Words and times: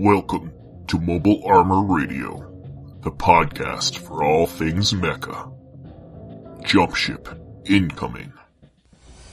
Welcome 0.00 0.52
to 0.86 1.00
Mobile 1.00 1.42
Armor 1.44 1.82
Radio, 1.82 2.38
the 3.02 3.10
podcast 3.10 3.98
for 3.98 4.22
all 4.22 4.46
things 4.46 4.92
mecha. 4.92 5.52
Jump 6.62 6.94
ship 6.94 7.28
incoming. 7.64 8.32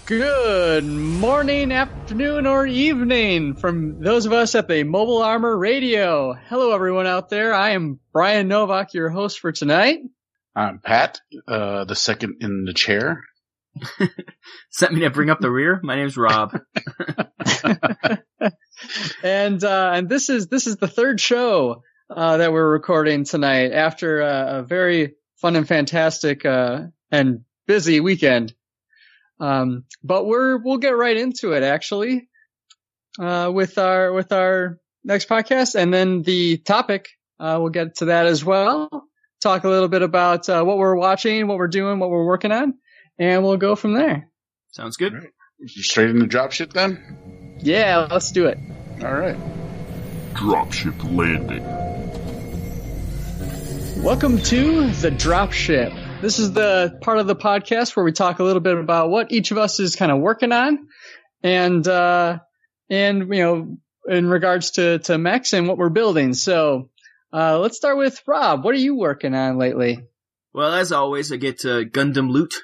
Good 0.07 0.83
morning, 0.83 1.71
afternoon, 1.71 2.47
or 2.47 2.65
evening 2.65 3.53
from 3.53 3.99
those 3.99 4.25
of 4.25 4.33
us 4.33 4.55
at 4.55 4.67
the 4.67 4.81
Mobile 4.81 5.21
Armor 5.21 5.55
Radio. 5.55 6.33
Hello, 6.33 6.73
everyone 6.73 7.05
out 7.05 7.29
there. 7.29 7.53
I 7.53 7.73
am 7.73 7.99
Brian 8.11 8.47
Novak, 8.47 8.95
your 8.95 9.09
host 9.09 9.41
for 9.41 9.51
tonight. 9.51 9.99
I'm 10.55 10.79
Pat, 10.79 11.21
uh, 11.47 11.85
the 11.85 11.95
second 11.95 12.37
in 12.41 12.65
the 12.65 12.73
chair. 12.73 13.23
Sent 14.71 14.93
me 14.95 15.01
to 15.01 15.11
bring 15.11 15.29
up 15.29 15.41
the 15.41 15.51
rear. 15.51 15.79
My 15.83 15.95
name's 15.95 16.17
Rob. 16.17 16.59
and 19.23 19.63
uh, 19.63 19.91
and 19.93 20.09
this 20.09 20.29
is 20.29 20.47
this 20.47 20.67
is 20.67 20.77
the 20.77 20.87
third 20.87 21.19
show 21.19 21.83
uh, 22.09 22.37
that 22.37 22.51
we're 22.51 22.69
recording 22.69 23.23
tonight 23.23 23.71
after 23.71 24.21
a, 24.21 24.59
a 24.59 24.63
very 24.63 25.15
fun 25.37 25.55
and 25.55 25.67
fantastic 25.67 26.45
uh, 26.45 26.83
and 27.11 27.41
busy 27.67 27.99
weekend. 27.99 28.53
Um, 29.39 29.83
but 30.03 30.25
we're 30.25 30.57
we'll 30.57 30.77
get 30.77 30.95
right 30.95 31.17
into 31.17 31.53
it 31.53 31.63
actually 31.63 32.29
uh, 33.19 33.51
with 33.53 33.77
our 33.77 34.13
with 34.13 34.31
our 34.31 34.79
next 35.03 35.27
podcast, 35.27 35.75
and 35.75 35.93
then 35.93 36.21
the 36.21 36.57
topic 36.57 37.09
uh, 37.39 37.57
we'll 37.59 37.69
get 37.69 37.95
to 37.95 38.05
that 38.05 38.25
as 38.25 38.43
well. 38.43 38.89
Talk 39.41 39.63
a 39.63 39.69
little 39.69 39.89
bit 39.89 40.01
about 40.01 40.47
uh, 40.49 40.63
what 40.63 40.77
we're 40.77 40.95
watching, 40.95 41.47
what 41.47 41.57
we're 41.57 41.67
doing, 41.67 41.99
what 41.99 42.09
we're 42.09 42.25
working 42.25 42.51
on, 42.51 42.75
and 43.19 43.43
we'll 43.43 43.57
go 43.57 43.75
from 43.75 43.93
there. 43.93 44.29
Sounds 44.71 44.97
good. 44.97 45.29
Straight 45.67 46.09
into 46.09 46.25
Dropship 46.25 46.73
then? 46.73 47.44
Yeah, 47.59 48.07
let's 48.11 48.31
do 48.31 48.47
it. 48.47 48.59
All 49.01 49.13
right. 49.13 49.37
Dropship 50.33 51.15
landing. 51.15 51.63
Welcome 54.03 54.39
to 54.39 54.91
the 54.91 55.09
Dropship. 55.09 56.21
This 56.21 56.39
is 56.39 56.51
the 56.51 56.97
part 57.01 57.17
of 57.17 57.27
the 57.27 57.35
podcast 57.35 57.95
where 57.95 58.03
we 58.03 58.11
talk 58.11 58.39
a 58.39 58.43
little 58.43 58.59
bit 58.59 58.77
about 58.77 59.09
what 59.09 59.31
each 59.31 59.51
of 59.51 59.57
us 59.57 59.79
is 59.79 59.95
kind 59.95 60.11
of 60.11 60.19
working 60.19 60.51
on, 60.51 60.87
and 61.41 61.87
uh, 61.87 62.39
and 62.89 63.33
you 63.33 63.41
know, 63.41 63.77
in 64.07 64.29
regards 64.29 64.71
to 64.71 64.99
to 64.99 65.17
mechs 65.17 65.53
and 65.53 65.67
what 65.67 65.77
we're 65.77 65.89
building. 65.89 66.33
So 66.33 66.89
uh, 67.33 67.59
let's 67.59 67.77
start 67.77 67.97
with 67.97 68.21
Rob. 68.27 68.63
What 68.63 68.75
are 68.75 68.79
you 68.79 68.95
working 68.95 69.33
on 69.33 69.57
lately? 69.57 69.99
Well, 70.53 70.73
as 70.73 70.91
always, 70.91 71.31
I 71.31 71.37
get 71.37 71.65
uh, 71.65 71.83
Gundam 71.83 72.29
loot 72.29 72.55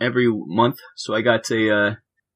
every 0.00 0.28
month, 0.28 0.78
so 0.94 1.14
I 1.14 1.22
got 1.22 1.50
a 1.50 1.70
uh, 1.70 1.94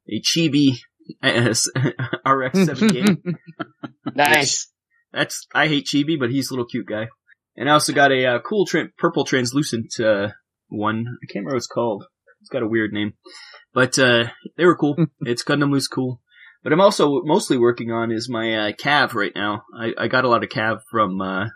a 0.09 0.21
Chibi 0.21 0.81
RX 1.23 2.65
seventy 2.65 3.01
eight. 3.01 3.19
Nice. 4.15 4.71
That's 5.13 5.47
I 5.55 5.69
hate 5.69 5.87
Chibi, 5.87 6.19
but 6.19 6.31
he's 6.31 6.51
a 6.51 6.55
little 6.55 6.67
cute 6.67 6.87
guy. 6.87 7.09
And 7.57 7.69
I 7.69 7.73
also 7.73 7.93
got 7.93 8.13
a 8.13 8.27
uh, 8.27 8.39
cool 8.41 8.67
tra- 8.67 8.89
purple 8.97 9.25
translucent 9.25 9.93
uh, 10.01 10.29
one. 10.69 11.07
I 11.07 11.27
can't 11.27 11.45
remember 11.45 11.55
what 11.55 11.59
it's 11.59 11.67
called. 11.67 12.05
It's 12.41 12.49
got 12.49 12.63
a 12.63 12.69
weird 12.69 12.93
name, 12.93 13.15
but 13.75 13.99
uh, 13.99 14.29
they 14.57 14.65
were 14.65 14.77
cool. 14.77 14.97
it's 15.21 15.45
Gundam 15.45 15.71
Loot 15.71 15.85
cool. 15.93 16.21
But 16.63 16.73
I'm 16.73 16.81
also 16.81 17.23
mostly 17.23 17.59
working 17.59 17.91
on 17.91 18.13
is 18.13 18.29
my 18.29 18.55
uh, 18.55 18.73
Cav 18.73 19.15
right 19.15 19.33
now. 19.35 19.63
I, 19.79 19.93
I 19.99 20.09
got 20.09 20.25
a 20.25 20.29
lot 20.29 20.45
of 20.45 20.51
Cav 20.51 20.81
from 20.91 21.21
uh, 21.21 21.47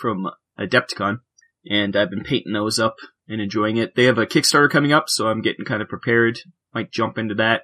from 0.00 0.28
Adepticon, 0.58 1.18
and 1.64 1.96
I've 1.96 2.10
been 2.10 2.24
painting 2.24 2.52
those 2.52 2.78
up 2.78 2.96
and 3.28 3.40
enjoying 3.40 3.76
it. 3.76 3.94
They 3.94 4.04
have 4.04 4.18
a 4.18 4.26
Kickstarter 4.26 4.70
coming 4.70 4.92
up, 4.92 5.08
so 5.08 5.28
I'm 5.28 5.42
getting 5.42 5.64
kind 5.64 5.82
of 5.82 5.88
prepared. 5.88 6.38
Might 6.74 6.90
jump 6.92 7.18
into 7.18 7.34
that, 7.36 7.62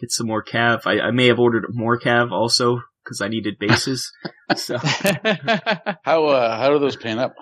get 0.00 0.10
some 0.10 0.26
more 0.26 0.42
Cav. 0.44 0.82
I, 0.86 1.00
I 1.00 1.10
may 1.10 1.26
have 1.26 1.38
ordered 1.38 1.66
more 1.70 1.98
Cav 2.00 2.30
also 2.32 2.80
because 3.04 3.20
I 3.20 3.28
needed 3.28 3.58
bases. 3.58 4.10
so 4.56 4.78
How 6.04 6.24
uh, 6.26 6.56
how 6.56 6.70
do 6.70 6.78
those 6.78 6.96
pan 6.96 7.18
up? 7.18 7.34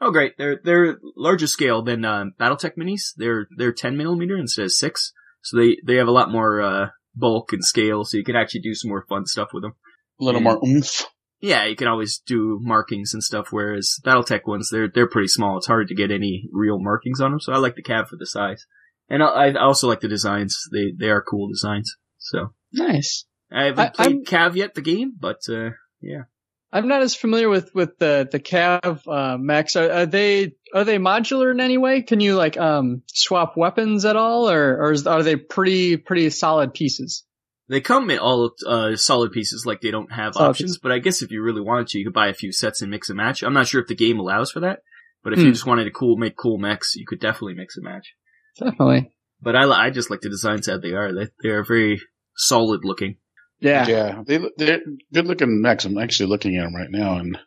oh 0.00 0.10
great, 0.10 0.32
they're 0.38 0.58
they're 0.64 0.98
larger 1.16 1.46
scale 1.46 1.82
than 1.82 2.04
uh, 2.04 2.24
BattleTech 2.40 2.72
minis. 2.78 3.12
They're 3.16 3.46
they're 3.56 3.72
10 3.72 3.96
millimeter 3.96 4.36
instead 4.38 4.64
of 4.64 4.72
six, 4.72 5.12
so 5.42 5.56
they 5.58 5.76
they 5.86 5.96
have 5.96 6.08
a 6.08 6.12
lot 6.12 6.30
more 6.30 6.60
uh, 6.60 6.86
bulk 7.14 7.52
and 7.52 7.64
scale, 7.64 8.04
so 8.04 8.16
you 8.16 8.24
can 8.24 8.36
actually 8.36 8.62
do 8.62 8.74
some 8.74 8.88
more 8.88 9.04
fun 9.08 9.26
stuff 9.26 9.48
with 9.52 9.62
them. 9.62 9.72
A 10.20 10.24
little 10.24 10.40
Yeah. 10.40 10.44
more 10.44 10.60
oomph. 10.66 11.06
Yeah, 11.42 11.64
you 11.64 11.74
can 11.74 11.88
always 11.88 12.18
do 12.26 12.58
markings 12.60 13.14
and 13.14 13.22
stuff, 13.22 13.46
whereas 13.50 13.96
BattleTech 14.04 14.46
ones, 14.46 14.68
they're, 14.70 14.88
they're 14.94 15.08
pretty 15.08 15.28
small. 15.28 15.56
It's 15.56 15.66
hard 15.68 15.88
to 15.88 15.94
get 15.94 16.10
any 16.10 16.44
real 16.52 16.78
markings 16.78 17.18
on 17.18 17.30
them, 17.30 17.40
so 17.40 17.54
I 17.54 17.56
like 17.56 17.76
the 17.76 17.82
Cav 17.82 18.08
for 18.08 18.16
the 18.18 18.26
size. 18.26 18.66
And 19.08 19.22
I, 19.22 19.46
I 19.46 19.54
also 19.54 19.88
like 19.88 20.00
the 20.00 20.08
designs. 20.08 20.58
They, 20.70 20.92
they 20.98 21.08
are 21.08 21.22
cool 21.26 21.48
designs. 21.48 21.96
So, 22.20 22.52
nice. 22.72 23.24
I 23.50 23.64
haven't 23.64 23.80
I- 23.80 23.88
played 23.90 24.06
I'm- 24.06 24.24
Cav 24.24 24.54
yet, 24.54 24.74
the 24.74 24.82
game, 24.82 25.12
but, 25.18 25.40
uh, 25.48 25.70
yeah. 26.00 26.22
I'm 26.72 26.86
not 26.86 27.02
as 27.02 27.16
familiar 27.16 27.48
with 27.48 27.74
with 27.74 27.98
the 27.98 28.28
the 28.30 28.38
Cav 28.38 29.02
uh, 29.08 29.36
mechs. 29.38 29.74
Are, 29.74 29.90
are 29.90 30.06
they 30.06 30.52
are 30.72 30.84
they 30.84 30.98
modular 30.98 31.50
in 31.50 31.58
any 31.58 31.78
way? 31.78 32.02
Can 32.02 32.20
you 32.20 32.36
like 32.36 32.56
um 32.56 33.02
swap 33.08 33.56
weapons 33.56 34.04
at 34.04 34.14
all, 34.14 34.48
or 34.48 34.80
or 34.80 34.92
is, 34.92 35.04
are 35.04 35.24
they 35.24 35.34
pretty 35.34 35.96
pretty 35.96 36.30
solid 36.30 36.72
pieces? 36.72 37.24
They 37.68 37.80
come 37.80 38.08
in 38.10 38.20
all, 38.20 38.52
uh, 38.66 38.94
solid 38.94 39.32
pieces, 39.32 39.64
like 39.66 39.80
they 39.80 39.90
don't 39.90 40.12
have 40.12 40.34
Solid 40.34 40.50
options, 40.50 40.78
but 40.78 40.92
I 40.92 40.98
guess 41.00 41.22
if 41.22 41.32
you 41.32 41.42
really 41.42 41.60
wanted 41.60 41.88
to, 41.88 41.98
you 41.98 42.04
could 42.04 42.14
buy 42.14 42.28
a 42.28 42.34
few 42.34 42.52
sets 42.52 42.82
and 42.82 42.90
mix 42.90 43.08
and 43.10 43.16
match. 43.16 43.42
I'm 43.42 43.52
not 43.52 43.66
sure 43.66 43.80
if 43.80 43.86
the 43.88 43.94
game 43.96 44.18
allows 44.20 44.50
for 44.52 44.60
that, 44.60 44.80
but 45.24 45.32
if 45.32 45.38
Hmm. 45.40 45.46
you 45.46 45.52
just 45.52 45.66
wanted 45.66 45.84
to 45.84 45.90
cool, 45.92 46.16
make 46.16 46.36
cool 46.36 46.58
mechs, 46.58 46.94
you 46.96 47.04
could 47.06 47.20
definitely 47.20 47.54
mix 47.54 47.76
and 47.76 47.84
match. 47.84 48.14
Definitely. 48.58 49.12
But 49.42 49.56
I, 49.56 49.64
I 49.70 49.90
just 49.90 50.10
like 50.10 50.20
the 50.20 50.28
designs 50.28 50.66
that 50.66 50.82
they 50.82 50.92
are. 50.92 51.12
They, 51.12 51.28
they 51.42 51.48
are 51.50 51.64
very 51.64 52.00
solid 52.36 52.80
looking. 52.84 53.16
Yeah. 53.58 53.86
Yeah, 53.86 54.22
they 54.26 54.38
look- 54.38 54.56
they're 54.56 54.80
good 55.12 55.26
looking 55.26 55.60
mechs. 55.62 55.84
I'm 55.84 55.98
actually 55.98 56.28
looking 56.30 56.56
at 56.56 56.64
them 56.64 56.74
right 56.74 56.90
now, 56.90 57.16
and 57.18 57.38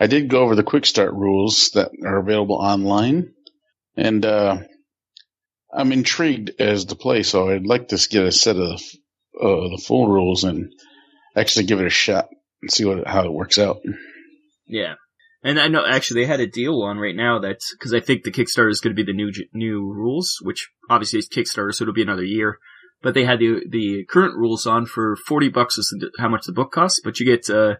I 0.00 0.06
did 0.06 0.28
go 0.28 0.42
over 0.42 0.54
the 0.54 0.62
quick 0.62 0.86
start 0.86 1.12
rules 1.14 1.70
that 1.74 1.90
are 2.04 2.18
available 2.18 2.56
online, 2.56 3.32
and 3.96 4.24
uh, 4.24 4.58
I'm 5.72 5.92
intrigued 5.92 6.52
as 6.60 6.86
to 6.86 6.96
play. 6.96 7.22
So 7.22 7.50
I'd 7.50 7.66
like 7.66 7.88
to 7.88 8.08
get 8.08 8.24
a 8.24 8.32
set 8.32 8.56
of 8.56 8.80
uh, 9.40 9.68
the 9.70 9.82
full 9.86 10.08
rules 10.08 10.44
and 10.44 10.72
actually 11.36 11.66
give 11.66 11.80
it 11.80 11.86
a 11.86 11.90
shot 11.90 12.28
and 12.62 12.72
see 12.72 12.84
what 12.84 13.06
how 13.06 13.24
it 13.24 13.32
works 13.32 13.58
out. 13.58 13.78
Yeah. 14.66 14.94
And 15.46 15.60
I 15.60 15.68
know 15.68 15.84
actually 15.86 16.22
they 16.22 16.26
had 16.26 16.40
a 16.40 16.46
deal 16.46 16.80
on 16.82 16.96
right 16.98 17.14
now 17.14 17.38
that 17.40 17.58
because 17.78 17.92
I 17.92 18.00
think 18.00 18.22
the 18.24 18.32
Kickstarter 18.32 18.70
is 18.70 18.80
going 18.80 18.96
to 18.96 19.00
be 19.04 19.10
the 19.10 19.16
new 19.16 19.30
new 19.52 19.92
rules, 19.92 20.38
which 20.42 20.70
obviously 20.88 21.18
is 21.18 21.28
Kickstarter, 21.28 21.72
so 21.74 21.84
it'll 21.84 21.92
be 21.94 22.02
another 22.02 22.24
year. 22.24 22.58
But 23.02 23.12
they 23.12 23.24
had 23.26 23.38
the 23.40 23.60
the 23.68 24.04
current 24.08 24.34
rules 24.36 24.66
on 24.66 24.86
for 24.86 25.16
forty 25.28 25.50
bucks 25.50 25.76
is 25.76 25.94
how 26.18 26.28
much 26.30 26.46
the 26.46 26.52
book 26.52 26.72
costs, 26.72 27.00
but 27.04 27.20
you 27.20 27.26
get 27.26 27.50
uh, 27.50 27.74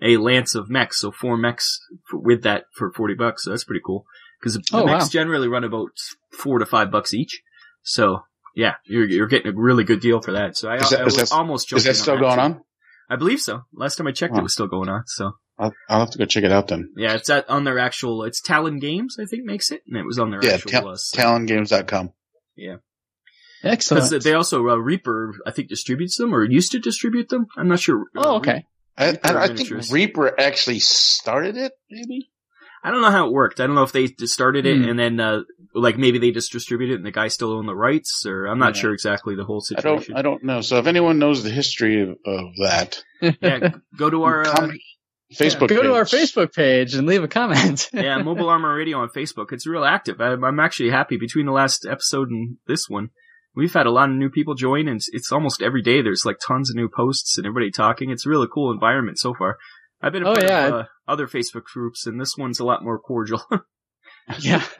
a 0.00 0.16
lance 0.16 0.54
of 0.54 0.70
mechs, 0.70 1.00
so 1.00 1.10
four 1.12 1.36
mechs 1.36 1.78
for, 2.08 2.18
with 2.18 2.42
that 2.44 2.64
for 2.74 2.90
forty 2.90 3.14
bucks. 3.14 3.44
So 3.44 3.50
that's 3.50 3.64
pretty 3.64 3.82
cool 3.84 4.06
because 4.40 4.54
the 4.54 4.62
Oh, 4.72 4.86
mechs 4.86 5.04
wow. 5.04 5.08
generally 5.10 5.48
run 5.48 5.64
about 5.64 5.90
four 6.32 6.58
to 6.58 6.64
five 6.64 6.90
bucks 6.90 7.12
each. 7.12 7.42
So 7.82 8.20
yeah, 8.56 8.76
you're 8.86 9.06
you're 9.06 9.26
getting 9.26 9.52
a 9.52 9.54
really 9.54 9.84
good 9.84 10.00
deal 10.00 10.22
for 10.22 10.32
that. 10.32 10.56
So 10.56 10.70
I, 10.70 10.76
Is 10.76 10.88
that- 10.88 11.00
I 11.02 11.04
was 11.04 11.16
that- 11.16 11.32
almost 11.32 11.70
Is 11.74 11.84
that 11.84 11.96
still 11.96 12.14
on 12.14 12.20
going 12.20 12.34
too. 12.36 12.40
on? 12.40 12.60
I 13.10 13.16
believe 13.16 13.40
so. 13.40 13.62
Last 13.74 13.96
time 13.96 14.06
I 14.06 14.12
checked, 14.12 14.34
Huh. 14.34 14.40
it 14.40 14.44
was 14.44 14.52
still 14.54 14.68
going 14.68 14.88
on. 14.88 15.02
So. 15.06 15.32
I'll, 15.58 15.74
I'll 15.90 16.00
have 16.00 16.10
to 16.12 16.18
go 16.18 16.24
check 16.24 16.44
it 16.44 16.52
out 16.52 16.68
then. 16.68 16.90
Yeah, 16.96 17.14
it's 17.14 17.28
at, 17.28 17.50
on 17.50 17.64
their 17.64 17.78
actual, 17.78 18.22
it's 18.24 18.40
Talon 18.40 18.78
Games, 18.78 19.16
I 19.20 19.26
think 19.26 19.44
makes 19.44 19.70
it, 19.70 19.82
and 19.86 19.96
it 19.98 20.06
was 20.06 20.18
on 20.18 20.30
their 20.30 20.40
Yeah, 20.42 20.52
actual, 20.54 20.70
ta- 20.70 20.88
uh, 20.88 20.96
site. 20.96 21.22
TalonGames.com. 21.26 22.12
Yeah. 22.56 22.76
Excellent. 23.62 24.08
Because 24.10 24.24
they 24.24 24.32
also, 24.32 24.66
uh, 24.68 24.76
Reaper, 24.76 25.34
I 25.46 25.50
think 25.50 25.68
distributes 25.68 26.16
them, 26.16 26.34
or 26.34 26.44
used 26.44 26.72
to 26.72 26.78
distribute 26.78 27.28
them. 27.28 27.46
I'm 27.58 27.68
not 27.68 27.80
sure. 27.80 28.06
Oh, 28.16 28.36
okay. 28.36 28.64
I, 28.96 29.10
Reaper 29.10 29.38
I, 29.38 29.42
I 29.44 29.54
think 29.54 29.70
Reaper 29.90 30.40
actually 30.40 30.78
started 30.78 31.58
it, 31.58 31.72
maybe? 31.90 32.30
I 32.82 32.90
don't 32.90 33.02
know 33.02 33.10
how 33.10 33.26
it 33.26 33.32
worked. 33.32 33.60
I 33.60 33.66
don't 33.66 33.74
know 33.74 33.82
if 33.82 33.92
they 33.92 34.06
just 34.08 34.32
started 34.32 34.64
it 34.66 34.76
Hmm. 34.78 34.88
and 34.88 34.98
then, 34.98 35.20
uh, 35.20 35.40
like 35.74 35.98
maybe 35.98 36.18
they 36.18 36.30
just 36.30 36.50
distributed 36.52 36.94
it 36.94 36.96
and 36.96 37.06
the 37.06 37.10
guy 37.10 37.28
still 37.28 37.52
owned 37.52 37.68
the 37.68 37.74
rights, 37.74 38.24
or 38.26 38.46
I'm 38.46 38.58
not 38.58 38.74
Yeah. 38.74 38.80
sure 38.82 38.92
exactly 38.92 39.34
the 39.36 39.44
whole 39.44 39.62
I 39.70 39.80
don't, 39.80 39.98
situation. 40.00 40.14
I 40.16 40.22
don't 40.22 40.42
know. 40.44 40.60
So 40.62 40.78
if 40.78 40.86
anyone 40.86 41.18
knows 41.18 41.42
the 41.44 41.50
history 41.50 42.02
of, 42.02 42.10
of 42.24 42.44
that, 42.62 43.02
yeah, 43.42 43.70
go 43.96 44.08
to 44.10 44.22
our, 44.24 44.42
uh, 44.46 44.54
comment- 44.54 44.80
Facebook 45.32 45.68
Go 45.68 45.80
to 45.82 45.94
our 45.94 46.04
page. 46.04 46.12
Facebook 46.34 46.52
page 46.52 46.94
and 46.94 47.06
leave 47.06 47.22
a 47.22 47.28
comment. 47.28 47.88
yeah, 47.92 48.18
Mobile 48.18 48.48
Armor 48.48 48.74
Radio 48.74 48.98
on 48.98 49.10
Facebook. 49.10 49.52
It's 49.52 49.64
real 49.64 49.84
active. 49.84 50.20
I, 50.20 50.32
I'm 50.32 50.58
actually 50.58 50.90
happy 50.90 51.18
between 51.18 51.46
the 51.46 51.52
last 51.52 51.86
episode 51.88 52.30
and 52.30 52.56
this 52.66 52.88
one. 52.88 53.10
We've 53.54 53.72
had 53.72 53.86
a 53.86 53.92
lot 53.92 54.10
of 54.10 54.16
new 54.16 54.28
people 54.30 54.54
join, 54.54 54.88
and 54.88 54.96
it's, 54.96 55.08
it's 55.12 55.30
almost 55.30 55.62
every 55.62 55.82
day. 55.82 56.02
There's 56.02 56.24
like 56.24 56.38
tons 56.44 56.68
of 56.70 56.74
new 56.76 56.88
posts 56.88 57.36
and 57.38 57.46
everybody 57.46 57.70
talking. 57.70 58.10
It's 58.10 58.26
a 58.26 58.28
really 58.28 58.48
cool 58.52 58.72
environment 58.72 59.18
so 59.20 59.32
far. 59.34 59.56
I've 60.02 60.12
been 60.12 60.22
a 60.24 60.30
Oh, 60.30 60.34
part 60.34 60.44
yeah. 60.46 60.66
of 60.66 60.72
uh, 60.74 60.84
other 61.06 61.26
Facebook 61.26 61.64
groups, 61.64 62.06
and 62.06 62.20
this 62.20 62.36
one's 62.36 62.60
a 62.60 62.64
lot 62.64 62.82
more 62.84 62.98
cordial. 62.98 63.42
yeah, 64.40 64.62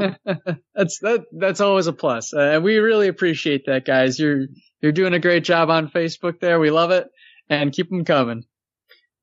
that's 0.74 0.98
that. 1.00 1.24
That's 1.36 1.60
always 1.60 1.86
a 1.86 1.92
plus. 1.92 2.32
Uh, 2.32 2.60
we 2.62 2.76
really 2.78 3.08
appreciate 3.08 3.66
that, 3.66 3.84
guys. 3.84 4.18
You're 4.18 4.46
you're 4.80 4.92
doing 4.92 5.12
a 5.14 5.18
great 5.18 5.44
job 5.44 5.68
on 5.70 5.88
Facebook 5.90 6.40
there. 6.40 6.58
We 6.60 6.70
love 6.70 6.90
it, 6.90 7.06
and 7.48 7.72
keep 7.72 7.90
them 7.90 8.04
coming. 8.04 8.44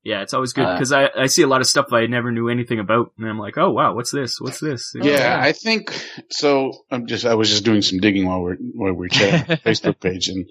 yeah, 0.04 0.22
it's 0.22 0.34
always 0.34 0.52
good 0.52 0.64
Uh, 0.66 0.74
because 0.74 0.92
I, 0.92 1.08
I 1.16 1.26
see 1.26 1.42
a 1.42 1.46
lot 1.48 1.60
of 1.60 1.66
stuff 1.66 1.92
I 1.92 2.06
never 2.06 2.30
knew 2.30 2.48
anything 2.48 2.78
about, 2.78 3.12
and 3.18 3.28
I'm 3.28 3.38
like, 3.38 3.58
oh 3.58 3.70
wow, 3.70 3.94
what's 3.94 4.10
this? 4.12 4.36
What's 4.40 4.60
this? 4.60 4.92
Oh, 5.00 5.04
Yeah, 5.04 5.18
yeah. 5.18 5.40
I 5.42 5.52
think 5.52 5.92
so. 6.30 6.72
I'm 6.90 7.06
just 7.06 7.24
I 7.26 7.34
was 7.34 7.48
just 7.50 7.64
doing 7.64 7.82
some 7.82 7.98
digging 7.98 8.26
while 8.26 8.40
we're 8.42 8.56
while 8.74 8.92
we're 8.92 9.08
chatting 9.08 9.56
Facebook 9.66 9.98
page, 10.00 10.28
and 10.28 10.46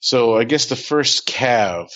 so 0.00 0.36
I 0.36 0.44
guess 0.44 0.66
the 0.66 0.76
first 0.76 1.26
Cav 1.26 1.88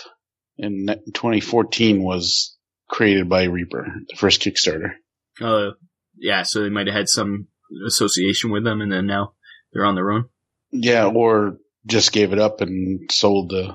in 0.57 0.87
2014 1.15 2.03
was 2.03 2.57
created 2.89 3.29
by 3.29 3.45
Reaper, 3.45 3.87
the 4.09 4.17
first 4.17 4.41
Kickstarter. 4.43 4.93
Uh, 5.41 5.71
yeah, 6.17 6.43
so 6.43 6.63
they 6.63 6.69
might 6.71 6.87
have 6.87 6.97
had 6.97 7.09
some 7.09 7.49
association 7.87 8.51
with 8.51 8.65
them, 8.65 8.81
and 8.81 8.91
then 8.91 9.07
now 9.07 9.35
they're 9.73 9.85
on 9.85 9.95
their 9.95 10.11
own. 10.11 10.27
Yeah, 10.71 11.07
or 11.07 11.59
just 11.87 12.13
gave 12.13 12.33
it 12.33 12.39
up 12.39 12.61
and 12.61 13.11
sold 13.11 13.51
the 13.51 13.75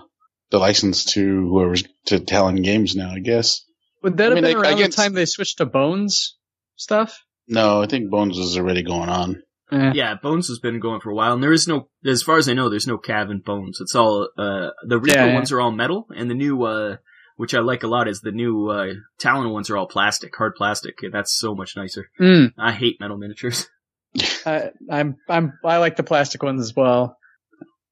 the 0.51 0.59
license 0.59 1.05
to 1.13 1.21
whoever's 1.21 1.83
to 2.07 2.19
Talon 2.19 2.61
Games 2.61 2.95
now. 2.95 3.11
I 3.11 3.19
guess. 3.19 3.65
Would 4.03 4.17
that 4.17 4.31
I 4.33 4.35
have 4.35 4.35
mean, 4.35 4.43
been 4.43 4.55
I- 4.57 4.59
I 4.59 4.61
around 4.63 4.77
the 4.77 4.83
get- 4.83 4.91
time 4.93 5.13
they 5.13 5.25
switched 5.25 5.57
to 5.59 5.65
Bones 5.65 6.37
stuff? 6.75 7.23
No, 7.47 7.81
I 7.81 7.87
think 7.87 8.09
Bones 8.11 8.37
is 8.37 8.57
already 8.57 8.83
going 8.83 9.09
on. 9.09 9.41
Eh. 9.71 9.91
Yeah, 9.95 10.15
Bones 10.21 10.47
has 10.49 10.59
been 10.59 10.79
going 10.79 10.99
for 11.01 11.09
a 11.09 11.15
while, 11.15 11.33
and 11.33 11.41
there 11.43 11.51
is 11.53 11.67
no, 11.67 11.89
as 12.05 12.21
far 12.21 12.37
as 12.37 12.47
I 12.47 12.53
know, 12.53 12.69
there's 12.69 12.87
no 12.87 12.97
Cav 12.97 13.31
in 13.31 13.39
Bones. 13.39 13.79
It's 13.81 13.95
all 13.95 14.29
uh 14.37 14.69
the 14.87 14.99
Reaper 14.99 15.17
Yeah, 15.17 15.25
yeah. 15.27 15.33
ones 15.33 15.51
are 15.51 15.61
all 15.61 15.71
metal, 15.71 16.07
and 16.15 16.29
the 16.29 16.35
new 16.35 16.61
uh 16.63 16.97
which 17.37 17.53
I 17.53 17.59
like 17.59 17.83
a 17.83 17.87
lot 17.87 18.07
is 18.07 18.21
the 18.21 18.31
new 18.31 18.69
uh 18.69 18.93
Talon 19.19 19.49
ones 19.51 19.69
are 19.69 19.77
all 19.77 19.87
plastic, 19.87 20.35
hard 20.35 20.55
plastic. 20.55 20.95
That's 21.11 21.37
so 21.37 21.55
much 21.55 21.75
nicer. 21.75 22.09
Mm, 22.19 22.53
I 22.57 22.71
hate 22.71 22.97
metal 22.99 23.17
miniatures. 23.17 23.67
I, 24.45 24.71
I'm 24.89 25.17
I'm 25.29 25.53
I 25.65 25.77
like 25.77 25.95
the 25.95 26.03
plastic 26.03 26.43
ones 26.43 26.61
as 26.61 26.75
well. 26.75 27.17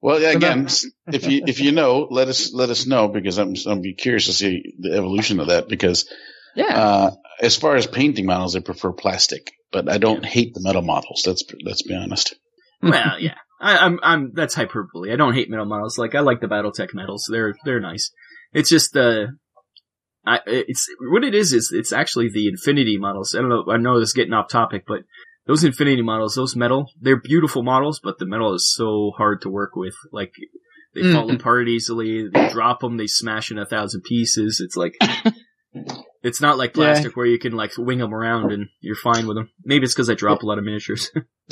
Well, 0.03 0.19
yeah, 0.19 0.31
again, 0.31 0.67
if 1.11 1.27
you 1.27 1.43
if 1.45 1.59
you 1.59 1.71
know, 1.71 2.07
let 2.09 2.27
us 2.27 2.53
let 2.53 2.69
us 2.69 2.88
know 2.88 3.07
because 3.07 3.38
I'm 3.38 3.53
I'm 3.67 3.81
be 3.81 3.93
curious 3.93 4.25
to 4.25 4.33
see 4.33 4.63
the 4.79 4.93
evolution 4.93 5.39
of 5.39 5.47
that 5.47 5.67
because 5.67 6.09
Yeah. 6.55 6.65
uh, 6.75 7.11
as 7.39 7.55
far 7.55 7.75
as 7.75 7.85
painting 7.85 8.25
models, 8.25 8.55
I 8.55 8.61
prefer 8.61 8.93
plastic, 8.93 9.51
but 9.71 9.88
I 9.89 9.99
don't 9.99 10.25
hate 10.25 10.53
the 10.55 10.61
metal 10.61 10.81
models. 10.81 11.23
Let's 11.27 11.43
let's 11.63 11.83
be 11.83 11.95
honest. 11.95 12.35
well, 12.81 13.19
yeah. 13.19 13.35
I, 13.63 13.77
I'm, 13.77 13.99
I'm, 14.01 14.31
that's 14.33 14.55
hyperbole. 14.55 15.13
I 15.13 15.17
don't 15.17 15.35
hate 15.35 15.47
metal 15.51 15.67
models. 15.67 15.99
Like, 15.99 16.15
I 16.15 16.21
like 16.21 16.41
the 16.41 16.47
BattleTech 16.47 16.95
medals. 16.95 17.29
They're, 17.31 17.53
they're 17.63 17.79
nice. 17.79 18.09
It's 18.53 18.69
just, 18.69 18.95
uh, 18.98 19.27
I, 20.25 20.39
it's, 20.45 20.88
what 21.12 21.24
it 21.24 21.33
is, 21.33 21.53
is 21.53 21.71
it's 21.74 21.92
actually 21.94 22.30
the 22.30 22.48
Infinity 22.48 22.98
models. 22.98 23.33
I 23.36 23.39
don't 23.42 23.50
know, 23.50 23.65
I 23.71 23.77
know 23.77 24.00
this 24.00 24.09
is 24.09 24.13
getting 24.13 24.33
off 24.33 24.50
topic, 24.50 24.83
but 24.88 25.01
those 25.48 25.63
Infinity 25.63 26.01
models, 26.03 26.36
those 26.36 26.56
metal, 26.56 26.86
they're 27.00 27.19
beautiful 27.19 27.63
models, 27.63 28.00
but 28.03 28.19
the 28.19 28.25
metal 28.27 28.53
is 28.53 28.71
so 28.74 29.12
hard 29.18 29.42
to 29.42 29.50
work 29.50 29.75
with. 29.75 29.95
Like, 30.12 30.33
they 30.94 31.01
fall 31.13 31.30
Mhm. 31.30 31.36
apart 31.39 31.68
easily. 31.69 32.27
They 32.27 32.50
drop 32.50 32.81
them, 32.81 32.98
they 32.98 33.07
smash 33.07 33.50
in 33.51 33.57
a 33.57 33.65
thousand 33.65 34.01
pieces. 34.03 34.62
It's 34.63 34.75
like, 34.75 34.95
it's 36.21 36.42
not 36.42 36.57
like 36.57 36.71
Yeah. 36.71 36.83
plastic 36.83 37.15
where 37.15 37.25
you 37.25 37.39
can 37.39 37.53
like 37.53 37.71
wing 37.77 38.00
them 38.00 38.13
around 38.13 38.51
and 38.51 38.68
you're 38.81 38.95
fine 38.95 39.25
with 39.25 39.38
them. 39.38 39.50
Maybe 39.63 39.86
it's 39.86 39.94
because 39.95 40.09
I 40.09 40.13
drop 40.15 40.44
a 40.44 40.45
lot 40.45 40.57
of 40.59 40.65
miniatures. 40.65 41.09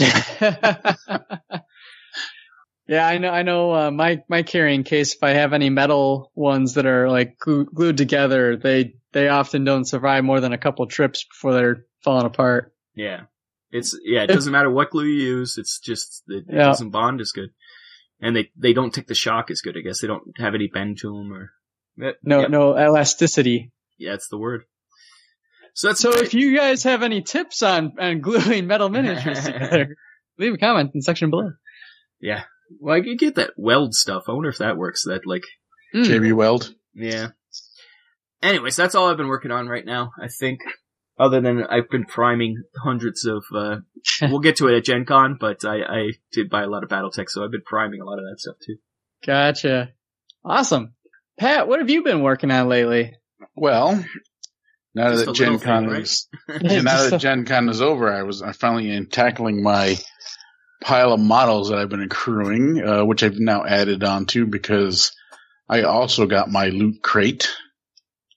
yeah, 2.90 3.06
I 3.08 3.18
know. 3.20 3.30
I 3.30 3.44
know. 3.44 3.72
Uh, 3.72 3.92
my 3.92 4.24
my 4.28 4.44
carrying 4.44 4.84
case. 4.84 5.14
If 5.16 5.24
I 5.24 5.32
have 5.32 5.54
any 5.54 5.70
metal 5.70 6.32
ones 6.36 6.74
that 6.74 6.86
are 6.86 7.08
like 7.10 7.38
glue, 7.40 7.66
glued 7.66 7.98
together, 7.98 8.58
they 8.58 8.96
they 9.14 9.30
often 9.30 9.64
don't 9.64 9.86
survive 9.86 10.24
more 10.24 10.40
than 10.42 10.54
a 10.54 10.58
couple 10.58 10.86
trips 10.88 11.24
before 11.24 11.54
they're 11.54 11.86
falling 12.04 12.26
apart. 12.26 12.74
Yeah. 12.96 13.22
It's 13.72 13.96
yeah, 14.04 14.24
it 14.24 14.28
doesn't 14.28 14.52
matter 14.52 14.70
what 14.72 14.90
glue 14.90 15.06
you 15.06 15.24
use, 15.38 15.58
it's 15.60 15.80
just 15.80 16.24
it, 16.28 16.46
it 16.50 16.56
Yeah. 16.56 16.64
doesn't 16.66 16.90
bond 16.90 17.22
as 17.22 17.32
good. 17.32 17.50
And 18.20 18.36
they 18.36 18.50
they 18.58 18.74
don't 18.74 18.94
take 18.94 19.06
the 19.08 19.14
shock 19.16 19.52
as 19.52 19.62
good, 19.62 19.78
I 19.78 19.82
guess. 19.82 20.02
They 20.02 20.08
don't 20.08 20.24
have 20.40 20.56
any 20.56 20.68
bend 20.68 20.98
to 21.02 21.08
them 21.16 21.32
or 21.32 21.52
No 21.96 22.42
yeah, 22.42 22.48
no 22.48 22.76
elasticity. 22.76 23.72
yeah, 24.00 24.12
that's 24.12 24.28
the 24.30 24.40
word. 24.40 24.64
So 25.76 25.88
that's 25.90 26.00
So 26.02 26.12
if 26.14 26.34
you 26.34 26.58
guys 26.58 26.84
have 26.84 27.04
any 27.04 27.22
tips 27.22 27.62
on 27.62 27.94
on 28.00 28.22
gluing 28.22 28.66
metal 28.68 28.90
miniatures 28.90 29.44
together, 29.46 29.96
leave 30.40 30.56
a 30.56 30.58
comment 30.58 30.92
in 30.96 31.00
the 31.00 31.04
section 31.04 31.30
below. 31.30 31.52
yeah. 32.20 32.44
Well, 32.80 32.96
I 32.96 33.02
could 33.02 33.18
get 33.20 33.36
that 33.36 33.52
weld 33.58 33.94
stuff. 33.96 34.24
I 34.28 34.32
wonder 34.34 34.50
if 34.50 34.58
that 34.60 34.78
works. 34.78 35.04
That 35.06 35.22
like 35.26 35.44
Mm. 35.96 36.06
JB 36.06 36.34
Weld. 36.34 36.74
yeah. 36.94 37.30
Anyways, 38.42 38.76
that's 38.76 38.96
all 38.96 39.10
I've 39.10 39.18
been 39.18 39.28
working 39.28 39.52
on 39.52 39.68
right 39.68 39.86
now, 39.86 40.12
I 40.22 40.28
think. 40.28 40.60
Other 41.18 41.42
than 41.42 41.64
I've 41.64 41.90
been 41.90 42.06
priming 42.06 42.64
hundreds 42.82 43.26
of 43.26 43.44
uh 43.54 43.78
we'll 44.22 44.40
get 44.40 44.58
to 44.58 44.68
it 44.68 44.78
at 44.78 44.84
Gen 44.86 45.06
Con, 45.06 45.38
but 45.40 45.66
I, 45.66 45.82
I 45.82 46.12
did 46.32 46.50
buy 46.50 46.64
a 46.64 46.68
lot 46.70 46.84
of 46.84 46.90
Battletech, 46.90 47.30
so 47.30 47.44
I've 47.44 47.52
been 47.52 47.64
priming 47.66 48.00
a 48.02 48.06
lot 48.06 48.20
of 48.20 48.26
that 48.30 48.40
stuff 48.40 48.56
too. 48.66 48.78
Gotcha. 49.26 49.90
Awesome. 50.46 50.94
Pat, 51.38 51.68
what 51.68 51.80
have 51.80 51.90
you 51.90 52.04
been 52.04 52.22
working 52.22 52.52
on 52.52 52.70
lately? 52.70 53.16
Well, 53.56 54.04
now 54.96 55.12
Just 55.12 55.26
that 55.26 55.36
Gen 55.36 55.60
Con 55.60 55.84
thing, 55.84 55.92
right? 55.92 56.02
is 56.04 56.28
yeah, 56.62 56.82
now 56.82 57.10
that 57.10 57.20
Gen 57.20 57.46
Con 57.46 57.68
is 57.68 57.82
over, 57.82 58.14
I 58.14 58.24
was 58.24 58.42
I 58.42 58.54
finally 58.54 58.90
am 58.92 59.08
tackling 59.08 59.62
my 59.62 59.98
pile 60.82 61.14
of 61.14 61.20
models 61.20 61.70
that 61.70 61.78
I've 61.78 61.90
been 61.90 62.02
accruing, 62.02 62.82
uh, 62.82 63.06
which 63.06 63.24
I've 63.24 63.40
now 63.40 63.66
added 63.66 64.04
on 64.04 64.26
to 64.28 64.46
because 64.46 65.12
I 65.68 65.84
also 65.84 66.26
got 66.26 66.50
my 66.52 66.68
loot 66.68 67.02
crate, 67.02 67.50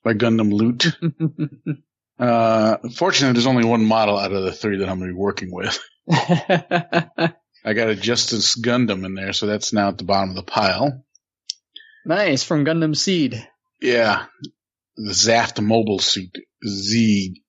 my 0.03 0.13
Gundam 0.13 0.51
loot. 0.51 0.97
Uh, 2.19 2.77
fortunately, 2.95 3.33
there's 3.33 3.47
only 3.47 3.65
one 3.65 3.83
model 3.83 4.17
out 4.17 4.31
of 4.31 4.43
the 4.43 4.51
three 4.51 4.77
that 4.77 4.87
I'm 4.87 4.99
going 4.99 5.09
to 5.09 5.15
be 5.15 5.19
working 5.19 5.51
with. 5.51 5.79
I 6.11 7.73
got 7.73 7.89
a 7.89 7.95
Justice 7.95 8.55
Gundam 8.55 9.03
in 9.03 9.15
there, 9.15 9.33
so 9.33 9.47
that's 9.47 9.73
now 9.73 9.89
at 9.89 9.97
the 9.97 10.03
bottom 10.03 10.29
of 10.29 10.35
the 10.35 10.43
pile. 10.43 11.03
nice 12.05 12.43
from 12.43 12.65
Gundam 12.65 12.95
Seed. 12.95 13.45
Yeah, 13.81 14.25
the 14.95 15.11
Zaft 15.11 15.61
Mobile 15.61 15.99
Suit 15.99 16.37
Z 16.65 17.41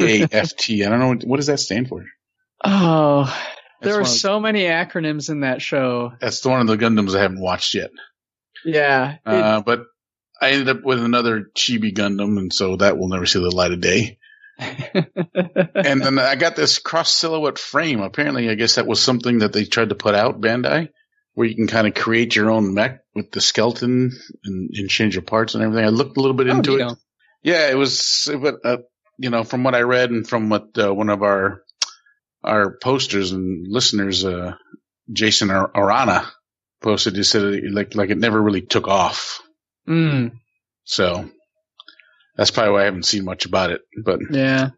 A 0.00 0.22
F 0.32 0.56
T. 0.56 0.82
I 0.84 0.88
don't 0.88 0.98
know 0.98 1.08
what, 1.08 1.24
what 1.24 1.36
does 1.36 1.46
that 1.46 1.60
stand 1.60 1.88
for. 1.88 2.04
Oh, 2.64 3.32
there 3.80 3.98
were 3.98 4.04
so 4.04 4.40
many 4.40 4.62
acronyms 4.62 5.30
in 5.30 5.40
that 5.40 5.62
show. 5.62 6.12
That's 6.20 6.40
the 6.40 6.48
one 6.48 6.60
of 6.60 6.66
the 6.66 6.76
Gundams 6.76 7.14
I 7.16 7.22
haven't 7.22 7.40
watched 7.40 7.74
yet. 7.74 7.90
Yeah. 8.64 9.12
it- 9.14 9.18
Uh, 9.26 9.60
but 9.62 9.84
I 10.40 10.50
ended 10.50 10.68
up 10.68 10.84
with 10.84 11.02
another 11.02 11.46
Chibi 11.56 11.94
Gundam, 11.94 12.38
and 12.38 12.52
so 12.52 12.76
that 12.76 12.98
will 12.98 13.08
never 13.08 13.26
see 13.26 13.38
the 13.40 13.50
light 13.50 13.72
of 13.72 13.80
day. 13.80 14.18
and 14.58 16.00
then 16.02 16.18
I 16.18 16.34
got 16.36 16.56
this 16.56 16.78
cross 16.78 17.14
silhouette 17.14 17.58
frame. 17.58 18.00
Apparently, 18.00 18.48
I 18.48 18.54
guess 18.54 18.76
that 18.76 18.86
was 18.86 19.00
something 19.02 19.38
that 19.38 19.52
they 19.52 19.64
tried 19.64 19.90
to 19.90 19.94
put 19.94 20.14
out, 20.14 20.40
Bandai, 20.40 20.88
where 21.34 21.46
you 21.46 21.54
can 21.54 21.66
kind 21.66 21.86
of 21.86 21.94
create 21.94 22.34
your 22.36 22.50
own 22.50 22.72
mech 22.74 23.00
with 23.14 23.30
the 23.32 23.40
skeleton 23.40 24.12
and, 24.44 24.70
and 24.74 24.88
change 24.88 25.14
your 25.14 25.22
parts 25.22 25.54
and 25.54 25.62
everything. 25.62 25.84
I 25.84 25.88
looked 25.90 26.16
a 26.16 26.20
little 26.20 26.36
bit 26.36 26.48
Oh, 26.48 26.52
into 26.56 26.76
it. 26.76 26.78
know. 26.78 26.96
Yeah, 27.42 27.68
it 27.70 27.76
was, 27.76 28.28
but 28.40 28.56
uh, 28.64 28.78
you 29.18 29.30
know, 29.30 29.44
from 29.44 29.62
what 29.62 29.74
I 29.74 29.82
read 29.82 30.10
and 30.10 30.26
from 30.26 30.48
what 30.48 30.68
uh, 30.78 30.92
one 30.92 31.10
of 31.10 31.22
our 31.22 31.62
our 32.46 32.76
posters 32.82 33.32
and 33.32 33.66
listeners, 33.68 34.24
uh, 34.24 34.54
Jason 35.12 35.50
Ar- 35.50 35.70
Arana, 35.74 36.26
posted, 36.80 37.16
he 37.16 37.22
said 37.22 37.42
it, 37.42 37.72
like 37.72 37.94
like 37.94 38.10
it 38.10 38.18
never 38.18 38.40
really 38.40 38.62
took 38.62 38.88
off. 38.88 39.40
Mm, 39.88 40.32
So 40.84 41.28
that's 42.36 42.50
probably 42.50 42.72
why 42.72 42.82
I 42.82 42.84
haven't 42.86 43.04
seen 43.06 43.24
much 43.24 43.46
about 43.46 43.70
it. 43.70 43.80
But 44.04 44.20
yeah. 44.30 44.70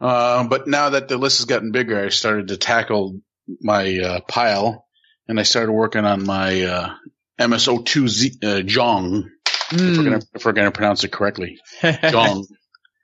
uh, 0.00 0.44
but 0.48 0.66
now 0.68 0.90
that 0.90 1.08
the 1.08 1.16
list 1.18 1.38
has 1.38 1.46
gotten 1.46 1.72
bigger, 1.72 2.04
I 2.04 2.08
started 2.10 2.48
to 2.48 2.56
tackle 2.56 3.20
my 3.60 3.98
uh, 3.98 4.20
pile, 4.28 4.84
and 5.28 5.38
I 5.38 5.44
started 5.44 5.72
working 5.72 6.04
on 6.04 6.24
my 6.26 6.62
uh, 6.62 6.94
MSO2 7.40 8.08
Z, 8.08 8.32
uh, 8.42 8.60
Jong. 8.62 9.30
If, 9.72 9.80
we're 9.80 9.86
Mm. 9.88 10.04
gonna, 10.04 10.20
if 10.34 10.44
we're 10.44 10.52
gonna 10.52 10.70
pronounce 10.70 11.02
it 11.04 11.12
correctly, 11.12 11.58
Jong. 11.82 12.46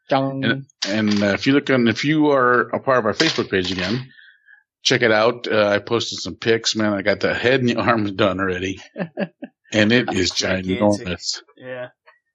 Dong. 0.08 0.44
And- 0.44 0.66
And 0.88 1.22
uh, 1.22 1.26
if 1.34 1.46
you 1.46 1.54
look 1.54 1.70
on, 1.70 1.88
if 1.88 2.04
you 2.04 2.30
are 2.32 2.62
a 2.68 2.80
part 2.80 2.98
of 2.98 3.06
our 3.06 3.14
Facebook 3.14 3.50
page 3.50 3.70
again, 3.72 4.10
check 4.82 5.02
it 5.02 5.12
out. 5.12 5.46
Uh, 5.50 5.66
I 5.68 5.78
posted 5.78 6.18
some 6.18 6.36
pics, 6.36 6.74
man. 6.76 6.92
I 6.92 7.02
got 7.02 7.20
the 7.20 7.34
head 7.34 7.60
and 7.60 7.68
the 7.68 7.76
arms 7.76 8.12
done 8.12 8.40
already, 8.40 8.80
and 9.72 9.92
it 9.92 10.12
is 10.12 10.30
Gigantic. 10.30 10.80
ginormous. 10.80 11.42
Yeah. 11.56 11.88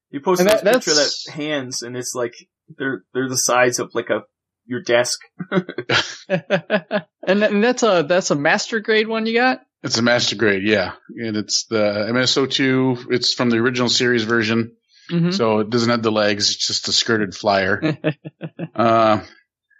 You 0.09 0.21
posted 0.21 0.47
And 0.47 0.55
this 0.55 0.61
that- 0.63 0.73
picture 0.75 0.91
of 0.91 0.97
that's- 0.97 1.23
that 1.25 1.31
hands 1.33 1.81
and 1.81 1.95
it's 1.97 2.13
like 2.15 2.33
they're 2.77 3.03
they're 3.13 3.29
the 3.29 3.37
size 3.37 3.79
of 3.79 3.91
like 3.93 4.09
a 4.09 4.21
your 4.65 4.81
desk. 4.81 5.19
and, 6.29 7.43
and 7.43 7.63
that's 7.63 7.83
a 7.83 8.05
that's 8.07 8.31
a 8.31 8.35
master 8.35 8.79
grade 8.79 9.07
one 9.07 9.25
you 9.25 9.33
got. 9.33 9.61
It's 9.83 9.97
a 9.97 10.01
master 10.01 10.35
grade, 10.35 10.63
yeah, 10.63 10.93
and 11.17 11.37
it's 11.37 11.65
the 11.67 12.07
MSO2. 12.11 13.11
It's 13.11 13.33
from 13.33 13.49
the 13.49 13.57
original 13.57 13.89
series 13.89 14.23
version, 14.23 14.73
Mm-hmm. 15.11 15.31
so 15.31 15.59
it 15.59 15.69
doesn't 15.69 15.89
have 15.89 16.03
the 16.03 16.11
legs. 16.11 16.49
It's 16.51 16.67
just 16.67 16.87
a 16.89 16.91
skirted 16.91 17.33
flyer. 17.33 17.81
uh, 18.75 19.21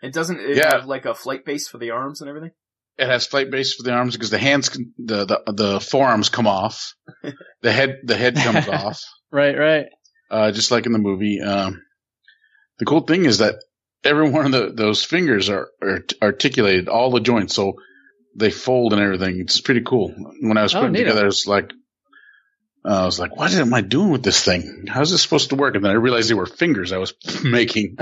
It 0.01 0.13
doesn't 0.13 0.39
it 0.39 0.57
Yeah. 0.57 0.77
have 0.77 0.85
like 0.85 1.05
a 1.05 1.13
flight 1.15 1.45
base 1.45 1.67
for 1.67 1.77
the 1.77 1.91
arms 1.91 2.21
and 2.21 2.29
everything? 2.29 2.51
it 2.99 3.07
has 3.07 3.27
flight 3.27 3.51
base 3.51 3.75
for 3.75 3.83
the 3.83 3.91
arms 3.91 4.15
because 4.15 4.31
the 4.31 4.39
hands, 4.39 4.69
can, 4.69 4.91
the, 4.97 5.23
the 5.25 5.53
the 5.53 5.79
forearms 5.79 6.29
come 6.29 6.47
off. 6.47 6.93
The 7.61 7.71
head, 7.71 7.97
the 8.03 8.15
head 8.17 8.35
comes 8.35 8.67
off. 8.83 8.99
right, 9.31 9.57
right. 9.57 9.85
uh, 10.31 10.51
just 10.51 10.71
like 10.71 10.85
in 10.85 10.91
the 10.93 10.99
movie. 10.99 11.41
Um, 11.41 11.81
the 12.79 12.85
cool 12.85 13.01
thing 13.01 13.25
is 13.25 13.39
that 13.39 13.55
every 14.03 14.29
one 14.29 14.45
of 14.45 14.51
the, 14.51 14.71
those 14.73 15.03
fingers 15.03 15.49
are, 15.49 15.67
are 15.81 16.01
articulated, 16.21 16.87
all 16.87 17.09
the 17.11 17.19
joints, 17.19 17.55
so 17.55 17.73
they 18.35 18.51
fold 18.51 18.93
and 18.93 19.01
everything. 19.01 19.39
It's 19.39 19.59
pretty 19.61 19.81
cool. 19.81 20.13
When 20.41 20.57
I 20.57 20.63
was 20.63 20.73
Oh, 20.75 20.79
putting 20.81 20.93
neato. 20.95 20.99
together, 20.99 21.23
I 21.23 21.25
was 21.25 21.47
like, 21.47 21.71
uh, 22.85 23.01
I 23.01 23.05
was 23.05 23.19
like, 23.19 23.35
what 23.35 23.51
am 23.53 23.73
I 23.73 23.81
doing 23.81 24.11
with 24.11 24.23
this 24.23 24.43
thing? 24.45 24.85
How's 24.87 25.09
this 25.11 25.21
supposed 25.23 25.49
to 25.49 25.55
work? 25.55 25.75
And 25.75 25.83
then 25.83 25.91
I 25.91 25.95
realized 25.95 26.29
they 26.29 26.35
were 26.35 26.45
fingers 26.45 26.93
I 26.93 26.97
was 26.99 27.13
making. 27.43 27.95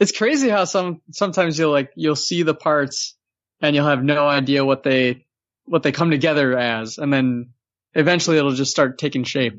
It's 0.00 0.16
crazy 0.16 0.48
how 0.48 0.64
some 0.64 1.00
sometimes 1.12 1.58
you'll 1.58 1.72
like 1.72 1.92
you'll 1.96 2.16
see 2.16 2.42
the 2.42 2.54
parts 2.54 3.16
and 3.60 3.74
you'll 3.76 3.86
have 3.86 4.02
no 4.02 4.26
idea 4.26 4.64
what 4.64 4.82
they 4.82 5.26
what 5.64 5.82
they 5.82 5.92
come 5.92 6.10
together 6.10 6.58
as, 6.58 6.98
and 6.98 7.12
then 7.12 7.50
eventually 7.94 8.36
it'll 8.38 8.52
just 8.52 8.70
start 8.70 8.98
taking 8.98 9.24
shape. 9.24 9.54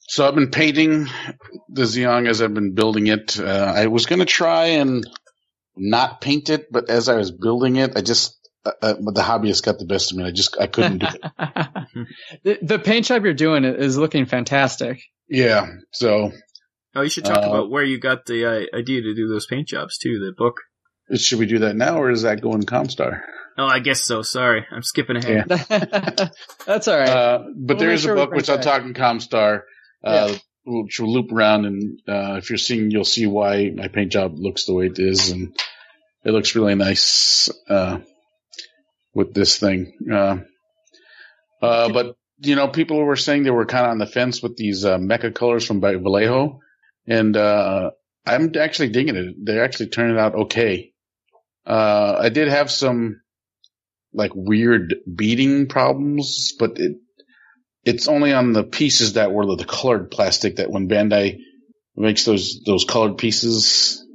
So 0.00 0.26
I've 0.26 0.34
been 0.34 0.50
painting 0.50 1.08
the 1.68 1.82
Zeong 1.82 2.28
as 2.28 2.42
I've 2.42 2.54
been 2.54 2.74
building 2.74 3.06
it. 3.06 3.38
Uh, 3.38 3.72
I 3.74 3.86
was 3.86 4.06
going 4.06 4.18
to 4.18 4.24
try 4.24 4.66
and 4.66 5.08
not 5.76 6.20
paint 6.20 6.50
it, 6.50 6.70
but 6.70 6.90
as 6.90 7.08
I 7.08 7.16
was 7.16 7.30
building 7.30 7.76
it, 7.76 7.96
I 7.96 8.00
just 8.00 8.36
uh, 8.64 8.72
uh, 8.82 8.94
the 8.94 9.22
hobbyist 9.22 9.64
got 9.64 9.78
the 9.78 9.86
best 9.86 10.12
of 10.12 10.18
me. 10.18 10.24
I 10.24 10.30
just 10.30 10.56
I 10.60 10.66
couldn't 10.66 10.98
do 10.98 11.06
it. 11.06 11.22
the, 12.44 12.58
the 12.62 12.78
paint 12.78 13.06
job 13.06 13.24
you're 13.24 13.34
doing 13.34 13.64
is 13.64 13.96
looking 13.96 14.26
fantastic. 14.26 15.02
Yeah. 15.28 15.66
So 15.92 16.32
Oh, 16.94 17.02
you 17.02 17.08
should 17.10 17.24
talk 17.24 17.38
Uh, 17.44 17.48
about 17.50 17.70
where 17.70 17.84
you 17.84 17.98
got 17.98 18.26
the 18.26 18.44
uh, 18.44 18.76
idea 18.76 19.00
to 19.02 19.14
do 19.14 19.28
those 19.28 19.46
paint 19.46 19.68
jobs 19.68 19.98
too. 19.98 20.18
The 20.18 20.32
book. 20.36 20.56
should 21.16 21.38
we 21.38 21.46
do 21.46 21.60
that 21.60 21.76
now, 21.76 21.98
or 22.00 22.10
is 22.10 22.22
that 22.22 22.40
going 22.42 22.62
Comstar? 22.62 23.20
Oh, 23.58 23.66
I 23.66 23.80
guess 23.80 24.02
so. 24.02 24.22
Sorry, 24.22 24.64
I'm 24.70 24.82
skipping 24.82 25.16
ahead. 25.16 25.46
That's 26.66 26.88
all 26.88 26.98
right. 26.98 27.08
Uh, 27.08 27.38
but 27.56 27.76
We'll 27.76 27.78
there 27.78 27.98
sure 27.98 28.12
a 28.14 28.16
book 28.16 28.32
which 28.32 28.48
I'll 28.48 28.56
that. 28.56 28.62
talk 28.64 28.82
in 28.82 28.94
Comstar, 28.94 29.62
uh, 30.02 30.34
which 30.64 31.00
will 31.00 31.12
loop 31.12 31.30
around, 31.32 31.66
and 31.66 31.98
uh, 32.08 32.36
if 32.36 32.48
you're 32.50 32.56
seeing, 32.58 32.90
you'll 32.90 33.04
see 33.04 33.26
why 33.26 33.70
my 33.74 33.88
paint 33.88 34.10
job 34.12 34.34
looks 34.38 34.64
the 34.64 34.74
way 34.74 34.86
it 34.86 34.98
is, 34.98 35.30
and 35.30 35.54
it 36.24 36.30
looks 36.30 36.54
really 36.54 36.74
nice 36.76 37.50
uh, 37.68 37.98
with 39.14 39.34
this 39.34 39.58
thing. 39.58 39.92
Uh, 40.10 40.36
uh, 41.60 41.92
but 41.92 42.16
you 42.38 42.56
know, 42.56 42.68
people 42.68 43.04
were 43.04 43.16
saying 43.16 43.42
they 43.42 43.50
were 43.50 43.66
kind 43.66 43.84
of 43.86 43.90
on 43.92 43.98
the 43.98 44.06
fence 44.06 44.42
with 44.42 44.56
these 44.56 44.84
uh, 44.84 44.96
mecha 44.98 45.34
colors 45.34 45.64
from 45.66 45.80
By- 45.80 45.96
Vallejo, 45.96 46.58
and 47.06 47.36
uh, 47.36 47.90
I'm 48.26 48.52
actually 48.58 48.90
digging 48.90 49.16
it. 49.16 49.34
They're 49.42 49.64
actually 49.64 49.88
turning 49.88 50.18
out 50.18 50.34
okay. 50.34 50.92
Uh, 51.66 52.18
I 52.20 52.28
did 52.28 52.48
have 52.48 52.70
some 52.70 53.20
like 54.12 54.32
weird 54.34 54.94
beading 55.12 55.68
problems, 55.68 56.52
but 56.58 56.78
it 56.78 56.96
it's 57.84 58.06
only 58.06 58.32
on 58.32 58.52
the 58.52 58.62
pieces 58.62 59.14
that 59.14 59.32
were 59.32 59.56
the 59.56 59.64
colored 59.64 60.10
plastic 60.10 60.56
that 60.56 60.70
when 60.70 60.88
Bandai 60.88 61.38
makes 61.96 62.24
those 62.24 62.60
those 62.64 62.84
colored 62.84 63.18
pieces, 63.18 64.06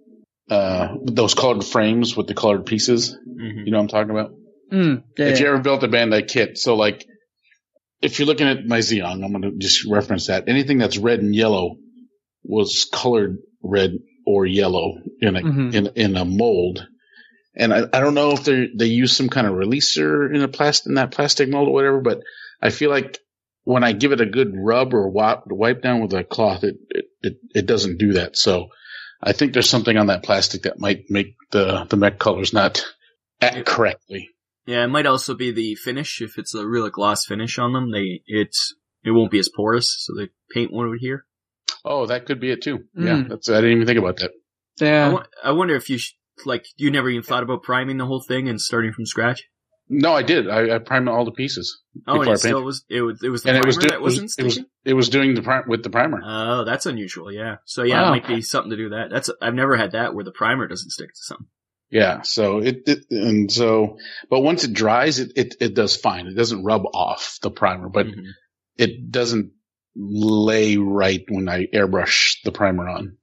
uh, 0.49 0.95
those 1.03 1.33
colored 1.33 1.65
frames 1.65 2.15
with 2.15 2.27
the 2.27 2.33
colored 2.33 2.65
pieces. 2.65 3.13
hmm 3.25 3.65
You 3.65 3.71
know 3.71 3.77
what 3.77 3.83
I'm 3.83 3.87
talking 3.87 4.11
about? 4.11 4.31
Mm, 4.71 5.03
yeah, 5.17 5.25
if 5.27 5.39
yeah. 5.39 5.45
you 5.45 5.51
ever 5.53 5.61
built 5.61 5.83
a 5.83 5.87
Bandai 5.87 6.27
kit, 6.27 6.57
so 6.57 6.75
like 6.75 7.05
if 8.01 8.19
you're 8.19 8.27
looking 8.27 8.47
at 8.47 8.65
my 8.65 8.79
Zeong, 8.79 9.23
I'm 9.23 9.31
going 9.31 9.41
to 9.41 9.57
just 9.57 9.85
reference 9.85 10.27
that. 10.27 10.47
Anything 10.47 10.77
that's 10.77 10.97
red 10.97 11.19
and 11.19 11.35
yellow 11.35 11.77
was 12.47 12.87
colored 12.91 13.37
red 13.61 13.91
or 14.25 14.45
yellow 14.45 14.95
in 15.21 15.35
a 15.35 15.41
Mhm. 15.41 15.73
in 15.73 15.87
in 15.95 16.15
a 16.15 16.25
mold. 16.25 16.85
And 17.55 17.73
I, 17.73 17.87
I 17.91 17.99
don't 17.99 18.13
know 18.13 18.31
if 18.31 18.43
they 18.43 18.69
they 18.75 18.85
use 18.87 19.15
some 19.15 19.29
kind 19.29 19.47
of 19.47 19.53
releaser 19.53 20.33
in 20.33 20.41
a 20.41 20.47
plastic 20.47 20.87
in 20.89 20.95
that 20.95 21.11
plastic 21.11 21.49
mold 21.49 21.67
or 21.67 21.73
whatever, 21.73 22.01
but 22.01 22.21
I 22.61 22.69
feel 22.69 22.89
like 22.89 23.19
when 23.63 23.83
I 23.83 23.91
give 23.91 24.11
it 24.11 24.21
a 24.21 24.25
good 24.25 24.53
rub 24.55 24.93
or 24.93 25.09
wipe, 25.09 25.43
wipe 25.47 25.81
down 25.81 26.01
with 26.01 26.13
a 26.13 26.23
cloth, 26.23 26.63
it, 26.63 26.77
it 26.89 27.05
it 27.21 27.37
it 27.53 27.65
doesn't 27.65 27.97
do 27.97 28.13
that. 28.13 28.37
So 28.37 28.69
I 29.21 29.33
think 29.33 29.53
there's 29.53 29.69
something 29.69 29.97
on 29.97 30.07
that 30.07 30.23
plastic 30.23 30.63
that 30.63 30.79
might 30.79 31.05
make 31.09 31.35
the 31.51 31.85
the 31.89 31.97
mech 31.97 32.19
colors 32.19 32.53
not 32.53 32.85
act 33.41 33.65
correctly. 33.65 34.29
Yeah, 34.65 34.83
it 34.83 34.87
might 34.89 35.05
also 35.05 35.33
be 35.33 35.51
the 35.51 35.75
finish. 35.75 36.21
If 36.21 36.37
it's 36.37 36.53
a 36.53 36.67
real 36.67 36.89
gloss 36.89 37.25
finish 37.25 37.57
on 37.57 37.73
them, 37.73 37.91
they 37.91 38.21
it's 38.27 38.75
it 39.03 39.11
won't 39.11 39.31
be 39.31 39.39
as 39.39 39.49
porous, 39.53 39.95
so 39.99 40.13
the 40.13 40.27
paint 40.53 40.71
won't 40.71 40.93
adhere. 40.93 41.25
Oh, 41.85 42.05
that 42.07 42.25
could 42.25 42.39
be 42.39 42.51
it 42.51 42.61
too. 42.61 42.79
Mm. 42.97 43.05
Yeah, 43.05 43.23
that's 43.29 43.49
I 43.49 43.55
didn't 43.55 43.71
even 43.71 43.87
think 43.87 43.99
about 43.99 44.17
that. 44.17 44.31
I, 44.81 44.85
yeah. 44.85 45.09
wo- 45.13 45.23
I 45.43 45.51
wonder 45.51 45.75
if 45.75 45.89
you 45.89 45.97
sh- 45.97 46.13
like 46.45 46.65
you 46.77 46.91
never 46.91 47.09
even 47.09 47.23
thought 47.23 47.43
about 47.43 47.63
priming 47.63 47.97
the 47.97 48.05
whole 48.05 48.21
thing 48.21 48.47
and 48.49 48.59
starting 48.61 48.93
from 48.93 49.05
scratch. 49.05 49.43
No, 49.89 50.13
I 50.13 50.21
did. 50.21 50.49
I, 50.49 50.75
I 50.75 50.79
primed 50.79 51.07
all 51.07 51.23
the 51.23 51.31
pieces, 51.31 51.81
Oh, 52.05 52.15
and 52.15 52.19
Before 52.21 52.31
I 52.31 52.35
it 52.35 52.37
still 52.39 52.63
was 52.63 52.83
it 52.89 53.01
was 53.01 53.23
it 53.23 53.29
was 53.29 53.43
the 53.43 53.49
and 53.49 53.57
it 53.57 53.61
primer 53.61 53.67
was 53.67 53.77
do- 53.77 53.87
that 53.87 54.01
was, 54.01 54.13
wasn't 54.21 54.33
it 54.37 54.43
was 54.43 54.53
sticking. 54.55 54.69
it 54.83 54.93
was 54.93 55.09
doing 55.09 55.33
the 55.33 55.41
prim- 55.41 55.63
with 55.69 55.81
the 55.83 55.89
primer. 55.89 56.19
Oh, 56.25 56.65
that's 56.65 56.85
unusual. 56.85 57.31
Yeah. 57.31 57.57
So 57.65 57.83
yeah, 57.83 58.01
Wow. 58.01 58.07
it 58.07 58.11
might 58.11 58.27
be 58.27 58.41
something 58.41 58.71
to 58.71 58.75
do 58.77 58.83
with 58.83 58.91
that. 58.93 59.09
That's 59.09 59.29
I've 59.41 59.53
never 59.53 59.77
had 59.77 59.93
that 59.93 60.13
where 60.13 60.25
the 60.25 60.31
primer 60.33 60.67
doesn't 60.67 60.89
stick 60.91 61.09
to 61.09 61.19
something. 61.21 61.47
Yeah, 61.89 62.21
so 62.23 62.57
it, 62.59 62.81
it 62.85 63.05
and 63.11 63.49
so, 63.49 63.97
but 64.29 64.41
once 64.41 64.65
it 64.65 64.73
dries, 64.73 65.19
it, 65.19 65.31
it 65.37 65.55
it 65.61 65.73
does 65.73 65.95
fine. 65.95 66.27
It 66.27 66.35
doesn't 66.35 66.65
rub 66.65 66.81
off 66.93 67.37
the 67.41 67.49
primer, 67.49 67.87
but 67.87 68.07
Mhm. 68.07 68.25
it 68.77 69.09
doesn't 69.09 69.53
lay 69.97 70.77
right 70.77 71.23
when 71.29 71.49
I 71.49 71.65
airbrush 71.73 72.35
the 72.43 72.51
primer 72.51 72.87
on. 72.87 73.17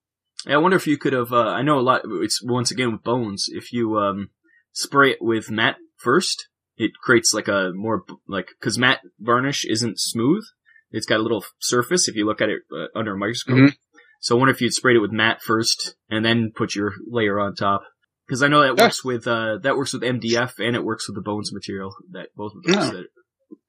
I 0.47 0.57
wonder 0.59 0.77
if 0.77 0.87
you 0.87 0.99
could 0.99 1.13
have. 1.13 1.33
Uh, 1.33 1.47
I 1.49 1.63
know 1.63 1.79
a 1.79 1.81
lot. 1.81 2.03
It's 2.05 2.43
once 2.43 2.71
again 2.71 2.93
with 2.93 3.03
bones. 3.03 3.47
If 3.49 3.73
you 3.73 3.97
um, 3.99 4.31
spray 4.73 5.13
it 5.13 5.19
with 5.23 5.51
matte 5.51 5.77
first, 5.97 6.49
it 6.77 6.91
creates 7.03 7.33
like 7.33 7.49
a 7.49 7.71
more 7.75 8.05
like 8.29 8.49
because 8.61 8.79
matte 8.79 9.01
varnish 9.19 9.65
isn't 9.65 9.99
smooth. 10.01 10.43
It's 10.91 11.07
got 11.07 11.21
a 11.21 11.23
little 11.23 11.45
surface 11.61 12.09
if 12.09 12.15
you 12.15 12.27
look 12.27 12.41
at 12.43 12.51
it 12.51 12.61
uh, 12.73 12.87
under 12.99 13.15
a 13.15 13.19
microscope. 13.19 13.57
Mhm. 13.57 13.77
So 14.21 14.37
I 14.37 14.39
wonder 14.39 14.53
if 14.53 14.61
you'd 14.61 14.73
sprayed 14.75 14.97
it 14.97 15.01
with 15.01 15.13
matte 15.13 15.43
first 15.43 15.97
and 16.11 16.25
then 16.25 16.53
put 16.55 16.75
your 16.75 16.93
layer 17.11 17.39
on 17.41 17.55
top. 17.55 17.83
Because 18.27 18.43
I 18.43 18.49
know 18.49 18.61
that 18.63 18.77
Yeah. 18.79 18.85
works 18.85 19.05
with 19.05 19.27
uh, 19.27 19.59
that 19.63 19.77
works 19.77 19.93
with 19.93 20.03
MDF 20.03 20.55
and 20.59 20.77
it 20.77 20.85
works 20.85 21.09
with 21.09 21.15
the 21.17 21.23
bones 21.23 21.53
material. 21.53 21.95
That 22.13 22.29
both 22.37 22.53
of 22.55 22.63
those 22.65 22.75
Yeah. 22.77 22.91
that 22.91 23.07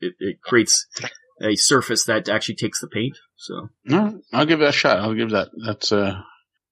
it, 0.02 0.14
it 0.20 0.42
creates 0.42 0.88
a 1.42 1.56
surface 1.56 2.06
that 2.06 2.30
actually 2.30 2.56
takes 2.56 2.82
the 2.82 2.88
paint. 2.88 3.18
So 3.36 3.70
No, 3.86 4.22
I'll 4.34 4.46
give 4.46 4.60
that 4.60 4.70
a 4.70 4.74
shot. 4.74 5.00
I'll 5.00 5.14
give 5.14 5.32
that. 5.32 5.50
That's 5.66 5.92
uh, 5.92 6.22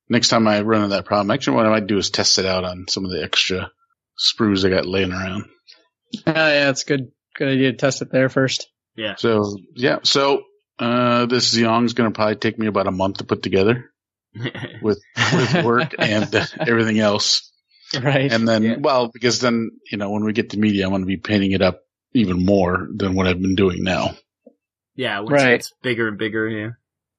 next 0.09 0.29
time 0.29 0.47
I 0.47 0.61
run 0.61 0.83
into 0.83 0.95
that 0.95 1.05
problem. 1.05 1.31
Actually, 1.31 1.57
what 1.57 1.65
I 1.65 1.69
might 1.71 1.87
do 1.87 1.97
is 1.97 2.09
test 2.09 2.39
it 2.39 2.45
out 2.45 2.63
on 2.63 2.85
some 2.87 3.05
of 3.05 3.11
the 3.11 3.23
extra 3.23 3.71
sprues 4.17 4.65
I 4.65 4.69
got 4.69 4.85
laying 4.85 5.11
around. 5.11 5.45
Oh, 6.27 6.31
yeah, 6.33 6.69
it's 6.69 6.83
good. 6.83 7.11
Good 7.35 7.47
idea 7.49 7.71
to 7.71 7.77
test 7.77 8.01
it 8.03 8.11
there 8.11 8.29
first. 8.29 8.67
yeah, 8.95 9.15
So 9.15 9.57
yeah, 9.75 9.99
so 10.03 10.43
uh, 10.79 11.25
this 11.25 11.49
Zeong's 11.49 11.93
going 11.93 12.11
to 12.11 12.15
probably 12.15 12.35
take 12.35 12.59
me 12.59 12.67
about 12.67 12.87
a 12.87 12.91
month 12.91 13.17
to 13.17 13.23
put 13.23 13.41
together 13.41 13.91
with 14.81 15.01
with 15.33 15.63
work 15.65 15.95
and 15.97 16.33
uh, 16.35 16.45
everything 16.59 16.99
else. 16.99 17.51
Right. 17.99 18.31
And 18.31 18.47
then, 18.47 18.63
Yeah. 18.63 18.75
well, 18.79 19.07
because 19.11 19.39
then, 19.39 19.71
you 19.91 19.97
know, 19.97 20.09
when 20.11 20.23
we 20.23 20.33
get 20.33 20.51
to 20.51 20.59
media, 20.59 20.85
I'm 20.85 20.91
going 20.91 21.01
to 21.01 21.07
be 21.07 21.17
painting 21.17 21.51
it 21.51 21.61
up 21.61 21.81
even 22.13 22.43
more 22.45 22.87
than 22.95 23.13
what 23.15 23.27
I've 23.27 23.41
been 23.41 23.55
doing 23.55 23.83
now. 23.83 24.15
Yeah, 24.95 25.19
once 25.19 25.31
Right. 25.31 25.53
it's 25.55 25.71
bigger 25.81 26.07
and 26.07 26.17
bigger. 26.17 26.47
Yeah. 26.49 26.69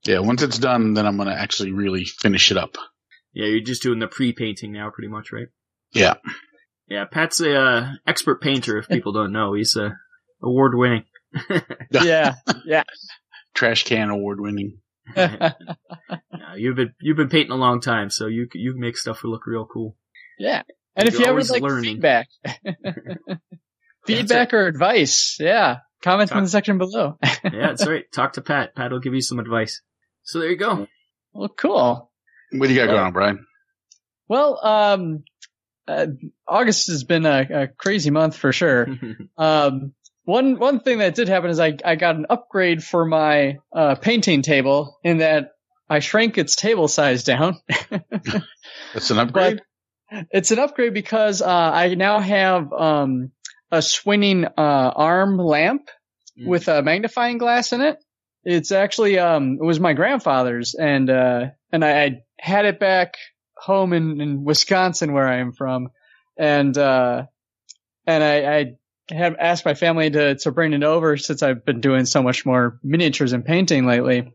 Yeah, 0.05 0.19
once 0.21 0.43
it's 0.43 0.59
done, 0.59 0.95
then 0.95 1.07
I'm 1.07 1.17
going 1.17 1.29
to 1.29 1.35
actually 1.35 1.73
really 1.73 2.05
finish 2.05 2.51
it 2.51 2.59
up. 2.59 2.77
Yeah, 3.33 3.47
you're 3.47 3.61
just 3.65 3.83
doing 3.83 3.99
the 4.01 4.07
pre-painting 4.07 4.71
now, 4.73 4.91
pretty 4.91 5.09
much, 5.09 5.33
right? 5.33 5.47
Yeah. 5.93 6.15
Yeah, 6.89 7.05
Pat's 7.07 7.41
a 7.41 7.55
uh, 7.59 7.93
expert 8.07 8.43
painter. 8.43 8.77
If 8.79 8.89
people 8.91 9.13
don't 9.13 9.33
know, 9.33 9.55
he's 9.55 9.77
uh, 9.77 9.91
award-winning. 10.43 11.05
yeah. 11.91 12.35
Yeah. 12.67 12.83
Trash 13.55 13.85
can 13.85 14.11
award 14.11 14.41
winning. 14.41 14.79
Yeah, 15.17 15.53
you've 16.57 16.77
been 16.77 16.93
you've 17.01 17.17
been 17.17 17.29
painting 17.29 17.53
a 17.53 17.57
long 17.57 17.81
time, 17.81 18.09
so 18.11 18.27
you 18.27 18.49
you 18.55 18.75
make 18.77 18.97
stuff 18.97 19.23
look 19.25 19.47
real 19.47 19.67
cool. 19.67 19.97
yeah. 20.39 20.63
And 20.97 21.07
if 21.09 21.15
You're 21.15 21.23
ever 21.25 21.31
always 21.33 21.51
like 21.51 21.63
learning. 21.63 21.95
feedback, 21.95 22.29
feedback 24.07 24.55
or 24.55 24.67
advice, 24.67 25.37
yeah, 25.41 25.79
comment 26.05 26.31
in 26.31 26.43
the 26.43 26.49
section 26.49 26.79
below. 26.79 27.19
Yeah, 27.45 27.69
that's 27.69 27.87
right. 27.87 28.05
Talk 28.13 28.35
to 28.35 28.43
Pat. 28.43 28.75
Pat 28.75 28.91
will 28.91 29.01
give 29.01 29.15
you 29.15 29.21
some 29.21 29.39
advice. 29.39 29.83
So 30.23 30.39
there 30.39 30.51
you 30.51 30.57
go. 30.57 30.87
well, 31.33 31.49
cool. 31.49 32.11
What 32.53 32.69
do 32.69 32.73
you 32.73 32.81
got 32.81 32.87
going 32.87 33.01
on, 33.01 33.13
Brian? 33.13 33.47
Well, 34.29 34.59
um, 34.65 35.25
uh, 35.87 36.07
August 36.49 36.87
has 36.87 37.05
been 37.05 37.27
a, 37.27 37.47
a 37.51 37.69
crazy 37.69 38.11
month 38.11 38.37
for 38.37 38.53
sure. 38.53 38.89
Um, 39.37 39.93
one 40.25 40.59
one 40.59 40.81
thing 40.81 40.99
that 40.99 41.15
did 41.15 41.29
happen 41.29 41.51
is 41.51 41.61
I 41.61 41.77
I 41.85 41.97
got 41.97 42.17
an 42.17 42.27
upgrade 42.31 42.83
for 42.83 43.05
my 43.05 43.59
uh, 43.75 43.97
painting 43.97 44.41
table 44.41 44.99
in 45.05 45.19
that 45.19 45.51
I 45.89 45.99
shrank 45.99 46.39
its 46.39 46.57
table 46.57 46.89
size 46.89 47.25
down. 47.25 47.59
That's 48.95 49.11
an 49.11 49.19
upgrade? 49.19 49.61
it's 50.31 50.51
an 50.51 50.59
upgrade 50.61 50.95
because 50.95 51.43
uh, 51.43 51.47
I 51.47 51.95
now 51.95 52.21
have 52.21 52.73
um, 52.73 53.33
a 53.77 53.83
swinging 53.83 54.45
uh, 54.45 54.51
arm 54.57 55.39
lamp 55.39 55.91
Mm. 56.37 56.49
with 56.49 56.67
a 56.67 56.83
magnifying 56.83 57.39
glass 57.39 57.73
in 57.73 57.81
it. 57.81 57.97
It's 58.43 58.73
actually 58.73 59.21
um, 59.21 59.59
it 59.61 59.65
was 59.65 59.79
my 59.79 59.93
grandfather's, 59.93 60.75
and 60.75 61.09
uh, 61.09 61.51
and 61.71 61.85
I, 61.85 62.05
I 62.05 62.23
had 62.41 62.65
it 62.65 62.81
back 62.81 63.15
home 63.57 63.93
in, 63.93 64.21
in 64.21 64.43
Wisconsin 64.43 65.13
where 65.13 65.29
I 65.29 65.37
am 65.37 65.53
from, 65.53 65.91
and 66.37 66.77
uh, 66.77 67.27
and 68.05 68.25
I, 68.25 68.59
I 68.59 68.75
had 69.15 69.37
asked 69.37 69.65
my 69.65 69.75
family 69.75 70.11
to 70.11 70.35
to 70.35 70.51
bring 70.51 70.73
it 70.73 70.83
over 70.83 71.17
since 71.17 71.41
I've 71.45 71.65
been 71.65 71.81
doing 71.81 72.05
so 72.05 72.21
much 72.21 72.45
more 72.45 72.81
miniatures 72.83 73.33
and 73.33 73.45
painting 73.45 73.87
lately, 73.87 74.33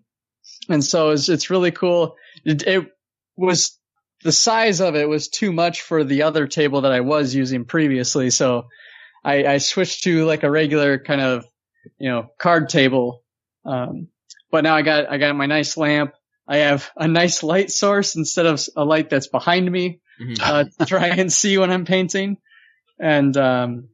and 0.69 0.81
so 0.81 1.10
it's 1.10 1.27
it's 1.27 1.50
really 1.50 1.72
cool. 1.72 2.15
It, 2.46 2.63
it 2.65 2.88
was 3.36 3.77
the 4.24 4.31
size 4.31 4.79
of 4.79 4.96
it 4.96 5.10
was 5.10 5.27
too 5.27 5.51
much 5.51 5.81
for 5.81 6.05
the 6.05 6.24
other 6.24 6.48
table 6.48 6.79
that 6.81 6.93
I 6.93 7.01
was 7.01 7.36
using 7.36 7.65
previously, 7.65 8.29
so 8.29 8.67
I, 9.23 9.45
I 9.45 9.57
switched 9.57 10.03
to 10.03 10.25
like 10.25 10.43
a 10.43 10.51
regular 10.51 10.97
kind 10.99 11.21
of 11.21 11.45
you 11.97 12.09
know 12.09 12.27
card 12.39 12.69
table. 12.69 13.23
Um, 13.65 14.07
but 14.51 14.63
now 14.63 14.75
I 14.75 14.81
got 14.81 15.09
I 15.11 15.17
got 15.17 15.35
my 15.35 15.45
nice 15.45 15.77
lamp. 15.77 16.13
I 16.47 16.57
have 16.57 16.89
a 16.97 17.07
nice 17.07 17.43
light 17.43 17.69
source 17.71 18.15
instead 18.15 18.45
of 18.47 18.61
a 18.75 18.83
light 18.83 19.09
that's 19.09 19.27
behind 19.27 19.71
me 19.71 19.99
Mhm. 20.19 20.38
uh, 20.41 20.63
to 20.79 20.85
try 20.85 21.07
and 21.07 21.31
see 21.31 21.57
when 21.57 21.71
I'm 21.71 21.85
painting. 21.85 22.38
And 22.99 23.35
um, 23.38 23.89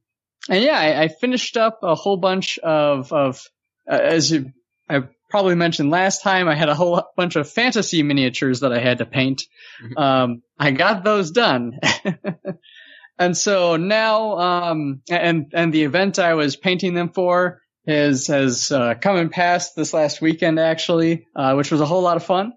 and 0.50 0.64
yeah, 0.64 0.78
I, 0.80 1.04
I 1.04 1.08
finished 1.10 1.58
up 1.58 1.80
a 1.84 1.96
whole 1.96 2.18
bunch 2.18 2.58
of 2.60 3.12
of 3.14 3.42
uh, 3.90 3.96
as 4.02 4.32
you 4.32 4.52
I 4.90 5.02
probably 5.30 5.56
mentioned 5.56 5.90
last 5.90 6.22
time, 6.24 6.48
I 6.48 6.56
had 6.56 6.70
a 6.70 6.76
whole 6.76 7.04
bunch 7.18 7.36
of 7.36 7.50
fantasy 7.50 8.04
miniatures 8.04 8.62
that 8.62 8.72
I 8.72 8.80
had 8.80 9.00
to 9.00 9.06
paint. 9.06 9.44
Mhm. 9.84 9.98
Um, 10.02 10.42
I 10.58 10.72
got 10.72 11.04
those 11.04 11.32
done. 11.32 11.80
and 13.18 13.36
so 13.36 13.78
now, 13.78 14.38
um, 14.38 15.02
and, 15.10 15.52
and 15.54 15.74
the 15.74 15.84
event 15.84 16.20
I 16.20 16.34
was 16.34 16.56
painting 16.56 16.94
them 16.94 17.10
for 17.10 17.62
has, 17.88 18.28
has, 18.28 18.72
uh, 18.72 18.96
come 18.96 19.16
and 19.16 19.32
passed 19.32 19.76
this 19.76 19.94
last 19.94 20.22
weekend 20.22 20.60
actually, 20.60 21.26
uh, 21.36 21.54
which 21.54 21.72
was 21.72 21.82
a 21.82 21.86
whole 21.86 22.02
lot 22.02 22.18
of 22.18 22.26
fun. 22.26 22.54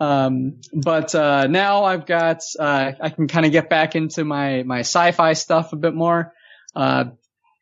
Um, 0.00 0.60
but, 0.72 1.14
uh, 1.14 1.46
now 1.46 1.84
I've 1.84 2.06
got, 2.06 2.42
uh, 2.58 2.92
I 3.00 3.08
can 3.08 3.28
kind 3.28 3.46
of 3.46 3.52
get 3.52 3.70
back 3.70 3.96
into 3.96 4.24
my, 4.24 4.62
my 4.62 4.80
sci-fi 4.80 5.32
stuff 5.32 5.72
a 5.72 5.76
bit 5.76 5.94
more. 5.94 6.34
Uh, 6.76 7.06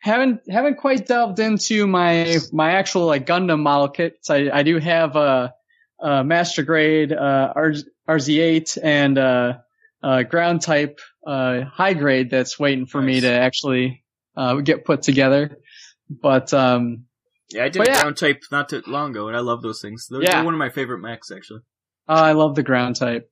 haven't, 0.00 0.40
haven't 0.50 0.78
quite 0.78 1.06
delved 1.06 1.38
into 1.38 1.86
my, 1.86 2.38
my 2.52 2.72
actual 2.72 3.06
like 3.06 3.26
Gundam 3.26 3.60
model 3.60 3.88
kits. 3.88 4.30
I, 4.30 4.50
I 4.52 4.62
do 4.64 4.78
have 4.78 5.16
a, 5.16 5.54
a 6.00 6.24
master 6.24 6.62
grade, 6.62 7.12
uh, 7.12 7.54
EZ8 8.08 8.78
and, 8.82 9.56
uh, 10.02 10.22
ground 10.22 10.62
type, 10.62 10.98
uh, 11.26 11.62
high 11.64 11.94
grade 11.94 12.30
that's 12.30 12.58
waiting 12.58 12.86
for 12.86 13.00
me 13.00 13.20
to 13.20 13.30
actually, 13.30 14.04
uh, 14.36 14.54
get 14.56 14.84
put 14.84 15.02
together. 15.02 15.58
But, 16.08 16.52
um, 16.54 17.04
Yeah, 17.50 17.64
I 17.64 17.68
did 17.68 17.82
a 17.82 17.90
yeah. 17.90 18.00
ground 18.02 18.16
type 18.16 18.42
not 18.52 18.68
too 18.68 18.82
long 18.86 19.10
ago, 19.10 19.28
and 19.28 19.36
I 19.36 19.40
love 19.40 19.62
those 19.62 19.80
things. 19.80 20.06
They're, 20.10 20.22
Yeah. 20.22 20.36
they're 20.36 20.44
one 20.44 20.54
of 20.54 20.58
my 20.58 20.70
favorite 20.70 20.98
mechs, 21.00 21.30
actually. 21.30 21.60
Uh, 22.08 22.12
I 22.12 22.32
love 22.32 22.54
the 22.54 22.62
ground 22.62 22.96
type. 22.96 23.30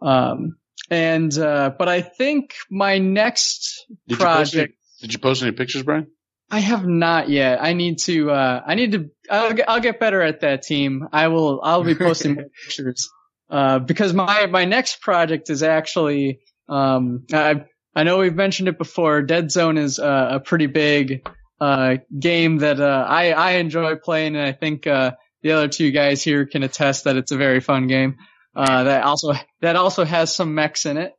Um, 0.00 0.56
and, 0.90 1.36
uh, 1.38 1.70
but 1.78 1.88
I 1.88 2.02
think 2.02 2.54
my 2.70 2.98
next 2.98 3.86
Did 4.08 4.18
you 4.18 4.24
post 4.24 4.54
any, 4.54 4.62
project, 4.64 4.78
did 5.00 5.12
you 5.12 5.18
post 5.18 5.42
any 5.42 5.52
pictures, 5.52 5.82
Brian? 5.84 6.08
I 6.50 6.58
have 6.58 6.86
not 6.86 7.30
yet. 7.30 7.62
I 7.62 7.72
need 7.72 7.98
to, 8.00 8.30
uh, 8.30 8.62
I 8.66 8.74
need 8.74 8.92
to, 8.92 9.10
I'll 9.30 9.54
get, 9.54 9.68
I'll 9.70 9.80
get 9.80 9.98
better 9.98 10.20
at 10.20 10.40
that 10.40 10.62
team. 10.64 11.08
I 11.10 11.28
will, 11.28 11.60
I'll 11.62 11.84
be 11.84 11.94
posting 11.94 12.36
pictures. 12.64 13.08
Uh, 13.52 13.78
because 13.78 14.14
my, 14.14 14.46
my 14.46 14.64
next 14.64 15.02
project 15.02 15.50
is 15.50 15.62
actually, 15.62 16.40
um, 16.70 17.26
I, 17.34 17.66
I 17.94 18.02
know 18.04 18.16
we've 18.16 18.34
mentioned 18.34 18.68
it 18.68 18.78
before. 18.78 19.20
Dead 19.20 19.50
Zone 19.50 19.76
is 19.76 19.98
a 19.98 20.40
pretty 20.42 20.68
big, 20.68 21.28
uh, 21.60 21.98
game 22.18 22.58
that, 22.58 22.80
uh, 22.80 23.06
I, 23.06 23.32
I 23.32 23.50
enjoy 23.52 23.96
playing 23.96 24.36
and 24.36 24.46
I 24.46 24.52
think, 24.52 24.86
uh, 24.86 25.12
the 25.42 25.52
other 25.52 25.68
two 25.68 25.90
guys 25.90 26.24
here 26.24 26.46
can 26.46 26.62
attest 26.62 27.04
that 27.04 27.16
it's 27.16 27.30
a 27.30 27.36
very 27.36 27.60
fun 27.60 27.88
game. 27.88 28.16
Uh, 28.56 28.84
that 28.84 29.04
also, 29.04 29.34
that 29.60 29.76
also 29.76 30.06
has 30.06 30.34
some 30.34 30.54
mechs 30.54 30.86
in 30.86 30.96
it. 30.96 31.12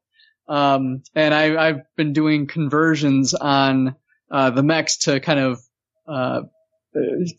Um, 0.49 1.03
and 1.13 1.35
I, 1.35 1.67
I've 1.67 1.81
been 1.95 2.13
doing 2.13 2.47
conversions 2.47 3.35
on, 3.35 3.95
uh, 4.31 4.49
the 4.49 4.63
mechs 4.63 4.97
to 5.05 5.19
kind 5.19 5.39
of, 5.39 5.61
uh, 6.07 6.41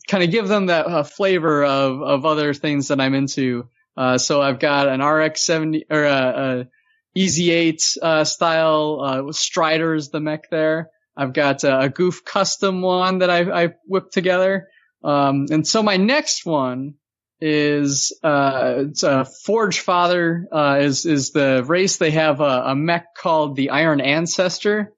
kind 0.07 0.23
of 0.23 0.31
give 0.31 0.47
them 0.47 0.67
that 0.67 1.09
flavor 1.09 1.65
of, 1.65 2.01
of 2.01 2.25
other 2.25 2.53
things 2.53 2.87
that 2.87 3.01
I'm 3.01 3.13
into. 3.13 3.67
Uh, 3.97 4.17
so 4.17 4.41
I've 4.41 4.59
got 4.59 4.87
an 4.87 5.01
RX-70 5.01 5.83
or 5.89 6.03
a, 6.03 6.67
a 7.15 7.19
EZ8 7.19 7.97
uh, 8.01 8.23
style 8.23 8.99
uh, 9.01 9.31
Strider's 9.31 10.09
the 10.09 10.19
mech 10.19 10.49
there. 10.49 10.89
I've 11.15 11.33
got 11.33 11.63
uh, 11.63 11.79
a 11.83 11.89
Gouf 11.89 12.25
custom 12.25 12.81
one 12.81 13.19
that 13.19 13.29
I, 13.29 13.65
I 13.65 13.69
whipped 13.87 14.13
together. 14.13 14.67
Um, 15.03 15.45
and 15.49 15.65
so 15.65 15.81
my 15.81 15.97
next 15.97 16.45
one 16.45 16.95
is 17.39 18.17
uh, 18.23 18.75
it's 18.89 19.03
a 19.03 19.25
Forge 19.25 19.79
Father 19.79 20.47
uh, 20.51 20.79
is 20.81 21.05
is 21.05 21.31
the 21.31 21.63
race. 21.65 21.97
They 21.97 22.11
have 22.11 22.41
a, 22.41 22.63
a 22.67 22.75
mech 22.75 23.15
called 23.15 23.55
the 23.55 23.69
Iron 23.69 24.01
Ancestor, 24.01 24.93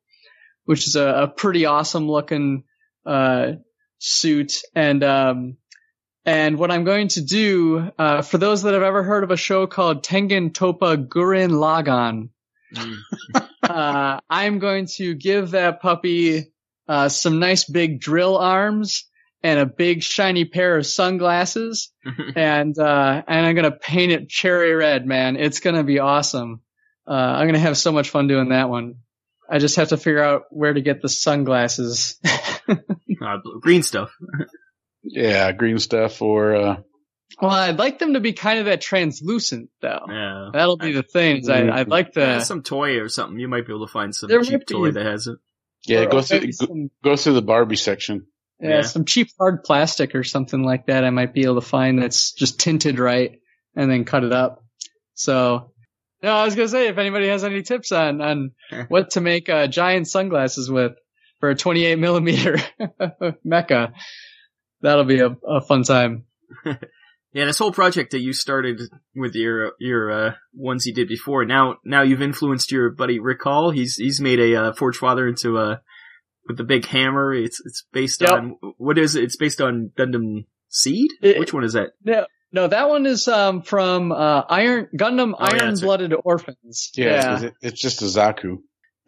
which 0.65 0.87
is 0.87 0.95
a, 0.95 1.05
a 1.05 1.27
pretty 1.27 1.65
awesome 1.65 2.09
looking 2.09 2.63
uh, 3.05 3.53
suit. 3.99 4.61
And 4.75 5.03
um, 5.03 5.57
and 6.27 6.59
what 6.59 6.69
I'm 6.69 6.83
going 6.83 7.07
to 7.09 7.21
do 7.21 7.91
uh, 7.97 8.21
for 8.21 8.37
those 8.37 8.61
that 8.61 8.75
have 8.75 8.83
ever 8.83 9.01
heard 9.01 9.23
of 9.23 9.31
a 9.31 9.37
show 9.37 9.65
called 9.65 10.03
Tengen 10.03 10.51
Toppa 10.51 11.07
Gurren 11.07 11.49
Lagann, 11.49 12.29
Mm. 12.73 12.97
uh, 13.63 14.19
I'm 14.29 14.59
going 14.59 14.87
to 14.97 15.13
give 15.15 15.51
that 15.51 15.81
puppy 15.81 16.51
uh, 16.87 17.09
some 17.09 17.39
nice 17.39 17.65
big 17.65 17.99
drill 17.99 18.37
arms 18.37 19.05
and 19.43 19.59
a 19.59 19.65
big 19.65 20.03
shiny 20.03 20.45
pair 20.45 20.77
of 20.77 20.85
sunglasses, 20.85 21.91
and 22.35 22.77
uh, 22.77 23.23
and 23.27 23.45
I'm 23.45 23.55
gonna 23.55 23.71
paint 23.71 24.11
it 24.11 24.29
cherry 24.29 24.73
red, 24.73 25.05
man. 25.05 25.35
It's 25.35 25.59
gonna 25.59 25.83
be 25.83 25.99
awesome. 25.99 26.61
Uh, 27.07 27.11
I'm 27.13 27.47
gonna 27.47 27.59
have 27.59 27.77
so 27.77 27.91
much 27.91 28.09
fun 28.09 28.27
doing 28.27 28.49
that 28.49 28.69
one. 28.69 28.95
I 29.49 29.59
just 29.59 29.77
have 29.77 29.89
to 29.89 29.97
figure 29.97 30.21
out 30.21 30.43
where 30.49 30.73
to 30.73 30.81
get 30.81 31.01
the 31.01 31.09
sunglasses. 31.09 32.19
Uh, 33.19 33.37
green 33.61 33.81
stuff. 33.81 34.11
Yeah, 35.09 35.51
green 35.51 35.79
stuff 35.79 36.21
or 36.21 36.55
uh, 36.55 36.75
well, 37.41 37.51
I'd 37.51 37.77
like 37.77 37.99
them 37.99 38.13
to 38.13 38.19
be 38.19 38.33
kind 38.33 38.59
of 38.59 38.65
that 38.65 38.81
translucent, 38.81 39.69
though. 39.81 40.05
Yeah. 40.09 40.49
That'll 40.53 40.77
be 40.77 40.93
the 40.93 41.03
thing. 41.03 41.49
I, 41.49 41.79
I'd 41.81 41.87
like 41.89 42.11
Yeah, 42.15 42.37
the 42.37 42.39
some 42.41 42.63
toy 42.63 42.99
or 42.99 43.09
something. 43.09 43.39
You 43.39 43.47
might 43.47 43.65
be 43.67 43.73
able 43.73 43.85
to 43.85 43.91
find 43.91 44.13
some 44.15 44.29
There 44.29 44.41
cheap 44.41 44.53
might 44.53 44.67
be. 44.67 44.73
toy 44.73 44.91
that 44.91 45.05
has 45.05 45.27
it. 45.27 45.37
yeah, 45.85 46.01
or 46.01 46.09
go 46.09 46.21
through 46.21 46.39
go, 46.41 46.51
some- 46.51 46.89
go 47.03 47.15
through 47.15 47.33
the 47.33 47.41
Barbie 47.41 47.75
section. 47.75 48.27
Yeah, 48.59 48.69
Yeah. 48.69 48.81
some 48.81 49.05
cheap 49.05 49.27
hard 49.37 49.63
plastic 49.63 50.15
or 50.15 50.23
something 50.23 50.63
like 50.63 50.87
that 50.87 51.03
I 51.03 51.09
might 51.11 51.33
be 51.33 51.43
able 51.43 51.55
to 51.55 51.67
find 51.67 52.01
that's 52.01 52.31
just 52.31 52.59
tinted 52.59 52.97
right 52.97 53.39
and 53.75 53.91
then 53.91 54.03
cut 54.05 54.23
it 54.23 54.31
up. 54.33 54.63
So, 55.13 55.71
no, 56.23 56.31
I 56.33 56.43
was 56.45 56.55
gonna 56.55 56.67
say 56.69 56.87
if 56.87 56.97
anybody 56.97 57.27
has 57.27 57.43
any 57.43 57.61
tips 57.61 57.91
on, 57.91 58.19
on 58.21 58.51
what 58.87 59.11
to 59.11 59.21
make, 59.21 59.47
uh, 59.49 59.67
giant 59.67 60.07
sunglasses 60.07 60.71
with 60.71 60.93
for 61.39 61.49
a 61.49 61.55
28 61.55 61.99
millimeter 61.99 62.57
mecha, 63.45 63.93
that'll 64.81 65.05
be 65.05 65.19
a, 65.19 65.29
a 65.47 65.61
fun 65.61 65.83
time. 65.83 66.25
Yeah, 67.33 67.45
this 67.45 67.59
whole 67.59 67.73
project 67.73 68.11
that 68.11 68.21
you 68.21 68.33
started 68.33 68.81
with 69.13 69.35
your 69.35 69.73
your 69.79 70.11
uh, 70.11 70.33
ones 70.55 70.87
you 70.87 70.93
did 70.93 71.07
before. 71.07 71.45
Now, 71.45 71.75
now 71.85 72.01
you've 72.01 72.21
influenced 72.21 72.71
your 72.71 72.89
buddy 72.89 73.19
Rick 73.19 73.43
Hall. 73.43 73.69
He's 73.69 73.95
he's 73.97 74.19
made 74.19 74.39
a 74.39 74.55
uh, 74.55 74.73
Forge 74.73 74.97
Father 74.97 75.27
into 75.27 75.57
a 75.59 75.81
with 76.47 76.57
the 76.57 76.63
big 76.63 76.85
hammer. 76.85 77.33
It's 77.33 77.61
it's 77.63 77.85
based 77.91 78.21
Yep. 78.21 78.29
on 78.31 78.55
what 78.77 78.97
is 78.97 79.15
it? 79.15 79.25
It's 79.25 79.35
based 79.35 79.61
on 79.61 79.91
Gundam 79.99 80.45
Seed. 80.69 81.09
It- 81.21 81.37
Which 81.37 81.53
one 81.53 81.65
is 81.65 81.73
that? 81.73 81.89
No, 82.03 82.25
no, 82.53 82.67
that 82.69 82.89
one 82.89 83.05
is, 83.05 83.27
um, 83.27 83.61
from, 83.61 84.13
uh, 84.13 84.43
Iron, 84.49 84.87
Gundam 84.97 85.33
Oh, 85.37 85.43
yeah, 85.53 85.63
Iron 85.63 85.73
right. 85.75 85.81
Blooded 85.83 86.13
Orphans. 86.23 86.91
Yeah, 86.95 87.41
It's, 87.43 87.55
it's 87.61 87.81
just 87.81 88.01
a 88.01 88.05
Zaku. 88.05 88.59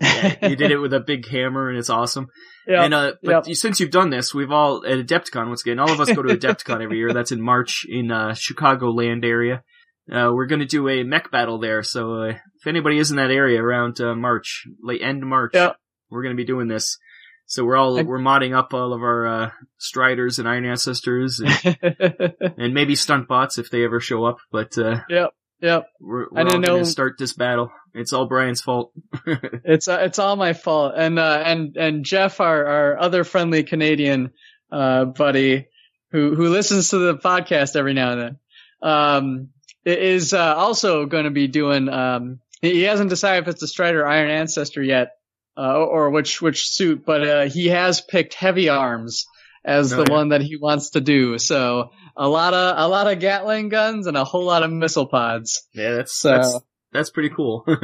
You 0.01 0.55
did 0.55 0.71
it 0.71 0.77
with 0.79 0.93
a 0.93 0.99
big 0.99 1.27
hammer, 1.27 1.69
and 1.69 1.77
it's 1.77 1.89
awesome. 1.89 2.27
Yeah. 2.67 2.83
And 2.83 2.93
uh, 2.93 3.13
but 3.23 3.47
since 3.55 3.79
you've 3.79 3.89
done 3.89 4.11
this, 4.11 4.31
we've 4.31 4.51
all 4.51 4.85
at 4.85 4.99
Adepticon 4.99 5.47
once 5.47 5.63
again. 5.63 5.79
All 5.79 5.91
of 5.91 5.99
us 5.99 6.13
go 6.13 6.21
to 6.21 6.35
Adepticon 6.37 6.83
every 6.83 6.97
year. 6.99 7.11
That's 7.11 7.31
in 7.31 7.41
March 7.41 7.83
in 7.89 8.11
uh, 8.11 8.35
Chicago 8.35 8.91
land 8.91 9.25
area. 9.25 9.63
Uh, 10.11 10.29
we're 10.31 10.45
going 10.45 10.59
to 10.59 10.67
do 10.67 10.87
a 10.87 11.01
mech 11.01 11.31
battle 11.31 11.57
there. 11.59 11.81
So 11.81 12.21
uh, 12.21 12.27
if 12.27 12.67
anybody 12.67 12.99
is 12.99 13.09
in 13.09 13.17
that 13.17 13.31
area 13.31 13.59
around 13.59 13.99
uh, 13.99 14.13
March, 14.13 14.67
late 14.83 15.01
end 15.01 15.25
March, 15.25 15.55
Yep. 15.55 15.77
we're 16.11 16.21
going 16.21 16.35
to 16.35 16.39
be 16.39 16.45
doing 16.45 16.67
this. 16.67 16.99
So 17.47 17.65
we're 17.65 17.77
all 17.77 18.03
we're 18.03 18.19
modding 18.19 18.55
up 18.55 18.71
all 18.75 18.93
of 18.93 19.01
our 19.01 19.25
uh, 19.25 19.49
Striders 19.79 20.37
and 20.37 20.47
Iron 20.47 20.65
Ancestors 20.65 21.39
and, 21.43 21.77
and 22.57 22.73
maybe 22.75 22.93
stunt 22.93 23.27
bots 23.27 23.57
if 23.57 23.71
they 23.71 23.83
ever 23.83 23.99
show 23.99 24.25
up. 24.25 24.37
But 24.51 24.77
uh, 24.77 24.99
yep. 25.09 25.31
Yep. 25.59 25.87
we're, 25.99 26.27
we're 26.31 26.41
all 26.43 26.59
going 26.59 26.83
to 26.83 26.85
start 26.85 27.15
this 27.17 27.33
battle. 27.33 27.71
It's 27.93 28.13
all 28.13 28.27
Brian's 28.27 28.61
fault. 28.61 28.91
It's 29.63 29.87
uh, 29.87 29.99
it's 30.01 30.19
all 30.19 30.35
my 30.35 30.53
fault. 30.53 30.93
And 30.95 31.19
uh, 31.19 31.43
and 31.45 31.75
and 31.77 32.05
Jeff, 32.05 32.39
our 32.39 32.65
our 32.65 32.99
other 32.99 33.23
friendly 33.23 33.63
Canadian 33.63 34.31
uh, 34.71 35.05
buddy, 35.05 35.67
who 36.11 36.35
who 36.35 36.49
listens 36.49 36.89
to 36.89 36.97
the 36.97 37.17
podcast 37.17 37.75
every 37.75 37.93
now 37.93 38.11
and 38.13 38.21
then, 38.21 38.37
um, 38.81 39.49
is 39.85 40.33
uh, 40.33 40.55
also 40.55 41.05
going 41.05 41.25
to 41.25 41.31
be 41.31 41.47
doing. 41.47 41.89
Um, 41.89 42.39
he 42.61 42.83
hasn't 42.83 43.09
decided 43.09 43.47
if 43.47 43.53
it's 43.53 43.63
a 43.63 43.67
Strider 43.67 44.05
Iron 44.05 44.29
Ancestor 44.29 44.81
yet, 44.83 45.11
uh, 45.57 45.73
or, 45.77 46.07
or 46.07 46.09
which 46.09 46.41
which 46.41 46.67
suit, 46.67 47.03
but 47.05 47.27
uh, 47.27 47.45
he 47.45 47.67
has 47.67 48.01
picked 48.01 48.33
Heavy 48.33 48.69
Arms 48.69 49.25
as 49.65 49.91
Oh, 49.93 49.97
the 49.97 50.05
yeah. 50.09 50.15
one 50.17 50.29
that 50.29 50.41
he 50.41 50.57
wants 50.57 50.91
to 50.91 51.01
do. 51.01 51.37
So 51.37 51.91
a 52.17 52.27
lot 52.27 52.53
of 52.53 52.75
a 52.77 52.87
lot 52.87 53.11
of 53.11 53.19
Gatling 53.19 53.69
guns 53.69 54.07
and 54.07 54.17
a 54.17 54.23
whole 54.23 54.45
lot 54.45 54.63
of 54.63 54.71
missile 54.71 55.07
pods. 55.07 55.67
Yeah, 55.73 55.95
that's 55.95 56.17
So- 56.19 56.29
that's 56.31 56.59
that's 56.91 57.09
pretty 57.09 57.29
cool. 57.29 57.65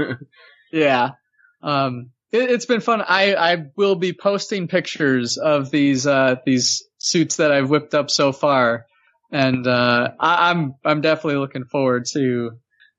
Yeah. 0.71 1.11
Um, 1.61 2.09
it, 2.31 2.49
it's 2.51 2.65
been 2.65 2.81
fun. 2.81 3.01
I, 3.01 3.35
I 3.35 3.65
will 3.77 3.95
be 3.95 4.11
posting 4.11 4.67
pictures 4.67 5.37
of 5.37 5.71
these, 5.71 6.05
uh, 6.05 6.35
these 6.45 6.83
suits 6.97 7.37
that 7.37 7.51
I've 7.51 7.69
whipped 7.69 7.93
up 7.93 8.09
so 8.09 8.33
far. 8.33 8.85
And, 9.31 9.65
uh, 9.65 10.09
I, 10.19 10.49
I'm, 10.49 10.73
I'm 10.83 11.01
definitely 11.01 11.37
looking 11.39 11.63
forward 11.65 12.05
to, 12.13 12.51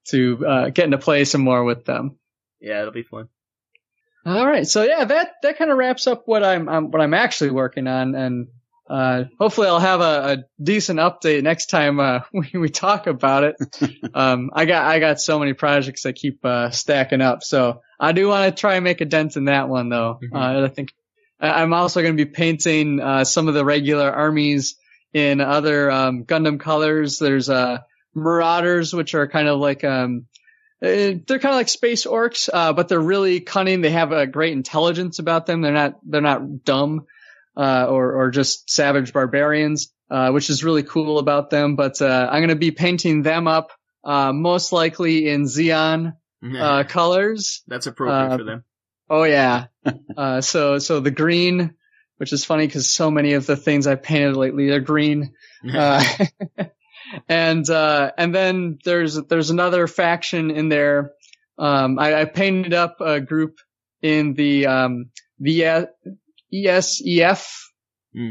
to, 0.08 0.46
uh, 0.46 0.70
getting 0.70 0.92
to 0.92 0.98
play 0.98 1.24
some 1.24 1.42
more 1.42 1.64
with 1.64 1.84
them. 1.84 2.18
yeah, 2.60 2.80
it'll 2.80 2.92
be 2.92 3.02
fun. 3.02 3.28
All 4.24 4.46
right. 4.46 4.66
So 4.66 4.82
yeah, 4.82 5.04
that, 5.04 5.34
that 5.42 5.58
kind 5.58 5.70
of 5.70 5.76
wraps 5.76 6.06
up 6.06 6.22
what 6.26 6.42
I'm, 6.42 6.68
I'm, 6.68 6.90
what 6.90 7.02
I'm 7.02 7.14
actually 7.14 7.50
working 7.50 7.86
on. 7.88 8.14
And, 8.14 8.48
uh, 8.88 9.24
hopefully 9.38 9.68
I'll 9.68 9.80
have 9.80 10.00
a, 10.00 10.04
a 10.04 10.62
decent 10.62 10.98
update 11.00 11.42
next 11.42 11.66
time, 11.66 11.98
uh, 12.00 12.20
we, 12.32 12.50
we 12.58 12.68
talk 12.68 13.06
about 13.06 13.44
it. 13.44 13.56
um, 14.14 14.50
I 14.52 14.64
got, 14.64 14.86
I 14.86 14.98
got 14.98 15.20
so 15.20 15.38
many 15.38 15.52
projects 15.52 16.02
that 16.02 16.14
keep, 16.14 16.44
uh, 16.44 16.70
stacking 16.70 17.20
up. 17.20 17.42
So 17.42 17.82
I 17.98 18.12
do 18.12 18.28
want 18.28 18.54
to 18.54 18.60
try 18.60 18.74
and 18.74 18.84
make 18.84 19.00
a 19.00 19.04
dent 19.04 19.36
in 19.36 19.46
that 19.46 19.68
one 19.68 19.88
though. 19.88 20.20
Mhm. 20.22 20.34
Uh, 20.34 20.66
I 20.66 20.68
think 20.68 20.94
I'm 21.40 21.72
also 21.72 22.00
going 22.00 22.16
to 22.16 22.24
be 22.24 22.30
painting, 22.30 23.00
uh, 23.00 23.24
some 23.24 23.48
of 23.48 23.54
the 23.54 23.64
regular 23.64 24.10
armies 24.10 24.76
in 25.12 25.40
other 25.40 25.90
um, 25.90 26.24
Gundam 26.24 26.60
colors. 26.60 27.18
There's 27.18 27.48
uh, 27.48 27.78
Marauders, 28.14 28.94
which 28.94 29.14
are 29.14 29.26
kind 29.26 29.48
of 29.48 29.58
like 29.58 29.84
um, 29.84 30.26
uh, 30.82 31.16
they're 31.26 31.38
kind 31.38 31.46
of 31.46 31.54
like 31.54 31.68
space 31.68 32.06
orcs, 32.06 32.48
uh, 32.52 32.72
but 32.72 32.88
they're 32.88 33.00
really 33.00 33.40
cunning. 33.40 33.80
They 33.80 33.90
have 33.90 34.12
a 34.12 34.26
great 34.26 34.52
intelligence 34.52 35.18
about 35.18 35.46
them. 35.46 35.62
They're 35.62 35.72
not 35.72 35.98
they're 36.04 36.20
not 36.20 36.64
dumb 36.64 37.06
uh, 37.56 37.86
or 37.88 38.12
or 38.12 38.30
just 38.30 38.70
savage 38.70 39.12
barbarians, 39.12 39.92
uh, 40.10 40.30
which 40.30 40.50
is 40.50 40.64
really 40.64 40.82
cool 40.82 41.18
about 41.18 41.50
them. 41.50 41.76
But 41.76 42.00
uh, 42.02 42.28
I'm 42.30 42.40
going 42.40 42.48
to 42.48 42.56
be 42.56 42.70
painting 42.70 43.22
them 43.22 43.48
up 43.48 43.72
uh, 44.04 44.32
most 44.32 44.72
likely 44.72 45.28
in 45.28 45.44
Zeon 45.44 46.14
uh, 46.42 46.84
colors. 46.84 47.62
That's 47.66 47.86
appropriate 47.86 48.34
uh, 48.34 48.38
for 48.38 48.44
them. 48.44 48.64
Oh 49.08 49.24
yeah. 49.24 49.66
uh, 50.16 50.40
so 50.40 50.78
so 50.78 51.00
the 51.00 51.10
green, 51.10 51.74
which 52.16 52.32
is 52.32 52.44
funny 52.44 52.66
because 52.66 52.90
so 52.90 53.10
many 53.10 53.34
of 53.34 53.46
the 53.46 53.56
things 53.56 53.86
I've 53.86 54.02
painted 54.02 54.36
lately 54.36 54.70
are 54.70 54.80
green. 54.80 55.34
Uh, 55.66 56.04
and 57.28 57.68
uh, 57.68 58.12
and 58.16 58.32
then 58.32 58.78
there's 58.84 59.14
there's 59.22 59.50
another 59.50 59.88
faction 59.88 60.52
in 60.52 60.68
there. 60.68 61.12
Um, 61.58 61.98
I, 61.98 62.20
I 62.20 62.24
painted 62.26 62.72
up 62.72 63.00
a 63.00 63.20
group 63.20 63.58
in 64.00 64.34
the 64.34 64.66
um, 64.66 65.10
the 65.40 65.88
EFSF. 66.52 67.46
Hmm. 68.14 68.30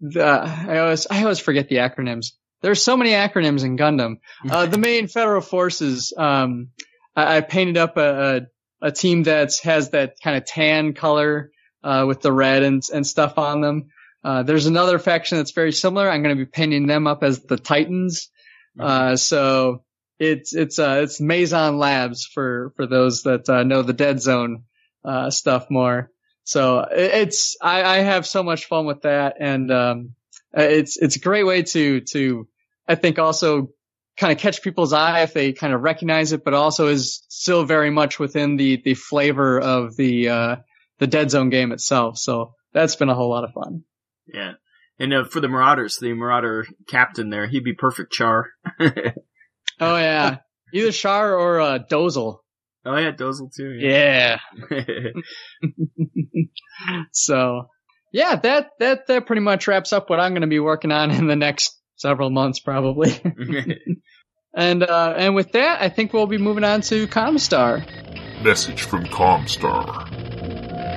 The, 0.00 0.24
I 0.24 0.78
always 0.78 1.06
I 1.06 1.22
always 1.22 1.38
forget 1.38 1.68
the 1.68 1.76
acronyms. 1.76 2.32
There's 2.60 2.82
so 2.82 2.96
many 2.96 3.10
acronyms 3.10 3.64
in 3.64 3.76
Gundam. 3.76 4.16
Uh, 4.48 4.66
the 4.66 4.78
main 4.90 5.08
federal 5.08 5.40
forces. 5.40 6.12
Um, 6.16 6.68
I, 7.14 7.36
I 7.36 7.40
painted 7.40 7.76
up 7.76 7.96
a, 7.96 8.36
a 8.82 8.88
a 8.88 8.92
team 8.92 9.22
that 9.24 9.52
has 9.62 9.90
that 9.90 10.16
kind 10.22 10.36
of 10.36 10.44
tan 10.44 10.92
color 10.92 11.52
uh, 11.84 12.04
with 12.06 12.20
the 12.20 12.32
red 12.32 12.62
and 12.62 12.82
and 12.92 13.06
stuff 13.06 13.38
on 13.38 13.60
them. 13.60 13.88
Uh, 14.24 14.42
there's 14.42 14.66
another 14.66 14.98
faction 14.98 15.38
that's 15.38 15.52
very 15.52 15.72
similar. 15.72 16.08
I'm 16.08 16.22
going 16.22 16.36
to 16.36 16.44
be 16.44 16.50
painting 16.50 16.86
them 16.86 17.06
up 17.06 17.22
as 17.22 17.40
the 17.40 17.56
Titans. 17.56 18.30
Uh, 18.78 19.16
so 19.16 19.84
it's 20.18 20.54
it's 20.54 20.78
uh 20.78 21.00
it's 21.02 21.20
Maison 21.20 21.78
Labs 21.78 22.26
for 22.26 22.72
for 22.76 22.86
those 22.86 23.24
that 23.24 23.48
uh, 23.48 23.64
know 23.64 23.82
the 23.82 23.92
Dead 23.92 24.20
Zone 24.20 24.64
uh, 25.04 25.30
stuff 25.30 25.66
more. 25.70 26.10
So 26.44 26.86
it's 26.90 27.56
I, 27.62 27.82
I 27.82 27.96
have 27.98 28.26
so 28.26 28.42
much 28.42 28.66
fun 28.66 28.86
with 28.86 29.02
that, 29.02 29.36
and 29.38 29.70
um, 29.70 30.14
it's 30.52 30.96
it's 30.96 31.16
a 31.16 31.20
great 31.20 31.44
way 31.44 31.62
to 31.62 32.00
to 32.12 32.48
I 32.88 32.94
think 32.96 33.18
also 33.18 33.70
kind 34.16 34.32
of 34.32 34.38
catch 34.38 34.62
people's 34.62 34.92
eye 34.92 35.22
if 35.22 35.32
they 35.32 35.52
kind 35.52 35.72
of 35.72 35.82
recognize 35.82 36.32
it, 36.32 36.44
but 36.44 36.54
also 36.54 36.88
is 36.88 37.24
still 37.28 37.64
very 37.64 37.90
much 37.90 38.18
within 38.18 38.56
the 38.56 38.80
the 38.84 38.94
flavor 38.94 39.60
of 39.60 39.96
the 39.96 40.28
uh, 40.28 40.56
the 40.98 41.06
Dead 41.06 41.30
Zone 41.30 41.50
game 41.50 41.72
itself. 41.72 42.18
So 42.18 42.54
that's 42.72 42.96
been 42.96 43.08
a 43.08 43.14
whole 43.14 43.30
lot 43.30 43.44
of 43.44 43.52
fun. 43.52 43.84
Yeah. 44.26 44.52
And 44.98 45.12
uh, 45.12 45.24
for 45.24 45.40
the 45.40 45.48
Marauders, 45.48 45.98
the 45.98 46.12
Marauder 46.12 46.66
captain 46.88 47.30
there, 47.30 47.46
he'd 47.46 47.64
be 47.64 47.74
perfect 47.74 48.12
Char. 48.12 48.50
oh 48.80 48.86
Oh 49.80 49.96
yeah, 49.96 50.38
either 50.72 50.92
Char 50.92 51.36
or 51.36 51.60
uh, 51.60 51.78
Dozel. 51.78 52.38
Yeah, 52.84 53.12
Dozel 53.12 53.54
too. 53.54 53.72
Yeah. 53.72 54.38
so 57.12 57.68
yeah, 58.12 58.36
that 58.36 58.70
that 58.78 59.06
that 59.06 59.26
pretty 59.26 59.42
much 59.42 59.66
wraps 59.68 59.92
up 59.92 60.10
what 60.10 60.20
I'm 60.20 60.32
going 60.32 60.42
to 60.42 60.48
be 60.48 60.60
working 60.60 60.92
on 60.92 61.10
in 61.10 61.26
the 61.26 61.36
next 61.36 61.78
several 61.96 62.30
months 62.30 62.60
probably. 62.60 63.12
and 64.54 64.82
uh 64.82 65.14
and 65.16 65.34
with 65.34 65.52
that, 65.52 65.80
I 65.80 65.88
think 65.88 66.12
we'll 66.12 66.26
be 66.26 66.38
moving 66.38 66.64
on 66.64 66.80
to 66.82 67.06
Comstar. 67.06 67.84
Message 68.42 68.82
from 68.82 69.04
Comstar. 69.04 70.22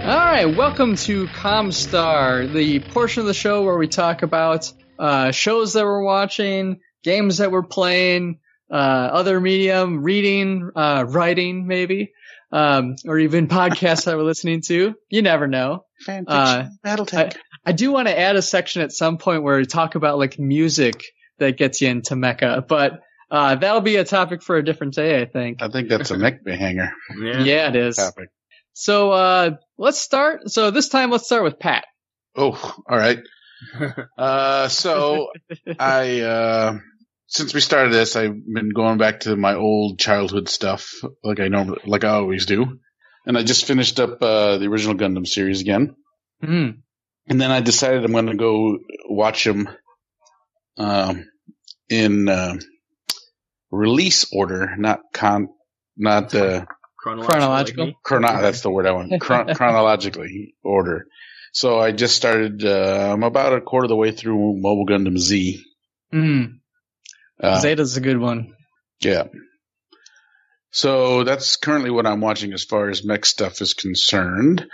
All 0.05 0.15
right, 0.15 0.45
welcome 0.45 0.95
to 0.97 1.25
Comstar, 1.27 2.51
the 2.51 2.79
portion 2.79 3.21
of 3.21 3.27
the 3.27 3.33
show 3.33 3.63
where 3.63 3.77
we 3.77 3.87
talk 3.87 4.21
about 4.21 4.71
uh, 4.99 5.31
shows 5.31 5.73
that 5.73 5.83
we're 5.83 6.03
watching, 6.03 6.79
games 7.03 7.39
that 7.39 7.51
we're 7.51 7.63
playing, 7.63 8.39
other 8.73 9.39
medium, 9.39 10.03
reading, 10.03 10.71
uh, 10.75 11.05
writing, 11.07 11.67
maybe, 11.67 12.11
um, 12.51 12.95
or 13.05 13.19
even 13.19 13.47
podcasts 13.49 14.05
that 14.05 14.17
we're 14.17 14.23
listening 14.23 14.61
to. 14.67 14.95
You 15.09 15.21
never 15.21 15.47
know. 15.47 15.85
Fan 16.05 16.25
Uh, 16.27 16.69
Battletech. 16.85 17.35
I 17.65 17.71
do 17.71 17.91
want 17.91 18.07
to 18.07 18.17
add 18.17 18.35
a 18.35 18.41
section 18.41 18.81
at 18.81 18.91
some 18.91 19.17
point 19.17 19.43
where 19.43 19.57
we 19.57 19.65
talk 19.65 19.95
about 19.95 20.17
like 20.19 20.37
music 20.37 21.03
that 21.39 21.57
gets 21.57 21.81
you 21.81 21.89
into 21.89 22.15
mecha, 22.15 22.67
but 22.67 22.99
uh, 23.31 23.55
that'll 23.55 23.81
be 23.81 23.95
a 23.95 24.03
topic 24.03 24.43
for 24.43 24.55
a 24.57 24.63
different 24.63 24.93
day, 24.93 25.19
I 25.21 25.25
think. 25.25 25.61
I 25.61 25.69
think 25.69 25.89
that's 25.89 26.11
a 26.11 26.17
neck 26.17 26.45
hanger 26.45 26.91
yeah. 27.21 27.43
Yeah, 27.43 27.69
it 27.69 27.75
is. 27.75 27.95
topic. 27.95 28.29
So 28.73 29.11
uh, 29.11 29.51
let's 29.77 29.99
start. 29.99 30.49
So 30.49 30.69
this 30.69 30.89
time, 30.89 31.09
let's 31.09 31.25
start 31.25 31.43
with 31.43 31.59
Pat. 31.59 31.85
Oh, 32.35 32.51
all 32.87 32.97
right. 32.97 33.19
Uh, 34.17 34.67
so 34.67 35.29
I, 35.79 36.19
uh, 36.19 36.77
since 37.27 37.53
we 37.53 37.59
started 37.59 37.91
this, 37.91 38.15
I've 38.15 38.35
been 38.45 38.69
going 38.69 38.97
back 38.97 39.21
to 39.21 39.35
my 39.35 39.55
old 39.55 39.99
childhood 39.99 40.47
stuff, 40.49 40.93
like 41.23 41.39
I 41.39 41.47
normally, 41.47 41.81
like 41.85 42.03
I 42.03 42.09
always 42.09 42.45
do. 42.45 42.79
And 43.25 43.37
I 43.37 43.43
just 43.43 43.65
finished 43.65 43.99
up, 43.99 44.21
uh, 44.21 44.57
the 44.57 44.67
original 44.67 44.95
Gundam 44.95 45.27
series 45.27 45.61
again. 45.61 45.95
Hmm. 46.43 46.69
And 47.27 47.41
then 47.41 47.49
I 47.49 47.61
decided 47.61 48.05
I'm 48.05 48.11
going 48.11 48.27
to 48.27 48.35
go 48.35 48.77
watch 49.09 49.43
them, 49.43 49.67
um, 50.77 51.25
in, 51.89 52.29
uh, 52.29 52.55
release 53.71 54.31
order, 54.31 54.75
not 54.77 55.01
con, 55.11 55.49
not, 55.97 56.35
uh, 56.35 56.65
Chronological. 56.97 57.27
Chronological. 57.27 57.93
chrono, 58.03 58.41
that's 58.41 58.61
the 58.61 58.71
word 58.71 58.87
I 58.87 58.91
want, 58.91 59.21
Chron- 59.21 59.53
chronologically 59.55 60.55
order. 60.63 61.05
So 61.53 61.79
I 61.79 61.91
just 61.91 62.15
started, 62.15 62.65
uh, 62.65 63.11
I'm 63.13 63.23
about 63.23 63.53
a 63.53 63.61
quarter 63.61 63.85
of 63.85 63.89
the 63.89 63.95
way 63.95 64.11
through 64.11 64.57
Mobile 64.57 64.85
Gundam 64.87 65.17
Z. 65.17 65.63
Hmm. 66.11 66.45
Uh, 67.41 67.59
Zeta's 67.59 67.97
a 67.97 68.01
good 68.01 68.19
one. 68.19 68.53
Yeah. 69.01 69.25
So 70.71 71.23
that's 71.23 71.55
currently 71.55 71.89
what 71.89 72.05
I'm 72.05 72.21
watching 72.21 72.53
as 72.53 72.63
far 72.63 72.89
as 72.89 73.05
mech 73.05 73.25
stuff 73.25 73.61
is 73.61 73.73
concerned. 73.73 74.65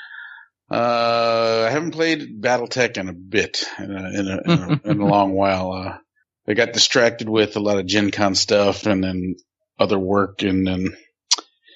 Uh, 0.69 1.65
I 1.67 1.71
haven't 1.71 1.91
played 1.91 2.41
BattleTech 2.41 2.97
in 2.97 3.10
a 3.10 3.13
bit, 3.13 3.65
in 3.78 3.91
a, 3.91 4.19
in 4.19 4.28
a, 4.28 4.41
in 4.41 4.60
a, 4.60 4.82
in 4.91 5.02
a 5.02 5.06
long 5.06 5.34
while. 5.34 5.71
Uh, 5.74 5.97
I 6.47 6.54
got 6.54 6.74
distracted 6.74 7.30
with 7.30 7.56
a 7.56 7.60
lot 7.60 7.78
of 7.78 7.86
Gen 7.86 8.10
Con 8.10 8.36
stuff 8.36 8.86
and 8.86 9.04
then 9.04 9.36
other 9.78 10.00
work 10.00 10.43
and 10.43 10.65
then 10.65 10.95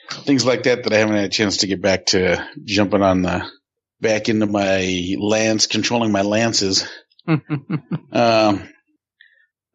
things 0.09 0.45
like 0.45 0.63
that 0.63 0.83
that 0.83 0.93
I 0.93 0.97
haven't 0.97 1.15
had 1.15 1.25
a 1.25 1.29
chance 1.29 1.57
to 1.57 1.67
get 1.67 1.81
back 1.81 2.07
to 2.07 2.47
jumping 2.63 3.01
on 3.01 3.21
the, 3.21 3.45
back 4.01 4.29
into 4.29 4.45
my 4.45 5.15
lance, 5.19 5.67
controlling 5.67 6.11
my 6.11 6.21
lances. 6.21 6.87
Um, 8.11 8.69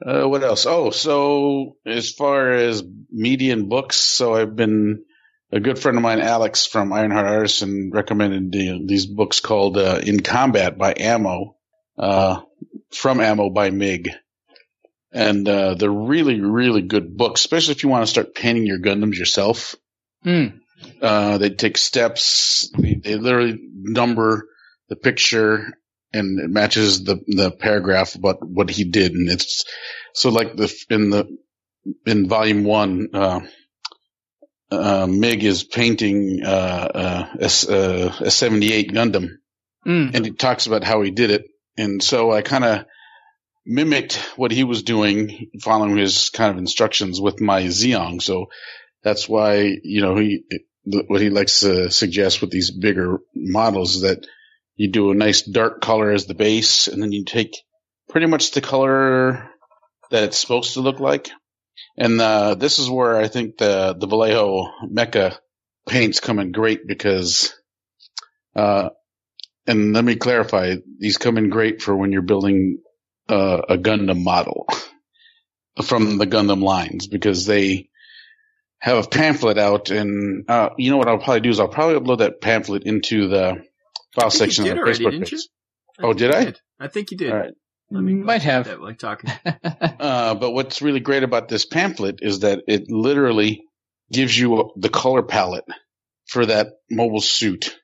uh, 0.04 0.24
what 0.26 0.42
else? 0.42 0.66
Oh, 0.66 0.90
so 0.90 1.76
as 1.84 2.10
far 2.10 2.52
as 2.52 2.82
media 3.10 3.52
and 3.52 3.68
books, 3.68 3.96
so 3.96 4.34
I've 4.34 4.56
been 4.56 5.04
a 5.52 5.60
good 5.60 5.78
friend 5.78 5.98
of 5.98 6.02
mine, 6.02 6.20
Alex 6.20 6.66
from 6.66 6.92
Ironheart 6.92 7.26
Artisan, 7.26 7.90
recommended 7.92 8.52
the, 8.52 8.84
these 8.86 9.06
books 9.06 9.40
called 9.40 9.76
uh, 9.76 10.00
"In 10.02 10.20
Combat" 10.20 10.78
by 10.78 10.94
Ammo, 10.96 11.56
uh, 11.98 12.40
from 12.92 13.20
Ammo 13.20 13.50
by 13.50 13.70
Mig, 13.70 14.10
and 15.12 15.48
uh, 15.48 15.74
they're 15.74 15.90
really, 15.90 16.40
really 16.40 16.82
good 16.82 17.16
books, 17.16 17.40
especially 17.40 17.72
if 17.72 17.82
you 17.82 17.88
want 17.88 18.02
to 18.02 18.10
start 18.10 18.34
painting 18.34 18.66
your 18.66 18.78
Gundams 18.78 19.18
yourself. 19.18 19.74
Uh, 21.02 21.38
they 21.38 21.50
take 21.50 21.76
steps. 21.76 22.70
They, 22.78 22.94
they 22.94 23.16
literally 23.16 23.58
number 23.72 24.48
the 24.88 24.96
picture 24.96 25.72
and 26.12 26.40
it 26.40 26.50
matches 26.50 27.04
the, 27.04 27.16
the 27.26 27.50
paragraph 27.50 28.14
about 28.14 28.38
what 28.46 28.70
he 28.70 28.84
did. 28.84 29.12
And 29.12 29.28
it's 29.30 29.64
so 30.14 30.30
like 30.30 30.56
the, 30.56 30.72
in 30.90 31.10
the, 31.10 31.26
in 32.06 32.28
volume 32.28 32.64
one, 32.64 33.08
uh, 33.14 33.40
uh, 34.70 35.06
Mig 35.08 35.44
is 35.44 35.64
painting, 35.64 36.40
uh, 36.44 36.48
uh, 36.48 37.26
a, 37.40 37.72
uh, 37.72 38.16
a 38.20 38.30
78 38.30 38.92
Gundam 38.92 39.28
Hmm. 39.84 40.08
and 40.12 40.24
he 40.24 40.32
talks 40.32 40.66
about 40.66 40.84
how 40.84 41.02
he 41.02 41.10
did 41.10 41.30
it. 41.30 41.46
And 41.76 42.02
so 42.02 42.30
I 42.30 42.42
kind 42.42 42.64
of 42.64 42.84
mimicked 43.64 44.16
what 44.36 44.50
he 44.50 44.64
was 44.64 44.82
doing, 44.82 45.50
following 45.62 45.96
his 45.96 46.30
kind 46.30 46.50
of 46.50 46.58
instructions 46.58 47.20
with 47.20 47.40
my 47.40 47.62
Zeong. 47.64 48.20
So 48.20 48.46
that's 49.02 49.28
why, 49.28 49.78
you 49.82 50.02
know, 50.02 50.16
he, 50.16 50.44
what 50.84 51.20
he 51.20 51.30
likes 51.30 51.60
to 51.60 51.90
suggest 51.90 52.40
with 52.40 52.50
these 52.50 52.70
bigger 52.70 53.18
models 53.34 53.96
is 53.96 54.02
that 54.02 54.26
you 54.80 54.88
do 54.88 55.10
a 55.10 55.14
nice 55.14 55.42
dark 55.42 55.82
color 55.82 56.10
as 56.10 56.24
the 56.24 56.32
base 56.32 56.88
and 56.88 57.02
then 57.02 57.12
you 57.12 57.22
take 57.26 57.54
pretty 58.08 58.26
much 58.26 58.52
the 58.52 58.62
color 58.62 59.50
that 60.10 60.22
it's 60.22 60.38
supposed 60.38 60.72
to 60.72 60.80
look 60.80 61.00
like. 61.00 61.28
And, 61.98 62.18
uh, 62.18 62.54
this 62.54 62.78
is 62.78 62.88
where 62.88 63.18
I 63.18 63.28
think 63.28 63.58
the, 63.58 63.94
the 63.98 64.06
Vallejo 64.06 64.68
Mecha 64.90 65.36
paints 65.86 66.20
come 66.20 66.38
in 66.38 66.50
great 66.50 66.86
because, 66.86 67.54
uh, 68.56 68.88
and 69.66 69.92
let 69.92 70.02
me 70.02 70.16
clarify, 70.16 70.76
these 70.98 71.18
come 71.18 71.36
in 71.36 71.50
great 71.50 71.82
for 71.82 71.94
when 71.94 72.10
you're 72.10 72.22
building 72.22 72.78
uh, 73.28 73.60
a 73.68 73.76
Gundam 73.76 74.24
model 74.24 74.66
from 75.84 76.16
the 76.16 76.26
Gundam 76.26 76.62
lines 76.62 77.06
because 77.06 77.44
they 77.44 77.90
have 78.78 79.04
a 79.04 79.08
pamphlet 79.08 79.58
out 79.58 79.90
and, 79.90 80.48
uh, 80.48 80.70
you 80.78 80.90
know 80.90 80.96
what 80.96 81.08
I'll 81.08 81.18
probably 81.18 81.40
do 81.40 81.50
is 81.50 81.60
I'll 81.60 81.68
probably 81.68 82.00
upload 82.00 82.20
that 82.20 82.40
pamphlet 82.40 82.84
into 82.84 83.28
the 83.28 83.68
file 84.14 84.30
section 84.30 84.64
you 84.64 84.72
did 84.72 84.80
already, 84.80 84.98
Facebook 85.04 85.10
didn't 85.12 85.24
page. 85.30 85.32
you? 85.32 85.38
Oh, 86.02 86.12
did 86.12 86.34
I? 86.34 86.54
I 86.78 86.88
think 86.88 87.10
you 87.10 87.16
did. 87.16 87.30
All 87.32 87.38
right. 87.38 87.52
Let 87.92 88.02
me 88.04 88.14
Might 88.14 88.42
have. 88.42 88.66
that 88.66 88.80
while 88.80 88.94
talking. 88.94 89.30
Uh, 90.00 90.34
but 90.34 90.52
what's 90.52 90.80
really 90.80 91.00
great 91.00 91.22
about 91.24 91.48
this 91.48 91.66
pamphlet 91.66 92.20
is 92.22 92.40
that 92.40 92.60
it 92.66 92.84
literally 92.88 93.62
gives 94.10 94.38
you 94.38 94.70
the 94.76 94.88
color 94.88 95.22
palette 95.22 95.64
for 96.26 96.46
that 96.46 96.68
mobile 96.90 97.20
suit. 97.20 97.76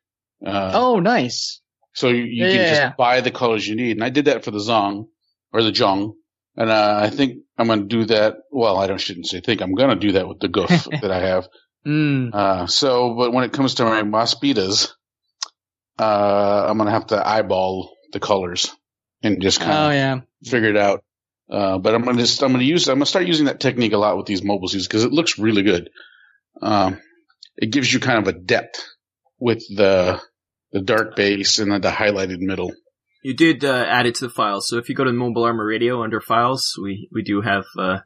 Uh, 0.45 0.71
oh, 0.75 0.99
nice. 1.01 1.61
So 1.95 2.09
you, 2.09 2.23
you 2.25 2.45
Yeah, 2.45 2.51
can 2.51 2.57
yeah, 2.61 2.69
just 2.71 2.81
yeah. 2.81 2.93
buy 2.97 3.21
the 3.21 3.31
colors 3.31 3.67
you 3.69 3.77
need. 3.77 3.93
And 3.97 4.05
I 4.05 4.09
did 4.09 4.27
that 4.27 4.45
for 4.45 4.51
the 4.51 4.59
Zong 4.61 5.09
or 5.53 5.63
the 5.63 5.73
Zhong. 5.73 6.13
And 6.57 6.71
uh, 6.71 7.01
I 7.03 7.11
think 7.11 7.43
I'm 7.59 7.67
going 7.67 7.81
to 7.81 7.87
do 7.87 8.05
that. 8.07 8.37
Well, 8.51 8.79
I 8.79 8.87
don't 8.87 9.01
shouldn't 9.01 9.27
say 9.27 9.41
think. 9.41 9.61
I'm 9.61 9.75
going 9.75 9.91
to 9.91 9.97
do 10.07 10.13
that 10.13 10.27
with 10.29 10.41
the 10.41 10.49
Gouf 10.49 11.01
that 11.03 11.11
I 11.11 11.21
have. 11.21 11.49
Mm. 11.87 12.35
Uh, 12.35 12.67
so, 12.67 13.15
but 13.15 13.33
when 13.33 13.45
it 13.45 13.53
comes 13.53 13.75
to 13.75 13.85
my 13.85 14.03
Mospeadas, 14.03 14.93
uh, 15.99 16.67
I'm 16.69 16.77
going 16.79 16.87
to 16.87 16.93
have 16.93 17.09
to 17.09 17.27
eyeball 17.27 17.95
the 18.13 18.21
colors 18.21 18.75
and 19.23 19.41
just 19.43 19.61
kind 19.61 19.73
Oh 19.73 19.89
of 19.89 19.95
yeah. 19.95 20.21
figure 20.45 20.71
it 20.71 20.77
out. 20.77 21.03
Uh, 21.51 21.79
but 21.79 21.95
I'm 21.95 22.03
going 22.03 22.17
to 22.17 22.23
just, 22.23 22.43
I'm 22.43 22.51
going 22.51 22.61
to 22.61 22.67
use, 22.67 22.89
I'm 22.89 22.97
going 22.97 23.05
to 23.05 23.11
start 23.11 23.27
using 23.27 23.47
that 23.47 23.61
technique 23.61 23.93
a 23.93 23.99
lot 23.99 24.17
with 24.17 24.27
these 24.27 24.43
mobile 24.43 24.69
suits 24.69 24.87
because 24.87 25.05
it 25.05 25.13
looks 25.13 25.39
really 25.39 25.63
good. 25.63 25.91
Um, 26.61 27.01
it 27.57 27.71
gives 27.71 27.93
you 27.93 28.01
kind 28.01 28.19
of 28.19 28.29
a 28.35 28.39
depth 28.39 28.85
with 29.39 29.63
the, 29.75 30.21
the 30.73 30.81
dark 30.83 31.15
base 31.17 31.59
and 31.59 31.71
then 31.71 31.81
the 31.81 31.91
highlighted 31.91 32.39
middle. 32.41 32.73
You 33.23 33.35
did 33.35 33.65
uh, 33.65 33.85
add 33.89 34.07
it 34.07 34.17
to 34.17 34.27
the 34.27 34.31
files, 34.33 34.69
so 34.69 34.77
if 34.79 34.89
you 34.89 34.95
go 34.95 35.03
to 35.05 35.13
Mobile 35.13 35.45
Armor 35.45 35.65
Radio 35.67 36.03
under 36.05 36.21
files, 36.21 36.79
we 36.81 37.09
we 37.11 37.23
do 37.25 37.41
have 37.41 37.65
uh, 37.77 37.99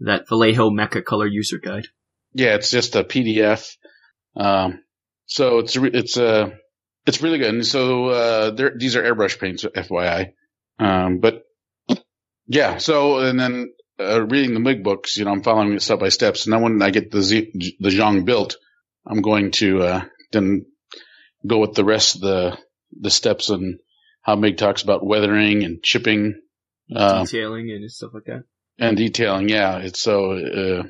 that 0.00 0.28
Vallejo 0.28 0.70
Mecha 0.70 1.04
Color 1.04 1.26
User 1.26 1.58
Guide. 1.58 1.88
Yeah, 2.32 2.54
it's 2.54 2.70
just 2.70 2.94
a 2.94 3.02
PDF. 3.02 3.74
Um, 4.36 4.84
so 5.26 5.58
it's 5.58 5.76
re- 5.76 5.90
it's 5.92 6.16
uh, 6.16 6.50
it's 7.08 7.22
really 7.22 7.38
good. 7.38 7.54
And 7.54 7.66
so 7.66 8.08
uh, 8.08 8.50
these 8.76 8.94
are 8.94 9.02
airbrush 9.02 9.40
paints, 9.40 9.64
FYI. 9.64 10.32
Um, 10.78 11.20
but 11.20 11.44
yeah, 12.46 12.76
so 12.76 13.18
and 13.20 13.40
then 13.40 13.72
uh, 13.98 14.22
reading 14.22 14.52
the 14.52 14.60
MIG 14.60 14.84
books, 14.84 15.16
you 15.16 15.24
know, 15.24 15.32
I'm 15.32 15.42
following 15.42 15.72
it 15.72 15.80
step 15.80 16.00
by 16.00 16.10
step. 16.10 16.36
So 16.36 16.50
now 16.50 16.60
when 16.60 16.82
I 16.82 16.90
get 16.90 17.10
the 17.10 17.22
Z, 17.22 17.76
the 17.80 17.88
Zhang 17.88 18.26
built, 18.26 18.56
I'm 19.06 19.22
going 19.22 19.52
to 19.52 19.82
uh, 19.82 20.04
then 20.32 20.66
go 21.46 21.58
with 21.58 21.72
the 21.72 21.84
rest 21.84 22.16
of 22.16 22.20
the 22.20 22.58
the 22.92 23.10
steps 23.10 23.48
and 23.48 23.78
how 24.20 24.36
MIG 24.36 24.58
talks 24.58 24.82
about 24.82 25.04
weathering 25.04 25.64
and 25.64 25.82
chipping. 25.82 26.34
Uh, 26.94 27.24
detailing 27.24 27.70
and 27.70 27.90
stuff 27.90 28.12
like 28.12 28.24
that. 28.24 28.44
and 28.78 28.98
detailing. 28.98 29.48
Yeah, 29.48 29.78
it's 29.78 30.00
so. 30.00 30.32
Uh, 30.32 30.82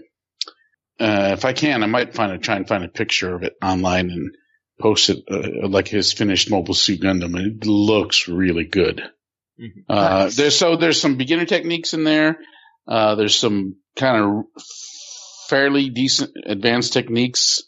uh, 1.00 1.30
if 1.32 1.44
I 1.44 1.52
can, 1.52 1.84
I 1.84 1.86
might 1.86 2.14
find 2.14 2.32
a 2.32 2.38
try 2.38 2.56
and 2.56 2.66
find 2.66 2.84
a 2.84 2.88
picture 2.88 3.36
of 3.36 3.44
it 3.44 3.54
online 3.62 4.10
and 4.10 4.32
post 4.80 5.10
it 5.10 5.24
uh, 5.30 5.68
like 5.68 5.88
his 5.88 6.12
finished 6.12 6.50
mobile 6.50 6.74
suit 6.74 7.00
Gundam. 7.00 7.36
and 7.36 7.62
It 7.62 7.66
looks 7.66 8.28
really 8.28 8.64
good. 8.64 9.02
Mhm. 9.60 9.84
Uh, 9.88 10.24
Nice. 10.24 10.36
there's 10.36 10.56
so 10.56 10.76
there's 10.76 11.00
some 11.00 11.16
beginner 11.16 11.44
techniques 11.46 11.94
in 11.94 12.04
there. 12.04 12.38
Uh, 12.86 13.14
there's 13.16 13.34
some 13.36 13.76
kind 13.96 14.22
of 14.24 14.62
fairly 15.48 15.90
decent 15.90 16.30
advanced 16.46 16.92
techniques. 16.92 17.62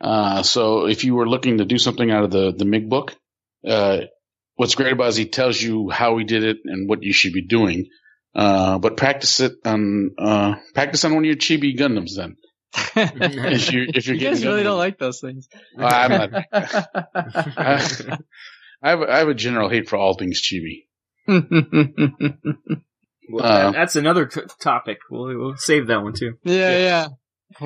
Uh, 0.00 0.42
so 0.42 0.86
if 0.86 1.04
you 1.04 1.14
were 1.14 1.28
looking 1.28 1.58
to 1.58 1.64
do 1.64 1.78
something 1.78 2.10
out 2.10 2.24
of 2.24 2.30
the 2.30 2.52
the 2.52 2.64
MIG 2.64 2.88
book, 2.90 3.14
uh, 3.66 4.00
what's 4.56 4.74
great 4.74 4.92
about 4.92 5.06
it 5.06 5.08
is 5.10 5.16
he 5.16 5.26
tells 5.26 5.60
you 5.60 5.88
how 5.90 6.18
he 6.18 6.24
did 6.24 6.44
it 6.44 6.58
and 6.64 6.88
what 6.88 7.02
you 7.02 7.12
should 7.12 7.32
be 7.32 7.46
doing. 7.46 7.86
Uh, 8.34 8.78
but 8.78 8.96
practice 8.98 9.40
it 9.40 9.52
on 9.64 10.10
uh, 10.18 10.54
practice 10.74 11.04
on 11.04 11.14
one 11.14 11.24
of 11.24 11.26
your 11.26 11.36
chibi 11.36 11.78
Gundams 11.78 12.16
then. 12.16 12.36
If 12.96 13.72
you 13.72 13.86
if 13.94 14.06
you're 14.06 14.14
you 14.16 14.20
getting 14.20 14.38
guys 14.38 14.44
really 14.44 14.62
don't 14.62 14.78
like 14.78 14.98
those 14.98 15.20
things. 15.20 15.48
I'm 15.78 16.10
not, 16.10 16.30
I 16.52 18.18
have 18.82 19.02
I 19.02 19.18
have 19.18 19.28
a 19.28 19.34
general 19.34 19.68
hate 19.68 19.88
for 19.88 19.96
all 19.96 20.14
things 20.14 20.40
chibi. 20.42 20.84
Well, 23.28 23.44
Uh, 23.44 23.72
that's 23.72 23.96
another 23.96 24.26
t- 24.26 24.40
topic. 24.60 24.98
We'll, 25.10 25.36
we'll 25.38 25.56
save 25.56 25.88
that 25.88 26.02
one 26.02 26.12
too. 26.14 26.34
yeah, 26.44 26.78
yeah. 26.78 27.08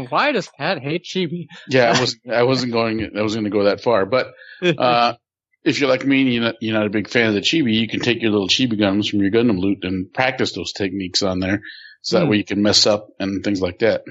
Why 0.09 0.33
does 0.33 0.49
Pat 0.59 0.79
hate 0.79 1.05
Chibi? 1.05 1.47
Yeah, 1.69 1.93
I 1.95 2.01
was 2.01 2.17
I 2.31 2.43
wasn't 2.45 2.73
going 2.73 3.11
I 3.17 3.23
wasn't 3.23 3.45
going 3.45 3.53
to 3.53 3.59
go 3.59 3.65
that 3.65 3.83
far, 3.83 4.07
but 4.07 4.29
uh, 4.63 5.15
if 5.65 5.81
you're 5.81 5.91
like 5.91 6.05
me 6.07 6.23
and 6.23 6.33
you're 6.33 6.43
not, 6.45 6.55
you're 6.61 6.75
not 6.79 6.87
a 6.87 6.91
big 6.91 7.09
fan 7.09 7.29
of 7.29 7.35
the 7.35 7.41
chibi, 7.41 7.75
you 7.75 7.89
can 7.89 8.01
take 8.01 8.23
your 8.23 8.31
little 8.31 8.49
chibi 8.49 8.79
guns 8.79 9.09
from 9.09 9.21
your 9.21 9.31
Gundam 9.31 9.59
loot 9.59 9.79
and 9.83 10.13
practice 10.13 10.55
those 10.55 10.73
techniques 10.73 11.23
on 11.23 11.41
there, 11.41 11.61
so 12.03 12.19
that 12.19 12.25
Hmm. 12.25 12.31
way 12.31 12.37
you 12.39 12.45
can 12.45 12.63
mess 12.63 12.87
up 12.87 13.09
and 13.19 13.43
things 13.43 13.61
like 13.61 13.81
that. 13.81 14.03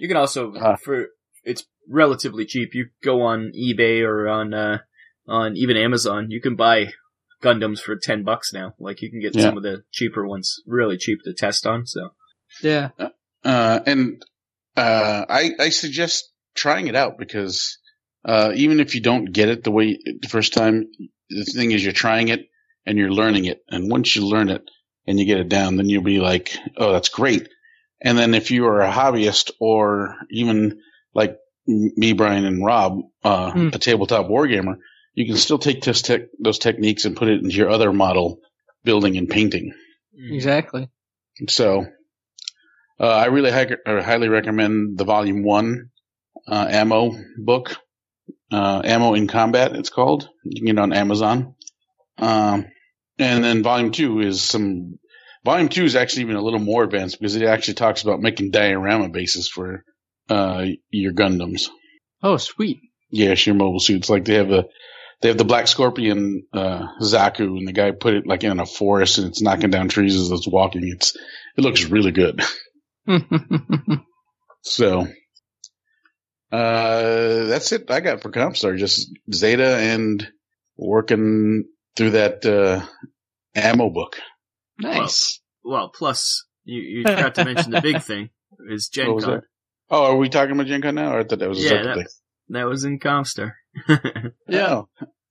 You 0.00 0.08
can 0.08 0.16
also 0.16 0.52
Uh. 0.54 0.76
for 0.76 1.06
it's 1.44 1.64
relatively 1.88 2.44
cheap. 2.46 2.70
You 2.74 2.86
go 3.02 3.22
on 3.22 3.52
eBay 3.54 4.02
or 4.02 4.28
on 4.28 4.54
uh, 4.54 4.78
on 5.26 5.56
even 5.56 5.76
Amazon. 5.76 6.30
You 6.30 6.40
can 6.40 6.56
buy 6.56 6.92
Gundams 7.42 7.80
for 7.80 7.96
ten 7.96 8.24
bucks 8.24 8.52
now. 8.52 8.74
Like 8.78 9.02
you 9.02 9.10
can 9.10 9.20
get 9.20 9.34
Yeah. 9.34 9.42
some 9.42 9.56
of 9.56 9.62
the 9.62 9.84
cheaper 9.92 10.26
ones 10.26 10.62
really 10.66 10.96
cheap 10.96 11.18
to 11.24 11.34
test 11.34 11.66
on. 11.66 11.86
So 11.86 12.10
yeah. 12.62 12.90
Uh, 13.44 13.80
and 13.86 14.22
uh, 14.76 15.26
I 15.28 15.50
I 15.58 15.68
suggest 15.68 16.30
trying 16.54 16.86
it 16.86 16.96
out 16.96 17.18
because 17.18 17.78
uh, 18.24 18.52
even 18.54 18.80
if 18.80 18.94
you 18.94 19.02
don't 19.02 19.26
get 19.32 19.48
it 19.50 19.64
the 19.64 19.70
way 19.70 19.98
the 20.04 20.28
first 20.28 20.54
time, 20.54 20.86
the 21.28 21.44
thing 21.44 21.72
is 21.72 21.84
you're 21.84 21.92
trying 21.92 22.28
it 22.28 22.48
and 22.86 22.96
you're 22.98 23.10
learning 23.12 23.44
it, 23.46 23.62
and 23.68 23.90
once 23.90 24.16
you 24.16 24.26
learn 24.26 24.48
it 24.48 24.62
and 25.06 25.18
you 25.18 25.26
get 25.26 25.40
it 25.40 25.48
down, 25.50 25.76
then 25.76 25.88
you'll 25.90 26.02
be 26.02 26.20
like, 26.20 26.56
oh, 26.78 26.92
that's 26.92 27.08
great. 27.10 27.48
And 28.04 28.16
then 28.18 28.34
if 28.34 28.50
you 28.50 28.66
are 28.66 28.82
a 28.82 28.90
hobbyist 28.92 29.50
or 29.58 30.14
even 30.30 30.80
like 31.14 31.38
me, 31.66 32.12
Brian, 32.12 32.44
and 32.44 32.64
Rob, 32.64 33.00
uh, 33.24 33.50
Hmm. 33.52 33.68
a 33.72 33.78
tabletop 33.78 34.26
wargamer, 34.28 34.76
you 35.14 35.26
can 35.26 35.36
still 35.36 35.58
take 35.58 35.82
this 35.82 36.02
tech, 36.02 36.22
those 36.38 36.58
techniques 36.58 37.04
and 37.06 37.16
put 37.16 37.28
it 37.28 37.42
into 37.42 37.56
your 37.56 37.70
other 37.70 37.92
model 37.92 38.40
building 38.84 39.16
and 39.16 39.28
painting. 39.28 39.72
Exactly. 40.16 40.90
So, 41.48 41.86
uh, 43.00 43.08
I 43.08 43.26
really 43.26 43.50
hi- 43.50 43.76
or 43.86 44.02
highly 44.02 44.28
recommend 44.28 44.98
the 44.98 45.04
volume 45.04 45.42
one, 45.42 45.90
uh, 46.46 46.66
ammo 46.68 47.12
book, 47.38 47.76
uh, 48.52 48.82
ammo 48.84 49.14
in 49.14 49.26
combat. 49.26 49.74
It's 49.74 49.90
called. 49.90 50.28
You 50.44 50.60
can 50.60 50.66
get 50.66 50.72
it 50.76 50.78
on 50.78 50.92
Amazon. 50.92 51.54
Um, 52.18 52.66
and 53.18 53.42
then 53.42 53.62
volume 53.62 53.90
two 53.92 54.20
is 54.20 54.42
some, 54.42 54.98
volume 55.44 55.68
two 55.68 55.84
is 55.84 55.96
actually 55.96 56.22
even 56.22 56.36
a 56.36 56.42
little 56.42 56.60
more 56.60 56.84
advanced 56.84 57.18
because 57.18 57.36
it 57.36 57.42
actually 57.44 57.74
talks 57.74 58.02
about 58.02 58.20
making 58.20 58.50
diorama 58.50 59.08
bases 59.08 59.48
for, 59.48 59.84
uh, 60.30 60.66
your 60.90 61.12
Gundams. 61.12 61.68
Oh, 62.22 62.36
sweet. 62.36 62.80
Yes, 63.10 63.46
your 63.46 63.54
mobile 63.56 63.80
suits. 63.80 64.10
Like 64.10 64.24
they 64.24 64.34
have 64.34 64.50
a, 64.50 64.64
they 65.20 65.28
have 65.28 65.38
the 65.38 65.44
Black 65.44 65.68
Scorpion, 65.68 66.44
uh, 66.52 66.86
Zaku 67.00 67.58
and 67.58 67.68
the 67.68 67.72
guy 67.72 67.92
put 67.92 68.14
it 68.14 68.26
like 68.26 68.44
in 68.44 68.60
a 68.60 68.66
forest 68.66 69.18
and 69.18 69.28
it's 69.28 69.42
knocking 69.42 69.70
down 69.70 69.88
trees 69.88 70.16
as 70.16 70.30
it's 70.30 70.48
walking. 70.48 70.88
It's, 70.88 71.16
it 71.56 71.62
looks 71.62 71.84
really 71.84 72.12
good. 72.12 72.42
So, 74.64 75.06
uh, 76.50 77.44
that's 77.44 77.72
it 77.72 77.90
I 77.90 78.00
got 78.00 78.22
for 78.22 78.30
Comstar. 78.30 78.78
Just 78.78 79.10
Zeta 79.32 79.76
and 79.76 80.26
working 80.76 81.64
through 81.96 82.12
that, 82.12 82.44
uh, 82.46 82.84
ammo 83.54 83.90
book. 83.90 84.16
Nice. 84.78 85.40
well, 85.62 85.88
plus 85.88 86.44
you, 86.64 86.80
you 86.80 87.02
forgot 87.06 87.34
to 87.36 87.44
mention 87.44 87.70
the 87.72 87.80
big 87.80 88.02
thing 88.02 88.30
is 88.70 88.88
Gen 88.88 89.12
What 89.14 89.24
Con. 89.24 89.32
that? 89.34 89.42
Oh, 89.90 90.04
are 90.12 90.16
we 90.16 90.28
talking 90.28 90.52
about 90.52 90.66
Gen 90.66 90.82
Con 90.82 90.94
now? 90.94 91.12
Or 91.14 91.20
I 91.20 91.24
thought 91.24 91.38
that 91.40 91.48
was 91.48 91.58
a 91.58 91.62
Yeah, 91.74 91.82
that- 91.82 91.96
thing. 91.96 92.06
That 92.50 92.64
was 92.64 92.84
in 92.84 92.98
Comstar. 92.98 93.52
Yeah. 94.48 94.82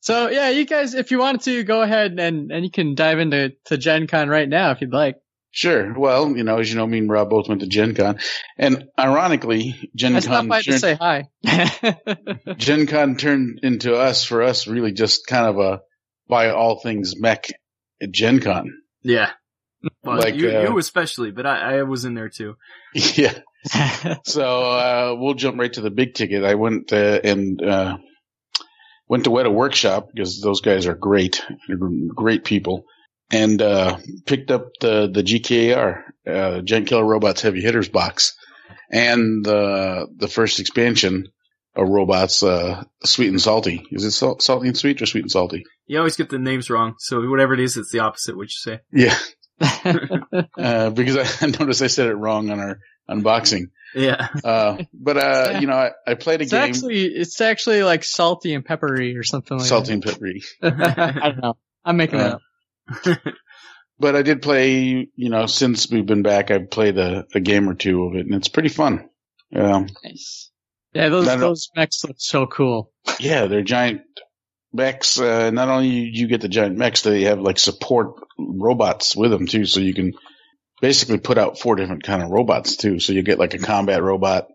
So 0.01 0.29
yeah, 0.29 0.49
you 0.49 0.65
guys, 0.65 0.95
if 0.95 1.11
you 1.11 1.19
wanted 1.19 1.41
to, 1.43 1.63
go 1.63 1.81
ahead 1.81 2.19
and 2.19 2.51
and 2.51 2.65
you 2.65 2.71
can 2.71 2.93
dive 2.95 3.19
into 3.19 3.53
to 3.65 3.77
Gen 3.77 4.07
Con 4.07 4.27
right 4.29 4.49
now 4.49 4.71
if 4.71 4.81
you'd 4.81 4.91
like. 4.91 5.15
sure. 5.51 5.93
Well, 5.97 6.35
you 6.35 6.43
know, 6.43 6.57
as 6.57 6.69
you 6.69 6.75
know, 6.75 6.85
me 6.87 6.97
and 6.97 7.09
Rob 7.09 7.29
both 7.29 7.47
went 7.47 7.61
to 7.61 7.67
Gen 7.67 7.93
Con. 7.95 8.19
And 8.57 8.85
ironically, 8.99 9.75
Gen 9.95 10.15
I 10.15 10.19
stopped 10.19 10.35
Con, 10.35 10.47
by 10.49 10.61
to 10.61 10.71
turned, 10.71 10.81
say 10.81 10.95
hi. 10.95 11.29
Gen 12.57 12.87
Con 12.87 13.15
turned 13.15 13.59
into 13.63 13.95
us, 13.95 14.23
for 14.25 14.41
us, 14.43 14.67
really 14.67 14.91
just 14.91 15.27
kind 15.27 15.47
of 15.47 15.59
a, 15.59 15.81
by 16.27 16.49
all 16.49 16.79
things 16.81 17.13
mech 17.19 17.45
at 18.01 18.11
Gen 18.11 18.39
Con. 18.39 18.71
Yeah. 19.03 19.31
Well, 20.01 20.17
Like, 20.17 20.35
you, 20.35 20.49
uh, 20.49 20.61
you 20.61 20.77
especially, 20.77 21.31
but 21.31 21.45
I, 21.45 21.79
I 21.79 21.83
was 21.83 22.05
in 22.05 22.13
there 22.13 22.29
too. 22.29 22.55
yeah. 22.93 23.37
So 24.23 24.71
uh, 24.71 25.15
we'll 25.17 25.33
jump 25.33 25.59
right 25.59 25.73
to 25.73 25.81
the 25.81 25.91
big 25.91 26.13
ticket. 26.13 26.45
I 26.45 26.55
went 26.55 26.93
uh, 26.93 27.19
and 27.21 27.61
uh, 27.61 27.97
went 29.09 29.25
to 29.25 29.29
Weta 29.29 29.53
Workshop 29.53 30.07
because 30.13 30.39
those 30.39 30.61
guys 30.61 30.87
are 30.87 30.95
great, 30.95 31.43
They're 31.67 31.77
great 32.15 32.45
people, 32.45 32.85
and 33.29 33.61
uh, 33.61 33.97
picked 34.25 34.51
up 34.51 34.69
the 34.79 35.09
the 35.13 35.21
GKR 35.21 36.01
uh, 36.25 36.61
Giant 36.61 36.87
Killer 36.87 37.05
Robots 37.05 37.41
Heavy 37.41 37.61
Hitters 37.61 37.89
box 37.89 38.37
and 38.91 39.43
the 39.43 40.07
the 40.15 40.27
first 40.27 40.59
expansion 40.59 41.27
of 41.75 41.87
robots, 41.89 42.43
uh, 42.43 42.83
Sweet 43.03 43.29
and 43.29 43.41
Salty. 43.41 43.85
Is 43.91 44.03
it 44.05 44.11
salt, 44.11 44.41
salty 44.41 44.67
and 44.67 44.77
sweet 44.77 45.01
or 45.01 45.05
sweet 45.05 45.21
and 45.23 45.31
salty? 45.31 45.63
You 45.87 45.97
always 45.97 46.15
get 46.15 46.29
the 46.29 46.39
names 46.39 46.69
wrong, 46.69 46.95
so 46.99 47.27
whatever 47.29 47.53
it 47.53 47.59
is, 47.59 47.77
it's 47.77 47.91
the 47.91 47.99
opposite 47.99 48.35
what 48.37 48.43
you 48.43 48.49
say. 48.49 48.79
Yeah, 48.91 49.17
uh, 50.57 50.89
because 50.91 51.17
I, 51.17 51.45
I 51.45 51.49
noticed 51.49 51.81
I 51.81 51.87
said 51.87 52.07
it 52.07 52.13
wrong 52.15 52.49
on 52.49 52.59
our 52.59 52.79
unboxing. 53.09 53.65
Yeah. 53.95 54.27
Uh, 54.43 54.77
but 54.93 55.17
uh, 55.17 55.57
you 55.61 55.67
know, 55.67 55.73
I, 55.75 55.91
I 56.07 56.13
played 56.15 56.39
a 56.41 56.43
it's 56.43 56.51
game. 56.51 56.61
actually 56.63 57.03
it's 57.05 57.39
actually 57.41 57.83
like 57.83 58.03
salty 58.03 58.53
and 58.53 58.65
peppery 58.65 59.15
or 59.17 59.23
something 59.23 59.57
like 59.57 59.67
salty 59.67 59.93
and 59.93 60.01
peppery. 60.03 60.41
I 60.63 61.29
don't 61.29 61.41
know. 61.41 61.57
I'm 61.85 61.97
making 61.97 62.19
Uh, 62.19 62.37
that 63.03 63.11
up. 63.17 63.33
but 63.99 64.15
I 64.15 64.21
did 64.23 64.41
play, 64.41 65.07
you 65.15 65.29
know, 65.29 65.45
since 65.45 65.89
we've 65.91 66.05
been 66.05 66.23
back, 66.23 66.49
I've 66.49 66.69
played 66.71 66.97
a, 66.97 67.25
a 67.35 67.39
game 67.39 67.69
or 67.69 67.73
two 67.75 68.03
of 68.05 68.15
it, 68.15 68.25
and 68.25 68.33
it's 68.35 68.47
pretty 68.47 68.69
fun. 68.69 69.09
Um, 69.55 69.87
Nice. 70.03 70.49
Yeah, 70.93 71.09
those 71.09 71.25
don't- 71.25 71.39
those 71.39 71.69
mechs 71.75 72.03
look 72.05 72.17
so 72.19 72.45
cool. 72.47 72.91
yeah, 73.19 73.45
they're 73.47 73.63
giant 73.63 74.01
mechs. 74.71 75.19
Uh, 75.19 75.51
not 75.51 75.69
only 75.69 75.87
you 75.89 76.27
get 76.27 76.41
the 76.41 76.47
giant 76.49 76.77
mechs, 76.77 77.01
they 77.01 77.23
have 77.23 77.39
like 77.39 77.59
support 77.59 78.15
robots 78.37 79.15
with 79.15 79.31
them 79.31 79.47
too, 79.47 79.65
so 79.65 79.79
you 79.79 79.93
can 79.93 80.13
basically 80.81 81.17
put 81.19 81.37
out 81.37 81.59
four 81.59 81.75
different 81.75 82.03
kind 82.03 82.21
of 82.23 82.29
robots 82.29 82.75
too. 82.75 82.99
So 82.99 83.13
you 83.13 83.23
get 83.23 83.39
like 83.39 83.53
a 83.53 83.59
combat 83.59 84.01
robot, 84.03 84.47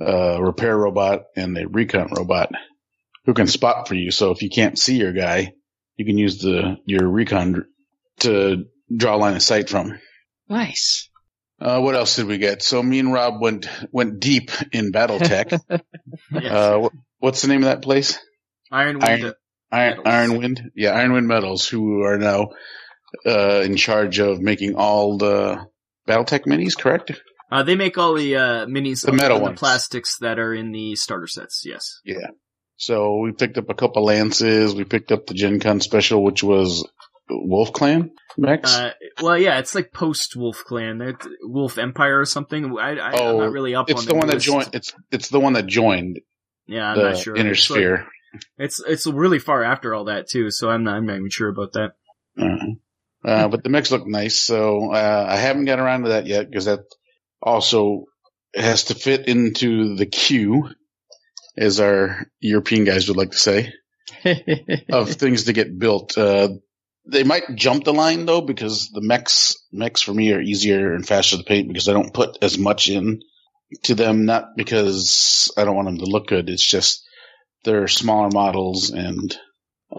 uh, 0.00 0.40
repair 0.40 0.76
robot, 0.76 1.22
and 1.36 1.56
a 1.58 1.66
recon 1.68 2.08
robot 2.16 2.50
who 3.24 3.34
can 3.34 3.46
spot 3.46 3.88
for 3.88 3.94
you. 3.94 4.10
So 4.10 4.30
if 4.30 4.42
you 4.42 4.50
can't 4.50 4.78
see 4.78 4.96
your 4.96 5.12
guy, 5.12 5.52
you 5.96 6.04
can 6.04 6.18
use 6.18 6.38
the 6.38 6.76
your 6.86 7.08
recon 7.08 7.64
to 8.20 8.64
draw 8.94 9.16
a 9.16 9.18
line 9.18 9.36
of 9.36 9.42
sight 9.42 9.68
from. 9.68 9.98
Nice. 10.48 11.08
Uh, 11.62 11.80
what 11.80 11.94
else 11.94 12.16
did 12.16 12.26
we 12.26 12.38
get? 12.38 12.62
So 12.62 12.82
me 12.82 12.98
and 12.98 13.12
Rob 13.12 13.40
went 13.40 13.68
went 13.92 14.18
deep 14.20 14.50
in 14.72 14.90
BattleTech. 14.92 15.60
Yes. 15.70 15.80
uh, 16.52 16.88
what's 17.20 17.42
the 17.42 17.48
name 17.48 17.62
of 17.62 17.66
that 17.66 17.82
place? 17.82 18.18
Iron 18.70 18.98
Wind. 18.98 19.04
Iron- 19.04 19.34
Iron, 19.74 20.02
Metals. 20.02 20.06
Ironwind, 20.14 20.70
yeah, 20.76 20.94
Ironwind 21.02 21.24
Metals, 21.26 21.66
who 21.68 22.02
are 22.02 22.18
now 22.18 22.48
uh, 23.26 23.60
in 23.64 23.76
charge 23.76 24.18
of 24.18 24.38
making 24.40 24.74
all 24.74 25.16
the 25.16 25.66
BattleTech 26.06 26.44
minis, 26.46 26.76
correct? 26.76 27.12
Uh, 27.50 27.62
they 27.62 27.74
make 27.74 27.96
all 27.96 28.14
the 28.14 28.36
uh, 28.36 28.66
minis, 28.66 29.04
The 29.06 29.12
metal 29.12 29.36
and 29.38 29.44
ones. 29.44 29.54
the 29.56 29.58
plastics 29.60 30.18
that 30.18 30.38
are 30.38 30.52
in 30.52 30.72
the 30.72 30.94
starter 30.96 31.26
sets. 31.26 31.62
Yes. 31.64 32.00
Yeah. 32.04 32.28
So 32.76 33.16
we 33.18 33.32
picked 33.32 33.56
up 33.56 33.70
a 33.70 33.74
couple 33.74 34.04
lances. 34.04 34.74
We 34.74 34.84
picked 34.84 35.10
up 35.12 35.26
the 35.26 35.34
Gen 35.34 35.58
Con 35.60 35.80
special, 35.80 36.22
which 36.22 36.42
was 36.42 36.86
Wolf 37.32 37.72
Clan 37.72 38.10
mechs. 38.36 38.74
Uh, 38.76 38.92
well, 39.22 39.38
yeah, 39.38 39.58
it's 39.58 39.74
like 39.74 39.92
post 39.92 40.36
Wolf 40.36 40.62
Clan, 40.66 41.16
Wolf 41.42 41.78
Empire 41.78 42.20
or 42.20 42.24
something. 42.24 42.76
I, 42.78 42.96
I, 42.98 43.12
Oh, 43.14 43.30
I'm 43.32 43.38
not 43.38 43.52
really 43.52 43.74
up 43.74 43.90
it's 43.90 44.00
on 44.02 44.06
the 44.06 44.14
one 44.14 44.28
that 44.28 44.40
joined. 44.40 44.70
It's 44.74 44.92
it's 45.10 45.28
the 45.28 45.40
one 45.40 45.52
that 45.54 45.66
joined 45.66 46.20
Yeah, 46.66 46.90
I'm 46.90 46.96
the 46.98 47.02
not 47.10 47.18
sure. 47.18 47.36
Inner 47.36 47.52
It's 47.52 47.68
like- 47.70 47.76
Sphere. 47.78 48.06
It's 48.56 48.80
it's 48.80 49.06
really 49.06 49.38
far 49.38 49.62
after 49.62 49.94
all 49.94 50.04
that 50.06 50.26
too, 50.28 50.50
so 50.50 50.70
I'm 50.70 50.84
not 50.84 50.94
I'm 50.94 51.04
not 51.06 51.16
even 51.16 51.28
sure 51.28 51.48
about 51.50 51.72
that. 51.74 51.92
Uh, 52.40 53.28
uh, 53.28 53.48
but 53.48 53.62
the 53.62 53.68
mechs 53.68 53.90
looked 53.90 54.06
nice, 54.08 54.40
so 54.40 54.90
uh, 54.92 55.26
I 55.28 55.36
haven't 55.36 55.66
got 55.66 55.78
around 55.78 56.04
to 56.04 56.08
that 56.10 56.26
yet 56.26 56.48
because 56.48 56.64
that 56.64 56.80
also 57.42 58.06
has 58.54 58.84
to 58.84 58.94
fit 58.94 59.28
into 59.28 59.96
the 59.96 60.06
queue, 60.06 60.70
as 61.58 61.78
our 61.78 62.26
European 62.40 62.84
guys 62.84 63.08
would 63.08 63.18
like 63.18 63.32
to 63.32 63.38
say, 63.38 63.72
of 64.90 65.10
things 65.10 65.44
to 65.44 65.52
get 65.52 65.78
built. 65.78 66.16
Uh, 66.16 66.48
they 67.04 67.24
might 67.24 67.54
jump 67.54 67.84
the 67.84 67.92
line 67.92 68.26
though 68.26 68.40
because 68.40 68.90
the 68.90 69.00
mechs 69.00 69.56
mechs 69.72 70.02
for 70.02 70.14
me 70.14 70.32
are 70.32 70.40
easier 70.40 70.94
and 70.94 71.06
faster 71.06 71.36
to 71.36 71.44
paint 71.44 71.68
because 71.68 71.88
I 71.88 71.92
don't 71.92 72.14
put 72.14 72.38
as 72.42 72.58
much 72.58 72.88
in 72.88 73.20
to 73.84 73.94
them. 73.94 74.24
Not 74.24 74.56
because 74.56 75.52
I 75.56 75.64
don't 75.64 75.76
want 75.76 75.88
them 75.88 75.98
to 75.98 76.04
look 76.04 76.28
good. 76.28 76.48
It's 76.48 76.66
just 76.66 77.02
they're 77.64 77.88
smaller 77.88 78.30
models 78.32 78.90
and 78.90 79.36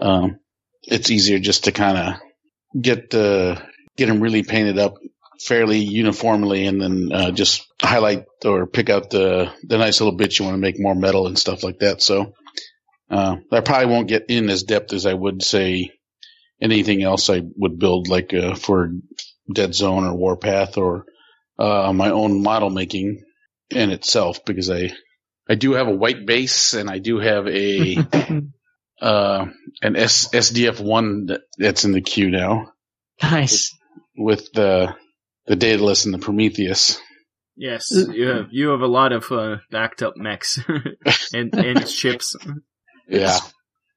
um, 0.00 0.38
it's 0.82 1.10
easier 1.10 1.38
just 1.38 1.64
to 1.64 1.72
kind 1.72 1.98
of 1.98 2.80
get 2.80 3.10
the 3.10 3.62
get 3.96 4.06
them 4.06 4.20
really 4.20 4.42
painted 4.42 4.78
up 4.78 4.94
fairly 5.40 5.78
uniformly 5.78 6.66
and 6.66 6.80
then 6.80 7.10
uh, 7.12 7.30
just 7.30 7.66
highlight 7.82 8.24
or 8.44 8.66
pick 8.66 8.88
out 8.88 9.10
the 9.10 9.52
the 9.62 9.78
nice 9.78 10.00
little 10.00 10.16
bits 10.16 10.38
you 10.38 10.44
want 10.44 10.54
to 10.54 10.60
make 10.60 10.80
more 10.80 10.94
metal 10.94 11.26
and 11.26 11.38
stuff 11.38 11.62
like 11.62 11.80
that. 11.80 12.00
So 12.00 12.32
uh, 13.10 13.36
I 13.52 13.60
probably 13.60 13.86
won't 13.92 14.08
get 14.08 14.24
in 14.30 14.48
as 14.48 14.62
depth 14.62 14.94
as 14.94 15.04
I 15.04 15.12
would 15.12 15.42
say 15.42 15.90
anything 16.64 17.02
else 17.02 17.28
I 17.30 17.42
would 17.56 17.78
build 17.78 18.08
like 18.08 18.32
uh, 18.32 18.54
for 18.54 18.90
Dead 19.52 19.74
Zone 19.74 20.04
or 20.04 20.14
Warpath 20.14 20.78
or 20.78 21.04
uh, 21.58 21.92
my 21.92 22.10
own 22.10 22.42
model 22.42 22.70
making 22.70 23.22
in 23.70 23.90
itself 23.90 24.44
because 24.44 24.70
I 24.70 24.92
I 25.48 25.54
do 25.56 25.72
have 25.74 25.88
a 25.88 25.94
white 25.94 26.24
base 26.26 26.72
and 26.72 26.88
I 26.88 26.98
do 26.98 27.18
have 27.18 27.46
a 27.46 27.96
uh, 29.00 29.46
an 29.82 29.96
S- 29.96 30.28
SDF 30.32 30.80
one 30.80 31.28
that's 31.58 31.84
in 31.84 31.92
the 31.92 32.00
queue 32.00 32.30
now 32.30 32.72
nice. 33.22 33.70
with 34.16 34.50
the 34.52 34.94
the 35.46 35.56
Daedalus 35.56 36.06
and 36.06 36.14
the 36.14 36.18
Prometheus. 36.18 36.98
Yes, 37.56 37.92
Uh, 37.94 38.10
you 38.10 38.26
have 38.28 38.46
you 38.50 38.68
have 38.70 38.80
a 38.80 38.86
lot 38.88 39.12
of 39.12 39.30
uh, 39.30 39.56
backed 39.70 40.02
up 40.02 40.14
mechs 40.16 40.58
and 41.34 41.54
and 41.54 41.86
chips. 41.86 42.34
Yeah, 43.08 43.38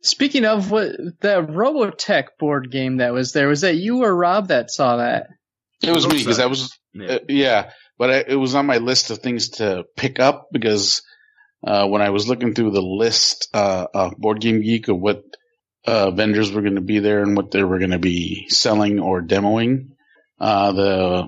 Speaking 0.01 0.45
of 0.45 0.71
what 0.71 0.91
the 1.21 1.41
Robotech 1.41 2.25
board 2.39 2.71
game 2.71 2.97
that 2.97 3.13
was 3.13 3.33
there, 3.33 3.47
was 3.47 3.61
that 3.61 3.75
you 3.75 4.03
or 4.03 4.15
Rob 4.15 4.49
that 4.49 4.71
saw 4.71 4.97
that? 4.97 5.27
it 5.81 5.91
was 5.91 6.07
me 6.07 6.17
because 6.17 6.37
that 6.37 6.49
was 6.49 6.77
Yeah. 6.93 7.07
uh, 7.07 7.19
yeah, 7.27 7.71
but 7.97 8.09
I, 8.09 8.17
it 8.27 8.35
was 8.35 8.55
on 8.55 8.65
my 8.65 8.77
list 8.77 9.11
of 9.11 9.19
things 9.19 9.49
to 9.49 9.85
pick 9.95 10.19
up 10.19 10.47
because 10.51 11.03
uh, 11.63 11.87
when 11.87 12.01
I 12.01 12.09
was 12.11 12.27
looking 12.27 12.53
through 12.53 12.71
the 12.71 12.81
list 12.81 13.49
uh, 13.53 13.87
of 13.93 14.17
Board 14.17 14.39
Game 14.41 14.61
Geek 14.61 14.87
of 14.87 14.99
what 14.99 15.23
uh, 15.85 16.11
vendors 16.11 16.51
were 16.51 16.61
going 16.61 16.75
to 16.75 16.81
be 16.81 16.99
there 16.99 17.23
and 17.23 17.35
what 17.35 17.51
they 17.51 17.63
were 17.63 17.79
going 17.79 17.91
to 17.91 17.99
be 17.99 18.47
selling 18.49 18.99
or 18.99 19.21
demoing, 19.21 19.89
uh, 20.39 20.71
the 20.71 21.27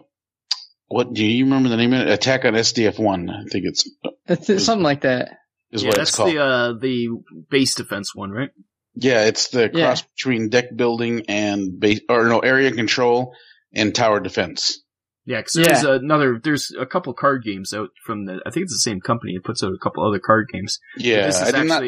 what 0.87 1.13
do 1.13 1.23
you 1.23 1.45
remember 1.45 1.69
the 1.69 1.77
name 1.77 1.93
of 1.93 2.01
it? 2.01 2.09
Attack 2.11 2.45
on 2.45 2.53
SDF 2.53 2.99
one, 2.99 3.29
I 3.29 3.43
think 3.49 3.65
it's 3.65 3.89
It's 4.27 4.63
something 4.63 4.83
like 4.83 5.01
that. 5.01 5.38
Is 5.71 5.83
yeah, 5.83 5.89
what 5.89 5.97
that's 5.97 6.09
it's 6.09 6.17
called. 6.17 6.31
the 6.33 6.39
uh, 6.43 6.73
the 6.73 7.09
base 7.49 7.75
defense 7.75 8.13
one, 8.15 8.31
right? 8.31 8.49
Yeah, 8.95 9.25
it's 9.25 9.49
the 9.49 9.69
Yeah. 9.73 9.85
cross 9.87 10.01
between 10.01 10.49
deck 10.49 10.75
building 10.75 11.23
and 11.29 11.79
base, 11.79 12.01
or 12.09 12.27
no, 12.27 12.39
area 12.39 12.71
control 12.71 13.33
and 13.73 13.93
tower 13.93 14.19
defense. 14.19 14.81
Yeah, 15.25 15.37
because 15.41 15.53
there's 15.53 15.83
Yeah. 15.83 15.95
another. 15.95 16.39
There's 16.43 16.73
a 16.77 16.85
couple 16.87 17.13
card 17.13 17.43
games 17.43 17.73
out 17.73 17.89
from 18.05 18.25
the. 18.25 18.41
I 18.45 18.49
think 18.51 18.63
it's 18.63 18.73
the 18.73 18.79
same 18.89 18.99
company. 18.99 19.33
It 19.33 19.43
puts 19.43 19.63
out 19.63 19.71
a 19.73 19.77
couple 19.81 20.05
other 20.07 20.19
card 20.19 20.49
games. 20.51 20.79
Yeah, 20.97 21.27
this 21.27 21.35
is 21.41 21.47
I 21.47 21.51
did 21.51 21.67
not. 21.67 21.83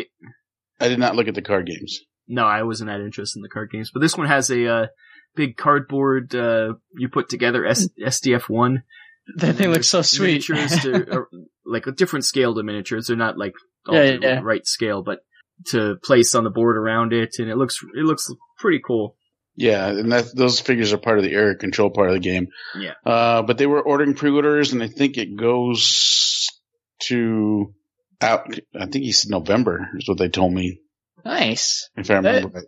I 0.79 0.87
did 0.87 0.99
not 0.99 1.15
look 1.15 1.27
at 1.27 1.35
the 1.35 1.41
card 1.41 1.65
games. 1.67 1.99
no. 2.27 2.45
I 2.45 2.63
wasn't 2.63 2.89
that 2.89 3.01
interested 3.01 3.39
in 3.39 3.43
the 3.43 3.49
card 3.49 3.71
games, 3.71 3.89
but 3.91 3.99
this 4.01 4.15
one 4.17 4.27
has 4.27 4.49
a 4.51 4.67
uh, 4.67 4.87
big 5.35 5.57
cardboard. 5.57 6.33
Uh, 6.35 6.73
you 6.97 7.09
put 7.09 7.29
together 7.29 7.65
S- 7.65 7.89
SDF 7.99 8.47
one. 8.47 8.83
That 9.37 9.55
thing 9.55 9.69
looks 9.71 9.87
so 9.87 10.01
sweet. 10.01 10.47
Miniatures 10.49 10.81
to, 10.81 11.11
or, 11.11 11.29
like 11.65 11.87
a 11.87 11.91
different 11.91 12.25
scale 12.25 12.53
to 12.55 12.63
miniatures. 12.63 13.07
They're 13.07 13.15
not 13.17 13.37
like 13.37 13.53
all 13.87 13.95
Yeah, 13.95 14.11
the 14.17 14.19
yeah. 14.21 14.39
right 14.43 14.65
scale, 14.65 15.03
but 15.03 15.19
to 15.71 15.95
place 16.03 16.33
on 16.35 16.43
the 16.43 16.49
board 16.49 16.77
around 16.77 17.13
it, 17.13 17.35
and 17.37 17.49
it 17.49 17.55
looks 17.57 17.77
it 17.95 18.03
looks 18.03 18.27
pretty 18.59 18.81
cool. 18.85 19.15
Yeah, 19.55 19.87
and 19.87 20.11
that 20.11 20.35
those 20.35 20.59
figures 20.59 20.93
are 20.93 20.97
part 20.97 21.17
of 21.17 21.23
the 21.23 21.33
area 21.33 21.55
control 21.55 21.89
part 21.91 22.07
of 22.09 22.13
the 22.15 22.19
game. 22.19 22.47
Yeah. 22.75 22.93
Uh, 23.05 23.41
but 23.43 23.57
they 23.57 23.67
were 23.67 23.81
ordering 23.81 24.13
pre-orders, 24.15 24.71
and 24.73 24.81
I 24.81 24.87
think 24.87 25.17
it 25.17 25.35
goes 25.37 26.47
to 27.07 27.73
out. 28.21 28.47
I 28.79 28.85
think 28.85 29.03
he 29.05 29.11
said 29.11 29.29
November 29.31 29.87
is 29.97 30.07
what 30.07 30.17
they 30.17 30.29
told 30.29 30.53
me, 30.53 30.79
nice. 31.25 31.89
if 31.95 32.09
I 32.09 32.15
remember 32.15 32.47
right. 32.49 32.63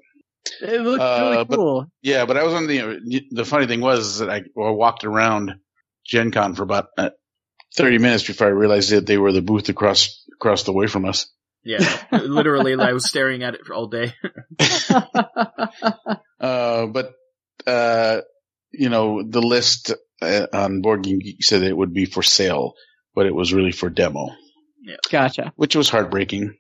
It 0.62 0.82
looked 0.82 1.02
Uh, 1.02 1.30
really 1.32 1.46
but- 1.46 1.56
cool. 1.56 1.86
Yeah, 2.02 2.26
but 2.26 2.36
I 2.38 2.44
was 2.44 2.54
on 2.54 2.68
the. 2.68 3.00
The 3.32 3.46
funny 3.46 3.66
thing 3.66 3.80
was 3.82 4.20
that 4.20 4.30
I, 4.30 4.38
I 4.40 4.42
walked 4.72 5.06
around 5.06 5.54
Gen 6.06 6.32
Con 6.32 6.54
for 6.54 6.64
about 6.64 6.88
uh, 7.80 7.84
thirty 7.84 7.98
minutes 7.98 8.26
before 8.26 8.48
I 8.48 8.52
realized 8.52 8.92
that 8.92 9.06
they 9.06 9.18
were 9.18 9.32
the 9.32 9.42
booth 9.42 9.70
across 9.70 10.26
across 10.34 10.64
the 10.64 10.74
way 10.74 10.88
from 10.88 11.06
us. 11.06 11.28
Yeah, 11.64 11.80
literally, 12.12 12.76
I 12.76 12.92
was 12.92 13.08
staring 13.08 13.44
at 13.44 13.56
it 13.56 13.62
all 13.74 13.88
day. 13.88 14.14
Uh, 16.40 16.88
but 16.88 17.14
uh, 17.66 18.20
you 18.74 18.90
know, 18.90 19.24
the 19.24 19.42
list 19.42 19.94
uh, 20.22 20.48
on 20.52 20.82
Board 20.82 21.04
Game 21.04 21.20
Geek 21.20 21.42
said 21.42 21.64
it 21.64 21.76
would 21.76 21.94
be 21.94 22.04
for 22.04 22.22
sale, 22.22 22.74
but 23.16 23.26
it 23.26 23.34
was 23.34 23.54
really 23.54 23.72
for 23.72 23.90
demo, 23.90 24.32
gotcha. 25.10 25.54
which 25.56 25.74
was 25.74 25.90
heartbreaking. 25.90 26.58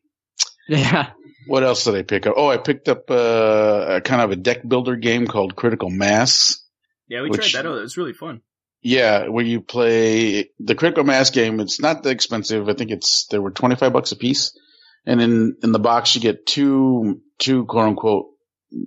Yeah. 0.69 1.09
What 1.47 1.63
else 1.63 1.83
did 1.83 1.95
I 1.95 2.03
pick 2.03 2.25
up? 2.25 2.35
Oh, 2.37 2.47
I 2.47 2.55
picked 2.57 2.87
up 2.87 3.11
uh, 3.11 3.85
a 3.89 4.01
kind 4.01 4.21
of 4.21 4.31
a 4.31 4.37
deck 4.37 4.65
builder 4.65 4.95
game 4.95 5.27
called 5.27 5.57
Critical 5.57 5.89
Mass. 5.89 6.65
Yeah, 7.09 7.21
we 7.21 7.29
Which- 7.29 7.51
tried 7.51 7.65
that 7.65 7.69
out. 7.69 7.77
It 7.77 7.81
was 7.81 7.97
really 7.97 8.13
fun. 8.13 8.41
Yeah, 8.83 9.29
where 9.29 9.45
you 9.45 9.61
play 9.61 10.49
the 10.59 10.75
Critical 10.75 11.05
Mass 11.05 11.29
game. 11.29 11.61
It's 11.61 11.79
not 11.79 12.03
that 12.03 12.09
expensive. 12.09 12.67
I 12.67 12.73
think 12.73 12.91
it's 12.91 13.27
there 13.31 13.41
were 13.41 13.51
twenty 13.51 13.77
five 13.77 13.93
bucks 13.93 14.11
a 14.11 14.17
piece, 14.17 14.57
and 15.05 15.21
in 15.21 15.55
in 15.63 15.71
the 15.71 15.79
box 15.79 16.15
you 16.15 16.21
get 16.21 16.45
two 16.45 17.21
two 17.39 17.65
quote 17.65 17.87
unquote 17.87 18.25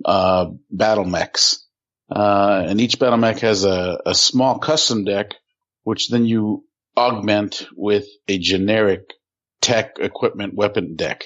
uh, 0.05 0.51
battle 0.69 1.03
mechs, 1.03 1.65
uh, 2.11 2.65
and 2.67 2.79
each 2.79 2.99
battle 2.99 3.17
mech 3.17 3.39
has 3.39 3.65
a 3.65 3.99
a 4.05 4.13
small 4.13 4.59
custom 4.59 5.03
deck, 5.03 5.31
which 5.83 6.09
then 6.09 6.25
you 6.25 6.63
augment 6.95 7.67
with 7.75 8.05
a 8.27 8.37
generic 8.37 9.01
tech 9.61 9.97
equipment 9.99 10.53
weapon 10.53 10.95
deck. 10.95 11.25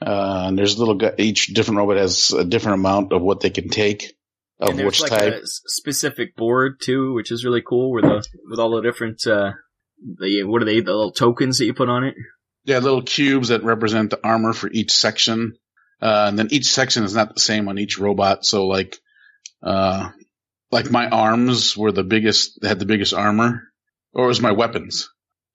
Uh, 0.00 0.44
and 0.46 0.58
there's 0.58 0.78
little 0.78 0.98
each 1.18 1.46
different 1.48 1.78
robot 1.78 1.96
has 1.96 2.32
a 2.32 2.44
different 2.44 2.78
amount 2.78 3.12
of 3.12 3.20
what 3.20 3.40
they 3.40 3.50
can 3.50 3.68
take 3.68 4.14
of 4.62 4.70
and 4.70 4.78
there's 4.78 4.86
which 4.86 5.00
like 5.02 5.10
type. 5.10 5.32
a 5.34 5.42
s- 5.42 5.60
specific 5.66 6.36
board 6.36 6.80
too, 6.80 7.14
which 7.14 7.30
is 7.30 7.44
really 7.44 7.62
cool. 7.66 7.92
Where 7.92 8.02
the 8.02 8.26
with 8.48 8.58
all 8.58 8.70
the 8.76 8.82
different 8.82 9.26
uh, 9.26 9.52
the 9.98 10.44
what 10.44 10.62
are 10.62 10.64
they? 10.64 10.80
The 10.80 10.92
little 10.92 11.12
tokens 11.12 11.58
that 11.58 11.66
you 11.66 11.74
put 11.74 11.88
on 11.88 12.04
it. 12.04 12.14
Yeah, 12.64 12.78
little 12.78 13.02
cubes 13.02 13.48
that 13.48 13.64
represent 13.64 14.10
the 14.10 14.20
armor 14.24 14.52
for 14.52 14.70
each 14.70 14.92
section. 14.92 15.54
Uh, 16.00 16.26
and 16.28 16.38
then 16.38 16.48
each 16.50 16.66
section 16.66 17.04
is 17.04 17.14
not 17.14 17.34
the 17.34 17.40
same 17.40 17.68
on 17.68 17.78
each 17.78 17.98
robot. 17.98 18.44
So 18.44 18.66
like, 18.66 18.98
uh, 19.62 20.10
like 20.70 20.90
my 20.90 21.08
arms 21.08 21.76
were 21.76 21.92
the 21.92 22.02
biggest, 22.02 22.58
had 22.64 22.78
the 22.78 22.86
biggest 22.86 23.14
armor, 23.14 23.62
or 24.12 24.24
it 24.24 24.28
was 24.28 24.40
my 24.40 24.52
weapons. 24.52 25.10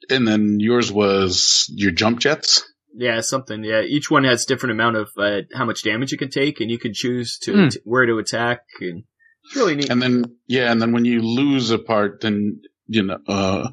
And 0.10 0.28
then 0.28 0.60
yours 0.60 0.92
was 0.92 1.66
your 1.70 1.92
jump 1.92 2.20
jets. 2.20 2.64
Yeah, 3.00 3.22
something. 3.22 3.64
Yeah, 3.64 3.82
each 3.82 4.10
one 4.10 4.24
has 4.24 4.46
different 4.46 4.72
amount 4.72 4.96
of 4.98 5.10
uh, 5.18 5.42
how 5.54 5.66
much 5.66 5.84
damage 5.84 6.12
it 6.14 6.18
can 6.18 6.32
take, 6.32 6.60
and 6.60 6.72
you 6.72 6.80
can 6.80 6.94
choose 6.94 7.38
to 7.44 7.54
Hmm. 7.54 7.68
t- 7.70 7.80
where 7.84 8.06
to 8.08 8.18
attack, 8.18 8.62
and 8.82 9.04
it's 9.46 9.56
really 9.56 9.76
neat. 9.76 9.90
And 9.92 10.02
then, 10.02 10.24
yeah, 10.48 10.72
and 10.72 10.82
then 10.82 10.94
when 10.94 11.06
you 11.06 11.22
lose 11.22 11.70
a 11.70 11.78
part, 11.78 12.22
then, 12.22 12.62
you 12.88 13.04
know, 13.04 13.20
uh, 13.28 13.70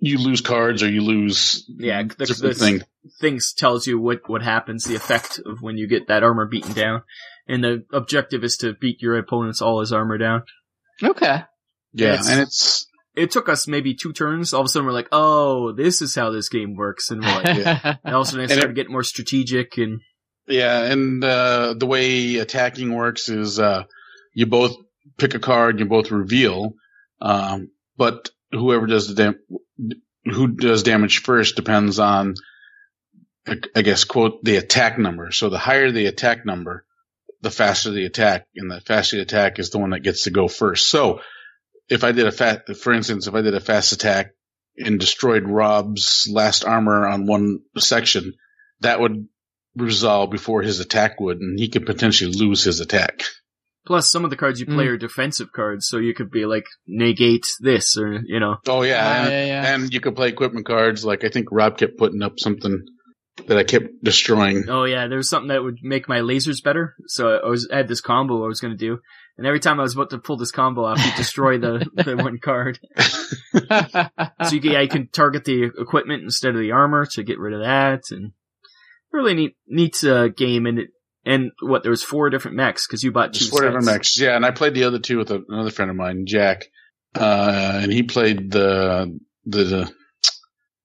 you 0.00 0.18
lose 0.18 0.40
cards 0.40 0.82
or 0.82 0.90
you 0.90 1.00
lose 1.00 1.64
Yeah, 1.78 2.02
the- 2.02 2.26
the- 2.26 2.54
thing. 2.54 2.82
Things 3.20 3.52
tells 3.54 3.86
you 3.86 3.98
what 3.98 4.28
what 4.28 4.42
happens, 4.42 4.84
the 4.84 4.96
effect 4.96 5.40
of 5.46 5.62
when 5.62 5.76
you 5.78 5.86
get 5.86 6.08
that 6.08 6.22
armor 6.22 6.46
beaten 6.46 6.72
down, 6.74 7.02
and 7.46 7.62
the 7.64 7.84
objective 7.92 8.42
is 8.44 8.56
to 8.58 8.74
beat 8.74 9.00
your 9.00 9.16
opponent's 9.16 9.62
all 9.62 9.80
his 9.80 9.92
armor 9.92 10.18
down. 10.18 10.42
Okay. 11.02 11.42
Yeah, 11.92 12.14
It's- 12.14 12.28
and 12.28 12.40
it's, 12.40 12.86
It 13.16 13.30
took 13.30 13.48
us 13.48 13.68
maybe 13.68 13.94
two 13.94 14.12
turns. 14.12 14.52
All 14.52 14.60
of 14.60 14.66
a 14.66 14.68
sudden, 14.68 14.86
we're 14.86 14.92
like, 14.92 15.08
"Oh, 15.12 15.72
this 15.72 16.02
is 16.02 16.14
how 16.14 16.30
this 16.30 16.48
game 16.48 16.74
works," 16.74 17.10
and 17.10 17.20
we're 17.20 17.28
like, 17.42 17.56
Yeah. 17.58 17.96
and 18.04 18.14
all 18.14 18.22
of 18.22 18.26
a 18.28 18.30
sudden, 18.30 18.40
I 18.40 18.42
And 18.44 18.52
it- 18.52 18.56
started 18.56 18.74
getting 18.76 18.92
more 18.92 19.02
strategic, 19.04 19.78
and 19.78 20.00
yeah, 20.48 20.82
and, 20.82 21.24
uh, 21.24 21.74
the 21.78 21.86
way 21.86 22.36
attacking 22.36 22.92
works 22.94 23.28
is, 23.28 23.58
uh, 23.60 23.84
you 24.34 24.46
both 24.46 24.76
pick 25.16 25.34
a 25.34 25.38
card, 25.38 25.78
you 25.78 25.86
both 25.86 26.10
reveal, 26.10 26.74
um, 27.22 27.70
but 27.96 28.30
whoever 28.52 28.86
does 28.86 29.08
the 29.08 29.14
dam- 29.14 29.38
who 30.24 30.48
does 30.48 30.82
damage 30.82 31.22
first 31.22 31.54
depends 31.56 31.98
on, 31.98 32.34
I 33.46 33.56
I 33.76 33.82
guess, 33.82 34.04
quote, 34.04 34.42
the 34.42 34.56
attack 34.56 34.98
number. 34.98 35.30
So 35.32 35.50
the 35.50 35.58
higher 35.58 35.90
the 35.92 36.06
attack 36.06 36.44
number, 36.46 36.84
the 37.42 37.50
faster 37.50 37.90
the 37.90 38.06
attack, 38.06 38.46
and 38.56 38.70
the 38.70 38.80
faster 38.80 39.16
the 39.16 39.22
attack 39.22 39.58
is 39.58 39.70
the 39.70 39.78
one 39.78 39.90
that 39.90 40.00
gets 40.00 40.24
to 40.24 40.30
go 40.30 40.48
first. 40.48 40.88
So 40.88 41.20
if 41.88 42.04
I 42.04 42.12
did 42.12 42.26
a 42.26 42.32
fast, 42.32 42.76
for 42.76 42.92
instance, 42.92 43.26
if 43.26 43.34
I 43.34 43.42
did 43.42 43.54
a 43.54 43.60
fast 43.60 43.92
attack 43.92 44.30
and 44.76 44.98
destroyed 44.98 45.44
Rob's 45.48 46.26
last 46.30 46.64
armor 46.64 47.06
on 47.06 47.26
one 47.26 47.60
section, 47.78 48.32
that 48.80 49.00
would 49.00 49.28
resolve 49.76 50.30
before 50.30 50.62
his 50.62 50.80
attack 50.80 51.20
would, 51.20 51.38
and 51.38 51.58
he 51.58 51.68
could 51.68 51.86
potentially 51.86 52.32
lose 52.32 52.64
his 52.64 52.80
attack. 52.80 53.22
plus 53.86 54.10
some 54.10 54.24
of 54.24 54.30
the 54.30 54.36
cards 54.36 54.58
you 54.58 54.64
play 54.64 54.86
Mm. 54.86 54.92
are 54.92 54.96
defensive 54.96 55.52
cards, 55.52 55.86
so 55.86 55.98
you 55.98 56.14
could 56.14 56.30
be 56.30 56.46
like 56.46 56.64
negate 56.86 57.44
this, 57.60 57.98
or 57.98 58.18
you 58.24 58.40
know, 58.40 58.56
Oh 58.66 58.80
yeah, 58.82 59.02
Ah, 59.04 59.22
and, 59.24 59.30
yeah, 59.30 59.44
yeah. 59.46 59.74
and 59.74 59.92
you 59.92 60.00
could 60.00 60.16
play 60.16 60.28
equipment 60.28 60.64
cards. 60.64 61.04
Like 61.04 61.22
I 61.22 61.28
think 61.28 61.48
Rob 61.52 61.76
kept 61.76 61.98
putting 61.98 62.22
up 62.22 62.38
something 62.40 62.80
that 63.46 63.58
I 63.58 63.62
kept 63.64 63.88
destroying. 64.02 64.70
Oh 64.70 64.84
yeah, 64.84 65.06
there 65.08 65.18
was 65.18 65.28
something 65.28 65.48
that 65.48 65.62
would 65.62 65.80
make 65.82 66.08
my 66.08 66.20
lasers 66.20 66.62
better. 66.64 66.94
So 67.08 67.28
I 67.28 67.46
was 67.46 67.68
I 67.70 67.76
had 67.76 67.88
this 67.88 68.00
combo 68.00 68.42
I 68.44 68.48
was 68.48 68.60
gonna 68.60 68.74
do, 68.74 69.00
and 69.36 69.46
every 69.46 69.60
time 69.60 69.80
I 69.80 69.82
was 69.82 69.94
about 69.94 70.10
to 70.10 70.18
pull 70.18 70.36
this 70.36 70.52
combo 70.52 70.84
off, 70.84 71.00
he'd 71.00 71.16
destroy 71.16 71.58
the 71.58 71.86
the 72.04 72.16
one 72.16 72.38
card. 72.38 72.78
So 73.54 74.56
you 74.56 74.60
can, 74.60 74.72
yeah, 74.72 74.80
you 74.80 74.88
can 74.88 75.08
target 75.08 75.44
the 75.44 75.70
equipment 75.78 76.22
instead 76.22 76.54
of 76.54 76.60
the 76.60 76.72
armor 76.72 77.06
to 77.12 77.22
get 77.22 77.38
rid 77.38 77.54
of 77.54 77.60
that, 77.60 78.02
and 78.10 78.32
really 79.12 79.34
neat 79.34 79.56
neat 79.66 80.04
uh, 80.04 80.28
game. 80.28 80.66
And 80.66 80.80
it, 80.80 80.88
and 81.24 81.52
what 81.62 81.82
there 81.82 81.90
was 81.90 82.02
four 82.02 82.30
different 82.30 82.56
mechs 82.56 82.86
because 82.86 83.02
you 83.02 83.12
bought 83.12 83.32
two 83.32 83.46
four 83.46 83.62
different 83.62 83.86
mechs. 83.86 84.18
Yeah, 84.18 84.36
and 84.36 84.44
I 84.44 84.50
played 84.50 84.74
the 84.74 84.84
other 84.84 84.98
two 84.98 85.18
with 85.18 85.30
a, 85.30 85.42
another 85.48 85.70
friend 85.70 85.90
of 85.90 85.96
mine, 85.96 86.24
Jack, 86.26 86.66
uh, 87.14 87.80
and 87.82 87.92
he 87.92 88.02
played 88.02 88.50
the, 88.50 89.18
the 89.46 89.64
the 89.64 89.94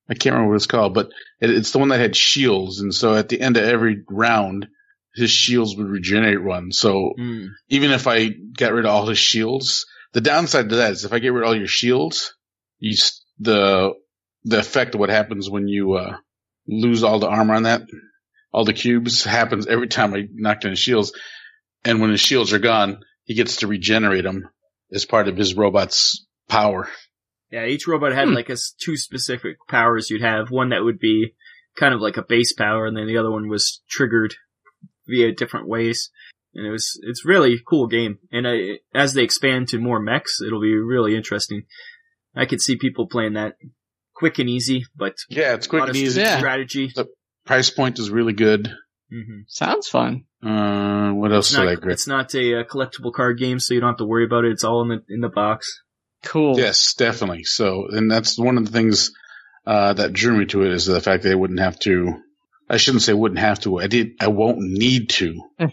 I 0.09 0.13
can't 0.13 0.33
remember 0.33 0.49
what 0.49 0.55
it's 0.55 0.65
called, 0.65 0.93
but 0.93 1.09
it, 1.39 1.49
it's 1.49 1.71
the 1.71 1.79
one 1.79 1.89
that 1.89 1.99
had 1.99 2.15
shields, 2.15 2.79
and 2.79 2.93
so 2.93 3.15
at 3.15 3.29
the 3.29 3.41
end 3.41 3.57
of 3.57 3.63
every 3.63 4.03
round, 4.09 4.67
his 5.19 5.31
shields 5.31 5.75
would 5.75 5.87
regenerate 5.87 6.43
one. 6.43 6.71
So 6.71 7.13
Hmm. 7.17 7.47
even 7.69 7.91
if 7.91 8.07
I 8.07 8.29
got 8.57 8.73
rid 8.73 8.85
of 8.85 8.91
all 8.91 9.07
his 9.07 9.19
shields, 9.19 9.85
the 10.13 10.21
downside 10.21 10.69
to 10.69 10.77
that 10.77 10.91
is 10.93 11.05
if 11.05 11.13
I 11.13 11.19
get 11.19 11.33
rid 11.33 11.43
of 11.43 11.49
all 11.49 11.55
your 11.57 11.67
shields, 11.67 12.33
you 12.79 12.95
the 13.39 13.93
the 14.43 14.59
effect 14.59 14.95
of 14.95 14.99
what 14.99 15.09
happens 15.09 15.49
when 15.49 15.67
you 15.67 15.93
uh, 15.93 16.17
lose 16.67 17.03
all 17.03 17.19
the 17.19 17.27
armor 17.27 17.53
on 17.55 17.63
that, 17.63 17.81
all 18.51 18.63
the 18.65 18.73
cubes 18.73 19.23
happens 19.23 19.67
every 19.67 19.87
time 19.87 20.13
I 20.13 20.27
knock 20.33 20.61
down 20.61 20.71
his 20.71 20.79
shields, 20.79 21.11
and 21.83 21.99
when 22.01 22.09
his 22.11 22.21
shields 22.21 22.53
are 22.53 22.59
gone, 22.59 22.99
he 23.25 23.33
gets 23.35 23.57
to 23.57 23.67
regenerate 23.67 24.23
them 24.23 24.49
as 24.91 25.05
part 25.05 25.27
of 25.27 25.37
his 25.37 25.53
robot's 25.55 26.25
power. 26.47 26.89
Yeah, 27.51 27.65
each 27.65 27.87
robot 27.87 28.13
had 28.13 28.27
Hmm. 28.29 28.33
like 28.35 28.49
a 28.49 28.57
two 28.81 28.95
specific 28.97 29.57
powers 29.67 30.09
you'd 30.09 30.21
have. 30.21 30.49
One 30.51 30.69
that 30.69 30.83
would 30.83 30.99
be 30.99 31.33
kind 31.75 31.93
of 31.93 31.99
like 32.01 32.17
a 32.17 32.23
base 32.23 32.53
power, 32.53 32.85
and 32.87 32.95
then 32.97 33.07
the 33.07 33.17
other 33.17 33.31
one 33.31 33.47
was 33.49 33.81
triggered 33.89 34.35
via 35.09 35.31
different 35.33 35.67
ways. 35.67 36.09
And 36.53 36.65
it 36.65 36.71
was, 36.71 36.99
it's 37.03 37.25
really 37.25 37.53
a 37.53 37.59
cool 37.67 37.87
game. 37.87 38.19
And 38.31 38.47
I, 38.47 38.79
as 38.93 39.13
they 39.13 39.23
expand 39.23 39.67
to 39.69 39.79
more 39.79 39.99
mechs, 39.99 40.39
it'll 40.45 40.61
be 40.61 40.75
really 40.75 41.15
interesting. 41.15 41.63
I 42.35 42.45
could 42.45 42.61
see 42.61 42.75
people 42.77 43.07
playing 43.07 43.33
that 43.33 43.55
quick 44.15 44.39
and 44.39 44.49
easy, 44.49 44.85
but 44.95 45.15
Yeah, 45.29 45.53
it's 45.53 45.67
quick 45.67 45.81
lot 45.81 45.89
and 45.89 45.97
of 45.97 46.01
easy. 46.03 46.21
Yeah. 46.21 46.37
strategy. 46.39 46.91
Price 47.45 47.69
point 47.69 47.99
is 47.99 48.09
really 48.11 48.33
good. 48.33 48.71
hmm 49.11 49.41
Sounds 49.47 49.87
fun. 49.87 50.25
Uh, 50.43 51.11
what 51.11 51.31
else 51.33 51.49
It's 51.51 51.59
did 51.59 51.67
I 51.67 51.73
not, 51.73 51.81
grab? 51.81 51.93
it's 51.93 52.07
not 52.07 52.35
a, 52.35 52.59
uh 52.61 52.63
collectible 52.63 53.11
card 53.13 53.37
game, 53.39 53.59
so 53.59 53.73
you 53.73 53.79
don't 53.79 53.89
have 53.89 53.97
to 53.97 54.05
worry 54.05 54.25
about 54.25 54.45
it. 54.45 54.51
It's 54.51 54.63
all 54.63 54.81
in 54.83 54.87
the, 54.89 55.03
in 55.13 55.21
the 55.21 55.29
box. 55.29 55.81
Cool. 56.23 56.57
Yes, 56.57 56.93
definitely. 56.95 57.43
So, 57.43 57.87
and 57.89 58.09
that's 58.11 58.37
one 58.37 58.57
of 58.57 58.65
the 58.65 58.71
things 58.71 59.11
uh, 59.65 59.93
that 59.93 60.13
drew 60.13 60.37
me 60.37 60.45
to 60.47 60.63
it 60.63 60.71
is 60.71 60.85
the 60.85 60.99
fact 61.01 61.23
that 61.23 61.31
I 61.31 61.35
wouldn't 61.35 61.59
have 61.59 61.79
to. 61.79 62.13
I 62.69 62.77
shouldn't 62.77 63.01
say 63.03 63.13
wouldn't 63.13 63.39
have 63.39 63.59
to. 63.61 63.79
I 63.79 63.87
did. 63.87 64.11
I 64.19 64.27
won't 64.27 64.59
need 64.59 65.09
to. 65.11 65.41
uh, 65.59 65.69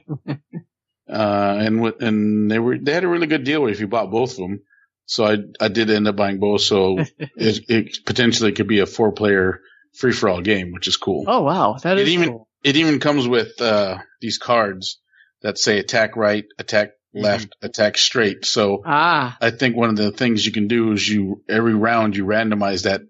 and 1.09 1.81
with, 1.83 2.03
and 2.03 2.51
they 2.51 2.59
were 2.59 2.79
they 2.79 2.93
had 2.93 3.05
a 3.05 3.09
really 3.09 3.27
good 3.27 3.45
deal 3.45 3.67
if 3.67 3.81
you 3.81 3.87
bought 3.87 4.11
both 4.11 4.33
of 4.33 4.37
them. 4.39 4.63
So 5.07 5.25
I 5.25 5.37
I 5.61 5.69
did 5.69 5.91
end 5.91 6.09
up 6.09 6.17
buying 6.17 6.39
both. 6.41 6.63
So 6.63 6.99
it, 7.19 7.65
it 7.69 7.99
potentially 8.07 8.53
could 8.53 8.67
be 8.69 8.81
a 8.81 8.87
four 8.87 9.13
player 9.13 9.61
free 9.95 10.13
for 10.13 10.29
all 10.29 10.41
game, 10.41 10.73
which 10.73 10.89
is 10.89 10.97
cool. 10.97 11.25
Oh 11.27 11.43
wow, 11.43 11.77
that 11.83 11.99
It 11.99 12.09
is 12.09 12.15
even- 12.15 12.29
cool. 12.31 12.49
It 12.65 12.77
even 12.77 12.99
comes 12.99 13.29
with 13.29 13.61
uh, 13.61 13.99
these 14.21 14.39
cards 14.39 15.01
that 15.43 15.57
say 15.57 15.79
attack 15.79 16.17
right, 16.17 16.45
attack 16.59 16.93
left, 17.15 17.55
attack 17.63 17.97
straight. 17.97 18.45
So 18.45 18.83
Ah, 18.85 19.37
I 19.41 19.51
think 19.53 19.77
one 19.77 19.89
of 19.91 19.97
the 19.97 20.11
things 20.11 20.45
you 20.45 20.51
can 20.51 20.67
do 20.67 20.91
is 20.91 21.09
you 21.09 21.45
every 21.49 21.75
round 21.75 22.17
you 22.17 22.25
randomize 22.25 22.83
that, 22.83 23.03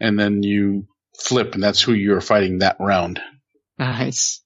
and 0.00 0.18
then 0.18 0.42
you 0.42 0.86
flip, 1.20 1.52
and 1.54 1.62
that's 1.62 1.82
who 1.82 1.92
you're 1.92 2.22
fighting 2.22 2.60
that 2.60 2.76
round. 2.80 3.20
Nice. 3.82 4.42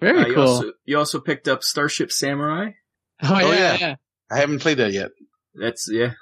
Very 0.00 0.22
Uh, 0.22 0.26
you 0.28 0.34
cool. 0.34 0.42
also, 0.48 0.72
you 0.84 0.98
also 0.98 1.20
picked 1.20 1.48
up 1.48 1.62
Starship 1.62 2.10
Samurai. 2.12 2.70
oh, 3.22 3.38
yeah, 3.38 3.44
Oh, 3.46 3.52
yeah, 3.52 3.76
yeah. 3.80 3.94
I 4.30 4.38
haven't 4.38 4.60
played 4.60 4.78
that 4.78 4.92
yet, 4.92 5.10
That's, 5.54 5.88
yeah. 5.92 6.12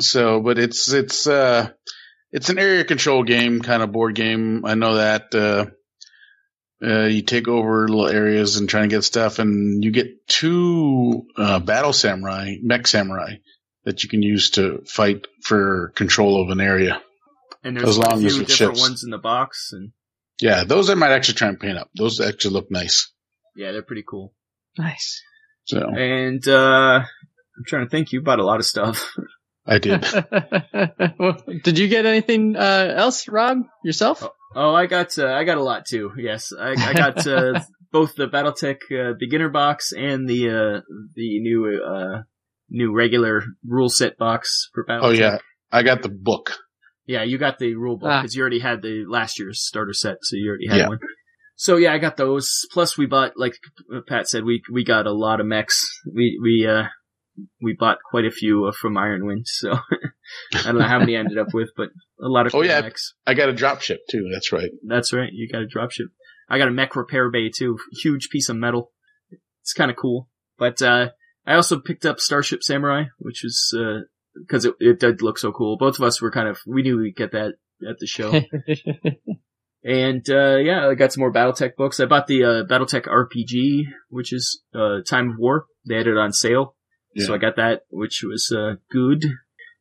so 0.00 0.40
but 0.40 0.58
it's 0.58 0.92
it's 0.92 1.26
uh 1.26 1.70
it's 2.32 2.50
an 2.50 2.58
area 2.58 2.84
control 2.84 3.22
game, 3.22 3.60
kind 3.62 3.82
of 3.82 3.92
board 3.92 4.14
game. 4.14 4.64
I 4.66 4.74
know 4.74 4.96
that. 4.96 5.34
Uh, 5.34 5.66
uh, 6.84 7.04
you 7.06 7.22
take 7.22 7.48
over 7.48 7.88
little 7.88 8.06
areas 8.08 8.58
and 8.58 8.68
try 8.68 8.82
to 8.82 8.88
get 8.88 9.02
stuff, 9.02 9.38
and 9.38 9.82
you 9.82 9.90
get 9.90 10.26
two 10.28 11.22
uh, 11.38 11.58
battle 11.58 11.94
samurai, 11.94 12.56
mech 12.62 12.86
samurai, 12.86 13.36
that 13.84 14.02
you 14.02 14.10
can 14.10 14.20
use 14.22 14.50
to 14.50 14.82
fight 14.86 15.26
for 15.42 15.92
control 15.96 16.42
of 16.42 16.50
an 16.50 16.60
area. 16.60 17.00
And 17.64 17.74
there's 17.76 17.88
As 17.88 17.96
a 17.96 18.00
long 18.02 18.18
few 18.18 18.26
as 18.26 18.36
it 18.36 18.46
different 18.48 18.76
ships. 18.76 18.80
ones 18.80 19.04
in 19.04 19.10
the 19.10 19.16
box, 19.18 19.70
and 19.72 19.92
Yeah, 20.40 20.64
those 20.64 20.90
I 20.90 20.94
might 20.94 21.12
actually 21.12 21.34
try 21.34 21.48
and 21.48 21.58
paint 21.58 21.78
up. 21.78 21.90
Those 21.94 22.20
actually 22.20 22.54
look 22.54 22.70
nice. 22.70 23.10
yeah, 23.56 23.72
they're 23.72 23.82
pretty 23.82 24.04
cool. 24.08 24.34
Nice. 24.78 25.22
So 25.64 25.78
And 25.96 26.46
uh 26.46 27.00
I'm 27.58 27.64
trying 27.66 27.84
to 27.86 27.90
think. 27.90 28.12
You 28.12 28.20
bought 28.20 28.38
a 28.38 28.44
lot 28.44 28.58
of 28.60 28.66
stuff. 28.66 29.14
I 29.66 29.78
did. 29.78 30.04
Well, 31.18 31.42
Did 31.64 31.78
you 31.78 31.88
get 31.88 32.04
anything 32.06 32.56
uh, 32.56 32.94
else, 32.96 33.26
Rob? 33.26 33.62
Yourself? 33.82 34.28
Oh, 34.54 34.74
I 34.74 34.86
got 34.86 35.18
uh, 35.18 35.26
I 35.32 35.44
got 35.44 35.56
a 35.58 35.62
lot 35.62 35.86
too. 35.86 36.12
Yes, 36.18 36.52
I, 36.52 36.72
I 36.72 36.92
got 36.92 37.26
uh, 37.26 37.60
both 37.92 38.14
the 38.14 38.26
BattleTech 38.28 38.76
uh, 38.92 39.14
beginner 39.18 39.48
box 39.48 39.92
and 39.92 40.28
the 40.28 40.48
uh 40.50 40.80
the 41.14 41.40
new 41.40 41.82
uh 41.82 42.22
new 42.70 42.94
regular 42.94 43.42
rule 43.66 43.88
set 43.88 44.18
box 44.18 44.68
for 44.74 44.84
BattleTech. 44.84 45.00
Oh 45.02 45.10
yeah, 45.10 45.38
I 45.72 45.82
got 45.82 46.02
the 46.02 46.10
book. 46.10 46.58
Yeah, 47.06 47.22
you 47.22 47.38
got 47.38 47.58
the 47.58 47.74
rule 47.76 47.96
book 47.96 48.08
Ah. 48.10 48.20
because 48.22 48.34
you 48.34 48.40
already 48.42 48.58
had 48.58 48.82
the 48.82 49.04
last 49.08 49.38
year's 49.38 49.62
starter 49.64 49.92
set, 49.92 50.16
so 50.22 50.36
you 50.36 50.48
already 50.48 50.66
had 50.68 50.78
Yeah. 50.78 50.88
one. 50.88 50.98
So 51.56 51.76
yeah, 51.76 51.92
I 51.92 51.98
got 51.98 52.16
those. 52.16 52.66
Plus, 52.72 52.98
we 52.98 53.06
bought, 53.06 53.32
like 53.36 53.56
Pat 54.08 54.28
said, 54.28 54.44
we 54.44 54.62
we 54.70 54.84
got 54.84 55.06
a 55.06 55.12
lot 55.12 55.40
of 55.40 55.46
mechs. 55.46 55.88
We 56.12 56.38
we 56.42 56.66
uh 56.66 56.84
we 57.62 57.74
bought 57.78 57.98
quite 58.10 58.24
a 58.24 58.30
few 58.30 58.64
uh, 58.66 58.72
from 58.72 58.94
Ironwind. 58.94 59.46
So 59.46 59.72
I 60.54 60.62
don't 60.64 60.78
know 60.78 60.86
how 60.86 60.98
many 60.98 61.16
I 61.16 61.20
ended 61.20 61.38
up 61.38 61.54
with, 61.54 61.70
but 61.76 61.88
a 62.20 62.28
lot 62.28 62.46
of 62.46 62.54
Oh, 62.54 62.62
yeah. 62.62 62.80
mechs. 62.80 63.14
I 63.26 63.34
got 63.34 63.48
a 63.48 63.52
drop 63.52 63.80
ship 63.82 64.00
too. 64.10 64.28
That's 64.32 64.52
right. 64.52 64.70
That's 64.86 65.12
right. 65.12 65.30
You 65.32 65.48
got 65.50 65.62
a 65.62 65.66
dropship. 65.66 66.08
I 66.48 66.58
got 66.58 66.68
a 66.68 66.72
mech 66.72 66.94
repair 66.96 67.30
bay 67.30 67.50
too. 67.50 67.78
Huge 68.02 68.28
piece 68.30 68.48
of 68.48 68.56
metal. 68.56 68.92
It's 69.62 69.72
kind 69.72 69.90
of 69.90 69.96
cool. 69.96 70.28
But 70.58 70.82
uh 70.82 71.10
I 71.46 71.54
also 71.54 71.78
picked 71.78 72.04
up 72.04 72.18
Starship 72.20 72.62
Samurai, 72.62 73.04
which 73.18 73.44
is 73.44 73.72
uh 73.78 74.00
because 74.40 74.64
it, 74.64 74.74
it 74.80 75.00
did 75.00 75.22
look 75.22 75.38
so 75.38 75.52
cool. 75.52 75.76
Both 75.76 75.98
of 75.98 76.02
us 76.02 76.20
were 76.20 76.30
kind 76.30 76.48
of 76.48 76.58
we 76.66 76.82
knew 76.82 76.98
we'd 76.98 77.16
get 77.16 77.32
that 77.32 77.54
at 77.88 77.98
the 77.98 78.06
show. 78.06 78.32
And 79.88 80.28
uh 80.28 80.56
yeah, 80.56 80.88
I 80.88 80.94
got 80.94 81.12
some 81.12 81.20
more 81.20 81.32
BattleTech 81.32 81.76
books. 81.76 82.00
I 82.00 82.06
bought 82.06 82.26
the 82.26 82.42
uh, 82.42 82.64
BattleTech 82.64 83.06
RPG, 83.06 83.84
which 84.08 84.32
is 84.32 84.60
uh 84.74 85.02
Time 85.08 85.30
of 85.30 85.36
War. 85.38 85.66
They 85.86 85.94
had 85.94 86.08
it 86.08 86.16
on 86.16 86.32
sale. 86.32 86.74
So 87.18 87.34
I 87.34 87.38
got 87.38 87.56
that, 87.56 87.82
which 87.90 88.22
was 88.22 88.52
uh, 88.54 88.74
good. 88.90 89.24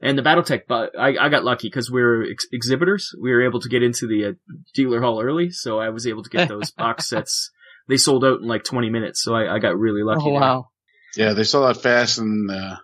And 0.01 0.17
the 0.17 0.21
BattleTech, 0.21 0.61
but 0.67 0.97
I, 0.97 1.15
I 1.19 1.29
got 1.29 1.43
lucky 1.43 1.67
because 1.67 1.89
we 1.89 2.01
were 2.01 2.23
ex- 2.23 2.47
exhibitors. 2.51 3.13
We 3.21 3.31
were 3.31 3.45
able 3.45 3.59
to 3.61 3.69
get 3.69 3.81
into 3.81 4.07
the 4.07 4.25
uh, 4.25 4.31
dealer 4.73 5.01
hall 5.01 5.21
early, 5.21 5.49
so 5.51 5.79
I 5.79 5.89
was 5.89 6.05
able 6.05 6.23
to 6.23 6.29
get 6.29 6.47
those 6.47 6.71
box 6.77 7.09
sets. 7.09 7.51
They 7.87 7.97
sold 7.97 8.25
out 8.25 8.41
in 8.41 8.47
like 8.47 8.63
20 8.63 8.89
minutes, 8.89 9.23
so 9.23 9.33
I, 9.33 9.55
I 9.55 9.59
got 9.59 9.77
really 9.77 10.03
lucky. 10.03 10.23
Oh 10.25 10.31
there. 10.31 10.39
wow. 10.39 10.69
Yeah, 11.15 11.33
they 11.33 11.43
sold 11.43 11.65
out 11.65 11.81
fast, 11.81 12.19
and 12.19 12.51
uh, 12.51 12.75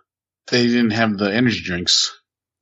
they 0.50 0.66
didn't 0.66 0.90
have 0.90 1.18
the 1.18 1.32
energy 1.32 1.60
drinks. 1.64 2.12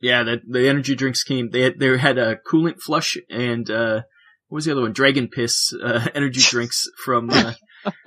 Yeah, 0.01 0.23
the 0.23 0.41
the 0.49 0.69
energy 0.69 0.95
drinks 0.95 1.23
came. 1.23 1.51
They 1.51 1.63
had, 1.63 1.79
they 1.79 1.97
had 1.99 2.19
a 2.19 2.37
coolant 2.37 2.81
flush 2.81 3.17
and 3.29 3.71
uh, 3.71 4.03
what 4.49 4.57
was 4.57 4.65
the 4.65 4.73
other 4.73 4.83
one? 4.83 4.93
Dragon 4.93 5.29
piss 5.29 5.73
uh, 5.83 6.07
energy 6.15 6.41
drinks 6.41 6.89
from 7.05 7.31
uh, 7.31 7.53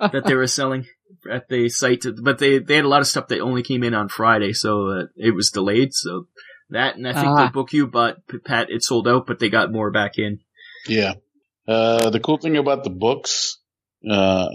that 0.00 0.24
they 0.26 0.34
were 0.34 0.46
selling 0.46 0.86
at 1.30 1.48
the 1.48 1.68
site. 1.68 2.04
But 2.22 2.38
they 2.38 2.58
they 2.58 2.76
had 2.76 2.84
a 2.84 2.88
lot 2.88 3.00
of 3.00 3.06
stuff 3.06 3.28
that 3.28 3.40
only 3.40 3.62
came 3.62 3.82
in 3.84 3.94
on 3.94 4.08
Friday, 4.08 4.52
so 4.52 4.88
uh, 4.88 5.02
it 5.16 5.34
was 5.34 5.50
delayed. 5.50 5.94
So 5.94 6.26
that 6.70 6.96
and 6.96 7.06
I 7.06 7.12
think 7.12 7.26
Ah. 7.26 7.46
the 7.46 7.52
book 7.52 7.72
you 7.72 7.86
bought, 7.86 8.16
Pat, 8.44 8.70
it 8.70 8.82
sold 8.82 9.06
out, 9.06 9.26
but 9.26 9.38
they 9.38 9.48
got 9.48 9.72
more 9.72 9.90
back 9.90 10.18
in. 10.18 10.40
Yeah. 10.88 11.14
Uh, 11.66 12.10
the 12.10 12.20
cool 12.20 12.38
thing 12.38 12.56
about 12.56 12.84
the 12.84 12.90
books, 12.90 13.58
uh, 14.10 14.48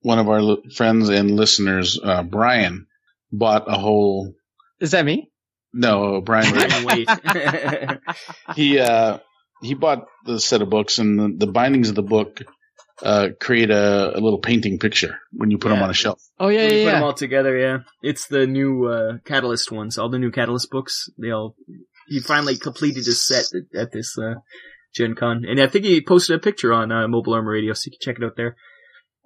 one 0.00 0.18
of 0.18 0.28
our 0.28 0.40
li- 0.42 0.70
friends 0.74 1.08
and 1.08 1.36
listeners, 1.36 2.00
uh, 2.02 2.22
Brian, 2.22 2.86
bought 3.30 3.64
a 3.68 3.78
whole. 3.78 4.34
Is 4.80 4.92
that 4.92 5.04
me? 5.04 5.30
No, 5.72 6.20
Brian. 6.20 6.52
Brian 6.52 6.84
Wade. 6.84 7.08
he 8.56 8.78
uh, 8.78 9.18
he 9.62 9.74
bought 9.74 10.06
the 10.24 10.40
set 10.40 10.62
of 10.62 10.70
books, 10.70 10.98
and 10.98 11.18
the, 11.18 11.46
the 11.46 11.52
bindings 11.52 11.88
of 11.88 11.94
the 11.94 12.02
book 12.02 12.42
uh, 13.02 13.28
create 13.40 13.70
a, 13.70 14.12
a 14.16 14.20
little 14.20 14.38
painting 14.40 14.78
picture 14.78 15.18
when 15.32 15.50
you 15.50 15.58
put 15.58 15.68
them 15.68 15.82
on 15.82 15.90
a 15.90 15.94
shelf. 15.94 16.20
Oh 16.38 16.48
yeah, 16.48 16.62
When 16.62 16.70
you 16.72 16.78
yeah, 16.78 16.84
put 16.84 16.92
them 16.92 17.02
all 17.04 17.12
together, 17.14 17.56
yeah. 17.56 17.78
It's 18.02 18.26
the 18.28 18.46
new 18.46 18.86
uh, 18.86 19.18
Catalyst 19.24 19.70
ones. 19.70 19.98
All 19.98 20.08
the 20.08 20.18
new 20.18 20.30
Catalyst 20.30 20.70
books. 20.70 21.08
They 21.20 21.30
all. 21.30 21.54
He 22.08 22.20
finally 22.20 22.56
completed 22.56 23.04
his 23.04 23.24
set 23.26 23.44
at, 23.54 23.78
at 23.78 23.92
this 23.92 24.16
uh, 24.18 24.34
Gen 24.94 25.14
Con, 25.14 25.44
and 25.46 25.60
I 25.60 25.66
think 25.66 25.84
he 25.84 26.00
posted 26.00 26.36
a 26.36 26.40
picture 26.40 26.72
on 26.72 26.90
uh, 26.90 27.06
Mobile 27.08 27.34
Armor 27.34 27.52
Radio, 27.52 27.74
so 27.74 27.82
you 27.86 27.92
can 27.92 28.00
check 28.00 28.20
it 28.20 28.24
out 28.24 28.36
there. 28.36 28.56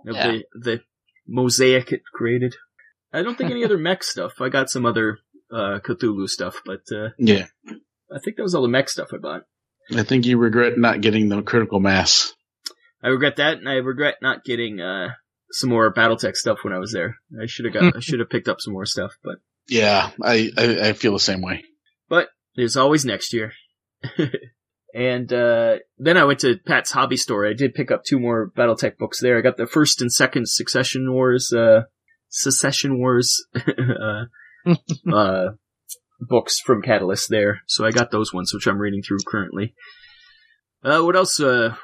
Of 0.07 0.17
Yeah. 0.17 0.33
the 0.33 0.45
the 0.61 0.81
mosaic 1.29 1.93
it 1.93 2.01
created. 2.13 2.57
I 3.13 3.23
don't 3.23 3.39
think 3.39 3.51
any 3.53 3.65
other 3.65 3.79
mech 3.79 4.03
stuff. 4.03 4.33
I 4.41 4.49
got 4.49 4.69
some 4.71 4.85
other 4.85 5.19
uh, 5.53 5.79
Cthulhu 5.81 6.29
stuff, 6.29 6.63
but 6.65 6.83
uh, 6.95 7.11
Yeah, 7.19 7.47
I 7.67 8.19
think 8.23 8.37
that 8.37 8.43
was 8.43 8.55
all 8.55 8.63
the 8.63 8.69
mech 8.69 8.89
stuff 8.89 9.09
I 9.13 9.19
bought. 9.19 9.43
I 9.95 10.03
think 10.03 10.27
you 10.27 10.39
regret 10.39 10.79
not 10.79 11.01
getting 11.01 11.29
the 11.29 11.43
critical 11.43 11.81
mass. 11.81 12.33
I 13.03 13.09
regret 13.09 13.37
that, 13.37 13.59
and 13.59 13.69
I 13.69 13.75
regret 13.75 14.17
not 14.23 14.45
getting 14.45 14.81
uh, 14.81 15.11
some 15.51 15.71
more 15.71 15.93
BattleTech 15.93 16.37
stuff 16.37 16.59
when 16.63 16.73
I 16.73 16.79
was 16.79 16.93
there. 16.93 17.17
I 17.41 17.47
should 17.47 17.65
have 17.65 17.75
got. 17.75 17.97
I 17.97 18.01
should 18.01 18.21
have 18.21 18.31
picked 18.31 18.49
up 18.49 18.61
some 18.61 18.73
more 18.73 18.87
stuff, 18.87 19.13
but. 19.23 19.37
Yeah, 19.69 20.11
I, 20.21 20.51
I, 20.57 20.89
I 20.89 20.93
feel 20.93 21.13
the 21.13 21.21
same 21.21 21.41
way. 21.41 21.65
But 22.09 22.29
there's 22.57 22.77
always 22.77 23.05
next 23.05 23.33
year. 23.33 23.53
and 24.95 25.33
uh, 25.33 25.77
then 25.99 26.17
I 26.17 26.25
went 26.25 26.41
to 26.41 26.59
Pat's 26.59 26.91
hobby 26.91 27.17
store. 27.17 27.47
I 27.47 27.53
did 27.53 27.75
pick 27.75 27.91
up 27.91 28.03
two 28.05 28.19
more 28.19 28.51
BattleTech 28.57 28.99
books 28.99 29.21
there. 29.21 29.39
I 29.39 29.41
got 29.41 29.57
the 29.57 29.67
first 29.67 30.01
and 30.01 30.13
second 30.13 30.49
Succession 30.49 31.13
Wars, 31.13 31.53
uh, 31.53 31.83
Secession 32.29 32.99
Wars, 32.99 33.45
uh, 35.13 35.49
books 36.21 36.61
from 36.61 36.83
Catalyst 36.83 37.29
there. 37.31 37.61
So 37.67 37.85
I 37.85 37.91
got 37.91 38.11
those 38.11 38.33
ones, 38.33 38.53
which 38.55 38.67
I'm 38.67 38.79
reading 38.79 39.03
through 39.03 39.19
currently. 39.27 39.75
Uh, 40.85 41.01
what 41.03 41.17
else? 41.17 41.39
Uh, 41.41 41.75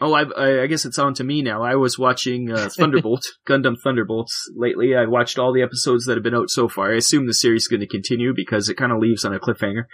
oh, 0.00 0.12
I, 0.12 0.22
I, 0.22 0.62
I 0.62 0.66
guess 0.66 0.84
it's 0.84 0.98
on 0.98 1.14
to 1.14 1.24
me 1.24 1.42
now. 1.42 1.62
I 1.62 1.76
was 1.76 1.98
watching 1.98 2.50
uh, 2.50 2.68
Thunderbolt, 2.76 3.24
Gundam 3.48 3.76
Thunderbolts 3.82 4.34
lately. 4.56 4.94
I 4.94 5.06
watched 5.06 5.38
all 5.38 5.52
the 5.52 5.62
episodes 5.62 6.04
that 6.06 6.16
have 6.16 6.24
been 6.24 6.34
out 6.34 6.50
so 6.50 6.68
far. 6.68 6.92
I 6.92 6.96
assume 6.96 7.26
the 7.26 7.34
series 7.34 7.62
is 7.62 7.68
going 7.68 7.80
to 7.80 7.86
continue 7.86 8.32
because 8.34 8.68
it 8.68 8.76
kind 8.76 8.92
of 8.92 8.98
leaves 8.98 9.24
on 9.24 9.34
a 9.34 9.38
cliffhanger. 9.40 9.84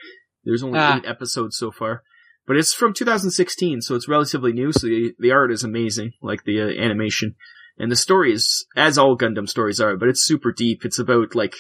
There's 0.45 0.63
only 0.63 0.79
Ah. 0.79 0.99
eight 0.99 1.07
episodes 1.07 1.57
so 1.57 1.71
far. 1.71 2.03
But 2.47 2.57
it's 2.57 2.73
from 2.73 2.95
2016, 2.95 3.83
so 3.83 3.95
it's 3.95 4.09
relatively 4.09 4.53
new. 4.53 4.73
So 4.73 4.87
the, 4.89 5.13
the 5.19 5.31
art 5.31 5.53
is 5.53 5.63
amazing, 5.63 6.13
like 6.23 6.45
the 6.45 6.61
uh, 6.61 6.83
animation, 6.83 7.35
and 7.79 7.93
the 7.93 7.97
story 7.97 8.33
is 8.33 8.67
as 8.75 8.99
all 8.99 9.17
Gundam 9.17 9.49
stories 9.49 9.79
are. 9.81 9.97
But 9.97 10.09
it's 10.09 10.25
super 10.27 10.51
deep. 10.51 10.85
It's 10.85 10.99
about 10.99 11.37
like 11.37 11.55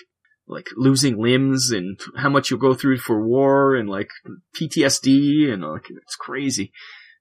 like 0.57 0.67
losing 0.77 1.17
limbs 1.23 1.71
and 1.71 1.99
how 2.17 2.29
much 2.29 2.51
you'll 2.51 2.59
go 2.69 2.75
through 2.75 2.99
for 2.99 3.25
war 3.25 3.77
and 3.77 3.89
like 3.89 4.11
PTSD 4.57 5.53
and 5.53 5.63
like 5.63 5.87
it's 5.91 6.17
crazy. 6.17 6.73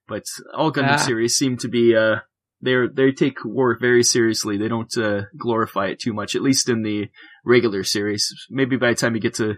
But 0.08 0.24
all 0.56 0.72
Gundam 0.72 0.94
Ah. 0.94 0.96
series 0.96 1.36
seem 1.36 1.56
to 1.58 1.68
be 1.68 1.94
uh 1.94 2.16
they 2.62 2.74
they 2.92 3.12
take 3.12 3.44
war 3.44 3.78
very 3.80 4.02
seriously. 4.02 4.56
They 4.58 4.68
don't 4.68 4.94
uh, 4.98 5.22
glorify 5.38 5.86
it 5.86 6.00
too 6.00 6.12
much, 6.12 6.34
at 6.34 6.42
least 6.42 6.68
in 6.68 6.82
the 6.82 7.08
regular 7.44 7.84
series. 7.84 8.28
Maybe 8.50 8.76
by 8.76 8.90
the 8.90 8.96
time 8.96 9.14
you 9.14 9.20
get 9.20 9.34
to 9.34 9.54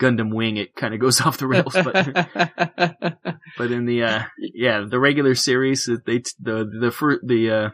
Gundam 0.00 0.34
Wing, 0.34 0.56
it 0.56 0.74
kind 0.74 0.94
of 0.94 1.00
goes 1.00 1.20
off 1.24 1.36
the 1.38 1.46
rails. 1.46 1.74
But 1.74 1.94
but 3.58 3.70
in 3.70 3.84
the 3.86 4.02
uh 4.02 4.22
yeah 4.38 4.84
the 4.88 4.98
regular 4.98 5.34
series 5.34 5.88
they 6.06 6.22
the 6.40 6.68
the 6.80 6.90
fir- 6.90 7.20
the 7.24 7.50
uh 7.50 7.70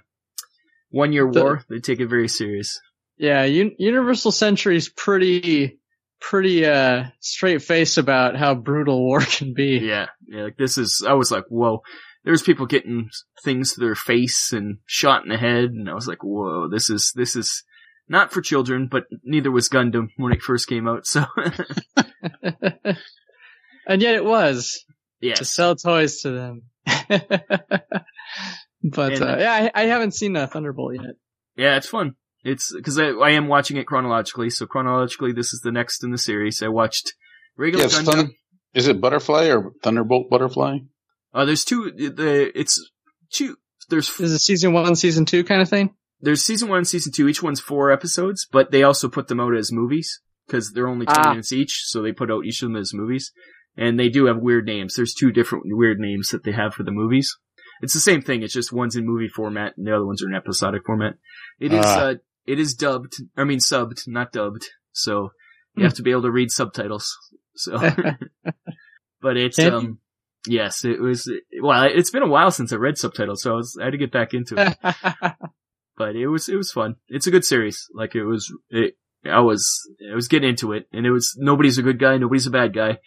one 0.91 1.13
year 1.13 1.31
The- 1.31 1.41
war 1.43 1.63
they 1.71 1.79
take 1.79 2.01
it 2.01 2.09
very 2.09 2.29
serious 2.29 2.79
yeah, 3.19 3.43
Un- 3.43 3.75
Universal 3.79 4.33
Century's 4.33 4.89
pretty, 4.89 5.79
pretty 6.21 6.65
uh 6.65 7.05
straight 7.21 7.63
face 7.63 7.97
about 7.99 8.37
how 8.37 8.55
brutal 8.55 9.03
war 9.05 9.21
can 9.37 9.53
be. 9.55 9.79
yeah 9.83 10.07
yeah 10.27 10.45
like 10.45 10.57
this 10.57 10.79
is 10.79 11.05
i 11.07 11.13
was 11.13 11.31
like 11.31 11.45
whoa 11.51 11.83
there's 12.25 12.43
people 12.43 12.65
getting 12.67 13.09
things 13.45 13.75
to 13.75 13.81
their 13.81 13.95
face 13.95 14.51
and 14.53 14.79
shot 14.87 15.23
in 15.25 15.29
the 15.29 15.37
head 15.37 15.65
and 15.65 15.91
i 15.91 15.95
was 15.95 16.09
like 16.09 16.23
whoa 16.25 16.69
this 16.71 16.89
is 16.89 17.13
this 17.15 17.37
is 17.37 17.63
not 18.09 18.33
for 18.33 18.41
children 18.41 18.89
but 18.91 19.05
neither 19.25 19.51
was 19.51 19.69
gundam 19.69 20.09
when 20.17 20.33
it 20.33 20.41
first 20.43 20.67
came 20.69 20.89
out 20.89 21.07
so 21.07 21.25
and 23.87 24.03
yet 24.03 24.15
it 24.15 24.25
was 24.25 24.85
Yeah. 25.21 25.35
to 25.35 25.45
sell 25.45 25.77
toys 25.77 26.21
to 26.23 26.31
them. 26.31 26.63
but 28.83 29.13
And- 29.13 29.23
uh, 29.23 29.37
yeah, 29.39 29.71
I, 29.75 29.83
I 29.83 29.83
haven't 29.87 30.13
seen 30.15 30.37
uh, 30.37 30.47
Thunderbolt 30.47 30.95
yet. 30.95 31.15
yeah 31.57 31.77
it's 31.77 31.89
fun 31.89 32.15
it's 32.51 32.73
because 32.75 32.99
I, 32.99 33.09
I 33.29 33.31
am 33.31 33.47
watching 33.49 33.77
it 33.77 33.87
chronologically 33.87 34.51
so 34.51 34.67
chronologically 34.67 35.33
this 35.33 35.53
is 35.55 35.61
the 35.65 35.73
next 35.73 36.05
in 36.05 36.11
the 36.11 36.19
series 36.19 36.63
i 36.63 36.69
watched 36.69 37.07
regular 37.57 37.85
Yes, 37.85 37.95
gundam 37.99 38.05
Thunder, 38.07 38.33
is 38.75 38.87
it 38.89 39.01
Butterfly 39.01 39.45
or 39.55 39.73
Thunderbolt 39.83 40.31
Butterfly? 40.31 40.75
uh, 41.35 41.45
there's 41.45 41.65
two 41.65 41.91
the 41.93 42.51
it's 42.59 42.75
two 43.33 43.57
there's 43.89 44.09
Is 44.21 44.33
it 44.33 44.39
season 44.41 44.73
one, 44.73 44.97
season 44.97 45.25
two 45.27 45.45
kind 45.45 45.63
of 45.63 45.69
thing? 45.69 45.95
there's 46.21 46.43
season 46.45 46.69
one, 46.69 46.85
season 46.85 47.13
two. 47.13 47.29
Each 47.29 47.43
one's 47.43 47.61
four 47.61 47.93
episodes, 47.93 48.47
but 48.51 48.71
they 48.73 48.83
also 48.83 49.09
put 49.09 49.29
them 49.29 49.39
out 49.39 49.55
as 49.57 49.71
movies 49.71 50.21
because 50.47 50.73
they're 50.73 50.89
only 50.89 51.07
ten 51.07 51.17
Ah. 51.25 51.31
minutes 51.31 51.53
each. 51.53 51.83
So 51.85 52.03
they 52.03 52.11
put 52.13 52.31
out 52.33 52.45
each 52.47 52.63
of 52.63 52.69
them 52.69 52.77
as 52.77 52.93
movies. 52.95 53.31
And 53.77 53.99
they 54.01 54.09
do 54.09 54.25
have 54.27 54.39
weird 54.39 54.67
names. 54.67 54.95
There's 54.95 55.15
two 55.15 55.31
different 55.31 55.65
weird 55.69 55.99
names 56.01 56.31
that 56.31 56.43
they 56.43 56.53
have 56.53 56.75
for 56.75 56.83
the 56.85 56.91
movies. 56.91 57.29
It's 57.83 57.95
the 57.95 58.01
same 58.01 58.23
thing. 58.23 58.43
It's 58.43 58.55
just 58.55 58.73
one's 58.73 58.97
in 58.97 59.07
movie 59.07 59.29
format 59.29 59.75
and 59.77 59.87
the 59.87 59.95
other 59.95 60.07
ones 60.07 60.21
are 60.23 60.29
in 60.29 60.35
episodic 60.35 60.83
format. 60.87 61.15
It 61.61 61.73
is, 61.73 61.85
Ah. 61.87 61.99
uh, 62.01 62.15
it 62.47 62.59
is 62.59 62.75
dubbed. 62.75 63.15
I 63.37 63.45
mean, 63.45 63.59
subbed, 63.59 64.03
not 64.07 64.33
dubbed. 64.33 64.67
So 64.93 65.31
you 65.75 65.85
have 65.85 65.95
to 65.95 66.03
be 66.03 66.11
able 66.11 66.23
to 66.23 66.31
read 66.31 66.51
subtitles. 66.51 67.17
So, 67.55 67.79
but 69.21 69.37
it's, 69.37 69.59
um, 69.59 69.99
yes, 70.47 70.85
it 70.85 71.01
was, 71.01 71.31
well, 71.61 71.85
it's 71.85 72.11
been 72.11 72.23
a 72.23 72.29
while 72.29 72.51
since 72.51 72.73
I 72.73 72.77
read 72.77 72.99
subtitles, 72.99 73.43
so 73.43 73.53
I 73.53 73.57
was, 73.57 73.79
I 73.81 73.85
had 73.85 73.91
to 73.91 73.99
get 73.99 74.13
back 74.13 74.33
into 74.33 74.55
it 74.57 74.77
but 75.97 76.15
it 76.15 76.29
was 76.29 76.49
it 76.49 76.57
was 76.57 76.71
fun. 76.71 76.97
It's 77.09 77.27
a 77.27 77.31
good 77.31 77.45
series. 77.45 77.89
Like 77.95 78.15
it 78.15 78.25
was, 78.25 78.53
it, 78.71 78.97
I 79.25 79.41
was 79.41 79.81
I 80.11 80.15
was 80.15 80.29
getting 80.29 80.51
into 80.51 80.73
it, 80.73 80.87
and 80.93 81.07
it 81.07 81.11
was 81.11 81.35
nobody's 81.39 81.79
a 81.79 81.83
good 81.83 81.99
guy, 81.99 82.17
nobody's 82.19 82.47
a 82.47 82.51
bad 82.51 82.75
guy. 82.75 82.99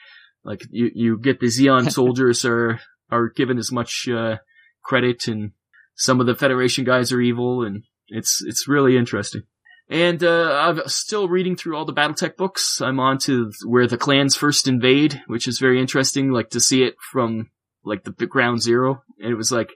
Like 0.44 0.62
you 0.72 0.90
you 0.94 1.20
get 1.20 1.40
the 1.40 1.48
Zeon 1.48 1.92
soldiers 1.92 2.46
are 2.46 2.80
are 3.12 3.30
given 3.30 3.58
as 3.58 3.72
much 3.72 4.08
uh, 4.12 4.38
credit, 4.84 5.28
and 5.28 5.52
some 5.96 6.20
of 6.20 6.28
the 6.28 6.36
Federation 6.36 6.84
guys 6.84 7.12
are 7.12 7.22
evil, 7.22 7.64
and 7.64 7.84
it's 8.10 8.42
it's 8.46 8.68
really 8.68 8.98
interesting. 8.98 9.44
And 9.90 10.24
uh, 10.24 10.52
I'm 10.62 10.82
still 10.88 11.28
reading 11.28 11.56
through 11.56 11.76
all 11.76 11.86
the 11.86 11.94
BattleTech 11.94 12.38
books. 12.38 12.80
I'm 12.80 13.00
on 13.00 13.18
to 13.20 13.52
where 13.66 13.88
the 13.88 13.98
clans 13.98 14.36
first 14.36 14.68
invade, 14.68 15.24
which 15.26 15.48
is 15.48 15.58
very 15.58 15.82
interesting. 15.82 16.32
Like 16.32 16.52
to 16.52 16.60
see 16.60 16.84
it 16.84 16.96
from 17.12 17.50
like 17.84 18.04
the 18.04 18.12
ground 18.28 18.62
zero, 18.62 19.02
and 19.20 19.32
it 19.32 19.36
was 19.36 19.52
like 19.52 19.72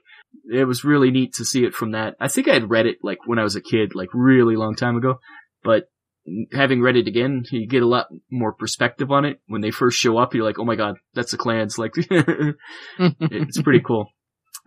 it 0.52 0.64
was 0.66 0.84
really 0.84 1.10
neat 1.10 1.34
to 1.34 1.44
see 1.44 1.64
it 1.64 1.74
from 1.74 1.92
that. 1.92 2.14
I 2.20 2.28
think 2.28 2.48
I 2.48 2.54
had 2.54 2.70
read 2.70 2.86
it 2.86 2.98
like 3.02 3.18
when 3.26 3.38
I 3.38 3.42
was 3.42 3.56
a 3.56 3.60
kid, 3.60 3.94
like 3.94 4.10
really 4.12 4.56
long 4.56 4.76
time 4.76 4.96
ago, 4.96 5.18
but 5.64 5.88
having 6.52 6.80
read 6.80 6.96
it 6.96 7.08
again, 7.08 7.44
you 7.50 7.66
get 7.66 7.82
a 7.82 7.88
lot 7.88 8.06
more 8.30 8.52
perspective 8.52 9.10
on 9.10 9.24
it. 9.24 9.40
When 9.46 9.60
they 9.60 9.70
first 9.70 9.98
show 9.98 10.18
up, 10.18 10.34
you're 10.34 10.44
like, 10.44 10.58
oh 10.58 10.64
my 10.64 10.76
god, 10.76 10.96
that's 11.14 11.32
the 11.32 11.36
clans. 11.36 11.78
Like, 11.78 11.92
it's 12.98 13.62
pretty 13.62 13.80
cool. 13.80 14.08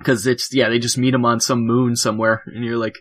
Cause 0.03 0.27
it's, 0.27 0.53
yeah, 0.53 0.69
they 0.69 0.77
just 0.77 0.97
meet 0.97 1.11
them 1.11 1.25
on 1.25 1.39
some 1.39 1.65
moon 1.65 1.95
somewhere 1.95 2.43
and 2.45 2.63
you're 2.63 2.77
like, 2.77 2.95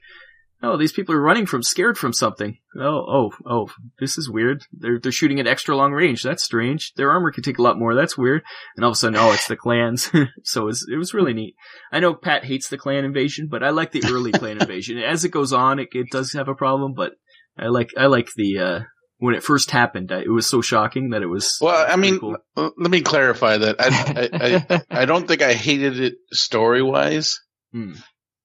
oh, 0.62 0.76
these 0.76 0.92
people 0.92 1.14
are 1.14 1.20
running 1.20 1.46
from, 1.46 1.62
scared 1.62 1.98
from 1.98 2.12
something. 2.12 2.58
Oh, 2.78 3.04
oh, 3.08 3.30
oh, 3.44 3.70
this 3.98 4.18
is 4.18 4.30
weird. 4.30 4.64
They're, 4.72 4.98
they're 4.98 5.12
shooting 5.12 5.40
at 5.40 5.46
extra 5.46 5.76
long 5.76 5.92
range. 5.92 6.22
That's 6.22 6.42
strange. 6.42 6.92
Their 6.94 7.10
armor 7.10 7.32
can 7.32 7.42
take 7.42 7.58
a 7.58 7.62
lot 7.62 7.78
more. 7.78 7.94
That's 7.94 8.18
weird. 8.18 8.42
And 8.76 8.84
all 8.84 8.90
of 8.90 8.94
a 8.94 8.96
sudden, 8.96 9.18
oh, 9.18 9.32
it's 9.32 9.48
the 9.48 9.56
clans. 9.56 10.10
so 10.44 10.62
it 10.62 10.66
was, 10.66 10.88
it 10.92 10.96
was 10.96 11.14
really 11.14 11.34
neat. 11.34 11.54
I 11.92 12.00
know 12.00 12.14
Pat 12.14 12.44
hates 12.44 12.68
the 12.68 12.78
clan 12.78 13.04
invasion, 13.04 13.48
but 13.50 13.62
I 13.62 13.70
like 13.70 13.92
the 13.92 14.04
early 14.06 14.32
clan 14.32 14.60
invasion. 14.60 14.98
As 14.98 15.24
it 15.24 15.30
goes 15.30 15.52
on, 15.52 15.78
it, 15.78 15.88
it 15.92 16.10
does 16.10 16.32
have 16.32 16.48
a 16.48 16.54
problem, 16.54 16.94
but 16.94 17.12
I 17.58 17.68
like, 17.68 17.90
I 17.96 18.06
like 18.06 18.28
the, 18.36 18.58
uh, 18.58 18.80
when 19.18 19.34
it 19.34 19.42
first 19.42 19.70
happened. 19.70 20.10
It 20.10 20.30
was 20.30 20.46
so 20.46 20.60
shocking 20.60 21.10
that 21.10 21.22
it 21.22 21.26
was. 21.26 21.56
Well, 21.60 21.86
I 21.88 21.96
mean, 21.96 22.18
cool. 22.18 22.36
let 22.54 22.90
me 22.90 23.00
clarify 23.00 23.58
that. 23.58 23.76
I, 23.78 23.86
I, 23.88 24.76
I, 24.76 24.82
I 25.02 25.04
don't 25.06 25.26
think 25.26 25.42
I 25.42 25.54
hated 25.54 26.00
it 26.00 26.14
story 26.32 26.82
wise. 26.82 27.40
Hmm. 27.72 27.92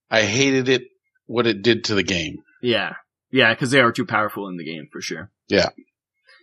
I 0.10 0.24
hated 0.24 0.70
it 0.70 0.84
what 1.32 1.48
it 1.48 1.62
did 1.62 1.86
to 1.86 1.96
the 1.96 2.04
game. 2.04 2.44
yeah, 2.62 2.96
yeah, 3.32 3.54
because 3.54 3.72
they 3.72 3.80
are 3.80 3.92
too 3.92 4.06
powerful 4.06 4.48
in 4.50 4.58
the 4.58 4.66
game 4.66 4.90
for 4.92 5.02
sure. 5.02 5.32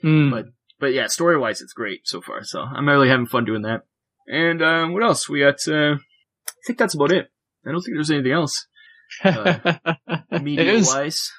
Hmm. 0.02 0.30
But 0.30 0.46
but 0.80 0.92
yeah, 0.92 1.08
story 1.08 1.38
wise, 1.38 1.60
it's 1.60 1.72
great 1.72 2.00
so 2.04 2.20
far. 2.20 2.44
So 2.44 2.60
I'm 2.60 2.88
really 2.88 3.08
having 3.08 3.26
fun 3.26 3.44
doing 3.44 3.62
that. 3.62 3.82
And 4.26 4.62
um, 4.62 4.94
what 4.94 5.02
else? 5.02 5.28
We 5.28 5.40
got. 5.40 5.56
Uh, 5.66 5.96
I 5.96 6.60
think 6.66 6.78
that's 6.78 6.94
about 6.94 7.12
it. 7.12 7.30
I 7.66 7.70
don't 7.70 7.80
think 7.82 7.96
there's 7.96 8.10
anything 8.10 8.32
else 8.32 8.66
it 9.24 10.42
media 10.42 10.80
wise. 10.82 11.32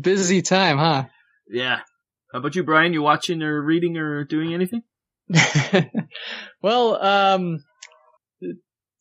busy 0.00 0.42
time, 0.42 0.78
huh? 0.78 1.04
Yeah. 1.48 1.80
How 2.32 2.40
about 2.40 2.56
you, 2.56 2.64
Brian? 2.64 2.92
You 2.92 3.02
watching 3.02 3.42
or 3.42 3.62
reading 3.62 3.96
or 3.96 4.24
doing 4.24 4.52
anything? 4.52 4.82
well, 6.62 7.02
um, 7.02 7.64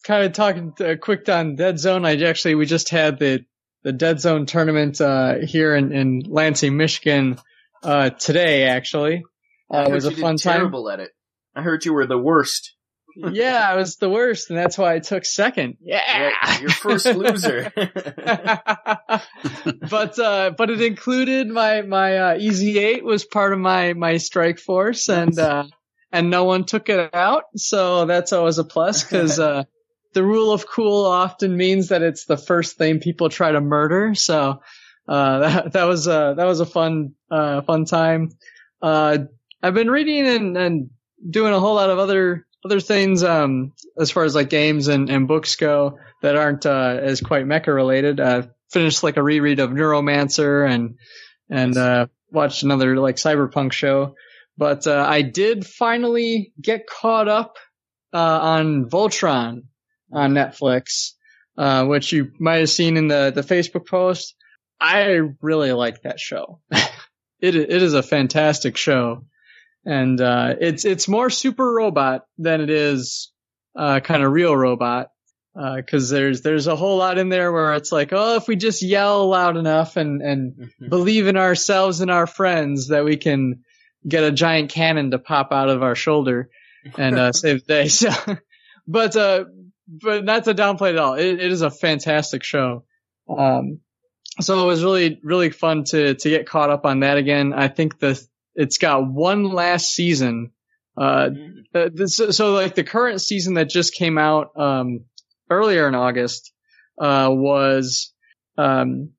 kind 0.03 0.25
of 0.25 0.33
talking 0.33 0.73
uh, 0.79 0.95
quick 1.01 1.27
on 1.29 1.55
Dead 1.55 1.79
Zone. 1.79 2.05
I 2.05 2.21
actually 2.23 2.55
we 2.55 2.65
just 2.65 2.89
had 2.89 3.19
the 3.19 3.45
the 3.85 3.93
Dead 3.93 4.19
Zone 4.19 4.47
tournament 4.47 4.99
uh, 4.99 5.35
here 5.45 5.75
in, 5.75 5.93
in 5.93 6.23
Lansing, 6.27 6.75
Michigan 6.75 7.37
uh, 7.83 8.09
today. 8.09 8.63
Actually, 8.63 9.23
uh, 9.71 9.85
it 9.87 9.91
was 9.91 10.05
a 10.05 10.11
fun 10.11 10.37
time. 10.37 10.57
terrible 10.57 10.89
at 10.89 10.99
it. 10.99 11.11
I 11.55 11.61
heard 11.61 11.85
you 11.85 11.93
were 11.93 12.07
the 12.07 12.17
worst. 12.17 12.73
Yeah, 13.31 13.65
I 13.65 13.77
was 13.77 13.95
the 13.95 14.09
worst, 14.09 14.49
and 14.49 14.59
that's 14.59 14.77
why 14.77 14.93
I 14.93 14.99
took 14.99 15.23
second. 15.23 15.77
Yeah, 15.79 16.01
Yeah, 16.05 16.59
Your 16.59 16.69
first 16.69 17.05
loser. 17.15 17.71
but 19.89 20.19
uh, 20.19 20.51
but 20.57 20.69
it 20.69 20.81
included 20.81 21.47
my 21.47 21.81
my 21.83 22.17
uh, 22.17 22.37
EZ8 22.37 23.03
was 23.03 23.23
part 23.23 23.53
of 23.53 23.59
my 23.59 23.93
my 23.93 24.17
strike 24.17 24.59
force, 24.59 25.07
and 25.07 25.39
uh, 25.39 25.63
and 26.11 26.29
no 26.29 26.43
one 26.43 26.65
took 26.65 26.89
it 26.89 27.15
out, 27.15 27.43
so 27.55 28.03
that's 28.03 28.33
always 28.33 28.57
a 28.57 28.65
plus 28.65 29.01
because 29.01 29.39
uh, 29.39 29.63
the 30.15 30.23
rule 30.23 30.53
of 30.53 30.65
cool 30.65 31.05
often 31.05 31.55
means 31.55 31.89
that 31.89 32.01
it's 32.01 32.25
the 32.25 32.37
first 32.37 32.77
thing 32.77 33.01
people 33.01 33.29
try 33.29 33.51
to 33.51 33.59
murder. 33.59 34.15
So 34.15 34.61
uh, 35.07 35.39
that 35.39 35.73
that 35.73 35.83
was 35.83 36.07
uh, 36.07 36.33
that 36.33 36.45
was 36.45 36.61
a 36.61 36.65
fun 36.65 37.13
uh, 37.29 37.61
fun 37.61 37.85
time. 37.85 38.31
Uh, 38.81 39.19
I've 39.61 39.73
been 39.73 39.91
reading 39.91 40.25
and, 40.25 40.57
and 40.57 40.89
doing 41.29 41.53
a 41.53 41.59
whole 41.59 41.75
lot 41.75 41.89
of 41.89 41.99
other 41.99 42.47
other 42.63 42.79
things 42.79 43.23
um, 43.23 43.73
as 43.99 44.09
far 44.09 44.23
as 44.23 44.33
like 44.33 44.49
games 44.49 44.87
and, 44.87 45.09
and 45.09 45.27
books 45.27 45.55
go 45.55 45.99
that 46.21 46.35
aren't 46.35 46.65
uh, 46.65 46.97
as 46.99 47.21
quite 47.21 47.45
mecha 47.45 47.67
related. 47.67 48.19
I 48.19 48.47
finished 48.71 49.03
like 49.03 49.17
a 49.17 49.23
reread 49.23 49.59
of 49.59 49.71
Neuromancer 49.71 50.67
and 50.67 50.97
and 51.49 51.77
uh, 51.77 52.07
watched 52.31 52.63
another 52.63 52.97
like 52.97 53.17
cyberpunk 53.17 53.73
show. 53.73 54.15
But 54.57 54.87
uh, 54.87 55.05
I 55.05 55.21
did 55.23 55.65
finally 55.67 56.53
get 56.61 56.87
caught 56.87 57.27
up 57.27 57.57
uh, 58.13 58.39
on 58.41 58.89
Voltron 58.89 59.63
on 60.11 60.33
Netflix, 60.33 61.11
uh, 61.57 61.85
which 61.85 62.11
you 62.11 62.31
might 62.39 62.59
have 62.59 62.69
seen 62.69 62.97
in 62.97 63.07
the 63.07 63.31
the 63.33 63.41
Facebook 63.41 63.87
post. 63.87 64.35
I 64.79 65.19
really 65.41 65.71
like 65.71 66.01
that 66.03 66.19
show. 66.19 66.59
it 66.71 67.55
it 67.55 67.81
is 67.81 67.93
a 67.93 68.03
fantastic 68.03 68.77
show, 68.77 69.25
and 69.85 70.19
uh, 70.19 70.55
it's 70.59 70.85
it's 70.85 71.07
more 71.07 71.29
super 71.29 71.71
robot 71.71 72.25
than 72.37 72.61
it 72.61 72.69
is 72.69 73.31
uh, 73.75 73.99
kind 73.99 74.23
of 74.23 74.31
real 74.31 74.55
robot. 74.55 75.09
Because 75.55 76.09
there's 76.09 76.41
there's 76.41 76.67
a 76.67 76.75
whole 76.75 76.97
lot 76.97 77.17
in 77.17 77.29
there 77.29 77.49
where 77.49 77.75
it's 77.75 77.89
like, 77.89 78.09
oh, 78.11 78.35
if 78.35 78.45
we 78.45 78.57
just 78.57 78.81
yell 78.81 79.29
loud 79.29 79.55
enough 79.55 79.95
and 79.95 80.21
and 80.21 80.69
believe 80.89 81.27
in 81.27 81.37
ourselves 81.37 82.01
and 82.01 82.11
our 82.11 82.27
friends 82.27 82.89
that 82.89 83.05
we 83.05 83.15
can 83.15 83.63
get 84.07 84.23
a 84.23 84.31
giant 84.31 84.69
cannon 84.71 85.11
to 85.11 85.19
pop 85.19 85.51
out 85.51 85.69
of 85.69 85.81
our 85.81 85.95
shoulder 85.95 86.49
and 86.97 87.17
uh, 87.17 87.31
save 87.31 87.65
the 87.65 87.73
day. 87.73 87.87
So, 87.89 88.11
but 88.87 89.15
uh, 89.15 89.45
but 89.87 90.23
not 90.23 90.45
to 90.45 90.53
downplay 90.53 90.89
it 90.89 90.95
at 90.95 90.99
all. 90.99 91.13
It, 91.15 91.39
it 91.39 91.51
is 91.51 91.61
a 91.61 91.71
fantastic 91.71 92.43
show. 92.43 92.83
Um, 93.29 93.79
so 94.41 94.63
it 94.63 94.65
was 94.65 94.83
really 94.83 95.19
really 95.23 95.49
fun 95.49 95.83
to 95.85 96.15
to 96.15 96.29
get 96.29 96.47
caught 96.47 96.69
up 96.69 96.85
on 96.85 97.01
that 97.01 97.17
again. 97.17 97.53
I 97.53 97.67
think 97.67 97.99
the 97.99 98.21
it's 98.55 98.77
got 98.77 99.07
one 99.07 99.43
last 99.43 99.93
season. 99.93 100.51
Uh, 100.97 101.29
uh, 101.73 101.89
this, 101.93 102.15
so 102.15 102.53
like 102.53 102.75
the 102.75 102.83
current 102.83 103.21
season 103.21 103.55
that 103.55 103.69
just 103.69 103.93
came 103.93 104.17
out 104.17 104.51
um, 104.57 105.05
earlier 105.49 105.87
in 105.87 105.95
August 105.95 106.53
uh, 106.99 107.29
was 107.29 108.13
um, 108.57 109.11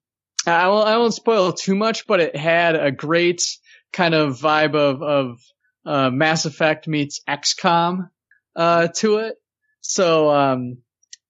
I 0.46 0.68
won't, 0.68 0.88
I 0.88 0.96
won't 0.98 1.14
spoil 1.14 1.52
too 1.52 1.74
much, 1.74 2.06
but 2.06 2.20
it 2.20 2.36
had 2.36 2.76
a 2.76 2.90
great 2.90 3.42
kind 3.92 4.14
of 4.14 4.38
vibe 4.38 4.74
of 4.74 5.02
of 5.02 5.38
uh, 5.84 6.10
Mass 6.10 6.44
Effect 6.44 6.88
meets 6.88 7.20
XCOM 7.28 8.10
uh, 8.54 8.88
to 8.96 9.18
it. 9.18 9.36
So 9.88 10.30
um, 10.30 10.78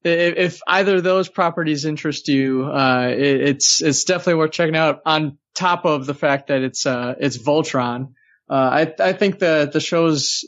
if, 0.03 0.37
if 0.37 0.61
either 0.67 0.97
of 0.97 1.05
those 1.05 1.29
properties 1.29 1.85
interest 1.85 2.29
you, 2.29 2.65
uh, 2.65 3.09
it, 3.11 3.41
it's 3.41 3.83
it's 3.83 4.05
definitely 4.05 4.35
worth 4.35 4.53
checking 4.53 4.77
out. 4.77 5.01
On 5.05 5.39
top 5.55 5.85
of 5.85 6.07
the 6.07 6.15
fact 6.15 6.49
that 6.49 6.63
it's 6.63 6.87
uh, 6.87 7.15
it's 7.19 7.39
Voltron, 7.39 8.13
uh, 8.49 8.55
I 8.55 8.95
I 8.99 9.13
think 9.13 9.39
the 9.39 9.69
the 9.73 9.81
show's 9.81 10.45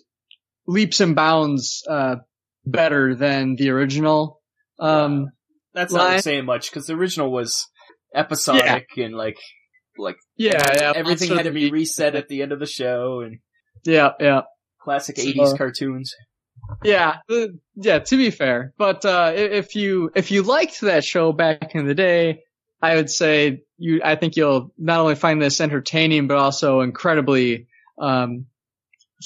leaps 0.67 1.01
and 1.01 1.15
bounds 1.15 1.83
uh, 1.89 2.17
better 2.65 3.15
than 3.15 3.57
the 3.57 3.71
original. 3.71 4.41
Um, 4.79 5.31
That's 5.75 5.93
not 5.93 6.23
saying 6.23 6.45
much 6.45 6.71
because 6.71 6.87
the 6.87 6.95
original 6.95 7.31
was 7.31 7.67
episodic 8.15 8.89
and 8.97 9.15
like 9.15 9.39
like 9.99 10.17
yeah, 10.37 10.63
yeah, 10.75 10.93
everything 10.95 11.35
had 11.35 11.45
to 11.45 11.51
be 11.51 11.71
reset 11.71 12.15
at 12.15 12.29
the 12.29 12.43
end 12.43 12.53
of 12.53 12.61
the 12.61 12.67
show 12.67 13.21
and 13.21 13.39
Yeah, 13.85 14.13
yeah. 14.21 14.43
classic 14.81 15.19
So- 15.19 15.25
80s 15.25 15.59
cartoons. 15.59 16.15
Yeah, 16.85 17.17
uh, 17.31 17.47
yeah. 17.77 17.99
To 17.99 18.17
be 18.17 18.31
fair, 18.31 18.73
but 18.79 19.05
uh, 19.05 19.33
if 19.35 19.75
you 19.75 20.11
if 20.15 20.31
you 20.31 20.43
liked 20.43 20.81
that 20.83 21.05
show 21.05 21.33
back 21.33 21.75
in 21.75 21.87
the 21.87 21.95
day, 21.95 22.43
I 22.81 22.97
would 22.97 23.11
say 23.11 23.63
you. 23.79 24.01
I 24.05 24.17
think 24.17 24.37
you'll 24.37 24.73
not 24.79 25.01
only 25.01 25.15
find 25.15 25.41
this 25.41 25.61
entertaining, 25.61 26.29
but 26.29 26.37
also 26.37 26.81
incredibly 26.81 27.67
um, 27.99 28.47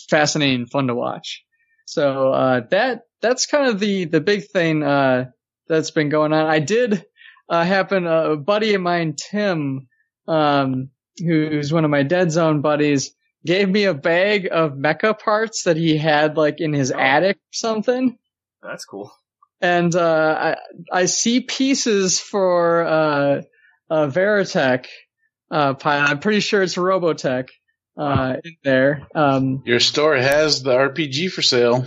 fascinating, 0.09 0.67
fun 0.67 0.87
to 0.87 0.95
watch. 0.95 1.45
So 1.85 2.33
uh, 2.33 2.61
that 2.71 3.03
that's 3.21 3.47
kind 3.47 3.69
of 3.69 3.81
the 3.81 4.07
the 4.07 4.21
big 4.21 4.49
thing 4.49 4.83
uh, 4.83 5.31
that's 5.69 5.91
been 5.91 6.09
going 6.09 6.33
on. 6.33 6.47
I 6.47 6.61
did 6.61 7.05
uh, 7.49 7.65
happen 7.65 8.07
a 8.07 8.37
buddy 8.37 8.75
of 8.75 8.81
mine, 8.83 9.15
Tim, 9.17 9.89
um, 10.27 10.91
who's 11.19 11.73
one 11.73 11.85
of 11.85 11.91
my 11.91 12.03
Dead 12.03 12.31
Zone 12.31 12.61
buddies 12.63 13.15
gave 13.45 13.69
me 13.69 13.85
a 13.85 13.95
bag 13.95 14.49
of 14.51 14.73
mecha 14.73 15.19
parts 15.19 15.65
that 15.65 15.77
he 15.77 15.97
had 15.97 16.37
like 16.37 16.61
in 16.61 16.73
his 16.73 16.93
Oh. 16.93 16.99
attic 16.99 17.37
or 17.37 17.53
something. 17.53 18.19
That's 18.63 18.85
cool. 18.85 19.13
And, 19.61 19.95
uh, 19.95 20.55
I, 20.93 21.01
I 21.03 21.05
see 21.07 21.41
pieces 21.41 22.19
for, 22.21 22.83
uh, 22.85 23.43
uh, 23.91 24.07
Veritech, 24.09 24.87
uh, 25.51 25.75
pilot. 25.75 26.11
I'm 26.11 26.19
pretty 26.21 26.41
sure 26.41 26.63
it's 26.63 26.75
Robotech, 26.77 27.49
uh, 27.97 28.37
in 28.45 28.57
there. 28.65 29.07
Um, 29.15 29.63
Your 29.67 29.81
store 29.81 30.17
has 30.17 30.63
the 30.63 30.73
RPG 30.73 31.31
for 31.31 31.43
sale. 31.43 31.85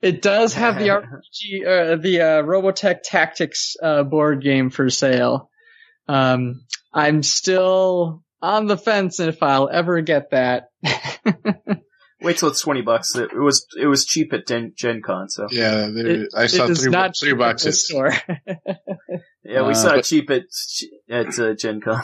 it 0.00 0.22
does 0.22 0.54
have 0.54 0.78
the 0.78 0.88
RPG, 0.88 1.66
uh, 1.66 1.96
the, 1.96 2.20
uh, 2.20 2.42
Robotech 2.42 3.00
Tactics, 3.02 3.76
uh, 3.82 4.02
board 4.02 4.42
game 4.42 4.70
for 4.70 4.88
sale. 4.88 5.50
Um, 6.08 6.64
I'm 6.92 7.22
still 7.22 8.22
on 8.42 8.66
the 8.66 8.76
fence 8.78 9.20
if 9.20 9.42
I'll 9.42 9.68
ever 9.70 10.00
get 10.00 10.30
that. 10.30 10.68
Wait 12.22 12.36
till 12.36 12.50
it's 12.50 12.60
20 12.60 12.82
bucks. 12.82 13.16
It, 13.16 13.30
it 13.32 13.38
was 13.38 13.66
it 13.80 13.86
was 13.86 14.04
cheap 14.04 14.32
at 14.34 14.46
Gen, 14.46 14.74
Gen 14.76 15.00
Con, 15.02 15.28
so 15.30 15.46
Yeah, 15.50 15.86
It- 15.88 16.28
I 16.36 16.48
saw 16.48 16.64
it 16.64 16.70
is 16.70 16.82
three, 16.82 16.90
not 16.90 17.14
three 17.18 17.30
cheap 17.30 17.34
at 17.34 17.38
the 17.38 17.44
boxes. 17.44 17.86
store. 17.86 18.12
yeah, 19.44 19.62
we 19.66 19.70
Uh, 19.70 19.74
saw 19.74 19.94
it 19.94 20.04
cheap 20.04 20.30
at 20.30 20.42
at 21.08 21.38
uh, 21.38 21.54
Gen 21.54 21.80
Con. 21.80 22.02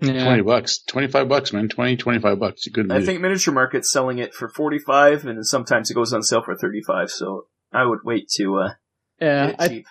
yeah. 0.00 0.24
20 0.24 0.42
bucks. 0.42 0.82
25 0.88 1.28
bucks, 1.28 1.52
man. 1.52 1.68
20, 1.68 1.96
25 1.96 2.38
bucks. 2.40 2.66
You 2.66 2.72
couldn't 2.72 2.90
I 2.90 2.98
beat 2.98 3.06
think 3.06 3.20
Miniature 3.20 3.54
Market's 3.54 3.92
selling 3.92 4.18
it 4.18 4.34
for 4.34 4.48
45 4.48 5.24
and 5.24 5.46
sometimes 5.46 5.88
it 5.90 5.94
goes 5.94 6.12
on 6.12 6.24
sale 6.24 6.42
for 6.42 6.56
35, 6.56 7.10
so 7.10 7.46
I 7.72 7.84
would 7.84 8.00
wait 8.04 8.28
to 8.36 8.56
uh 8.58 8.70
Yeah, 9.20 9.46
get 9.46 9.54
it 9.54 9.60
I, 9.60 9.68
cheap. 9.68 9.86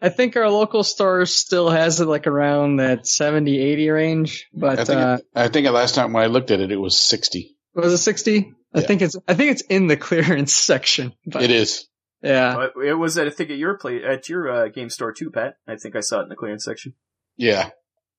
I 0.00 0.08
think 0.10 0.36
our 0.36 0.48
local 0.50 0.84
store 0.84 1.26
still 1.26 1.70
has 1.70 2.00
it 2.00 2.06
like 2.06 2.26
around 2.26 2.76
that 2.76 3.06
70, 3.06 3.58
80 3.58 3.90
range, 3.90 4.46
But 4.54 4.70
I 4.70 4.76
but, 4.76 4.86
think, 4.86 5.00
uh, 5.00 5.18
I 5.34 5.48
think 5.48 5.68
last 5.70 5.94
time 5.94 6.12
when 6.12 6.22
I 6.22 6.26
looked 6.28 6.50
at 6.52 6.60
it, 6.60 6.70
it 6.70 6.76
was 6.76 6.98
60. 6.98 7.56
was 7.74 7.92
it 7.92 7.98
60? 7.98 8.52
I 8.74 8.80
Yeah. 8.80 8.86
think 8.86 9.02
it's, 9.02 9.16
I 9.26 9.34
think 9.34 9.50
it's 9.52 9.62
in 9.62 9.86
the 9.88 9.96
clearance 10.08 10.52
section, 10.54 11.14
but 11.26 11.42
It 11.42 11.50
is. 11.50 11.88
yeah. 12.22 12.54
But 12.54 12.82
it 12.84 12.94
was 12.94 13.18
at 13.18 13.26
I 13.26 13.30
think 13.30 13.50
at 13.50 13.56
your 13.58 13.76
play 13.78 14.04
at 14.04 14.28
your 14.28 14.50
uh, 14.50 14.68
game 14.68 14.90
store 14.90 15.12
too, 15.12 15.30
Pat. 15.30 15.54
I 15.66 15.76
think 15.76 15.96
I 15.96 16.00
saw 16.00 16.20
it 16.20 16.24
in 16.24 16.28
the 16.28 16.36
clearance 16.36 16.64
section. 16.64 16.94
Yeah. 17.36 17.70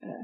Yeah. 0.02 0.24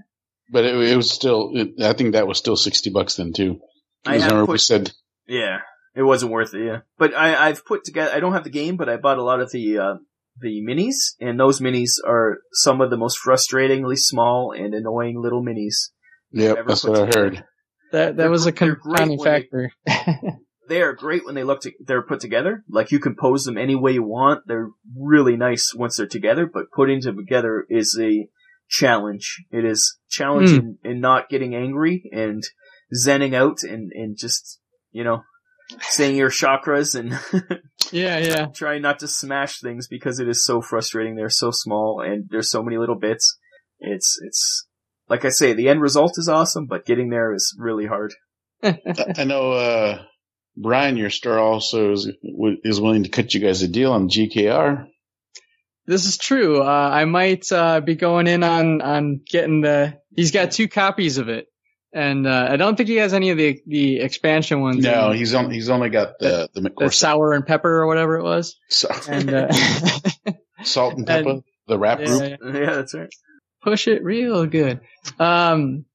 But 0.51 0.65
it, 0.65 0.75
it 0.75 0.95
was 0.95 1.09
still, 1.09 1.51
it, 1.53 1.81
I 1.81 1.93
think 1.93 2.13
that 2.13 2.27
was 2.27 2.37
still 2.37 2.55
60 2.55 2.89
bucks 2.91 3.15
then 3.15 3.33
too. 3.33 3.59
I 4.05 4.11
Because 4.11 4.23
have 4.23 4.31
remember 4.31 4.51
we 4.51 4.57
said, 4.57 4.91
Yeah, 5.27 5.59
it 5.95 6.03
wasn't 6.03 6.31
worth 6.31 6.53
it. 6.53 6.65
Yeah, 6.65 6.79
but 6.97 7.13
I 7.15 7.47
I've 7.47 7.65
put 7.65 7.83
together. 7.85 8.11
I 8.13 8.19
don't 8.19 8.33
have 8.33 8.43
the 8.43 8.49
game, 8.51 8.75
but 8.77 8.89
I 8.89 8.97
bought 8.97 9.17
a 9.17 9.23
lot 9.23 9.39
of 9.39 9.51
the 9.51 9.77
uh, 9.79 9.95
the 10.39 10.61
minis, 10.67 11.13
and 11.19 11.39
those 11.39 11.61
minis 11.61 11.93
are 12.05 12.39
some 12.51 12.81
of 12.81 12.89
the 12.89 12.97
most 12.97 13.17
frustratingly 13.25 13.97
small 13.97 14.51
and 14.55 14.73
annoying 14.73 15.21
little 15.21 15.43
minis. 15.43 15.89
yep, 16.31 16.57
Ever 16.57 16.67
that's 16.69 16.81
put 16.81 16.91
what 16.91 17.15
I 17.15 17.19
heard. 17.19 17.35
That 17.91 18.17
that 18.17 18.17
They're 18.17 18.29
was 18.29 18.45
a 18.45 18.51
gr- 18.51 18.65
they're 18.65 18.75
great 18.75 18.97
confounding 18.97 19.17
when 19.19 19.31
they- 19.31 19.39
factor. 19.87 20.31
they 20.67 20.81
are 20.81 20.93
great 20.93 21.25
when 21.25 21.35
they 21.35 21.43
look 21.43 21.61
to, 21.61 21.71
they're 21.85 22.01
put 22.01 22.19
together. 22.19 22.63
Like 22.69 22.91
you 22.91 22.99
can 22.99 23.15
pose 23.15 23.43
them 23.43 23.57
any 23.57 23.75
way 23.75 23.93
you 23.93 24.03
want. 24.03 24.41
They're 24.47 24.69
really 24.97 25.37
nice 25.37 25.71
once 25.75 25.97
they're 25.97 26.07
together, 26.07 26.49
but 26.51 26.71
putting 26.75 26.99
them 27.01 27.15
together 27.17 27.65
is 27.69 27.97
a 28.01 28.27
challenge. 28.67 29.43
It 29.51 29.63
is 29.63 29.97
challenging 30.09 30.59
Hmm. 30.81 30.87
in, 30.87 30.91
in 30.93 30.99
not 30.99 31.29
getting 31.29 31.55
angry 31.55 32.09
and 32.11 32.43
zenning 33.05 33.33
out 33.33 33.57
and, 33.63 33.91
and 33.93 34.17
just, 34.17 34.59
you 34.91 35.03
know, 35.03 35.21
saying 35.81 36.15
your 36.15 36.29
chakras 36.29 36.95
and 36.95 37.11
yeah, 37.91 38.17
yeah. 38.19 38.45
trying 38.47 38.81
not 38.81 38.99
to 38.99 39.07
smash 39.07 39.59
things 39.59 39.87
because 39.87 40.19
it 40.19 40.27
is 40.27 40.45
so 40.45 40.61
frustrating. 40.61 41.15
They're 41.15 41.29
so 41.29 41.51
small 41.51 42.01
and 42.01 42.25
there's 42.29 42.51
so 42.51 42.63
many 42.63 42.77
little 42.77 42.97
bits. 42.97 43.37
It's, 43.79 44.17
it's, 44.23 44.67
like 45.09 45.25
I 45.25 45.29
say, 45.29 45.53
the 45.53 45.69
end 45.69 45.81
result 45.81 46.13
is 46.17 46.29
awesome, 46.29 46.65
but 46.65 46.85
getting 46.85 47.09
there 47.09 47.33
is 47.33 47.55
really 47.59 47.85
hard. 47.85 48.13
I 48.63 49.23
know, 49.25 49.51
uh, 49.51 50.01
Brian, 50.57 50.97
your 50.97 51.09
store 51.09 51.37
also 51.37 51.91
is, 51.91 52.09
is 52.63 52.81
willing 52.81 53.03
to 53.03 53.09
cut 53.09 53.33
you 53.33 53.41
guys 53.41 53.61
a 53.61 53.67
deal 53.67 53.91
on 53.91 54.09
GKR. 54.09 54.87
This 55.87 56.05
is 56.05 56.17
true. 56.17 56.61
Uh, 56.61 56.89
I 56.91 57.05
might 57.05 57.51
uh, 57.51 57.79
be 57.81 57.95
going 57.95 58.27
in 58.27 58.43
on 58.43 58.81
on 58.81 59.21
getting 59.29 59.61
the. 59.61 59.99
He's 60.15 60.31
got 60.31 60.51
two 60.51 60.67
copies 60.67 61.19
of 61.19 61.29
it, 61.29 61.45
and 61.95 62.27
uh, 62.27 62.47
I 62.51 62.57
don't 62.57 62.75
think 62.75 62.89
he 62.89 62.97
has 62.97 63.13
any 63.13 63.29
of 63.31 63.37
the 63.37 63.59
the 63.65 63.99
expansion 64.01 64.61
ones. 64.61 64.83
No, 64.83 65.11
in- 65.11 65.17
he's 65.17 65.33
on, 65.33 65.49
he's 65.49 65.69
only 65.69 65.89
got 65.89 66.19
the, 66.19 66.49
the 66.53 66.61
the 66.61 66.69
McCourse. 66.69 66.93
sour 66.93 67.33
and 67.33 67.45
pepper 67.45 67.81
or 67.81 67.87
whatever 67.87 68.17
it 68.17 68.23
was. 68.23 68.55
So, 68.69 68.89
And 69.09 69.33
uh, 69.33 69.51
salt 70.63 70.95
and 70.97 71.07
pepper, 71.07 71.29
and- 71.29 71.43
the 71.67 71.79
rap 71.79 71.99
yeah, 71.99 72.05
group. 72.05 72.21
yeah. 72.21 72.59
yeah, 72.61 72.75
that's 72.75 72.93
right. 72.93 73.09
push 73.63 73.87
it 73.87 74.03
real 74.03 74.45
good. 74.45 74.81
Um, 75.19 75.85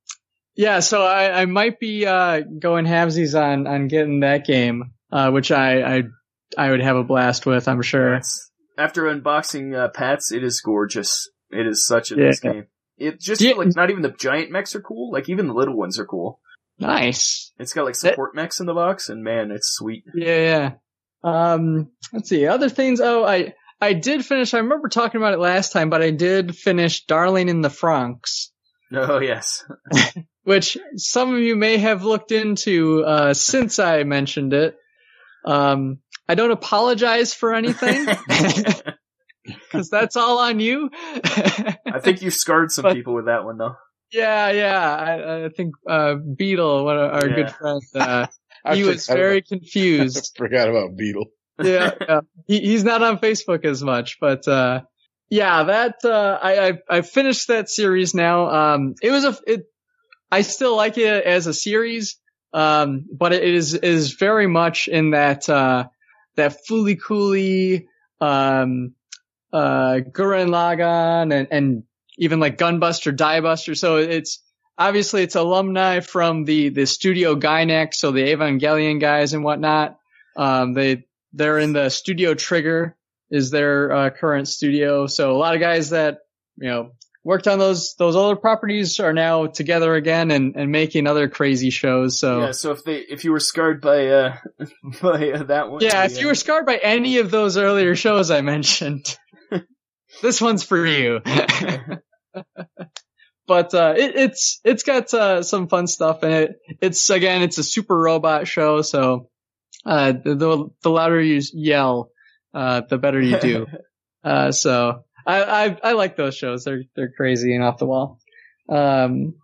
yeah, 0.57 0.81
so 0.81 1.03
I, 1.05 1.43
I 1.43 1.45
might 1.47 1.79
be 1.79 2.07
uh, 2.07 2.41
going 2.59 2.85
halvesies 2.87 3.41
on 3.41 3.67
on 3.69 3.87
getting 3.89 4.21
that 4.21 4.45
game, 4.47 4.93
uh, 5.13 5.31
which 5.31 5.53
I, 5.53 5.99
I 5.99 6.03
I 6.59 6.71
would 6.71 6.81
have 6.83 6.97
a 6.97 7.05
blast 7.05 7.47
with. 7.47 7.69
I'm 7.69 7.83
sure. 7.83 8.15
It's, 8.17 8.51
after 8.77 9.03
unboxing 9.05 9.77
uh, 9.77 9.89
Pats, 9.91 10.33
it 10.33 10.43
is 10.43 10.61
gorgeous. 10.61 11.29
It 11.51 11.67
is 11.67 11.87
such 11.87 12.11
a 12.11 12.17
Yeah. 12.17 12.25
nice 12.27 12.41
game. 12.41 12.67
It 13.01 13.19
just 13.21 13.41
Yeah. 13.41 13.55
like 13.55 13.75
not 13.75 13.91
even 13.91 14.03
the 14.03 14.11
giant 14.11 14.51
mechs 14.51 14.75
are 14.77 14.81
cool. 14.83 15.11
Like 15.13 15.29
even 15.29 15.47
the 15.49 15.55
little 15.55 15.77
ones 15.77 15.99
are 15.99 16.05
cool. 16.07 16.41
Nice. 16.79 17.53
It's 17.59 17.73
got 17.73 17.85
like 17.85 17.95
That- 17.99 18.11
support 18.13 18.35
mechs 18.35 18.61
in 18.61 18.67
the 18.67 18.75
box, 18.75 19.09
and 19.09 19.23
man, 19.25 19.51
it's 19.51 19.69
sweet. 19.75 20.05
Yeah, 20.15 20.37
yeah. 20.37 20.73
Um, 21.23 21.91
let's 22.13 22.29
see 22.29 22.47
other 22.47 22.69
things. 22.69 23.01
Oh, 23.01 23.25
I 23.25 23.55
I 23.81 23.95
did 23.95 24.25
finish. 24.25 24.55
I 24.55 24.59
remember 24.59 24.89
talking 24.89 25.21
about 25.21 25.33
it 25.35 25.39
last 25.41 25.73
time, 25.73 25.91
but 25.91 26.03
I 26.03 26.11
did 26.11 26.55
finish 26.57 27.05
Darling 27.07 27.49
in 27.49 27.61
the 27.63 27.69
Franxx, 27.71 28.49
Oh 28.95 29.19
yes, 29.19 29.65
which 30.45 30.77
some 30.97 31.35
of 31.35 31.41
you 31.41 31.57
may 31.57 31.79
have 31.79 32.05
looked 32.05 32.33
into 32.33 33.05
uh, 33.05 33.35
since 33.35 33.79
I 33.79 34.03
mentioned 34.05 34.53
it. 34.55 34.77
Um, 35.45 35.99
I 36.29 36.35
don't 36.35 36.51
apologize 36.51 37.33
for 37.35 37.55
anything 37.55 38.07
because 39.73 39.91
that's 39.91 40.17
all 40.17 40.39
on 40.39 40.61
you. 40.61 40.91
I 40.95 42.01
think 42.01 42.23
you 42.23 42.31
scarred 42.31 42.71
some 42.73 42.83
But- 42.85 42.95
people 42.95 43.15
with 43.15 43.27
that 43.27 43.45
one 43.45 43.59
though. 43.59 43.77
yeah, 44.13 44.51
yeah. 44.51 44.97
I, 44.97 45.45
I 45.45 45.49
think 45.51 45.75
uh, 45.89 46.15
Beetle, 46.15 46.85
one 46.85 46.99
of 46.99 47.13
our 47.13 47.29
Yeah. 47.29 47.35
good 47.37 47.51
friends, 47.53 47.91
uh, 47.95 48.27
he 48.75 48.83
was 48.85 49.07
very 49.07 49.39
about- 49.39 49.49
confused. 49.49 50.33
forgot 50.37 50.69
about 50.69 50.97
Beetle. 50.97 51.27
yeah, 51.63 51.91
yeah. 52.01 52.21
He, 52.47 52.61
he's 52.61 52.85
not 52.85 53.03
on 53.03 53.19
Facebook 53.19 53.65
as 53.65 53.83
much, 53.83 54.19
but 54.21 54.47
uh, 54.49 54.81
yeah, 55.29 55.63
that 55.65 55.97
uh, 56.05 56.39
I, 56.43 56.69
I 56.69 56.73
I 56.89 57.01
finished 57.03 57.49
that 57.49 57.69
series 57.69 58.15
now. 58.15 58.49
Um, 58.75 58.95
it 59.03 59.11
was 59.11 59.25
a 59.25 59.37
it. 59.47 59.65
I 60.33 60.43
still 60.43 60.75
like 60.77 60.97
it 60.99 61.25
as 61.25 61.47
a 61.47 61.53
series, 61.55 62.19
um, 62.53 63.07
but 63.13 63.33
it 63.33 63.43
is 63.45 63.75
is 63.75 64.13
very 64.15 64.47
much 64.47 64.89
in 64.89 65.11
that 65.11 65.49
uh, 65.49 65.85
that 66.37 66.57
Fooly 66.69 66.99
Cooly, 67.01 67.87
um, 68.21 68.95
uh, 69.53 70.01
Gurren 70.11 70.49
Lagann, 70.49 71.35
and 71.35 71.49
and 71.51 71.83
even 72.19 72.41
like 72.41 72.59
Gunbuster, 72.59 73.15
Diebuster. 73.17 73.77
So 73.77 73.97
it's 73.97 74.43
obviously 74.77 75.23
it's 75.23 75.37
alumni 75.37 76.01
from 76.01 76.45
the 76.45 76.71
the 76.71 76.87
Studio 76.87 77.37
Gainax, 77.37 77.95
so 77.95 78.11
the 78.11 78.23
Evangelion 78.23 79.01
guys 79.01 79.33
and 79.33 79.45
whatnot. 79.45 79.99
Um, 80.37 80.75
they 80.75 81.05
they're 81.33 81.59
in 81.59 81.73
the 81.73 81.89
Studio 81.89 82.35
Trigger 82.35 82.97
is 83.31 83.51
their 83.51 83.93
uh, 83.93 84.11
current 84.11 84.49
studio. 84.49 85.07
So 85.07 85.31
a 85.31 85.39
lot 85.39 85.55
of 85.55 85.61
guys 85.61 85.91
that 85.91 86.19
you 86.57 86.69
know 86.69 86.93
worked 87.23 87.47
on 87.47 87.59
those 87.59 87.95
those 87.97 88.17
older 88.17 88.37
properties 88.37 88.99
are 89.01 89.13
now 89.13 89.47
together 89.47 89.95
again 89.95 90.31
and 90.31 90.57
and 90.57 90.73
making 90.73 91.07
other 91.07 91.29
crazy 91.29 91.71
shows. 91.71 92.19
So 92.19 92.41
Yeah, 92.41 92.53
so 92.53 92.73
if 92.73 92.85
they 92.85 92.97
if 92.97 93.25
you 93.25 93.33
were 93.33 93.41
scarred 93.41 93.81
by 93.81 94.07
uh 94.09 94.37
by 95.03 95.31
uh, 95.31 95.43
that 95.45 95.71
one, 95.71 95.81
yeah, 95.83 96.05
if 96.05 96.21
you 96.21 96.27
were 96.27 96.35
scarred 96.35 96.67
by 96.67 96.77
any 96.77 97.19
of 97.19 97.31
those 97.31 97.57
earlier 97.57 97.95
shows 97.95 98.31
I 98.31 98.41
mentioned, 98.41 99.17
this 100.23 100.41
one's 100.41 100.63
for 100.63 100.85
you. 100.87 101.21
but 103.47 103.75
uh, 103.75 103.95
it, 103.97 104.17
it's 104.17 104.61
it's 104.65 104.83
got 104.83 105.13
uh, 105.13 105.43
some 105.43 105.69
fun 105.69 105.87
stuff 105.87 106.23
in 106.23 106.31
it. 106.31 106.57
It's 106.81 107.11
again, 107.11 107.43
it's 107.43 107.59
a 107.59 107.65
super 107.65 107.99
robot 107.99 108.47
show, 108.47 108.83
so 108.83 109.29
uh, 109.85 110.13
the 110.13 110.71
the, 110.83 110.91
louder 110.91 111.21
you 111.21 111.41
yell, 111.53 112.11
uh, 112.55 112.83
the 112.89 112.99
better 112.99 113.21
you 113.21 113.39
do. 113.41 113.67
uh, 114.25 114.53
so 114.53 115.05
I, 115.27 115.43
I 115.43 115.77
I 115.83 115.93
like 115.93 116.17
those 116.17 116.37
shows. 116.37 116.65
They're 116.65 116.85
they're 116.95 117.13
crazy 117.17 117.55
and 117.55 117.65
off 117.65 117.79
the 117.79 117.87
wall. 117.87 118.21
Um, 118.69 119.35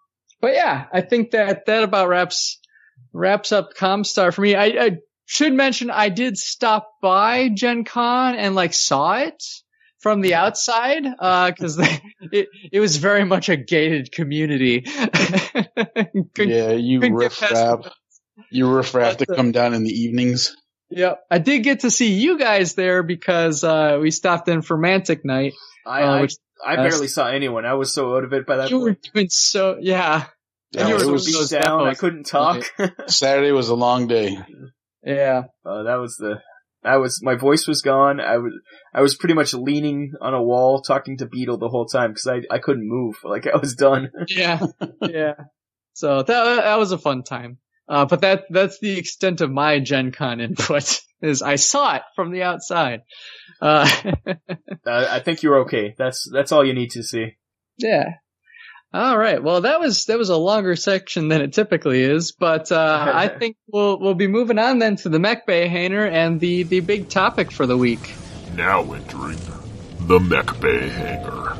but 0.41 0.55
yeah, 0.55 0.87
I 0.93 1.01
think 1.01 1.33
that 1.33 1.67
that 1.67 1.83
about 1.83 2.09
wraps 2.09 2.61
wraps 3.13 3.51
up 3.53 3.75
Comstar 3.75 4.33
for 4.33 4.43
me. 4.43 4.55
I, 4.55 4.65
I 4.65 4.99
should 5.25 5.53
mention 5.53 5.91
I 5.91 6.11
did 6.11 6.37
stop 6.37 6.93
by 7.03 7.49
Gen 7.49 7.85
Con 7.85 8.37
and 8.37 8.55
like 8.55 8.75
saw 8.75 9.15
it 9.17 9.43
from 10.01 10.21
the 10.21 10.35
outside 10.35 11.03
because 11.05 11.79
it 12.33 12.49
it 12.73 12.81
was 12.81 12.97
very 12.99 13.25
much 13.25 13.49
a 13.49 13.57
gated 13.57 14.13
community. 14.13 14.83
Couldn't- 16.35 16.49
yeah, 16.49 16.73
you 16.73 17.01
couldn't 17.01 17.19
get 17.19 17.25
riff 17.25 17.41
past 17.41 17.53
raff. 17.53 17.93
You 18.51 18.75
riff 18.75 18.95
raff 18.95 19.17
to 19.19 19.33
uh, 19.33 19.35
come 19.35 19.53
down 19.53 19.75
in 19.75 19.83
the 19.85 19.91
evenings. 19.93 20.55
Yep, 20.91 21.21
I 21.31 21.39
did 21.39 21.61
get 21.65 21.81
to 21.81 21.91
see 21.91 22.13
you 22.15 22.39
guys 22.39 22.75
there 22.75 23.03
because 23.03 23.65
uh, 23.65 23.99
we 24.01 24.11
stopped 24.11 24.49
in 24.49 24.63
for 24.63 24.79
Mantic 24.79 25.25
Night. 25.25 25.55
I 25.87 26.03
uh, 26.03 26.07
I, 26.07 26.21
which- 26.23 26.37
I 26.65 26.77
barely 26.77 27.09
saw 27.09 27.29
anyone. 27.29 27.67
I 27.67 27.75
was 27.75 27.93
so 27.93 28.17
out 28.17 28.25
of 28.25 28.33
it 28.33 28.47
by 28.47 28.57
that 28.57 28.71
You 28.71 28.79
were 28.81 28.97
doing 29.13 29.29
so, 29.29 29.77
yeah, 29.81 30.25
Yeah, 30.73 30.81
and 30.81 30.89
you 30.89 30.95
were 31.07 31.13
was- 31.13 31.27
doing 31.27 31.47
beat 31.51 31.61
down. 31.65 31.87
I 31.87 31.95
couldn't 31.95 32.25
talk. 32.25 32.65
Saturday 33.09 33.53
was 33.53 33.69
a 33.69 33.75
long 33.75 34.07
day. 34.07 34.39
Yeah, 35.05 35.45
Uh, 35.65 35.85
that 35.85 35.97
was 35.97 36.17
the, 36.17 36.41
I 36.87 36.97
was, 36.99 37.21
my 37.23 37.35
voice 37.35 37.67
was 37.67 37.83
gone. 37.83 38.21
I 38.21 38.39
was, 38.39 38.53
I 38.95 39.01
was 39.03 39.15
pretty 39.15 39.35
much 39.35 39.53
leaning 39.55 40.13
on 40.21 40.35
a 40.35 40.43
wall 40.43 40.81
talking 40.81 41.19
to 41.19 41.27
Beetle 41.27 41.59
the 41.59 41.69
whole 41.69 41.87
time 41.87 42.11
because 42.13 42.27
I, 42.27 42.41
I 42.55 42.59
couldn't 42.59 42.89
move. 42.89 43.17
Like 43.25 43.47
I 43.47 43.57
was 43.57 43.75
done. 43.75 44.11
yeah, 44.29 44.61
yeah. 45.03 45.35
So 45.95 46.23
that 46.23 46.57
that 46.65 46.79
was 46.79 46.93
a 46.93 46.99
fun 46.99 47.23
time. 47.23 47.59
Uh, 47.89 48.05
but 48.05 48.21
that 48.23 48.45
that's 48.51 48.79
the 48.81 48.99
extent 48.99 49.41
of 49.41 49.51
my 49.51 49.81
Gen 49.81 50.13
Con 50.13 50.41
input. 50.47 51.01
Is 51.23 51.41
I 51.43 51.57
saw 51.57 51.97
it 51.97 52.03
from 52.15 52.31
the 52.31 52.43
outside. 52.43 53.01
Uh, 53.61 53.89
Uh, 54.87 55.07
I 55.11 55.21
think 55.21 55.43
you're 55.43 55.61
okay. 55.63 55.95
That's, 55.99 56.29
that's 56.33 56.53
all 56.53 56.65
you 56.65 56.75
need 56.75 56.91
to 56.93 57.03
see. 57.03 57.37
yeah. 57.79 58.05
All 58.93 59.19
right. 59.19 59.43
Well, 59.43 59.63
that 59.63 59.81
was 59.81 60.07
that 60.07 60.17
was 60.17 60.31
a 60.31 60.37
longer 60.37 60.77
section 60.77 61.29
than 61.29 61.43
it 61.43 61.53
typically 61.53 62.03
is, 62.03 62.33
but 62.33 62.73
uh, 62.73 63.13
I 63.15 63.29
think 63.39 63.57
we'll 63.67 63.99
we'll 64.01 64.15
be 64.15 64.29
moving 64.29 64.59
on 64.59 64.79
then 64.79 64.97
to 64.97 65.09
the 65.09 65.19
Mech 65.19 65.47
Bay 65.47 65.69
Hangar 65.69 66.07
and 66.07 66.41
the 66.41 66.63
the 66.63 66.81
big 66.81 67.11
topic 67.11 67.53
for 67.53 67.67
the 67.67 67.77
week. 67.77 68.15
Now 68.55 68.81
entering 68.93 69.39
the 70.07 70.21
Mech 70.21 70.61
Bay 70.61 70.89
Hangar. 70.89 71.57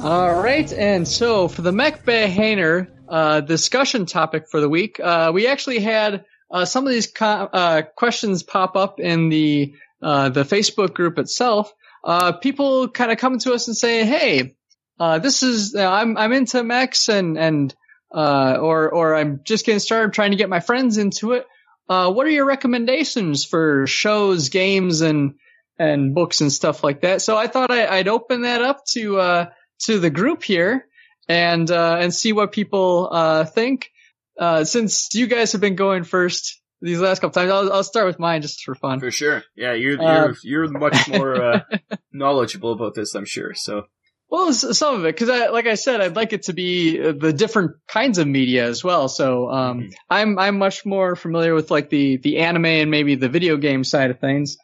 All 0.00 0.34
right, 0.34 0.70
and 0.72 1.06
so 1.06 1.46
for 1.46 1.62
the 1.62 1.72
Mech 1.72 2.04
Bay 2.04 2.26
Hangar 2.26 2.88
uh, 3.08 3.40
discussion 3.40 4.04
topic 4.04 4.50
for 4.50 4.60
the 4.60 4.68
week, 4.68 4.98
uh, 4.98 5.30
we 5.32 5.46
actually 5.46 5.78
had 5.78 6.24
uh, 6.50 6.64
some 6.64 6.84
of 6.84 6.92
these 6.92 7.06
co- 7.06 7.48
uh, 7.52 7.82
questions 7.96 8.42
pop 8.42 8.76
up 8.76 8.98
in 8.98 9.28
the 9.28 9.74
uh, 10.02 10.28
the 10.28 10.42
Facebook 10.42 10.92
group 10.92 11.18
itself. 11.18 11.72
Uh, 12.04 12.32
people 12.32 12.88
kind 12.88 13.12
of 13.12 13.18
come 13.18 13.38
to 13.38 13.52
us 13.54 13.68
and 13.68 13.76
say, 13.76 14.04
"Hey, 14.04 14.56
uh, 15.02 15.18
this 15.18 15.42
is 15.42 15.74
uh, 15.74 15.88
I'm 15.88 16.16
I'm 16.16 16.32
into 16.32 16.62
mechs 16.62 17.08
and 17.08 17.36
and 17.38 17.74
uh, 18.14 18.58
or 18.60 18.90
or 18.90 19.14
I'm 19.14 19.40
just 19.44 19.66
getting 19.66 19.80
started 19.80 20.12
trying 20.12 20.30
to 20.30 20.36
get 20.36 20.48
my 20.48 20.60
friends 20.60 20.98
into 20.98 21.32
it. 21.32 21.46
Uh, 21.88 22.12
what 22.12 22.26
are 22.26 22.30
your 22.30 22.46
recommendations 22.46 23.44
for 23.44 23.86
shows, 23.86 24.48
games, 24.48 25.00
and 25.00 25.34
and 25.78 26.14
books 26.14 26.40
and 26.40 26.52
stuff 26.52 26.84
like 26.84 27.00
that?" 27.00 27.22
So 27.22 27.36
I 27.36 27.46
thought 27.48 27.70
I, 27.70 27.86
I'd 27.86 28.08
open 28.08 28.42
that 28.42 28.62
up 28.62 28.84
to. 28.92 29.18
Uh, 29.18 29.46
to 29.82 29.98
the 29.98 30.10
group 30.10 30.42
here 30.42 30.86
and 31.28 31.70
uh, 31.70 31.98
and 32.00 32.14
see 32.14 32.32
what 32.32 32.52
people 32.52 33.08
uh, 33.12 33.44
think. 33.44 33.90
Uh, 34.38 34.64
since 34.64 35.14
you 35.14 35.26
guys 35.26 35.52
have 35.52 35.60
been 35.60 35.76
going 35.76 36.04
first 36.04 36.60
these 36.80 37.00
last 37.00 37.20
couple 37.20 37.34
times, 37.34 37.50
I'll, 37.50 37.72
I'll 37.72 37.84
start 37.84 38.06
with 38.06 38.18
mine 38.18 38.42
just 38.42 38.62
for 38.64 38.74
fun. 38.74 38.98
For 38.98 39.10
sure. 39.10 39.42
Yeah, 39.54 39.74
you're, 39.74 40.00
Uh, 40.00 40.24
you're, 40.24 40.34
you're 40.42 40.68
much 40.68 41.08
more, 41.08 41.40
uh, 41.40 41.60
knowledgeable 42.12 42.72
about 42.72 42.94
this, 42.94 43.14
I'm 43.14 43.26
sure. 43.26 43.54
So, 43.54 43.84
Well, 44.32 44.50
some 44.54 44.94
of 44.94 45.04
it, 45.04 45.14
because 45.14 45.28
I, 45.28 45.48
like 45.48 45.66
I 45.66 45.74
said, 45.74 46.00
I'd 46.00 46.16
like 46.16 46.32
it 46.32 46.44
to 46.44 46.54
be 46.54 46.98
uh, 46.98 47.12
the 47.12 47.34
different 47.34 47.72
kinds 47.86 48.16
of 48.16 48.26
media 48.26 48.64
as 48.64 48.82
well. 48.82 49.08
So, 49.08 49.50
um, 49.50 49.80
Mhm. 49.80 49.92
I'm 50.08 50.38
I'm 50.38 50.56
much 50.56 50.86
more 50.86 51.14
familiar 51.16 51.54
with 51.54 51.70
like 51.70 51.90
the 51.90 52.16
the 52.16 52.38
anime 52.38 52.64
and 52.64 52.90
maybe 52.90 53.14
the 53.14 53.28
video 53.28 53.58
game 53.58 53.84
side 53.84 54.10
of 54.10 54.20
things. 54.20 54.56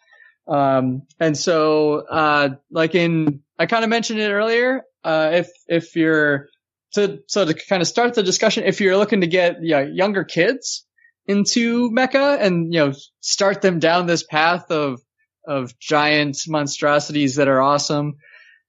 Um, 0.47 1.03
and 1.21 1.37
so, 1.37 1.97
uh, 2.09 2.49
like 2.71 2.95
in, 2.95 3.43
I 3.59 3.67
kind 3.67 3.85
of 3.85 3.91
mentioned 3.91 4.21
it 4.21 4.31
earlier. 4.31 4.85
Uh, 5.05 5.33
if 5.35 5.51
if 5.67 5.95
you're 5.97 6.49
to 6.95 7.19
so 7.27 7.45
to 7.45 7.53
kind 7.53 7.83
of 7.83 7.89
start 7.89 8.15
the 8.15 8.23
discussion, 8.23 8.65
if 8.65 8.81
you're 8.81 8.97
looking 8.97 9.21
to 9.21 9.27
get 9.27 9.59
yeah, 9.61 9.83
younger 9.83 10.25
kids 10.25 10.87
into 11.27 11.91
mecha 11.91 12.41
and 12.41 12.73
you 12.73 12.81
know 12.81 12.95
start 13.21 13.61
them 13.61 13.81
down 13.81 14.07
this 14.07 14.23
path 14.23 14.71
of 14.71 15.03
of 15.47 15.79
giant 15.79 16.39
monstrosities 16.49 17.37
that 17.37 17.49
are 17.49 17.61
awesome 17.61 18.17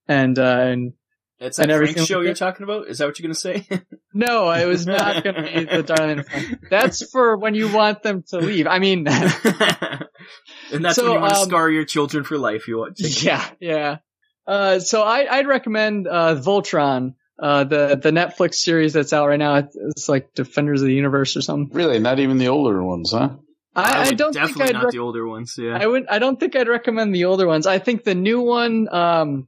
and 0.09 0.37
uh, 0.37 0.41
and 0.43 0.93
That's 1.39 1.59
And 1.59 1.69
that 1.69 1.75
everything 1.75 1.95
Frank 1.95 2.07
show 2.09 2.17
like 2.17 2.25
you're 2.25 2.33
that? 2.33 2.39
talking 2.39 2.63
about? 2.65 2.87
Is 2.89 2.97
that 2.97 3.05
what 3.05 3.17
you're 3.17 3.27
gonna 3.27 3.35
say? 3.35 3.65
no, 4.13 4.47
I 4.47 4.65
was 4.65 4.85
not 4.85 5.23
going 5.23 5.35
to 5.35 5.43
be 5.43 5.63
the 5.63 5.83
darling. 5.83 6.25
That's 6.69 7.09
for 7.09 7.37
when 7.37 7.55
you 7.55 7.71
want 7.71 8.03
them 8.03 8.23
to 8.29 8.39
leave. 8.39 8.67
I 8.67 8.79
mean, 8.79 9.07
and 9.07 10.83
that's 10.83 10.95
So, 10.95 11.03
when 11.03 11.13
you 11.13 11.19
want 11.19 11.33
to 11.33 11.39
um, 11.39 11.47
scar 11.47 11.69
your 11.69 11.85
children 11.85 12.23
for 12.23 12.37
life. 12.37 12.67
You 12.67 12.79
want 12.79 12.97
to. 12.97 13.07
yeah, 13.25 13.49
yeah. 13.59 13.97
Uh, 14.45 14.79
so 14.79 15.03
I, 15.03 15.37
I'd 15.37 15.47
recommend 15.47 16.07
uh, 16.07 16.35
Voltron, 16.35 17.13
uh, 17.37 17.63
the 17.65 17.99
the 18.01 18.11
Netflix 18.11 18.55
series 18.55 18.93
that's 18.93 19.13
out 19.13 19.27
right 19.27 19.39
now. 19.39 19.55
It's, 19.55 19.75
it's 19.75 20.09
like 20.09 20.33
Defenders 20.33 20.81
of 20.81 20.87
the 20.87 20.95
Universe 20.95 21.37
or 21.37 21.41
something. 21.41 21.73
Really, 21.75 21.99
not 21.99 22.19
even 22.19 22.37
the 22.39 22.47
older 22.47 22.83
ones, 22.83 23.11
huh? 23.11 23.29
I, 23.75 24.05
I, 24.05 24.07
would 24.07 24.17
don't 24.17 24.33
think 24.33 24.47
definitely 24.47 24.69
I'd. 24.69 24.73
not 24.73 24.83
rec- 24.85 24.93
the 24.93 24.99
older 24.99 25.27
ones. 25.27 25.55
Yeah. 25.57 25.77
I 25.79 25.85
would. 25.85 26.07
I 26.07 26.19
don't 26.19 26.39
think 26.39 26.55
I'd 26.55 26.67
recommend 26.67 27.13
the 27.13 27.25
older 27.25 27.47
ones. 27.47 27.67
I 27.67 27.77
think 27.77 28.03
the 28.03 28.15
new 28.15 28.41
one 28.41 28.87
um, 28.91 29.47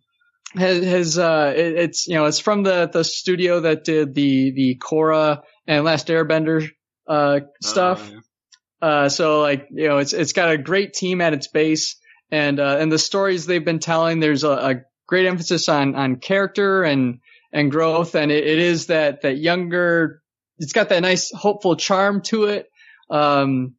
has, 0.56 0.84
has 0.84 1.18
uh, 1.20 1.54
it, 1.56 1.76
it's 1.78 2.08
you 2.08 2.16
know 2.16 2.26
it's 2.26 2.40
from 2.40 2.64
the 2.64 2.90
the 2.92 3.04
studio 3.04 3.62
that 3.62 3.84
did 3.84 4.14
the 4.14 4.52
the 4.52 4.78
Korra 4.78 5.42
and 5.68 5.86
Last 5.86 6.08
Airbender 6.08 6.70
uh, 7.08 7.42
stuff. 7.62 8.12
Uh, 8.12 8.20
Uh, 8.82 9.10
so 9.10 9.42
like, 9.42 9.68
you 9.70 9.88
know, 9.88 10.00
it's, 10.00 10.12
it's 10.12 10.34
got 10.34 10.50
a 10.50 10.58
great 10.58 10.94
team 10.94 11.22
at 11.22 11.34
its 11.34 11.48
base 11.48 11.98
and, 12.32 12.60
uh, 12.60 12.78
and 12.80 12.92
the 12.92 12.98
stories 12.98 13.46
they've 13.46 13.64
been 13.64 13.78
telling, 13.78 14.20
there's 14.20 14.44
a, 14.44 14.50
a 14.50 14.76
great 15.06 15.28
emphasis 15.28 15.70
on, 15.70 15.94
on 15.94 16.16
character 16.16 16.82
and, 16.82 17.20
and 17.54 17.70
growth. 17.70 18.16
And 18.16 18.32
it, 18.32 18.44
it 18.44 18.58
is 18.58 18.88
that, 18.88 19.22
that 19.22 19.38
younger, 19.38 20.24
it's 20.58 20.74
got 20.74 20.90
that 20.90 21.02
nice 21.02 21.32
hopeful 21.32 21.76
charm 21.76 22.24
to 22.24 22.46
it. 22.46 22.72
Um, 23.08 23.76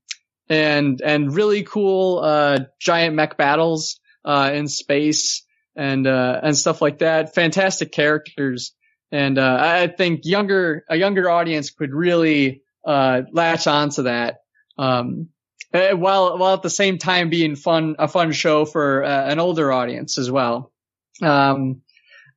and, 0.48 1.00
and 1.04 1.34
really 1.34 1.64
cool, 1.64 2.20
uh, 2.20 2.60
giant 2.78 3.16
mech 3.16 3.36
battles, 3.36 3.98
uh, 4.24 4.52
in 4.54 4.68
space 4.68 5.42
and, 5.76 6.06
uh, 6.06 6.40
and 6.42 6.56
stuff 6.56 6.82
like 6.82 6.98
that. 6.98 7.34
Fantastic 7.34 7.92
characters. 7.92 8.74
And, 9.10 9.38
uh, 9.38 9.58
I 9.60 9.88
think 9.88 10.22
younger, 10.24 10.84
a 10.88 10.96
younger 10.96 11.28
audience 11.28 11.70
could 11.70 11.92
really, 11.92 12.62
uh, 12.84 13.22
latch 13.32 13.66
onto 13.66 14.04
that 14.04 14.38
um, 14.78 15.28
uh, 15.72 15.90
while 15.90 16.38
while 16.38 16.54
at 16.54 16.62
the 16.62 16.70
same 16.70 16.98
time 16.98 17.30
being 17.30 17.56
fun 17.56 17.96
a 17.98 18.08
fun 18.08 18.32
show 18.32 18.64
for 18.64 19.04
uh, 19.04 19.30
an 19.30 19.38
older 19.38 19.72
audience 19.72 20.18
as 20.18 20.30
well. 20.30 20.72
Um, 21.20 21.82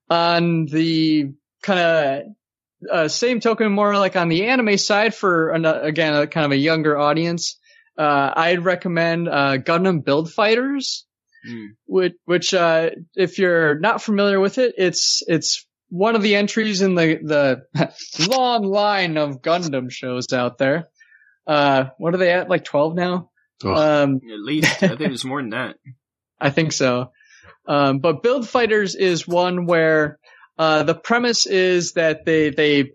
on 0.09 0.65
the 0.65 1.33
kind 1.63 1.79
of 1.79 2.89
uh, 2.89 3.07
same 3.07 3.39
token, 3.39 3.71
more 3.71 3.97
like 3.97 4.15
on 4.15 4.29
the 4.29 4.45
anime 4.45 4.77
side 4.77 5.15
for 5.15 5.49
an, 5.49 5.65
again 5.65 6.13
a 6.13 6.27
kind 6.27 6.45
of 6.45 6.51
a 6.51 6.57
younger 6.57 6.97
audience, 6.97 7.57
uh, 7.97 8.31
I'd 8.35 8.63
recommend 8.63 9.27
uh, 9.27 9.57
Gundam 9.57 10.03
Build 10.03 10.31
Fighters, 10.31 11.05
Mm. 11.47 11.67
which 11.85 12.13
which 12.25 12.53
uh, 12.53 12.89
if 13.15 13.37
you're 13.37 13.77
not 13.77 14.01
familiar 14.01 14.39
with 14.39 14.57
it, 14.57 14.75
it's 14.77 15.21
it's 15.27 15.65
one 15.89 16.15
of 16.15 16.21
the 16.23 16.35
entries 16.35 16.81
in 16.81 16.95
the 16.95 17.19
the 17.75 18.27
long 18.27 18.63
line 18.63 19.17
of 19.17 19.41
Gundam 19.41 19.91
shows 19.91 20.33
out 20.33 20.57
there. 20.57 20.87
Uh, 21.47 21.85
what 21.97 22.13
are 22.13 22.17
they 22.17 22.31
at? 22.31 22.49
Like 22.49 22.63
12 22.63 22.95
now? 22.95 23.29
Ugh. 23.63 23.77
Um, 23.77 24.15
At 24.15 24.39
least 24.39 24.83
I 24.83 24.95
think 24.95 25.13
it's 25.13 25.25
more 25.25 25.41
than 25.41 25.51
that. 25.51 25.75
I 26.39 26.49
think 26.49 26.71
so. 26.71 27.11
Um, 27.67 27.99
but 27.99 28.23
Build 28.23 28.47
Fighters 28.47 28.95
is 28.95 29.27
one 29.27 29.65
where, 29.65 30.19
uh, 30.57 30.83
the 30.83 30.95
premise 30.95 31.45
is 31.45 31.93
that 31.93 32.25
they, 32.25 32.49
they 32.49 32.91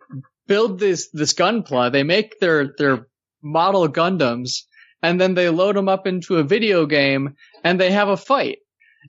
build 0.47 0.79
this, 0.79 1.09
this 1.13 1.35
gunpla. 1.35 1.91
They 1.91 2.03
make 2.03 2.39
their, 2.39 2.75
their 2.77 3.07
model 3.43 3.89
Gundams 3.89 4.63
and 5.03 5.21
then 5.21 5.35
they 5.35 5.49
load 5.49 5.77
them 5.77 5.89
up 5.89 6.07
into 6.07 6.37
a 6.37 6.45
video 6.45 6.87
game 6.87 7.37
and 7.65 7.81
they 7.81 7.91
have 7.93 8.09
a 8.09 8.17
fight. 8.17 8.59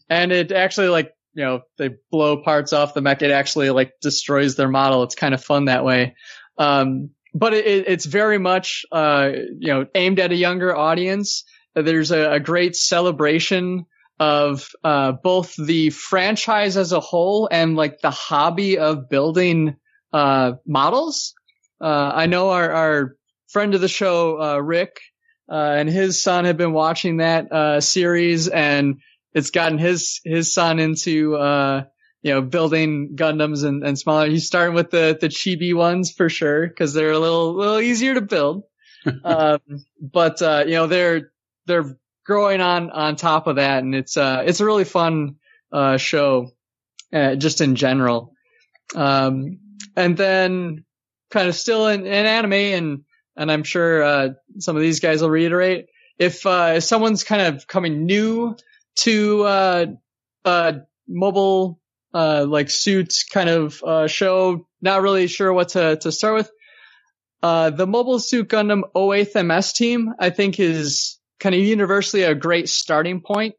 And 0.10 0.32
it 0.32 0.52
actually 0.52 0.90
like, 0.90 1.12
you 1.34 1.44
know, 1.44 1.62
they 1.78 1.92
blow 2.12 2.42
parts 2.42 2.74
off 2.74 2.94
the 2.94 3.02
mech. 3.02 3.22
It 3.22 3.32
actually 3.32 3.70
like 3.70 3.94
destroys 4.02 4.56
their 4.56 4.70
model. 4.70 5.04
It's 5.04 5.16
kind 5.16 5.34
of 5.34 5.44
fun 5.44 5.66
that 5.66 5.86
way. 5.86 6.16
Um, 6.58 7.12
but 7.34 7.54
it, 7.54 7.66
it- 7.66 7.88
it's 7.88 8.06
very 8.06 8.38
much, 8.38 8.86
uh, 8.92 9.32
you 9.60 9.74
know, 9.74 9.86
aimed 9.96 10.20
at 10.20 10.32
a 10.32 10.36
younger 10.36 10.76
audience. 10.76 11.44
There's 11.76 12.12
a, 12.12 12.34
a 12.34 12.40
great 12.40 12.76
celebration 12.76 13.86
of, 14.20 14.68
uh, 14.84 15.14
both 15.14 15.56
the 15.56 15.90
franchise 15.90 16.78
as 16.78 16.92
a 16.92 17.00
whole 17.00 17.48
and 17.52 17.76
like 17.76 18.02
the 18.02 18.12
hobby 18.12 18.78
of 18.78 19.10
building, 19.10 19.76
uh, 20.14 20.54
models. 20.68 21.34
Uh, 21.80 22.12
I 22.14 22.26
know 22.28 22.50
our, 22.52 22.70
our 22.72 23.16
friend 23.50 23.74
of 23.74 23.82
the 23.82 23.88
show, 23.88 24.40
uh, 24.42 24.58
Rick, 24.60 25.00
uh, 25.52 25.76
and 25.78 25.90
his 25.90 26.24
son 26.24 26.46
had 26.46 26.56
been 26.56 26.72
watching 26.72 27.18
that, 27.18 27.52
uh, 27.52 27.82
series 27.82 28.48
and 28.48 29.02
it's 29.34 29.50
gotten 29.50 29.78
his, 29.78 30.22
his 30.24 30.54
son 30.54 30.80
into, 30.80 31.36
uh, 31.36 31.84
you 32.22 32.34
know, 32.34 32.42
building 32.42 33.16
Gundams 33.16 33.66
and, 33.66 33.84
and 33.84 34.00
smaller. 34.00 34.28
He's 34.28 34.48
starting 34.48 34.76
with 34.76 34.92
the, 34.92 35.18
the 35.20 35.28
chibi 35.28 35.74
ones 35.74 36.12
for 36.12 36.30
sure, 36.30 36.70
cause 36.70 36.94
they're 36.94 37.12
a 37.12 37.20
little, 37.20 37.54
little 37.54 37.80
easier 37.82 38.14
to 38.14 38.22
build. 38.22 38.64
um, 39.26 39.60
but, 40.00 40.42
uh, 40.42 40.64
you 40.66 40.74
know, 40.74 40.88
they're, 40.88 41.34
they're 41.66 41.98
growing 42.26 42.62
on, 42.62 42.90
on 42.90 43.18
top 43.18 43.48
of 43.48 43.58
that. 43.58 43.84
And 43.84 43.94
it's, 43.94 44.16
uh, 44.16 44.44
it's 44.46 44.62
a 44.62 44.66
really 44.66 44.86
fun, 44.86 45.36
uh, 45.74 45.98
show, 45.98 46.52
uh, 47.12 47.36
just 47.36 47.60
in 47.60 47.76
general. 47.76 48.34
Um, 48.96 49.60
and 49.98 50.16
then 50.16 50.86
kind 51.30 51.50
of 51.50 51.56
still 51.56 51.88
in, 51.88 52.06
in 52.06 52.26
anime 52.26 52.54
and, 52.54 53.04
and 53.36 53.52
I'm 53.52 53.64
sure, 53.64 54.04
uh, 54.04 54.30
some 54.60 54.76
of 54.76 54.82
these 54.82 55.00
guys 55.00 55.22
will 55.22 55.30
reiterate. 55.30 55.88
If, 56.18 56.46
uh, 56.46 56.74
if 56.76 56.84
someone's 56.84 57.24
kind 57.24 57.42
of 57.42 57.68
coming 57.68 58.06
new 58.06 58.56
to, 58.98 59.44
uh, 59.44 59.86
uh, 60.46 60.74
mobile, 61.08 61.80
uh, 62.14 62.46
like 62.48 62.70
suits 62.70 63.24
kind 63.24 63.50
of, 63.50 63.82
uh, 63.84 64.08
show, 64.08 64.68
not 64.82 65.02
really 65.02 65.28
sure 65.28 65.52
what 65.52 65.70
to, 65.70 65.96
to 65.98 66.12
start 66.12 66.36
with. 66.36 66.52
Uh, 67.42 67.72
the 67.72 67.88
Mobile 67.88 68.20
Suit 68.20 68.50
Gundam 68.50 68.84
08th 68.96 69.44
MS 69.46 69.74
team, 69.74 70.14
I 70.20 70.30
think 70.30 70.60
is 70.60 71.20
kind 71.40 71.56
of 71.56 71.62
universally 71.62 72.24
a 72.24 72.36
great 72.36 72.70
starting 72.70 73.22
point. 73.22 73.56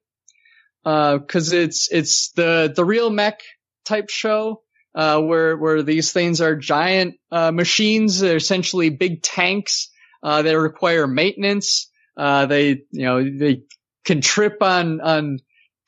Uh, 0.84 1.18
cause 1.18 1.52
it's, 1.52 1.90
it's 1.90 2.30
the, 2.32 2.72
the 2.74 2.84
real 2.84 3.10
mech 3.10 3.40
type 3.84 4.08
show, 4.08 4.62
uh, 4.94 5.20
where, 5.20 5.56
where 5.56 5.82
these 5.82 6.12
things 6.12 6.40
are 6.40 6.56
giant, 6.56 7.14
uh, 7.30 7.50
machines. 7.50 8.20
They're 8.20 8.36
essentially 8.36 8.90
big 8.90 9.22
tanks, 9.22 9.90
uh, 10.22 10.42
they 10.42 10.54
require 10.56 11.06
maintenance. 11.06 11.90
Uh, 12.16 12.46
they, 12.46 12.82
you 12.90 13.04
know, 13.04 13.24
they 13.24 13.62
can 14.04 14.20
trip 14.20 14.62
on, 14.62 15.00
on 15.00 15.38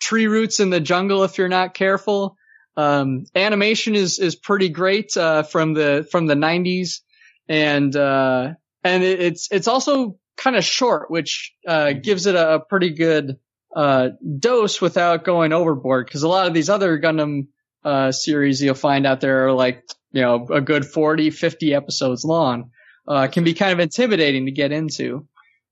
tree 0.00 0.26
roots 0.26 0.58
in 0.58 0.70
the 0.70 0.80
jungle 0.80 1.22
if 1.24 1.36
you're 1.36 1.48
not 1.48 1.74
careful. 1.74 2.36
Um, 2.76 3.26
animation 3.34 3.94
is, 3.94 4.18
is 4.18 4.34
pretty 4.34 4.70
great, 4.70 5.16
uh, 5.16 5.42
from 5.42 5.74
the, 5.74 6.08
from 6.10 6.26
the 6.26 6.34
nineties 6.34 7.02
and, 7.48 7.94
uh, 7.94 8.54
and 8.82 9.04
it, 9.04 9.20
it's, 9.20 9.48
it's 9.52 9.68
also 9.68 10.18
kind 10.36 10.56
of 10.56 10.64
short, 10.64 11.10
which, 11.10 11.54
uh, 11.68 11.92
gives 11.92 12.26
it 12.26 12.34
a, 12.34 12.60
pretty 12.68 12.90
good, 12.90 13.36
uh, 13.76 14.08
dose 14.38 14.80
without 14.80 15.24
going 15.24 15.52
overboard. 15.52 16.10
Cause 16.10 16.22
a 16.22 16.28
lot 16.28 16.46
of 16.46 16.54
these 16.54 16.70
other 16.70 16.98
Gundam, 16.98 17.48
uh, 17.84 18.12
series 18.12 18.62
you'll 18.62 18.74
find 18.74 19.06
out 19.06 19.20
there 19.20 19.46
are 19.46 19.52
like, 19.52 19.84
you 20.12 20.22
know, 20.22 20.46
a 20.50 20.60
good 20.60 20.84
40, 20.84 21.30
50 21.30 21.74
episodes 21.74 22.24
long. 22.24 22.70
Uh, 23.06 23.26
can 23.26 23.44
be 23.44 23.52
kind 23.52 23.72
of 23.72 23.80
intimidating 23.80 24.46
to 24.46 24.52
get 24.52 24.72
into. 24.72 25.26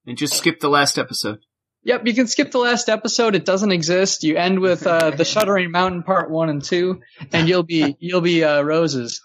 And 0.07 0.19
just 0.19 0.35
skip 0.35 0.61
the 0.61 0.69
last 0.69 0.99
episode. 0.99 1.39
Yep, 1.85 2.07
you 2.07 2.15
can 2.15 2.29
skip 2.29 2.51
the 2.51 2.59
last 2.59 2.89
episode. 2.89 3.35
It 3.35 3.45
doesn't 3.45 3.73
exist. 3.73 4.23
You 4.23 4.37
end 4.37 4.61
with 4.61 4.87
uh, 4.87 5.11
the 5.11 5.25
Shuddering 5.25 5.71
Mountain 5.71 6.05
Part 6.05 6.31
One 6.31 6.49
and 6.49 6.63
Two, 6.63 7.01
and 7.33 7.49
you'll 7.49 7.65
be 7.65 7.97
you'll 8.01 8.21
be 8.21 8.45
uh, 8.45 8.63
roses. 8.63 9.21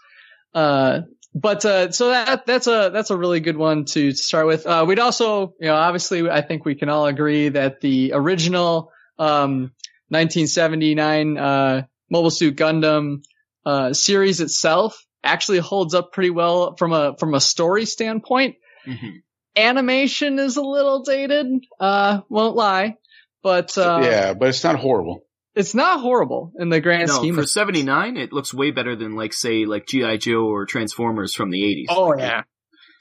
Uh, 0.56 1.02
but 1.36 1.66
uh, 1.66 1.92
so 1.92 2.10
that 2.10 2.48
that's 2.48 2.66
a 2.66 2.90
that's 2.92 3.12
a 3.12 3.18
really 3.18 3.42
good 3.42 3.58
one 3.58 3.86
to 3.86 4.12
start 4.12 4.48
with. 4.48 4.66
Uh, 4.66 4.86
we'd 4.88 4.98
also, 4.98 5.54
you 5.60 5.68
know, 5.68 5.76
obviously, 5.76 6.28
I 6.28 6.42
think 6.42 6.66
we 6.66 6.74
can 6.74 6.90
all 6.90 7.06
agree 7.06 7.50
that 7.50 7.80
the 7.80 8.14
original 8.14 8.92
um, 9.20 9.72
1979 10.10 11.38
uh, 11.38 11.84
Mobile 12.10 12.30
Suit 12.32 12.56
Gundam 12.56 13.24
uh, 13.66 13.94
series 13.94 14.40
itself 14.42 14.98
actually 15.24 15.58
holds 15.60 15.94
up 15.94 16.12
pretty 16.14 16.30
well 16.30 16.76
from 16.78 16.94
a 16.94 17.16
from 17.18 17.34
a 17.34 17.40
story 17.42 17.86
standpoint 17.86 18.56
Mhm. 18.88 19.22
animation 19.56 20.40
is 20.40 20.58
a 20.58 20.62
little 20.62 21.04
dated. 21.04 21.48
Uh, 21.80 22.22
won't 22.30 22.56
lie, 22.56 22.96
but 23.44 23.78
uh, 23.78 24.00
yeah, 24.04 24.34
but 24.34 24.50
it's 24.50 24.64
not 24.64 24.78
horrible. 24.80 25.24
it's 25.56 25.74
not 25.76 26.00
horrible 26.00 26.54
in 26.60 26.70
the 26.70 26.80
grand 26.80 27.08
No, 27.10 27.16
scheme. 27.16 27.36
for 27.36 27.42
of 27.42 27.50
seventy 27.50 27.84
nine, 27.84 28.16
it 28.18 28.32
looks 28.32 28.54
way 28.54 28.72
better 28.72 28.96
than 28.96 29.16
like 29.16 29.34
say 29.34 29.66
like 29.66 29.86
GI 29.88 30.18
Joe 30.20 30.46
or 30.46 30.66
Transformers 30.66 31.34
from 31.34 31.50
the 31.50 31.64
eighties. 31.64 31.88
Oh 31.90 32.16
yeah, 32.18 32.44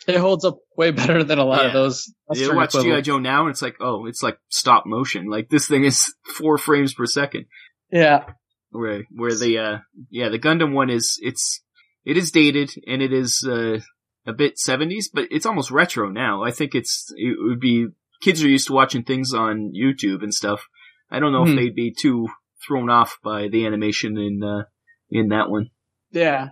it 0.09 0.17
holds 0.17 0.45
up 0.45 0.59
way 0.77 0.91
better 0.91 1.23
than 1.23 1.39
a 1.39 1.45
lot 1.45 1.61
Yeah. 1.61 1.67
of 1.69 1.73
those. 1.75 2.13
You 2.35 2.55
watch 2.57 2.73
GI. 2.73 3.03
Joe 3.03 3.19
now, 3.19 3.43
and 3.43 3.51
it's 3.51 3.63
like, 3.63 3.77
oh, 3.81 4.07
it's 4.07 4.23
like 4.23 4.39
stop 4.49 4.85
motion. 4.87 5.27
Like 5.29 5.49
this 5.49 5.69
thing 5.69 5.85
is 5.85 6.13
four 6.39 6.59
frames 6.59 6.95
per 6.95 7.07
second. 7.07 7.45
Yeah, 7.93 8.25
Where 8.71 9.05
where 9.15 9.35
the 9.35 9.59
uh 9.59 9.79
yeah 10.11 10.29
the 10.29 10.39
Gundam 10.39 10.73
one 10.73 10.91
is 10.91 11.19
it's 11.23 11.63
it 12.05 12.17
is 12.17 12.31
dated 12.31 12.71
and 12.87 13.01
it 13.03 13.13
is 13.13 13.47
uh 13.49 13.79
a 14.27 14.33
bit 14.33 14.59
seventies, 14.59 15.09
but 15.13 15.29
it's 15.31 15.47
almost 15.47 15.71
retro 15.71 16.11
now. 16.11 16.43
I 16.43 16.51
think 16.51 16.75
it's 16.75 17.13
it 17.17 17.37
would 17.39 17.61
be 17.61 17.87
kids 18.23 18.43
are 18.43 18.49
used 18.49 18.67
to 18.69 18.73
watching 18.73 19.05
things 19.05 19.33
on 19.35 19.73
YouTube 19.73 20.23
and 20.23 20.35
stuff. 20.35 20.67
I 21.11 21.21
don't 21.21 21.33
know 21.33 21.45
Hmm. 21.45 21.51
if 21.53 21.57
they'd 21.57 21.75
be 21.75 21.93
too 21.93 22.29
thrown 22.67 22.91
off 22.91 23.19
by 23.23 23.49
the 23.49 23.67
animation 23.67 24.19
in 24.19 24.43
uh 24.43 24.65
in 25.11 25.29
that 25.29 25.49
one. 25.51 25.71
yeah. 26.11 26.49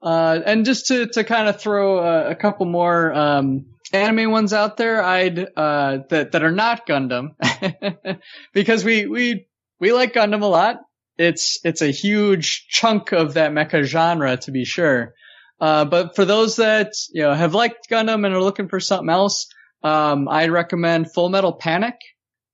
Uh, 0.00 0.38
and 0.46 0.64
just 0.64 0.86
to 0.86 1.06
to 1.08 1.24
kind 1.24 1.48
of 1.48 1.60
throw 1.60 1.98
a, 1.98 2.30
a 2.30 2.34
couple 2.36 2.64
more 2.66 3.12
um, 3.12 3.66
anime 3.92 4.30
ones 4.30 4.52
out 4.52 4.76
there, 4.76 5.02
I'd 5.02 5.40
uh, 5.56 5.98
that 6.08 6.30
that 6.30 6.44
are 6.44 6.52
not 6.52 6.86
Gundam, 6.86 7.30
because 8.52 8.84
we 8.84 9.06
we 9.06 9.48
we 9.80 9.92
like 9.92 10.14
Gundam 10.14 10.42
a 10.42 10.46
lot. 10.46 10.76
It's 11.18 11.58
it's 11.64 11.82
a 11.82 11.90
huge 11.90 12.66
chunk 12.68 13.12
of 13.12 13.34
that 13.34 13.52
mecha 13.52 13.84
genre, 13.84 14.36
to 14.38 14.50
be 14.50 14.64
sure. 14.64 15.14
Uh, 15.60 15.84
but 15.84 16.14
for 16.14 16.24
those 16.24 16.56
that 16.56 16.92
you 17.12 17.22
know 17.22 17.34
have 17.34 17.54
liked 17.54 17.90
Gundam 17.90 18.24
and 18.24 18.34
are 18.34 18.42
looking 18.42 18.68
for 18.68 18.80
something 18.80 19.10
else, 19.10 19.48
um, 19.82 20.28
I'd 20.28 20.50
recommend 20.50 21.12
Full 21.12 21.28
Metal 21.28 21.52
Panic. 21.52 21.96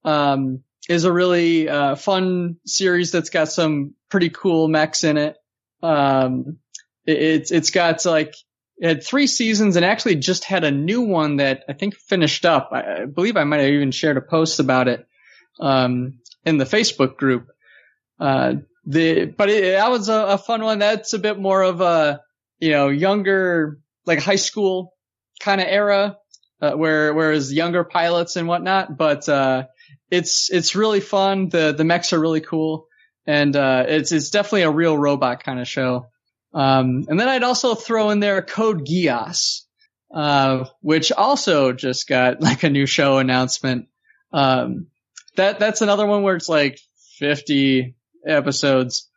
Um, 0.05 0.65
is 0.89 1.05
a 1.05 1.13
really 1.13 1.69
uh, 1.69 1.95
fun 1.95 2.57
series 2.67 3.11
that's 3.11 3.31
got 3.31 3.49
some 3.49 3.95
pretty 4.11 4.31
cool 4.31 4.69
mechs 4.69 5.05
in 5.05 5.17
it. 5.17 5.37
Um, 5.83 6.59
it, 7.07 7.19
it's 7.19 7.51
it's 7.51 7.71
got 7.71 8.05
like 8.05 8.35
it 8.77 8.89
had 8.89 9.05
three 9.05 9.27
seasons 9.27 9.77
and 9.77 9.85
actually 9.85 10.17
just 10.17 10.45
had 10.45 10.65
a 10.65 10.71
new 10.71 11.03
one 11.03 11.37
that 11.37 11.65
I 11.69 11.73
think 11.73 11.95
finished 11.95 12.45
up. 12.45 12.71
I, 12.73 13.03
I 13.03 13.05
believe 13.07 13.37
I 13.37 13.45
might 13.45 13.61
have 13.61 13.71
even 13.71 13.93
shared 13.93 14.17
a 14.17 14.23
post 14.23 14.61
about 14.61 14.89
it 14.89 15.07
um, 15.61 16.19
in 16.45 16.59
the 16.59 16.65
Facebook 16.65 17.17
group. 17.17 17.49
Uh, 18.25 18.55
the 18.87 19.27
but 19.27 19.51
it, 19.51 19.73
that 19.73 19.91
was 19.91 20.09
a, 20.09 20.15
a 20.15 20.39
fun 20.39 20.63
one. 20.63 20.79
That's 20.79 21.13
a 21.13 21.19
bit 21.19 21.39
more 21.39 21.63
of 21.63 21.83
a 21.83 22.23
you 22.59 22.71
know 22.71 22.89
younger 22.89 23.81
like 24.07 24.19
high 24.19 24.37
school 24.37 24.95
kind 25.41 25.61
of 25.61 25.67
era, 25.69 26.17
uh, 26.63 26.73
where 26.73 27.13
whereas 27.13 27.53
younger 27.53 27.85
pilots 27.85 28.37
and 28.37 28.49
whatnot. 28.49 28.97
But 28.97 29.29
uh, 29.29 29.65
it's 30.11 30.51
it's 30.51 30.75
really 30.75 31.01
fun. 31.01 31.51
The 31.51 31.75
the 31.77 31.85
mechs 31.85 32.15
are 32.15 32.21
really 32.21 32.41
cool, 32.41 32.87
and 33.27 33.55
uh, 33.55 33.85
it's 33.89 34.11
it's 34.11 34.31
definitely 34.31 34.63
a 34.63 34.71
real 34.71 34.97
robot 34.97 35.45
kind 35.45 35.61
of 35.61 35.69
show. 35.69 36.07
Um, 36.55 37.05
and 37.09 37.21
then 37.21 37.29
I'd 37.29 37.43
also 37.43 37.75
throw 37.75 38.09
in 38.09 38.21
there 38.21 38.41
Code 38.41 38.87
Geass, 38.87 39.65
uh, 40.15 40.65
which 40.81 41.13
also 41.13 41.75
just 41.75 42.09
got 42.09 42.41
like 42.41 42.63
a 42.63 42.71
new 42.71 42.87
show 42.87 43.19
announcement. 43.19 43.89
Um, 44.33 44.87
that 45.37 45.59
that's 45.59 45.83
another 45.83 46.07
one 46.07 46.23
where 46.23 46.37
it's 46.37 46.49
like 46.49 46.79
50 47.19 47.97
episodes. 48.27 49.09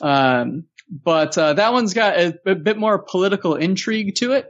Um, 0.00 0.64
but 0.88 1.36
uh, 1.38 1.54
that 1.54 1.72
one's 1.72 1.94
got 1.94 2.18
a, 2.18 2.38
a 2.46 2.54
bit 2.54 2.76
more 2.76 2.98
political 2.98 3.54
intrigue 3.54 4.14
to 4.16 4.32
it. 4.32 4.48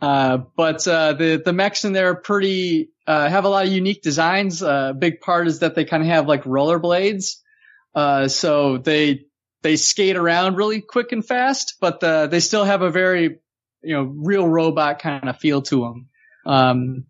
Uh, 0.00 0.38
but 0.56 0.86
uh, 0.86 1.14
the 1.14 1.40
the 1.42 1.52
mechs 1.52 1.84
in 1.84 1.92
there 1.92 2.10
are 2.10 2.16
pretty 2.16 2.90
uh, 3.06 3.28
have 3.28 3.44
a 3.44 3.48
lot 3.48 3.66
of 3.66 3.72
unique 3.72 4.02
designs. 4.02 4.62
Uh, 4.62 4.88
a 4.90 4.94
big 4.94 5.20
part 5.20 5.46
is 5.46 5.60
that 5.60 5.74
they 5.74 5.84
kind 5.84 6.02
of 6.02 6.08
have 6.08 6.28
like 6.28 6.44
rollerblades, 6.44 7.36
uh, 7.94 8.28
so 8.28 8.76
they 8.78 9.26
they 9.62 9.76
skate 9.76 10.16
around 10.16 10.56
really 10.56 10.82
quick 10.82 11.12
and 11.12 11.26
fast, 11.26 11.76
but 11.80 12.04
uh, 12.04 12.26
they 12.26 12.40
still 12.40 12.64
have 12.64 12.82
a 12.82 12.90
very 12.90 13.38
you 13.82 13.94
know 13.94 14.02
real 14.02 14.46
robot 14.46 14.98
kind 14.98 15.28
of 15.28 15.38
feel 15.38 15.62
to 15.62 15.80
them. 15.80 16.08
Um, 16.44 17.04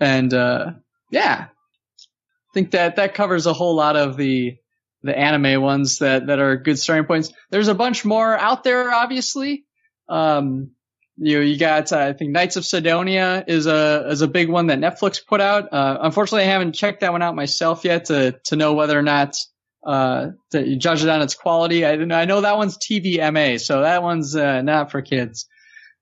and 0.00 0.32
uh, 0.34 0.72
yeah, 1.10 1.46
I 1.48 2.52
think 2.52 2.72
that 2.72 2.96
that 2.96 3.14
covers 3.14 3.46
a 3.46 3.54
whole 3.54 3.74
lot 3.74 3.96
of 3.96 4.16
the 4.16 4.56
the 5.02 5.16
anime 5.16 5.62
ones 5.62 5.98
that 5.98 6.26
that 6.26 6.38
are 6.38 6.56
good 6.56 6.78
starting 6.78 7.06
points. 7.06 7.32
There's 7.50 7.68
a 7.68 7.74
bunch 7.74 8.04
more 8.04 8.36
out 8.36 8.64
there, 8.64 8.92
obviously. 8.92 9.64
Um, 10.08 10.72
you 11.16 11.36
know, 11.36 11.42
you 11.42 11.58
got 11.58 11.92
uh, 11.92 11.98
I 11.98 12.12
think 12.12 12.32
Knights 12.32 12.56
of 12.56 12.64
Sidonia 12.64 13.44
is 13.46 13.66
a 13.66 14.06
is 14.08 14.20
a 14.20 14.28
big 14.28 14.50
one 14.50 14.66
that 14.66 14.78
Netflix 14.78 15.24
put 15.24 15.40
out. 15.40 15.72
Uh, 15.72 15.98
unfortunately, 16.02 16.44
I 16.44 16.52
haven't 16.52 16.74
checked 16.74 17.00
that 17.00 17.12
one 17.12 17.22
out 17.22 17.34
myself 17.34 17.84
yet 17.84 18.06
to 18.06 18.38
to 18.44 18.56
know 18.56 18.74
whether 18.74 18.98
or 18.98 19.02
not 19.02 19.36
uh 19.84 20.28
to 20.50 20.76
judge 20.76 21.02
it 21.02 21.08
on 21.08 21.22
its 21.22 21.34
quality. 21.34 21.86
I 21.86 21.92
I 21.92 22.24
know 22.26 22.42
that 22.42 22.56
one's 22.56 22.76
TVMA, 22.76 23.60
so 23.60 23.82
that 23.82 24.02
one's 24.02 24.36
uh, 24.36 24.62
not 24.62 24.90
for 24.90 25.00
kids. 25.00 25.46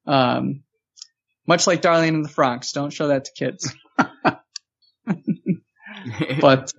Um, 0.07 0.65
much 1.47 1.67
like 1.67 1.83
Darling 1.83 2.15
in 2.15 2.23
the 2.23 2.29
Franxx, 2.29 2.73
don't 2.73 2.93
show 2.93 3.09
that 3.09 3.27
to 3.27 3.33
kids. 3.37 3.73
but 6.41 6.73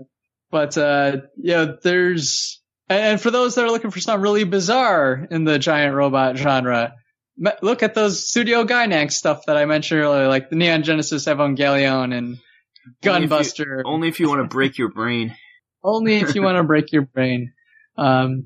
but 0.55 0.77
uh 0.77 1.17
yeah 1.35 1.65
there's 1.83 2.61
and 2.87 3.19
for 3.19 3.29
those 3.29 3.55
that 3.55 3.65
are 3.65 3.69
looking 3.71 3.91
for 3.91 3.99
something 3.99 4.21
really 4.21 4.45
bizarre 4.45 5.27
in 5.29 5.43
the 5.43 5.59
giant 5.59 5.93
robot 5.93 6.37
genre 6.37 6.93
look 7.61 7.83
at 7.83 7.93
those 7.93 8.25
studio 8.29 8.63
Gainax 8.63 9.11
stuff 9.11 9.41
that 9.47 9.57
i 9.57 9.65
mentioned 9.65 9.99
earlier 9.99 10.29
like 10.29 10.49
the 10.49 10.55
neon 10.55 10.83
genesis 10.83 11.25
evangelion 11.25 12.15
and 12.17 12.37
Only 13.05 13.25
if 13.25 13.29
you- 13.31 13.37
gunbuster 13.37 13.81
Only 13.85 14.07
if 14.07 14.19
you 14.21 14.29
want 14.29 14.41
to 14.43 14.47
break 14.47 14.77
your 14.77 14.91
brain. 14.91 15.35
only 15.83 16.15
if 16.23 16.35
you 16.35 16.41
want 16.41 16.57
to 16.57 16.63
break 16.63 16.91
your 16.93 17.01
brain 17.03 17.51
um 17.97 18.43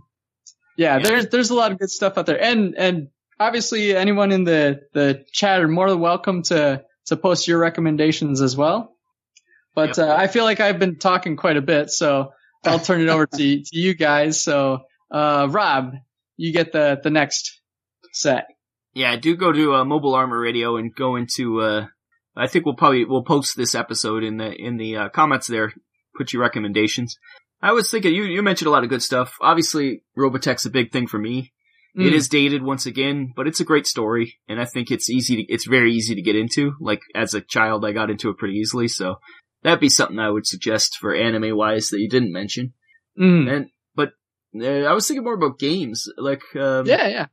yeah, 0.77 0.97
Yeah. 0.97 1.03
there's 1.03 1.27
there's 1.27 1.49
a 1.51 1.55
lot 1.61 1.71
of 1.71 1.77
good 1.77 1.91
stuff 1.91 2.17
out 2.17 2.25
there 2.25 2.41
and 2.41 2.73
and 2.75 3.07
obviously 3.39 3.95
anyone 3.95 4.31
in 4.31 4.43
the 4.45 4.81
the 4.93 5.23
chat 5.31 5.61
are 5.61 5.67
more 5.67 5.89
than 5.91 5.99
welcome 5.99 6.41
to 6.43 6.81
to 7.07 7.17
post 7.17 7.47
your 7.47 7.59
recommendations 7.59 8.41
as 8.41 8.57
well 8.57 8.95
but 9.75 9.97
Yep. 9.97 10.07
uh, 10.07 10.15
I 10.15 10.27
feel 10.27 10.43
like 10.43 10.59
I've 10.59 10.79
been 10.79 10.97
talking 10.97 11.35
quite 11.37 11.57
a 11.57 11.61
bit, 11.61 11.89
so 11.89 12.31
I'll 12.65 12.79
turn 12.79 13.01
it 13.01 13.09
over 13.09 13.25
to 13.27 13.37
to 13.37 13.63
you 13.71 13.93
guys. 13.95 14.41
So, 14.41 14.79
uh, 15.11 15.47
Rob, 15.49 15.93
you 16.37 16.51
get 16.53 16.71
the 16.71 16.99
the 17.03 17.09
next 17.09 17.61
set. 18.13 18.45
Yeah, 18.93 19.15
do 19.17 19.35
go 19.35 19.51
to 19.51 19.75
uh, 19.75 19.85
Mobile 19.85 20.15
Armor 20.15 20.39
Radio 20.39 20.77
and 20.77 20.93
go 20.93 21.15
into. 21.15 21.61
Uh, 21.61 21.85
I 22.35 22.47
think 22.47 22.65
we'll 22.65 22.75
probably 22.75 23.05
we'll 23.05 23.23
post 23.23 23.55
this 23.57 23.75
episode 23.75 24.23
in 24.23 24.37
the 24.37 24.51
in 24.51 24.77
the 24.77 24.95
uh, 24.97 25.09
comments 25.09 25.47
there. 25.47 25.73
Put 26.17 26.33
your 26.33 26.41
recommendations. 26.41 27.15
I 27.61 27.71
was 27.73 27.91
thinking 27.91 28.13
you 28.13 28.23
you 28.23 28.41
mentioned 28.41 28.67
a 28.67 28.71
lot 28.71 28.83
of 28.83 28.89
good 28.89 29.03
stuff. 29.03 29.35
Obviously, 29.41 30.03
Robotech's 30.17 30.65
a 30.65 30.69
big 30.69 30.91
thing 30.91 31.07
for 31.07 31.19
me. 31.19 31.53
It 31.95 32.01
Mm. 32.01 32.13
is 32.13 32.27
dated 32.29 32.61
once 32.63 32.85
again, 32.85 33.33
but 33.35 33.47
it's 33.47 33.59
a 33.59 33.65
great 33.65 33.87
story, 33.87 34.35
and 34.47 34.61
I 34.61 34.65
think 34.65 34.91
it's 34.91 35.09
easy. 35.09 35.37
To, 35.37 35.53
it's 35.53 35.65
very 35.67 35.91
easy 35.91 36.13
to 36.15 36.21
get 36.21 36.35
into. 36.35 36.73
Like 36.79 37.01
as 37.15 37.33
a 37.33 37.41
child, 37.41 37.83
I 37.83 37.91
got 37.93 38.09
into 38.11 38.29
it 38.29 38.37
pretty 38.37 38.55
easily, 38.55 38.87
so 38.87 39.15
that'd 39.63 39.79
be 39.79 39.89
something 39.89 40.19
I 40.19 40.29
would 40.29 40.45
suggest 40.47 40.97
for 40.97 41.13
anime 41.15 41.55
wise 41.55 41.89
that 41.89 41.99
you 41.99 42.09
didn't 42.09 42.31
mention. 42.33 42.73
Mm. 43.19 43.49
And 43.53 43.65
but 43.95 44.11
uh, 44.59 44.85
I 44.89 44.93
was 44.93 45.07
thinking 45.07 45.23
more 45.23 45.33
about 45.35 45.59
games, 45.59 46.07
like 46.17 46.41
um, 46.55 46.85
Yeah, 46.85 47.07
yeah. 47.07 47.25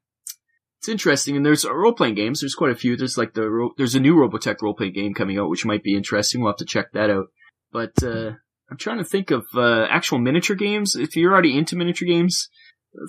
it's 0.79 0.89
interesting. 0.89 1.37
And 1.37 1.45
there's 1.47 1.65
role 1.65 1.93
playing 1.95 2.15
games. 2.15 2.41
There's 2.41 2.55
quite 2.55 2.73
a 2.73 2.77
few. 2.77 2.97
There's 2.97 3.17
like 3.19 3.35
the 3.35 3.49
ro- 3.51 3.75
there's 3.77 3.95
a 3.95 4.01
new 4.01 4.15
Robotech 4.17 4.63
role 4.63 4.75
playing 4.75 4.95
game 4.95 5.15
coming 5.15 5.39
out, 5.39 5.49
which 5.49 5.65
might 5.65 5.83
be 5.83 5.95
interesting. 5.95 6.41
We'll 6.41 6.51
have 6.53 6.59
to 6.59 6.65
check 6.65 6.93
that 6.93 7.11
out. 7.11 7.27
But 7.73 8.03
uh, 8.03 8.33
I'm 8.71 8.77
trying 8.79 8.99
to 8.99 9.05
think 9.05 9.31
of 9.31 9.45
uh, 9.55 9.87
actual 9.91 10.19
miniature 10.19 10.57
games. 10.57 10.97
If 10.97 11.15
you're 11.17 11.33
already 11.33 11.57
into 11.57 11.77
miniature 11.77 12.09
games, 12.09 12.49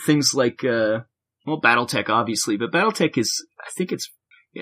things 0.05 0.33
like 0.33 0.63
uh, 0.63 0.99
well, 1.45 1.61
BattleTech 1.61 2.09
obviously, 2.09 2.57
but 2.57 2.71
BattleTech 2.71 3.17
is 3.17 3.45
I 3.59 3.69
think 3.77 3.91
it's 3.91 4.11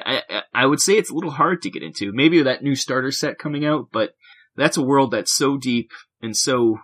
I 0.06 0.22
I- 0.30 0.42
I 0.54 0.66
would 0.66 0.80
say 0.80 0.94
it's 0.94 1.10
a 1.12 1.14
little 1.14 1.32
hard 1.32 1.62
to 1.64 1.70
get 1.70 1.84
into. 1.84 2.12
Maybe 2.14 2.42
that 2.42 2.64
new 2.64 2.76
starter 2.76 3.12
set 3.12 3.38
coming 3.38 3.66
out, 3.66 3.90
but 3.92 4.12
that's 4.56 4.78
a 4.78 4.84
world 4.84 5.12
that's 5.12 5.36
so 5.36 5.58
deep 5.58 5.92
and 6.22 6.36
so 6.36 6.78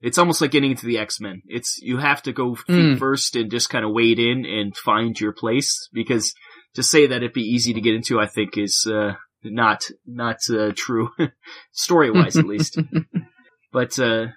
it's 0.00 0.18
almost 0.18 0.40
like 0.40 0.52
getting 0.52 0.70
into 0.70 0.86
the 0.86 0.98
X-Men. 0.98 1.42
It's, 1.46 1.78
you 1.82 1.96
have 1.98 2.22
to 2.22 2.32
go 2.32 2.56
Mm. 2.68 2.98
first 3.00 3.34
and 3.34 3.50
just 3.50 3.68
kind 3.68 3.84
of 3.84 3.92
wade 3.92 4.20
in 4.20 4.44
and 4.46 4.76
find 4.76 5.18
your 5.18 5.32
place 5.32 5.88
because 5.92 6.34
to 6.74 6.82
say 6.84 7.06
that 7.08 7.16
it'd 7.16 7.32
be 7.32 7.42
easy 7.42 7.72
to 7.74 7.80
get 7.80 7.94
into, 7.96 8.20
I 8.20 8.26
think 8.26 8.56
is, 8.56 8.86
uh, 8.88 9.14
not, 9.42 9.84
not, 10.06 10.36
uh, 10.52 10.70
true. 10.76 11.10
Story 11.72 12.10
wise, 12.12 12.36
at 12.36 12.46
least. 12.46 12.78
But, 13.72 13.98
uh, 13.98 14.28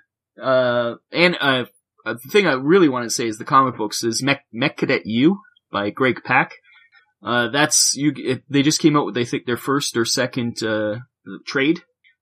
uh, 0.42 0.96
and, 1.12 1.38
uh, 1.40 1.66
uh, 2.06 2.16
the 2.22 2.30
thing 2.32 2.48
I 2.48 2.54
really 2.54 2.90
want 2.90 3.06
to 3.06 3.10
say 3.10 3.28
is 3.28 3.38
the 3.38 3.46
comic 3.46 3.78
books 3.78 4.04
is 4.04 4.22
Mech, 4.24 4.44
Mech 4.52 4.78
Cadet 4.78 5.04
Yu 5.06 5.40
by 5.72 5.90
Greg 5.92 6.22
Pak. 6.26 6.54
Uh, 7.24 7.50
that's, 7.50 7.96
you, 7.96 8.12
it, 8.18 8.44
they 8.50 8.62
just 8.64 8.82
came 8.82 8.98
out 8.98 9.06
with, 9.06 9.16
they 9.16 9.26
think, 9.26 9.46
their 9.46 9.58
first 9.58 9.96
or 9.96 10.04
second, 10.06 10.62
uh, 10.64 10.96
trade 11.46 11.82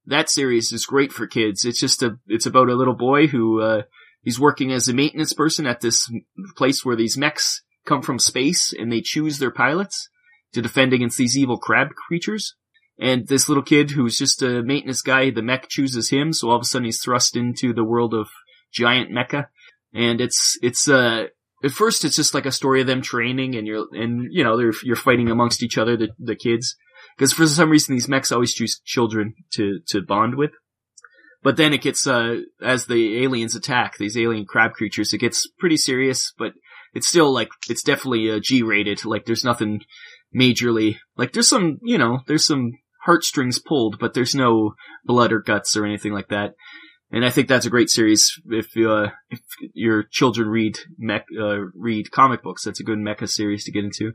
that 0.09 0.29
series 0.29 0.71
is 0.71 0.85
great 0.85 1.11
for 1.11 1.27
kids. 1.27 1.65
It's 1.65 1.79
just 1.79 2.03
a, 2.03 2.17
it's 2.27 2.45
about 2.45 2.69
a 2.69 2.75
little 2.75 2.95
boy 2.95 3.27
who, 3.27 3.61
uh, 3.61 3.81
he's 4.21 4.39
working 4.39 4.71
as 4.71 4.87
a 4.87 4.93
maintenance 4.93 5.33
person 5.33 5.65
at 5.65 5.81
this 5.81 6.11
place 6.55 6.83
where 6.83 6.95
these 6.95 7.17
mechs 7.17 7.63
come 7.85 8.01
from 8.01 8.19
space 8.19 8.73
and 8.77 8.91
they 8.91 9.01
choose 9.01 9.39
their 9.39 9.51
pilots 9.51 10.09
to 10.53 10.61
defend 10.61 10.93
against 10.93 11.17
these 11.17 11.37
evil 11.37 11.57
crab 11.57 11.89
creatures. 12.07 12.55
And 12.99 13.27
this 13.27 13.47
little 13.47 13.63
kid 13.63 13.91
who's 13.91 14.17
just 14.17 14.41
a 14.41 14.61
maintenance 14.61 15.01
guy, 15.01 15.29
the 15.29 15.41
mech 15.41 15.69
chooses 15.69 16.09
him, 16.09 16.33
so 16.33 16.49
all 16.49 16.57
of 16.57 16.61
a 16.61 16.65
sudden 16.65 16.85
he's 16.85 17.01
thrust 17.01 17.35
into 17.35 17.73
the 17.73 17.83
world 17.83 18.13
of 18.13 18.27
giant 18.73 19.11
mecha. 19.11 19.47
and 19.93 20.21
it's 20.21 20.57
it's 20.61 20.87
uh 20.87 21.25
at 21.63 21.71
first 21.71 22.05
it's 22.05 22.15
just 22.15 22.33
like 22.33 22.45
a 22.45 22.51
story 22.51 22.81
of 22.81 22.87
them 22.87 23.01
training 23.01 23.55
and 23.55 23.65
you're 23.65 23.87
and 23.93 24.27
you 24.31 24.43
know 24.43 24.57
they're 24.57 24.73
you're 24.83 24.95
fighting 24.95 25.29
amongst 25.29 25.63
each 25.63 25.77
other 25.77 25.97
the 25.97 26.09
the 26.19 26.35
kids 26.35 26.75
because 27.17 27.33
for 27.33 27.45
some 27.47 27.69
reason 27.69 27.95
these 27.95 28.07
mechs 28.09 28.31
always 28.31 28.53
choose 28.53 28.81
children 28.85 29.33
to 29.53 29.79
to 29.87 30.01
bond 30.01 30.35
with. 30.35 30.51
But 31.41 31.55
then 31.57 31.73
it 31.73 31.81
gets 31.81 32.05
uh 32.05 32.41
as 32.61 32.85
the 32.85 33.23
aliens 33.23 33.55
attack 33.55 33.97
these 33.97 34.17
alien 34.17 34.45
crab 34.45 34.73
creatures, 34.73 35.13
it 35.13 35.19
gets 35.19 35.47
pretty 35.59 35.77
serious, 35.77 36.33
but 36.37 36.53
it's 36.93 37.07
still 37.07 37.31
like 37.31 37.49
it's 37.69 37.83
definitely 37.83 38.29
uh, 38.31 38.39
G 38.41 38.61
rated. 38.63 39.05
Like 39.05 39.25
there's 39.25 39.43
nothing 39.43 39.81
majorly 40.35 40.97
like 41.17 41.33
there's 41.33 41.47
some 41.47 41.79
you 41.81 41.97
know 41.97 42.19
there's 42.27 42.45
some 42.45 42.71
heartstrings 43.03 43.59
pulled, 43.59 43.97
but 43.99 44.13
there's 44.13 44.35
no 44.35 44.73
blood 45.05 45.31
or 45.31 45.39
guts 45.39 45.77
or 45.77 45.85
anything 45.85 46.11
like 46.13 46.27
that. 46.29 46.53
And 47.11 47.25
I 47.25 47.31
think 47.31 47.47
that's 47.47 47.65
a 47.65 47.69
great 47.71 47.89
series 47.89 48.33
if 48.47 48.67
uh, 48.77 49.11
if 49.29 49.39
your 49.73 50.03
children 50.11 50.47
read 50.47 50.77
mech 50.97 51.25
uh, 51.39 51.59
read 51.73 52.11
comic 52.11 52.43
books. 52.43 52.65
That's 52.65 52.79
a 52.79 52.83
good 52.83 52.99
mecha 52.99 53.27
series 53.27 53.63
to 53.63 53.71
get 53.71 53.83
into. 53.85 54.11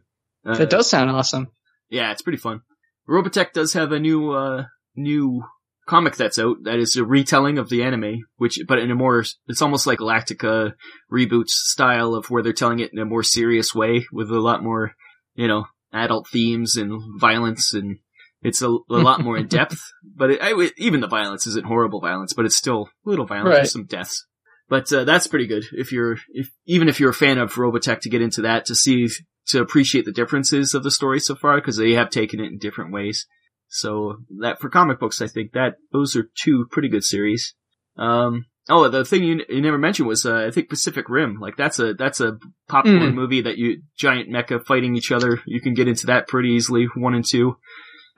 Uh, 0.47 0.57
That 0.57 0.71
does 0.71 0.89
sound 0.91 1.11
awesome. 1.11 1.49
yeah, 1.91 2.13
it's 2.13 2.23
pretty 2.23 2.39
fun. 2.39 2.61
Robotech 3.09 3.53
does 3.53 3.73
have 3.75 3.93
a 3.93 4.01
new 4.01 4.33
uh 4.33 4.65
new 4.97 5.43
comic 5.87 6.17
that's 6.17 6.39
out 6.39 6.57
that 6.65 6.79
is 6.79 6.97
a 6.97 7.05
retelling 7.05 7.59
of 7.59 7.69
the 7.69 7.83
anime, 7.83 8.21
which 8.37 8.59
but 8.67 8.79
in 8.79 8.91
a 8.91 8.95
more 8.95 9.25
it's 9.47 9.63
almost 9.63 9.87
like 9.87 9.99
Galactica 9.99 10.73
reboots 11.13 11.51
style 11.51 12.15
of 12.15 12.31
where 12.31 12.43
they're 12.43 12.53
telling 12.53 12.81
it 12.81 12.93
in 12.93 12.99
a 12.99 13.05
more 13.05 13.23
serious 13.23 13.75
way 13.75 14.07
with 14.13 14.31
a 14.31 14.41
lot 14.41 14.63
more, 14.63 14.93
you 15.35 15.49
know, 15.49 15.67
adult 15.93 16.29
themes 16.29 16.77
and 16.77 17.01
violence 17.21 17.75
and 17.75 17.99
it's 18.43 18.61
a, 18.61 18.69
a 18.69 18.81
lot 18.91 19.23
more 19.23 19.39
in 19.39 19.47
depth. 19.49 19.81
But 20.05 20.33
it, 20.33 20.39
I, 20.43 20.71
even 20.77 21.01
the 21.01 21.09
violence 21.09 21.47
isn't 21.47 21.67
horrible 21.67 22.01
violence, 22.01 22.35
but 22.35 22.45
it's 22.45 22.57
still 22.57 22.91
a 23.07 23.11
little 23.11 23.27
violent. 23.27 23.49
Right. 23.49 23.67
Some 23.67 23.87
deaths. 23.87 24.27
But 24.69 24.93
uh, 24.93 25.05
that's 25.05 25.27
pretty 25.27 25.47
good 25.47 25.65
if 25.73 25.93
you're 25.93 26.17
if 26.31 26.51
even 26.67 26.89
if 26.89 27.01
you're 27.01 27.11
a 27.11 27.15
fan 27.15 27.39
of 27.39 27.55
Robotech 27.55 28.01
to 28.01 28.11
get 28.11 28.23
into 28.23 28.43
that 28.43 28.67
to 28.67 28.75
see 28.75 29.09
to 29.49 29.61
appreciate 29.61 30.05
the 30.05 30.13
differences 30.13 30.75
of 30.75 30.83
the 30.83 30.91
story 30.91 31.21
so 31.21 31.35
far 31.35 31.57
because 31.57 31.77
they 31.77 31.93
have 31.93 32.11
taken 32.11 32.41
it 32.41 32.53
in 32.53 32.59
different 32.59 32.93
ways. 32.93 33.27
So 33.69 34.19
that 34.41 34.61
for 34.61 34.69
comic 34.69 35.01
books, 35.01 35.21
I 35.21 35.27
think 35.27 35.53
that 35.53 35.77
those 35.93 36.17
are 36.17 36.29
two 36.37 36.67
pretty 36.71 36.89
good 36.89 37.05
series. 37.05 37.55
Um, 37.97 38.47
oh, 38.69 38.89
the 38.89 39.05
thing 39.05 39.25
you, 39.25 39.41
you 39.49 39.61
never 39.61 39.79
mentioned 39.79 40.09
was 40.09 40.25
uh, 40.25 40.47
I 40.47 40.51
think 40.51 40.69
Pacific 40.69 41.09
Rim. 41.09 41.39
Like 41.41 41.57
that's 41.57 41.79
a 41.79 41.95
that's 41.95 42.21
a 42.21 42.39
popcorn 42.69 43.01
Mm. 43.01 43.15
movie 43.15 43.43
that 43.43 43.59
you 43.59 43.83
giant 43.99 44.31
mecha 44.31 44.65
fighting 44.65 44.97
each 44.97 45.11
other. 45.13 45.41
You 45.47 45.61
can 45.61 45.75
get 45.75 45.89
into 45.89 46.07
that 46.07 46.29
pretty 46.29 46.51
easily. 46.51 46.87
One 46.95 47.15
and 47.15 47.25
two. 47.29 47.57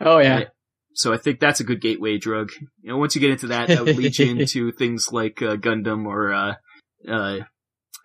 Oh 0.01 0.19
yeah. 0.19 0.45
So 0.95 1.13
I 1.13 1.19
think 1.19 1.41
that's 1.41 1.61
a 1.61 1.65
good 1.65 1.81
gateway 1.83 2.17
drug. 2.19 2.51
You 2.81 2.91
know, 2.91 2.97
once 2.99 3.15
you 3.15 3.21
get 3.21 3.31
into 3.31 3.49
that, 3.49 3.69
that 3.69 3.85
would 3.85 3.97
lead 3.99 4.19
you 4.19 4.31
into 4.31 4.73
things 4.73 5.09
like 5.13 5.43
uh, 5.43 5.57
Gundam 5.57 6.07
or 6.07 6.33
uh, 6.33 6.55
uh, 7.09 7.39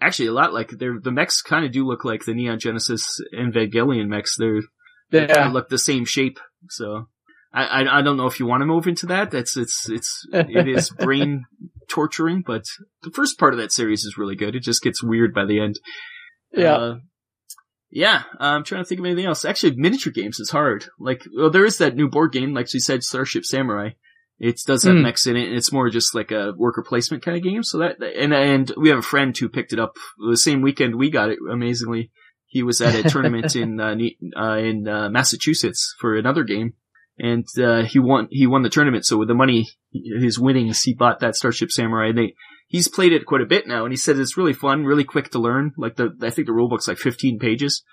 actually 0.01 0.27
a 0.27 0.33
lot 0.33 0.53
like 0.53 0.69
they're 0.71 0.99
the 1.01 1.11
mechs 1.11 1.41
kind 1.41 1.65
of 1.65 1.71
do 1.71 1.85
look 1.85 2.03
like 2.03 2.25
the 2.25 2.33
Neon 2.33 2.59
Genesis 2.59 3.19
Evangelion 3.33 4.07
mechs. 4.07 4.35
They're 4.37 4.61
they 5.11 5.19
kind 5.19 5.29
Yeah. 5.29 5.47
of 5.47 5.53
look 5.53 5.69
the 5.69 5.77
same 5.77 6.05
shape. 6.05 6.39
So 6.69 7.07
I, 7.53 7.63
I 7.83 7.99
I 7.99 8.01
don't 8.01 8.17
know 8.17 8.27
if 8.27 8.39
you 8.39 8.45
want 8.45 8.61
to 8.61 8.65
move 8.65 8.87
into 8.87 9.05
that. 9.07 9.31
That's 9.31 9.55
it's 9.57 9.89
it's 9.89 10.25
it 10.33 10.67
is 10.67 10.89
brain 10.99 11.45
torturing, 11.89 12.43
but 12.45 12.63
the 13.03 13.11
first 13.11 13.37
part 13.37 13.53
of 13.53 13.59
that 13.59 13.71
series 13.71 14.03
is 14.05 14.17
really 14.17 14.35
good. 14.35 14.55
It 14.55 14.63
just 14.63 14.81
gets 14.83 15.03
weird 15.03 15.33
by 15.33 15.45
the 15.45 15.59
end. 15.61 15.79
Yeah. 16.53 16.75
Uh, 16.75 16.95
yeah, 17.93 18.23
I'm 18.39 18.63
trying 18.63 18.83
to 18.83 18.87
think 18.87 18.99
of 18.99 19.05
anything 19.05 19.25
else. 19.25 19.43
Actually, 19.43 19.75
miniature 19.75 20.13
games 20.13 20.39
is 20.39 20.49
hard. 20.49 20.85
Like, 20.97 21.25
well, 21.35 21.49
there 21.49 21.65
is 21.65 21.77
that 21.79 21.93
new 21.93 22.07
board 22.07 22.31
game, 22.31 22.53
like 22.53 22.69
she 22.69 22.79
said, 22.79 23.03
Starship 23.03 23.43
Samurai. 23.43 23.89
It 24.39 24.59
does 24.65 24.83
have 24.83 24.95
Hmm. 24.95 25.03
mechs 25.03 25.27
in 25.27 25.35
it, 25.37 25.47
and 25.47 25.55
it's 25.55 25.71
more 25.71 25.89
just 25.89 26.15
like 26.15 26.31
a 26.31 26.53
worker 26.57 26.83
placement 26.87 27.23
kind 27.23 27.37
of 27.37 27.43
game. 27.43 27.61
So 27.63 27.77
that, 27.77 28.01
and 28.01 28.33
and 28.33 28.71
we 28.75 28.89
have 28.89 28.99
a 28.99 29.03
friend 29.03 29.37
who 29.37 29.49
picked 29.49 29.71
it 29.73 29.79
up 29.79 29.95
the 30.29 30.37
same 30.37 30.61
weekend 30.61 30.95
we 30.95 31.11
got 31.11 31.29
it. 31.29 31.37
Amazingly, 31.51 32.11
he 32.47 32.63
was 32.63 32.81
at 32.81 32.95
a 32.95 33.07
tournament 33.07 33.55
in 33.55 33.79
uh, 33.79 33.95
uh, 34.35 34.57
in 34.57 34.87
uh, 34.87 35.09
Massachusetts 35.09 35.93
for 35.99 36.15
another 36.15 36.43
game, 36.43 36.73
and 37.19 37.45
uh, 37.61 37.83
he 37.83 37.99
won. 37.99 38.27
He 38.31 38.47
won 38.47 38.63
the 38.63 38.69
tournament. 38.69 39.05
So 39.05 39.17
with 39.17 39.27
the 39.27 39.35
money, 39.35 39.69
his 39.93 40.39
winnings, 40.39 40.81
he 40.81 40.93
bought 40.95 41.19
that 41.19 41.35
Starship 41.35 41.71
Samurai. 41.71 42.07
And 42.09 42.17
they 42.17 42.33
he's 42.67 42.87
played 42.87 43.13
it 43.13 43.27
quite 43.27 43.41
a 43.41 43.45
bit 43.45 43.67
now, 43.67 43.83
and 43.83 43.93
he 43.93 43.97
said 43.97 44.17
it's 44.17 44.37
really 44.37 44.53
fun, 44.53 44.85
really 44.85 45.03
quick 45.03 45.29
to 45.31 45.39
learn. 45.39 45.73
Like 45.77 45.97
the 45.97 46.17
I 46.23 46.31
think 46.31 46.47
the 46.47 46.53
rulebook's 46.53 46.87
like 46.87 46.97
15 46.97 47.37
pages. 47.37 47.83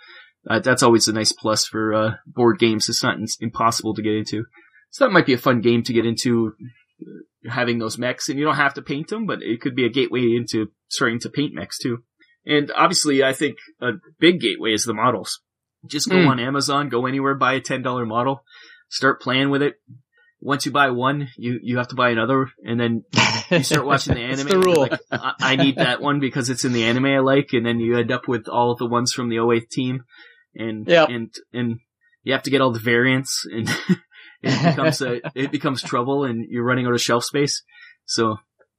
Uh, 0.48 0.60
that's 0.60 0.82
always 0.82 1.08
a 1.08 1.12
nice 1.12 1.32
plus 1.32 1.66
for 1.66 1.92
uh, 1.92 2.10
board 2.26 2.58
games. 2.58 2.88
It's 2.88 3.02
not 3.02 3.16
in- 3.18 3.26
impossible 3.40 3.92
to 3.94 4.02
get 4.02 4.14
into. 4.14 4.44
So 4.90 5.04
that 5.04 5.12
might 5.12 5.26
be 5.26 5.34
a 5.34 5.38
fun 5.38 5.60
game 5.60 5.82
to 5.84 5.92
get 5.92 6.06
into 6.06 6.52
uh, 7.02 7.50
having 7.50 7.78
those 7.78 7.98
mechs, 7.98 8.28
and 8.28 8.38
you 8.38 8.44
don't 8.44 8.56
have 8.56 8.74
to 8.74 8.82
paint 8.82 9.08
them, 9.08 9.26
but 9.26 9.42
it 9.42 9.60
could 9.60 9.74
be 9.74 9.84
a 9.84 9.90
gateway 9.90 10.34
into 10.34 10.68
starting 10.88 11.20
to 11.20 11.30
paint 11.30 11.54
mechs 11.54 11.78
too. 11.78 11.98
And 12.46 12.70
obviously, 12.74 13.22
I 13.22 13.32
think 13.34 13.56
a 13.80 13.92
big 14.18 14.40
gateway 14.40 14.72
is 14.72 14.84
the 14.84 14.94
models. 14.94 15.40
Just 15.86 16.08
go 16.08 16.16
Mm. 16.16 16.28
on 16.28 16.40
Amazon, 16.40 16.88
go 16.88 17.06
anywhere, 17.06 17.34
buy 17.34 17.52
a 17.54 17.60
ten 17.60 17.82
dollar 17.82 18.06
model, 18.06 18.42
start 18.88 19.20
playing 19.20 19.50
with 19.50 19.62
it. 19.62 19.74
Once 20.40 20.64
you 20.66 20.72
buy 20.72 20.90
one, 20.90 21.28
you 21.36 21.58
you 21.62 21.78
have 21.78 21.88
to 21.88 21.94
buy 21.96 22.10
another, 22.10 22.50
and 22.64 22.78
then 22.80 23.02
you 23.50 23.62
start 23.62 23.84
watching 23.84 24.14
the 24.14 24.20
anime. 24.32 24.46
the 24.48 24.58
rule. 24.58 24.82
like, 24.82 25.00
I, 25.10 25.32
I 25.40 25.56
need 25.56 25.76
that 25.76 26.00
one 26.08 26.20
because 26.20 26.48
it's 26.48 26.64
in 26.64 26.72
the 26.72 26.84
anime 26.84 27.06
I 27.06 27.18
like, 27.18 27.48
and 27.52 27.66
then 27.66 27.80
you 27.80 27.98
end 27.98 28.10
up 28.12 28.26
with 28.28 28.48
all 28.48 28.70
of 28.72 28.78
the 28.78 28.86
ones 28.86 29.12
from 29.12 29.28
the 29.28 29.38
08 29.40 29.68
team, 29.70 30.04
and 30.54 30.86
Yep. 30.88 31.08
and 31.10 31.34
and 31.52 31.78
you 32.22 32.32
have 32.32 32.44
to 32.44 32.50
get 32.50 32.60
all 32.60 32.72
the 32.72 32.78
variants, 32.80 33.44
and 33.52 33.68
it 34.42 34.62
becomes 34.70 35.00
a 35.02 35.20
it 35.34 35.50
becomes 35.50 35.82
trouble, 35.82 36.24
and 36.24 36.44
you're 36.48 36.64
running 36.64 36.86
out 36.86 36.94
of 36.94 37.00
shelf 37.00 37.24
space. 37.24 37.62
So 38.06 38.36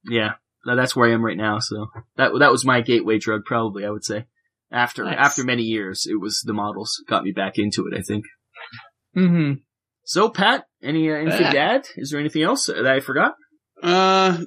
yeah, 0.10 0.34
that's 0.66 0.96
where 0.96 1.10
I 1.10 1.14
am 1.14 1.24
right 1.26 1.38
now. 1.38 1.60
So 1.60 1.88
that 2.18 2.32
that 2.40 2.52
was 2.52 2.66
my 2.66 2.82
gateway 2.82 3.18
drug, 3.20 3.42
probably 3.46 3.86
I 3.86 3.90
would 3.90 4.06
say. 4.06 4.26
After 4.72 5.04
Nice. 5.04 5.16
after 5.18 5.44
many 5.44 5.64
years, 5.64 6.06
it 6.10 6.20
was 6.22 6.42
the 6.46 6.54
models 6.54 7.04
got 7.08 7.24
me 7.24 7.32
back 7.32 7.58
into 7.58 7.88
it. 7.88 7.98
I 7.98 8.02
think. 8.02 8.26
hmm 9.16 9.54
So 10.06 10.30
Pat, 10.30 10.66
any 10.84 11.10
uh, 11.10 11.16
anything 11.16 11.42
Yeah. 11.42 11.52
to 11.52 11.60
add? 11.60 11.88
Is 11.98 12.12
there 12.12 12.20
anything 12.20 12.44
else 12.44 12.68
that 12.68 12.86
I 12.86 13.00
forgot? 13.00 13.34
Uh, 13.82 14.38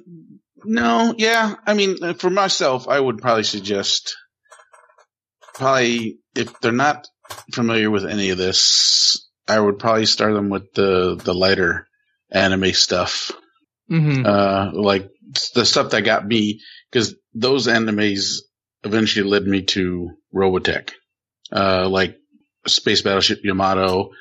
no, 0.63 1.13
yeah. 1.17 1.55
I 1.65 1.73
mean, 1.73 1.97
uh, 2.01 2.13
for 2.13 2.29
myself, 2.29 2.87
I 2.87 2.99
would 2.99 3.17
probably 3.17 3.43
suggest 3.43 4.15
probably 5.55 6.19
if 6.35 6.59
they're 6.61 6.71
not 6.71 7.05
familiar 7.51 7.89
with 7.91 8.05
any 8.05 8.29
of 8.29 8.37
this, 8.37 9.27
I 9.47 9.59
would 9.59 9.79
probably 9.79 10.05
start 10.05 10.33
them 10.33 10.49
with 10.49 10.73
the 10.73 11.19
the 11.23 11.33
lighter 11.33 11.87
anime 12.31 12.73
stuff, 12.73 13.31
hmm 13.87 14.23
uh, 14.25 14.71
like 14.73 15.09
the 15.55 15.65
stuff 15.65 15.91
that 15.91 16.01
got 16.01 16.25
me 16.25 16.61
because 16.91 17.15
those 17.33 17.67
animes 17.67 18.39
eventually 18.83 19.29
led 19.29 19.43
me 19.43 19.63
to 19.63 20.11
Robotech, 20.33 20.91
uh, 21.51 21.87
like 21.89 22.17
Space 22.67 23.01
Battleship 23.01 23.39
Yamato, 23.43 24.11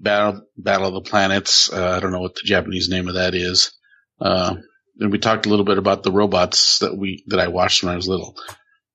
Battle 0.00 0.42
Battle 0.56 0.88
of 0.88 0.94
the 0.94 1.08
Planets. 1.10 1.72
Uh, 1.72 1.94
I 1.96 2.00
don't 2.00 2.12
know 2.12 2.20
what 2.20 2.34
the 2.34 2.42
Japanese 2.44 2.88
name 2.88 3.08
of 3.08 3.14
that 3.14 3.34
is. 3.34 3.72
Uh, 4.20 4.56
and 4.98 5.10
we 5.10 5.18
talked 5.18 5.46
a 5.46 5.48
little 5.48 5.64
bit 5.64 5.78
about 5.78 6.02
the 6.02 6.12
robots 6.12 6.78
that 6.80 6.96
we 6.96 7.24
that 7.28 7.40
I 7.40 7.48
watched 7.48 7.82
when 7.82 7.92
I 7.92 7.96
was 7.96 8.08
little. 8.08 8.36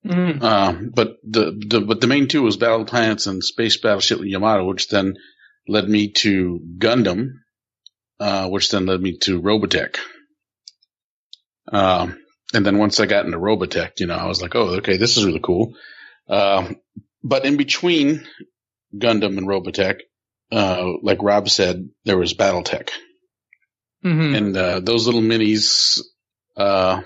hmm 0.04 0.42
Um, 0.42 0.90
but 0.94 1.16
the, 1.24 1.60
the 1.68 1.80
but 1.80 2.00
the 2.00 2.06
main 2.06 2.28
two 2.28 2.42
was 2.42 2.56
Battle 2.56 2.80
of 2.80 2.86
the 2.86 2.90
Planets 2.90 3.26
and 3.26 3.42
Space 3.42 3.78
Battleship 3.78 4.20
Yamato, 4.22 4.64
which 4.64 4.88
then 4.88 5.14
led 5.68 5.88
me 5.88 6.08
to 6.12 6.60
Gundam, 6.78 7.34
uh, 8.18 8.48
which 8.48 8.70
then 8.70 8.86
led 8.86 9.00
me 9.00 9.18
to 9.18 9.40
Robotech. 9.40 9.98
Um, 11.70 12.18
and 12.54 12.64
then 12.64 12.78
once 12.78 12.98
I 12.98 13.06
got 13.06 13.26
into 13.26 13.38
Robotech, 13.38 14.00
you 14.00 14.06
know, 14.06 14.14
I 14.14 14.26
was 14.26 14.40
like, 14.40 14.54
oh, 14.54 14.76
okay, 14.76 14.96
this 14.96 15.16
is 15.16 15.24
really 15.24 15.40
cool. 15.42 15.74
Um, 16.28 16.76
but 17.22 17.44
in 17.44 17.56
between 17.56 18.26
Gundam 18.96 19.36
and 19.38 19.46
Robotech, 19.46 20.00
uh, 20.50 20.92
like 21.02 21.22
Rob 21.22 21.48
said, 21.48 21.90
there 22.04 22.18
was 22.18 22.34
BattleTech 22.34 22.90
hmm 24.02 24.34
and 24.34 24.56
uh, 24.56 24.80
those 24.80 25.06
little 25.06 25.20
minis 25.20 26.00
uh, 26.56 27.00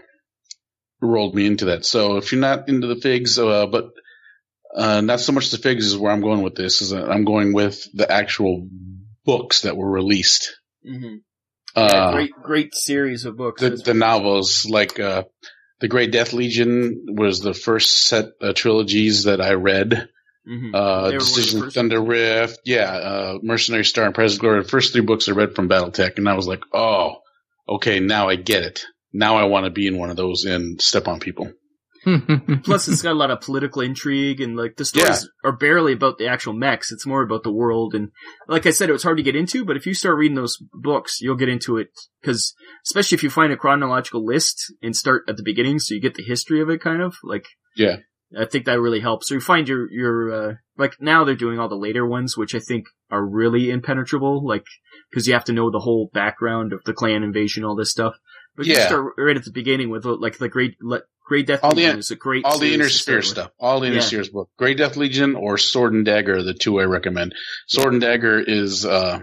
rolled 1.00 1.34
me 1.34 1.46
into 1.46 1.66
that. 1.66 1.84
So 1.84 2.16
if 2.16 2.32
you're 2.32 2.40
not 2.40 2.68
into 2.68 2.86
the 2.86 2.96
figs, 3.00 3.38
uh, 3.38 3.66
but 3.66 3.90
uh, 4.76 5.00
not 5.00 5.20
so 5.20 5.32
much 5.32 5.50
the 5.50 5.58
figs 5.58 5.86
is 5.86 5.96
where 5.96 6.12
I'm 6.12 6.20
going 6.20 6.42
with 6.42 6.54
this. 6.54 6.82
Is 6.82 6.92
I'm 6.92 7.24
going 7.24 7.52
with 7.52 7.86
the 7.94 8.10
actual 8.10 8.68
books 9.24 9.62
that 9.62 9.76
were 9.76 9.90
released. 9.90 10.56
Mm-hmm. 10.88 11.16
Uh, 11.74 12.12
great, 12.12 12.32
great 12.42 12.74
series 12.74 13.24
of 13.24 13.36
books. 13.36 13.62
the, 13.62 13.70
the 13.70 13.94
novels, 13.94 14.66
like 14.68 15.00
uh, 15.00 15.24
the 15.80 15.88
Gray 15.88 16.06
Death 16.06 16.32
Legion, 16.32 17.06
was 17.08 17.40
the 17.40 17.54
first 17.54 18.06
set 18.06 18.26
of 18.40 18.54
trilogies 18.54 19.24
that 19.24 19.40
I 19.40 19.54
read. 19.54 20.08
mhm. 20.46 20.74
Uh, 20.74 21.08
They 21.08 21.12
were 21.12 21.12
one 21.12 21.12
of 21.12 21.12
the 21.12 21.18
Decision 21.18 21.70
Thunder 21.70 22.02
Rift, 22.02 22.60
yeah, 22.66 22.90
uh, 22.92 23.38
Mercenary 23.42 23.84
Star 23.84 24.04
and 24.04 24.14
Present 24.14 24.40
Glory. 24.40 24.62
The 24.62 24.68
first 24.68 24.92
three 24.92 25.02
books 25.02 25.28
I 25.28 25.32
read 25.32 25.54
from 25.54 25.68
BattleTech, 25.68 26.18
and 26.18 26.28
I 26.28 26.34
was 26.34 26.46
like, 26.46 26.62
oh, 26.74 27.16
okay, 27.68 28.00
now 28.00 28.28
I 28.28 28.36
get 28.36 28.64
it. 28.64 28.84
Now 29.12 29.36
I 29.36 29.44
want 29.44 29.64
to 29.64 29.70
be 29.70 29.86
in 29.86 29.98
one 29.98 30.10
of 30.10 30.16
those 30.16 30.44
and 30.44 30.80
step 30.80 31.08
on 31.08 31.20
people. 31.20 31.52
Plus, 32.64 32.88
it's 32.88 33.02
got 33.02 33.12
a 33.12 33.14
lot 33.14 33.30
of 33.30 33.40
political 33.40 33.82
intrigue, 33.82 34.40
and 34.40 34.56
like 34.56 34.76
the 34.76 34.84
stories 34.84 35.28
are 35.44 35.56
barely 35.56 35.92
about 35.92 36.18
the 36.18 36.26
actual 36.26 36.52
mechs. 36.52 36.90
It's 36.90 37.06
more 37.06 37.22
about 37.22 37.42
the 37.42 37.52
world, 37.52 37.94
and 37.94 38.10
like 38.48 38.66
I 38.66 38.70
said, 38.70 38.88
it 38.88 38.92
was 38.92 39.02
hard 39.02 39.18
to 39.18 39.22
get 39.22 39.36
into. 39.36 39.64
But 39.64 39.76
if 39.76 39.86
you 39.86 39.94
start 39.94 40.16
reading 40.16 40.34
those 40.34 40.58
books, 40.72 41.20
you'll 41.20 41.36
get 41.36 41.48
into 41.48 41.76
it 41.76 41.88
because, 42.20 42.54
especially 42.86 43.16
if 43.16 43.22
you 43.22 43.30
find 43.30 43.52
a 43.52 43.56
chronological 43.56 44.24
list 44.24 44.72
and 44.82 44.96
start 44.96 45.24
at 45.28 45.36
the 45.36 45.42
beginning, 45.44 45.78
so 45.78 45.94
you 45.94 46.00
get 46.00 46.14
the 46.14 46.24
history 46.24 46.60
of 46.60 46.70
it, 46.70 46.80
kind 46.80 47.02
of 47.02 47.16
like 47.22 47.46
Yeah. 47.76 47.96
I 48.38 48.46
think 48.46 48.64
that 48.64 48.80
really 48.80 49.00
helps. 49.00 49.28
So 49.28 49.34
you 49.34 49.40
find 49.40 49.68
your 49.68 49.90
your 49.92 50.32
uh, 50.32 50.54
like 50.78 50.94
now 51.00 51.24
they're 51.24 51.34
doing 51.34 51.58
all 51.58 51.68
the 51.68 51.76
later 51.76 52.06
ones, 52.06 52.36
which 52.36 52.54
I 52.54 52.60
think 52.60 52.86
are 53.10 53.24
really 53.24 53.70
impenetrable, 53.70 54.46
like 54.46 54.64
because 55.10 55.26
you 55.26 55.34
have 55.34 55.44
to 55.44 55.52
know 55.52 55.70
the 55.70 55.80
whole 55.80 56.10
background 56.12 56.72
of 56.72 56.80
the 56.84 56.94
clan 56.94 57.22
invasion, 57.22 57.64
all 57.64 57.76
this 57.76 57.90
stuff. 57.90 58.14
But 58.56 58.66
you 58.66 58.74
Yeah. 58.74 58.86
start 58.86 59.14
right 59.16 59.36
at 59.36 59.44
the 59.44 59.50
beginning 59.50 59.88
with 59.90 60.04
like 60.04 60.38
the 60.38 60.48
great 60.48 60.76
great 61.24 61.46
death 61.46 61.60
All 61.62 61.70
the- 61.70 61.82
Legion 61.84 61.98
is 61.98 62.10
a 62.10 62.16
great 62.16 62.44
All 62.44 62.58
the 62.58 62.74
Inner 62.74 62.88
Sphere 62.88 63.22
stuff. 63.22 63.50
All 63.58 63.80
the 63.80 63.86
Inner 63.86 63.96
Yeah. 63.96 64.00
Spheres 64.02 64.28
book. 64.28 64.50
Gray 64.58 64.74
Death 64.74 64.96
Legion 64.96 65.34
or 65.36 65.56
Sword 65.58 65.94
and 65.94 66.04
Dagger 66.04 66.36
are 66.36 66.42
the 66.42 66.52
two 66.54 66.78
I 66.80 66.84
recommend. 66.84 67.34
Sword 67.66 67.92
and 67.94 68.02
Dagger 68.02 68.38
is 68.40 68.84
uh, 68.84 69.20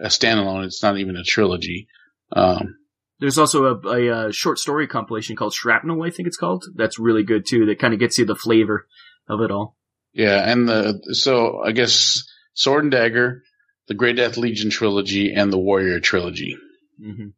a 0.00 0.06
standalone. 0.08 0.64
It's 0.66 0.82
not 0.82 0.98
even 0.98 1.16
a 1.16 1.24
trilogy. 1.24 1.88
Um, 2.32 2.76
There's 3.18 3.38
also 3.38 3.64
a, 3.64 3.88
a, 3.88 4.10
uh 4.28 4.30
short 4.30 4.58
story 4.60 4.86
compilation 4.86 5.34
called 5.34 5.52
Shrapnel, 5.54 6.02
I 6.04 6.10
think 6.10 6.28
it's 6.28 6.36
called. 6.36 6.64
That's 6.76 6.98
really 7.00 7.24
good 7.24 7.46
too. 7.46 7.66
That 7.66 7.80
kind 7.80 7.92
of 7.94 7.98
gets 8.00 8.16
you 8.18 8.24
the 8.26 8.36
flavor 8.36 8.86
of 9.28 9.40
it 9.40 9.50
all. 9.50 9.76
yeah, 10.12 10.48
and 10.50 10.68
the 10.68 11.00
so 11.14 11.60
I 11.64 11.72
guess 11.72 12.22
Sword 12.54 12.84
and 12.84 12.92
Dagger, 12.92 13.42
the 13.88 13.94
Gray 13.94 14.12
Death 14.12 14.36
Legion 14.36 14.70
trilogy, 14.70 15.32
and 15.34 15.52
the 15.52 15.58
Warrior 15.58 15.98
trilogy 16.00 16.56
hmm 17.02 17.28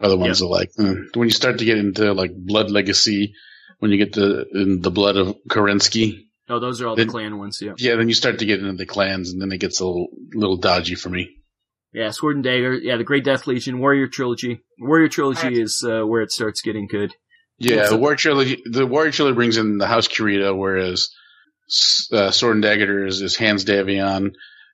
are 0.00 0.08
the 0.08 0.16
ones 0.16 0.38
that 0.38 0.46
like 0.46 0.70
mm. 0.78 1.14
when 1.16 1.28
you 1.28 1.34
start 1.34 1.58
to 1.58 1.64
get 1.64 1.78
into 1.78 2.12
like 2.12 2.32
Blood 2.34 2.70
Legacy, 2.70 3.34
when 3.78 3.90
you 3.90 3.98
get 3.98 4.12
the 4.12 4.46
in 4.52 4.80
the 4.80 4.90
blood 4.90 5.16
of 5.16 5.36
Kerensky. 5.48 6.24
Oh, 6.50 6.60
those 6.60 6.80
are 6.80 6.88
all 6.88 6.96
Then- 6.96 7.08
the 7.08 7.12
clan 7.12 7.38
ones. 7.38 7.58
Yeah, 7.60 7.72
Yeah, 7.76 7.96
then 7.96 8.08
you 8.08 8.14
start 8.14 8.38
to 8.38 8.46
get 8.46 8.60
into 8.60 8.72
the 8.72 8.86
clans, 8.86 9.30
and 9.32 9.40
then 9.42 9.52
it 9.52 9.58
gets 9.58 9.80
a 9.80 9.86
little, 9.86 10.08
little 10.32 10.56
dodgy 10.56 10.94
for 10.94 11.10
me. 11.10 11.36
yeah. 11.92 12.10
Sword 12.10 12.36
and 12.36 12.44
Dagger. 12.44 12.74
Yeah, 12.74 12.96
the 12.96 13.04
Gray 13.04 13.20
Death 13.20 13.46
Legion, 13.46 13.80
Warrior 13.80 14.06
trilogy. 14.08 14.60
Warrior 14.80 15.08
trilogy 15.08 15.60
is 15.60 15.84
uh, 15.86 16.06
where 16.06 16.22
it 16.22 16.30
starts 16.30 16.62
getting 16.62 16.86
good. 16.86 17.12
Yeah, 17.58 17.88
the 17.88 17.98
Warrior 17.98 18.16
trilogy. 18.16 18.62
The 18.64 18.86
Warrior 18.86 19.10
trilogy 19.10 19.34
brings 19.34 19.56
in 19.58 19.78
the 19.78 19.86
House 19.86 20.08
Kurita, 20.08 20.56
whereas 20.56 21.10
uh, 22.12 22.30
Sword 22.30 22.54
and 22.56 22.62
Dagger 22.62 23.06
is, 23.06 23.20
is 23.20 23.36
Hans 23.36 23.64
Davion, 23.64 24.28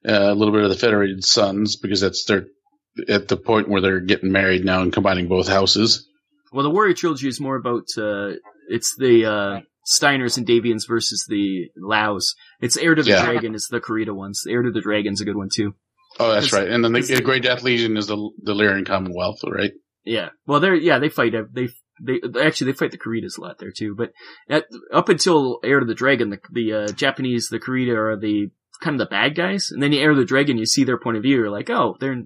uh, 0.07 0.13
a 0.13 0.35
little 0.35 0.53
bit 0.55 0.63
of 0.63 0.71
the 0.71 0.77
Federated 0.77 1.25
Suns, 1.25 1.77
because 1.77 2.01
that's 2.01 2.25
their 2.25 2.47
at 3.09 3.29
the 3.29 3.37
point 3.37 3.69
where 3.69 3.81
they're 3.81 4.01
getting 4.01 4.33
married 4.33 4.65
now 4.65 4.83
and 4.83 4.93
combining 4.93 5.29
both 5.29 5.49
houses. 5.49 6.09
Well, 6.53 6.63
the 6.63 6.71
Warrior 6.71 6.95
trilogy 6.95 7.29
is 7.29 7.41
more 7.41 7.57
about 7.57 7.85
uh, 7.99 8.35
it's 8.69 8.95
the 8.97 9.27
uh, 9.27 9.61
Steiners 9.91 10.39
and 10.39 10.47
Davions 10.47 10.87
versus 10.87 11.27
the 11.29 11.71
Liaos. 11.79 12.35
It's 12.61 12.77
Heir 12.77 12.95
to 12.95 13.03
the 13.03 13.11
Yeah. 13.11 13.25
Dragon 13.25 13.55
is 13.55 13.69
the 13.71 13.81
Kurita 13.81 14.15
ones. 14.15 14.43
The 14.45 14.53
Heir 14.53 14.63
to 14.63 14.71
the 14.71 14.81
Dragon's 14.81 15.21
a 15.21 15.25
good 15.25 15.37
one 15.37 15.49
too. 15.55 15.75
Oh, 16.21 16.33
that's 16.33 16.53
right. 16.53 16.69
And 16.69 16.85
then 16.85 16.93
the, 16.93 17.01
the 17.01 17.23
Gray 17.23 17.41
Death 17.41 17.63
Legion 17.65 17.97
is 17.97 18.07
the 18.07 18.31
the 18.43 18.55
Lyran 18.55 18.87
Commonwealth, 18.87 19.41
right? 19.45 19.73
Yeah. 20.05 20.29
Well, 20.47 20.61
they're 20.61 20.75
yeah 20.77 21.01
they 21.01 21.09
fight 21.09 21.33
they 21.53 21.69
they 22.01 22.21
actually 22.41 22.71
they 22.71 22.77
fight 22.79 22.93
the 22.93 22.99
Karitas 22.99 23.37
a 23.37 23.41
lot 23.41 23.59
there 23.59 23.73
too. 23.73 23.97
But 23.97 24.13
at, 24.49 24.67
up 24.93 25.09
until 25.09 25.59
Heir 25.65 25.81
to 25.81 25.87
the 25.87 25.95
Dragon, 25.95 26.31
the 26.31 26.39
the 26.53 26.73
uh, 26.73 26.89
Japanese 26.93 27.49
the 27.49 27.59
Kurita 27.59 27.97
are 27.97 28.17
the 28.17 28.51
kind 28.83 29.01
of 29.01 29.07
the 29.07 29.11
bad 29.11 29.35
guys, 29.37 29.71
and 29.71 29.83
then 29.83 29.93
you 29.93 30.01
Heir 30.01 30.15
the 30.15 30.25
Dragon, 30.25 30.59
you 30.59 30.67
see 30.67 30.85
their 30.85 30.99
point 30.99 31.17
of 31.17 31.23
view. 31.23 31.37
You're 31.37 31.51
like, 31.51 31.71
oh, 31.71 31.97
they're 32.01 32.23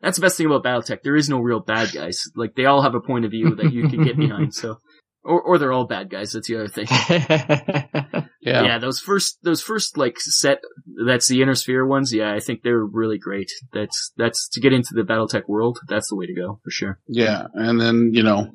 that's 0.00 0.18
the 0.18 0.22
best 0.22 0.36
thing 0.36 0.46
about 0.46 0.64
BattleTech. 0.64 1.02
There 1.02 1.16
is 1.16 1.28
no 1.28 1.38
real 1.40 1.60
bad 1.60 1.92
guys. 1.92 2.22
Like 2.34 2.54
they 2.54 2.66
all 2.66 2.82
have 2.82 2.94
a 2.94 3.00
point 3.00 3.24
of 3.24 3.30
view 3.30 3.54
that 3.56 3.72
you 3.72 3.88
can 3.88 4.04
get 4.04 4.16
behind. 4.16 4.54
So. 4.54 4.78
Or, 5.24 5.40
or 5.40 5.58
they're 5.58 5.72
all 5.72 5.86
bad 5.86 6.10
guys. 6.10 6.32
That's 6.32 6.48
the 6.48 6.56
other 6.56 6.66
thing. 6.66 6.88
Yeah. 8.42 8.64
Yeah. 8.64 8.78
those 8.78 8.98
first, 8.98 9.38
those 9.44 9.62
first 9.62 9.96
like 9.96 10.18
set, 10.18 10.58
that's 11.06 11.28
the 11.28 11.42
inner 11.42 11.54
sphere 11.54 11.86
ones. 11.86 12.12
Yeah, 12.12 12.34
I 12.34 12.40
think 12.40 12.62
they're 12.62 12.84
really 12.84 13.18
great. 13.18 13.52
That's, 13.72 14.12
that's 14.16 14.48
to 14.50 14.60
get 14.60 14.72
into 14.72 14.94
the 14.94 15.02
BattleTech 15.02 15.48
world. 15.48 15.78
That's 15.88 16.08
the 16.10 16.16
way 16.16 16.26
to 16.26 16.34
go 16.34 16.58
for 16.64 16.70
sure. 16.70 16.98
Yeah, 17.06 17.46
and 17.54 17.80
then 17.80 18.10
you 18.12 18.24
know, 18.24 18.50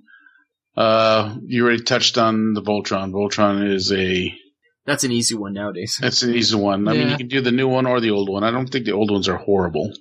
uh, 0.76 1.36
you 1.46 1.64
already 1.64 1.84
touched 1.84 2.18
on 2.18 2.54
the 2.54 2.62
Voltron. 2.62 3.12
Voltron 3.12 3.74
is 3.74 3.92
a 3.94 4.34
That's 4.88 5.04
an 5.04 5.12
easy 5.12 5.36
one 5.36 5.54
nowadays. 5.54 5.98
that's 6.02 6.24
an 6.24 6.34
easy 6.34 6.56
one. 6.56 6.88
I 6.88 6.94
mean, 6.94 7.10
you 7.10 7.18
can 7.18 7.28
do 7.28 7.42
the 7.42 7.52
new 7.52 7.68
one 7.68 7.86
or 7.86 8.00
the 8.00 8.12
old 8.12 8.30
one. 8.30 8.44
I 8.44 8.50
don't 8.52 8.68
think 8.68 8.86
the 8.86 8.94
old 8.94 9.12
ones 9.12 9.28
are 9.30 9.38
horrible. 9.38 9.92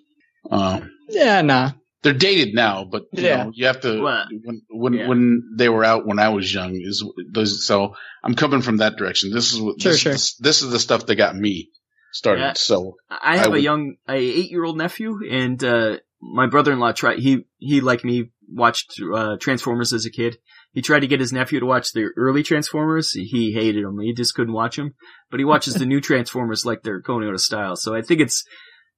Uh, 0.50 0.80
yeah, 1.08 1.42
nah. 1.42 1.72
they're 2.02 2.12
dated 2.14 2.54
now, 2.54 2.84
but 2.84 3.02
you 3.12 3.24
Yeah. 3.24 3.44
know, 3.44 3.50
you 3.52 3.66
have 3.66 3.80
to 3.82 4.00
Well, 4.00 4.26
when 4.44 4.62
when 4.70 4.92
yeah. 4.94 5.08
when 5.08 5.42
they 5.58 5.68
were 5.68 5.84
out 5.84 6.06
when 6.06 6.18
I 6.20 6.28
was 6.30 6.52
young 6.54 6.76
is 6.80 7.04
those. 7.32 7.66
So 7.66 7.94
I'm 8.24 8.34
coming 8.34 8.62
from 8.62 8.76
that 8.78 8.96
direction. 8.96 9.32
This 9.32 9.52
is 9.52 9.60
what 9.60 9.80
Sure, 9.82 9.92
this, 9.92 10.00
sure. 10.00 10.12
This, 10.12 10.36
this 10.36 10.62
is 10.62 10.70
the 10.70 10.78
stuff 10.78 11.06
that 11.06 11.16
got 11.16 11.34
me 11.36 11.70
started. 12.12 12.42
Yeah. 12.42 12.52
So 12.54 12.94
I 13.10 13.36
have 13.38 13.46
I 13.46 13.48
a 13.48 13.50
would- 13.52 13.62
young, 13.62 13.96
a 14.08 14.14
eight 14.14 14.50
year 14.52 14.64
old 14.64 14.78
nephew, 14.78 15.18
and 15.28 15.62
uh, 15.64 15.98
my 16.22 16.46
brother 16.46 16.72
in 16.72 16.78
law 16.78 16.92
tried. 16.92 17.18
He 17.18 17.44
he 17.58 17.80
like 17.80 18.04
me 18.04 18.30
watched 18.48 19.00
uh, 19.12 19.36
Transformers 19.40 19.92
as 19.92 20.06
a 20.06 20.10
kid. 20.10 20.38
He 20.76 20.82
tried 20.82 21.00
to 21.00 21.06
get 21.06 21.20
his 21.20 21.32
nephew 21.32 21.58
to 21.60 21.64
watch 21.66 21.92
the 21.92 22.10
early 22.18 22.42
Transformers. 22.42 23.10
He 23.12 23.54
hated 23.54 23.82
them. 23.82 23.98
He 23.98 24.12
just 24.12 24.34
couldn't 24.34 24.52
watch 24.52 24.76
them. 24.76 24.92
But 25.30 25.40
he 25.40 25.44
watches 25.44 25.72
the 25.72 25.86
new 25.86 26.02
Transformers 26.02 26.66
like 26.66 26.82
they're 26.82 27.00
going 27.00 27.26
out 27.26 27.32
of 27.32 27.40
style. 27.40 27.76
So 27.76 27.94
I 27.94 28.02
think 28.02 28.20
it's 28.20 28.44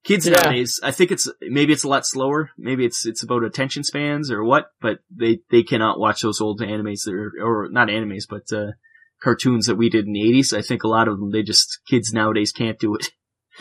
kids 0.03 0.27
Yeah. 0.27 0.41
nowadays. 0.41 0.77
I 0.83 0.91
think 0.91 1.09
it's 1.11 1.31
maybe 1.41 1.71
it's 1.71 1.85
a 1.85 1.87
lot 1.87 2.05
slower. 2.05 2.49
Maybe 2.57 2.83
it's 2.85 3.05
it's 3.05 3.23
about 3.23 3.45
attention 3.45 3.85
spans 3.85 4.29
or 4.29 4.43
what. 4.43 4.65
But 4.81 4.99
they 5.09 5.39
they 5.51 5.63
cannot 5.63 6.01
watch 6.01 6.21
those 6.21 6.41
old 6.41 6.59
animes 6.59 7.05
that 7.05 7.13
are, 7.13 7.31
or 7.41 7.69
not 7.71 7.87
animes, 7.87 8.25
but 8.29 8.43
uh, 8.53 8.71
cartoons 9.23 9.67
that 9.67 9.77
we 9.77 9.89
did 9.89 10.05
in 10.05 10.11
the 10.11 10.27
eighties. 10.27 10.51
I 10.51 10.61
think 10.61 10.83
a 10.83 10.89
lot 10.89 11.07
of 11.07 11.17
them 11.17 11.31
they 11.31 11.43
just 11.43 11.79
kids 11.89 12.11
nowadays 12.11 12.51
can't 12.51 12.77
do 12.77 12.95
it. 12.95 13.09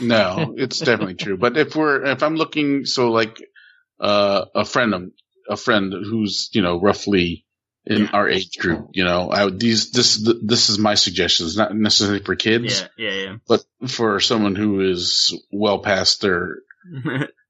no, 0.01 0.55
it's 0.59 0.81
definitely 0.81 1.15
true. 1.15 1.36
But 1.39 1.57
if 1.57 1.77
we're 1.77 2.05
if 2.05 2.24
I'm 2.24 2.35
looking, 2.35 2.85
so 2.85 3.12
like 3.12 3.39
uh, 4.01 4.45
a 4.57 4.65
friend 4.65 4.93
of 4.93 5.03
a 5.49 5.57
friend 5.57 5.93
who's 5.93 6.51
you 6.53 6.62
know 6.62 6.81
roughly 6.81 7.45
in 7.89 8.02
Yeah. 8.02 8.10
our 8.12 8.28
age 8.28 8.56
group, 8.59 8.90
you 8.93 9.05
know, 9.05 9.31
I 9.31 9.48
these 9.51 9.90
this 9.90 10.16
this 10.52 10.69
is 10.69 10.78
my 10.78 10.94
suggestions, 10.94 11.56
not 11.56 11.74
necessarily 11.74 12.23
for 12.23 12.36
kids, 12.36 12.85
Yeah, 12.97 13.10
yeah, 13.15 13.36
but 13.48 13.65
for 13.89 14.20
someone 14.20 14.55
who 14.55 14.81
is 14.93 15.32
well 15.51 15.78
past 15.81 16.20
their 16.20 16.56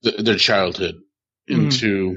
th- 0.05 0.16
their 0.27 0.36
childhood 0.36 0.94
Mhm. 1.51 1.55
into 1.65 2.16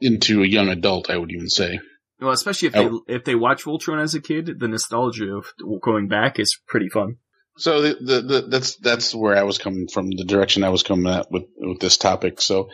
into 0.00 0.42
a 0.42 0.46
young 0.46 0.68
adult. 0.68 1.10
I 1.10 1.16
would 1.18 1.30
even 1.32 1.48
say. 1.48 1.80
well, 2.20 2.30
especially 2.32 2.68
if 2.68 2.74
they 2.74 2.88
if 3.16 3.24
they 3.24 3.34
watch 3.34 3.64
Voltron 3.64 4.02
as 4.02 4.14
a 4.14 4.20
kid, 4.20 4.58
the 4.58 4.68
nostalgia 4.68 5.36
of 5.36 5.52
going 5.82 6.08
back 6.08 6.38
is 6.38 6.58
pretty 6.66 6.88
fun. 6.88 7.16
So 7.58 7.82
the, 7.82 7.94
the, 8.00 8.20
the, 8.22 8.40
that's 8.48 8.76
that's 8.76 9.12
where 9.14 9.36
I 9.36 9.42
was 9.42 9.58
coming 9.58 9.88
from, 9.92 10.10
the 10.10 10.24
direction 10.24 10.62
I 10.64 10.68
was 10.70 10.84
coming 10.84 11.12
at 11.12 11.30
with 11.30 11.44
with 11.58 11.80
this 11.80 11.96
topic. 11.96 12.40
So, 12.40 12.68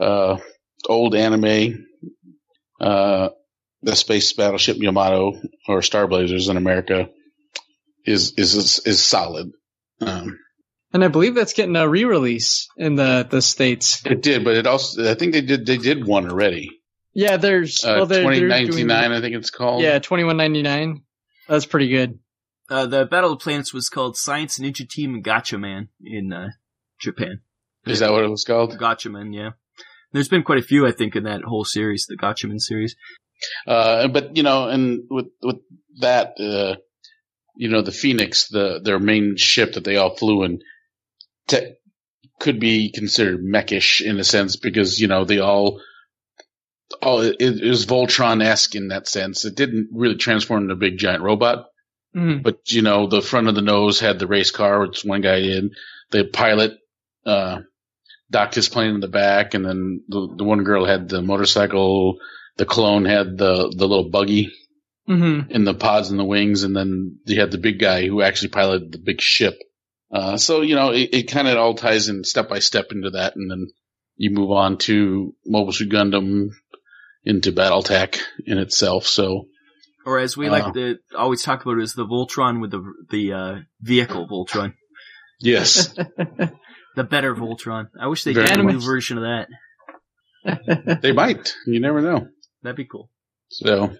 uh, 0.00 0.36
old 0.88 1.14
anime, 1.14 1.86
uh, 2.80 3.28
the 3.84 3.96
space 3.96 4.32
battleship 4.32 4.76
Yamato 4.78 5.40
or 5.68 5.82
Star 5.82 6.06
Blazers 6.06 6.48
in 6.48 6.56
America 6.56 7.08
is 8.04 8.32
is 8.36 8.54
is, 8.54 8.80
is 8.84 9.02
solid. 9.02 9.50
Um, 10.00 10.38
And 10.92 11.02
I 11.04 11.08
believe 11.08 11.34
that's 11.34 11.54
getting 11.54 11.76
a 11.76 11.88
re-release 11.88 12.68
in 12.76 12.94
the 12.96 13.26
the 13.28 13.42
states. 13.42 14.04
it 14.06 14.22
did, 14.22 14.44
but 14.44 14.56
it 14.56 14.66
also 14.66 15.10
I 15.10 15.14
think 15.14 15.32
they 15.32 15.40
did 15.42 15.66
they 15.66 15.76
did 15.78 16.06
one 16.06 16.28
already. 16.30 16.68
Yeah, 17.12 17.36
there's 17.36 17.84
Uh, 17.84 17.94
well, 17.98 18.06
they're, 18.06 18.22
twenty 18.22 18.40
they're 18.40 18.48
ninety 18.48 18.72
doing- 18.72 18.86
nine, 18.88 19.12
I 19.12 19.20
think 19.20 19.36
it's 19.36 19.50
called. 19.50 19.82
Yeah, 19.82 19.98
twenty 20.00 20.24
one 20.24 20.36
ninety 20.36 20.62
nine. 20.62 21.02
That's 21.48 21.66
pretty 21.66 21.88
good. 21.88 22.18
Uh, 22.70 22.86
the 22.86 23.04
Battle 23.04 23.32
of 23.32 23.40
Planets 23.40 23.74
was 23.74 23.88
called 23.90 24.16
Science 24.16 24.58
Ninja 24.58 24.88
Team 24.88 25.22
Gatchaman 25.22 25.88
in 26.02 26.32
uh, 26.32 26.48
Japan. 26.98 27.40
is 27.86 27.98
that 27.98 28.10
what 28.10 28.24
it 28.24 28.30
was 28.30 28.44
called? 28.44 28.78
Gatchaman, 28.78 29.34
yeah. 29.34 29.50
There's 30.14 30.28
been 30.28 30.44
quite 30.44 30.60
a 30.60 30.62
few, 30.62 30.86
I 30.86 30.92
think, 30.92 31.16
in 31.16 31.24
that 31.24 31.42
whole 31.42 31.64
series, 31.64 32.06
the 32.06 32.16
Gatchaman 32.16 32.60
series. 32.60 32.94
Uh, 33.66 34.06
but 34.08 34.36
you 34.36 34.44
know, 34.44 34.68
and 34.68 35.02
with 35.10 35.26
with 35.42 35.56
that, 35.98 36.34
uh, 36.40 36.76
you 37.56 37.68
know, 37.68 37.82
the 37.82 37.92
Phoenix, 37.92 38.48
the 38.48 38.80
their 38.82 39.00
main 39.00 39.36
ship 39.36 39.74
that 39.74 39.82
they 39.84 39.96
all 39.96 40.14
flew 40.16 40.44
in, 40.44 40.60
te- 41.48 41.74
could 42.38 42.60
be 42.60 42.92
considered 42.92 43.40
mechish 43.44 44.00
in 44.00 44.18
a 44.20 44.24
sense 44.24 44.54
because 44.56 45.00
you 45.00 45.08
know 45.08 45.24
they 45.24 45.40
all, 45.40 45.80
all 47.02 47.20
it, 47.20 47.36
it 47.40 47.68
was 47.68 47.84
Voltron 47.86 48.40
esque 48.42 48.76
in 48.76 48.88
that 48.88 49.08
sense. 49.08 49.44
It 49.44 49.56
didn't 49.56 49.88
really 49.92 50.16
transform 50.16 50.62
into 50.62 50.74
a 50.74 50.76
big 50.76 50.96
giant 50.96 51.24
robot, 51.24 51.66
Mhm. 52.14 52.44
but 52.44 52.70
you 52.70 52.82
know, 52.82 53.08
the 53.08 53.20
front 53.20 53.48
of 53.48 53.56
the 53.56 53.62
nose 53.62 53.98
had 53.98 54.20
the 54.20 54.28
race 54.28 54.52
car, 54.52 54.80
which 54.80 55.04
one 55.04 55.22
guy 55.22 55.38
in. 55.38 55.72
The 56.12 56.24
pilot 56.24 56.78
uh, 57.26 57.60
docked 58.34 58.54
his 58.56 58.68
plane 58.68 58.94
in 58.94 59.00
the 59.00 59.08
back, 59.22 59.54
and 59.54 59.64
then 59.64 60.02
the, 60.08 60.20
the 60.38 60.44
one 60.44 60.64
girl 60.64 60.84
had 60.84 61.08
the 61.08 61.22
motorcycle. 61.22 62.18
The 62.56 62.66
clone 62.66 63.04
had 63.04 63.38
the 63.38 63.54
the 63.76 63.86
little 63.88 64.10
buggy 64.10 64.50
Mhm. 65.08 65.50
in 65.50 65.64
the 65.64 65.74
pods 65.74 66.10
and 66.10 66.18
the 66.18 66.24
wings, 66.34 66.62
and 66.64 66.74
then 66.76 67.18
you 67.26 67.38
had 67.40 67.50
the 67.52 67.58
big 67.66 67.78
guy 67.78 68.06
who 68.06 68.22
actually 68.22 68.48
piloted 68.50 68.90
the 68.92 68.98
big 69.10 69.20
ship. 69.20 69.54
Uh, 70.12 70.36
so 70.36 70.60
you 70.62 70.74
know, 70.74 70.90
it, 70.90 71.08
it 71.12 71.30
kind 71.30 71.46
of 71.48 71.56
all 71.58 71.74
ties 71.74 72.08
in 72.08 72.24
step 72.24 72.48
by 72.48 72.58
step 72.60 72.86
into 72.92 73.10
that, 73.10 73.36
and 73.36 73.50
then 73.50 73.66
you 74.16 74.30
move 74.30 74.50
on 74.50 74.78
to 74.78 75.34
Mobile 75.46 75.72
Suit 75.72 75.90
Gundam 75.92 76.48
into 77.24 77.52
BattleTech 77.52 78.18
in 78.46 78.58
itself. 78.58 79.06
So 79.06 79.46
Or 80.06 80.18
as 80.18 80.36
we 80.36 80.48
Uh. 80.48 80.52
like 80.52 80.74
to 80.74 80.96
always 81.16 81.42
talk 81.42 81.62
about, 81.64 81.80
is 81.80 81.94
the 81.94 82.06
Voltron 82.06 82.60
with 82.60 82.70
the 82.70 82.82
the 83.10 83.32
uh, 83.32 83.54
vehicle 83.80 84.26
Voltron, 84.28 84.74
Yes. 85.40 85.94
the 86.96 87.04
better 87.04 87.34
Voltron. 87.34 87.88
I 88.00 88.06
wish 88.08 88.24
they 88.24 88.32
Very 88.32 88.46
did 88.46 88.58
a 88.58 88.62
new 88.62 88.74
much. 88.74 88.84
version 88.84 89.18
of 89.18 89.24
that. 89.24 89.48
they 91.02 91.12
might. 91.12 91.54
You 91.66 91.80
never 91.80 92.00
know. 92.00 92.28
That'd 92.62 92.76
be 92.76 92.84
cool. 92.84 93.10
So, 93.50 93.94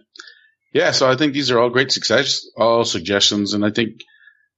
yeah, 0.72 0.90
so 0.90 1.08
I 1.10 1.16
think 1.16 1.32
these 1.32 1.50
are 1.50 1.58
all 1.58 1.70
great 1.70 1.92
success, 1.92 2.44
all 2.56 2.84
suggestions, 2.84 3.54
and 3.54 3.64
I 3.64 3.70
think 3.70 4.00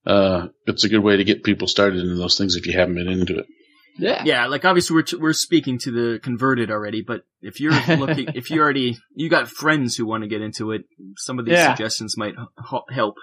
uh, 0.06 0.48
it's 0.66 0.84
a 0.84 0.88
good 0.88 1.00
way 1.02 1.16
to 1.16 1.24
get 1.24 1.44
people 1.44 1.68
started 1.68 2.00
in 2.00 2.16
those 2.18 2.38
things 2.38 2.56
if 2.56 2.66
you 2.66 2.72
haven't 2.72 2.94
been 2.94 3.08
into 3.08 3.38
it. 3.38 3.46
yeah. 3.98 4.22
Yeah, 4.24 4.46
like 4.46 4.64
obviously 4.64 4.94
we're 4.94 5.02
t- 5.02 5.16
we're 5.16 5.32
speaking 5.32 5.78
to 5.80 5.90
the 5.90 6.18
converted 6.20 6.70
already, 6.70 7.02
but 7.02 7.22
if 7.42 7.60
you're 7.60 7.72
looking, 7.96 8.28
if 8.34 8.50
you 8.50 8.60
already 8.60 8.96
you 9.14 9.28
got 9.28 9.48
friends 9.48 9.96
who 9.96 10.06
want 10.06 10.22
to 10.22 10.28
get 10.28 10.42
into 10.42 10.70
it, 10.72 10.82
some 11.16 11.38
of 11.38 11.44
these 11.44 11.54
Yeah. 11.54 11.74
suggestions 11.74 12.16
might 12.16 12.34
h- 12.34 12.80
help. 12.90 13.16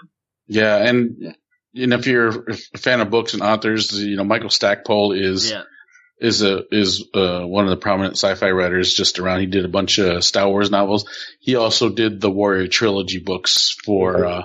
Yeah, 0.46 0.76
and 0.76 1.16
Yeah. 1.18 1.32
And 1.74 1.92
if 1.92 2.06
you're 2.06 2.48
a 2.48 2.54
fan 2.78 3.00
of 3.00 3.10
books 3.10 3.34
and 3.34 3.42
authors, 3.42 3.92
you 3.98 4.16
know 4.16 4.24
Michael 4.24 4.50
Stackpole 4.50 5.12
is 5.12 5.50
Yeah, 5.50 5.62
is 6.20 6.42
a 6.42 6.62
is 6.70 7.04
uh, 7.14 7.42
one 7.42 7.64
of 7.64 7.70
the 7.70 7.76
prominent 7.76 8.14
sci-fi 8.16 8.50
writers 8.50 8.94
just 8.94 9.18
around. 9.18 9.40
He 9.40 9.46
did 9.46 9.64
a 9.64 9.68
bunch 9.68 9.98
of 9.98 10.22
Star 10.24 10.48
Wars 10.48 10.70
novels. 10.70 11.04
He 11.40 11.56
also 11.56 11.88
did 11.90 12.20
the 12.20 12.30
Warrior 12.30 12.68
trilogy 12.68 13.18
books 13.18 13.76
for 13.84 14.24
uh, 14.24 14.42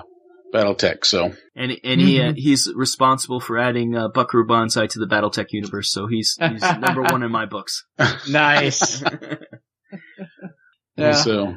BattleTech. 0.52 1.04
So 1.04 1.32
and 1.54 1.72
and 1.84 2.00
he 2.00 2.20
uh, 2.20 2.32
Mhm. 2.32 2.36
he's 2.36 2.70
responsible 2.74 3.40
for 3.40 3.58
adding 3.58 3.94
uh, 3.94 4.08
Buckaroo 4.08 4.46
Banzai 4.46 4.86
to 4.88 4.98
the 4.98 5.06
BattleTech 5.06 5.46
universe, 5.50 5.92
so 5.92 6.06
he's 6.08 6.36
he's 6.40 6.64
number 6.78 7.02
one 7.02 7.22
in 7.22 7.30
my 7.30 7.46
books. 7.46 7.84
Nice. 8.28 9.02
Yeah. 10.96 11.12
so 11.12 11.54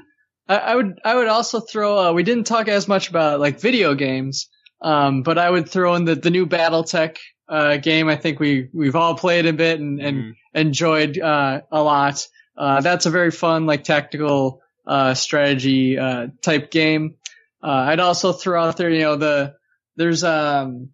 I, 0.47 0.57
I 0.57 0.75
would 0.75 0.99
I 1.03 1.15
would 1.15 1.27
also 1.27 1.59
throw 1.59 1.97
uh, 1.99 2.13
we 2.13 2.23
didn't 2.23 2.45
talk 2.45 2.67
as 2.67 2.87
much 2.87 3.09
about 3.09 3.39
like 3.39 3.59
video 3.59 3.93
games, 3.93 4.47
um, 4.83 5.23
but 5.23 5.37
I 5.37 5.49
would 5.49 5.67
throw 5.69 5.95
in 5.95 6.05
the, 6.05 6.15
the 6.15 6.29
new 6.29 6.45
BattleTech 6.45 7.17
uh, 7.49 7.77
game. 7.77 8.07
I 8.09 8.15
think 8.17 8.39
we 8.39 8.69
we've 8.73 8.95
all 8.95 9.15
played 9.15 9.45
a 9.47 9.53
bit 9.53 9.79
and, 9.79 9.99
and 9.99 10.17
Mhm. 10.17 10.33
enjoyed 10.53 11.17
uh, 11.19 11.61
a 11.71 11.81
lot. 11.81 12.27
Uh, 12.57 12.81
that's 12.81 13.05
a 13.05 13.09
very 13.09 13.31
fun 13.31 13.65
like 13.65 13.83
tactical 13.83 14.61
uh, 14.85 15.13
strategy 15.13 15.97
uh, 15.97 16.27
type 16.41 16.69
game. 16.71 17.15
Uh, 17.63 17.71
I'd 17.89 17.99
also 17.99 18.33
throw 18.33 18.61
out 18.63 18.77
there, 18.77 18.89
you 18.89 18.99
know, 19.01 19.15
the 19.15 19.55
there's 19.95 20.23
um 20.23 20.89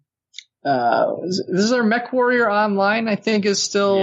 uh 0.64 1.06
this 1.24 1.64
is 1.64 1.72
our 1.72 1.82
Mech 1.82 2.12
Warrior 2.12 2.50
Online. 2.50 3.08
I 3.08 3.16
think 3.16 3.44
is 3.46 3.62
still 3.62 3.98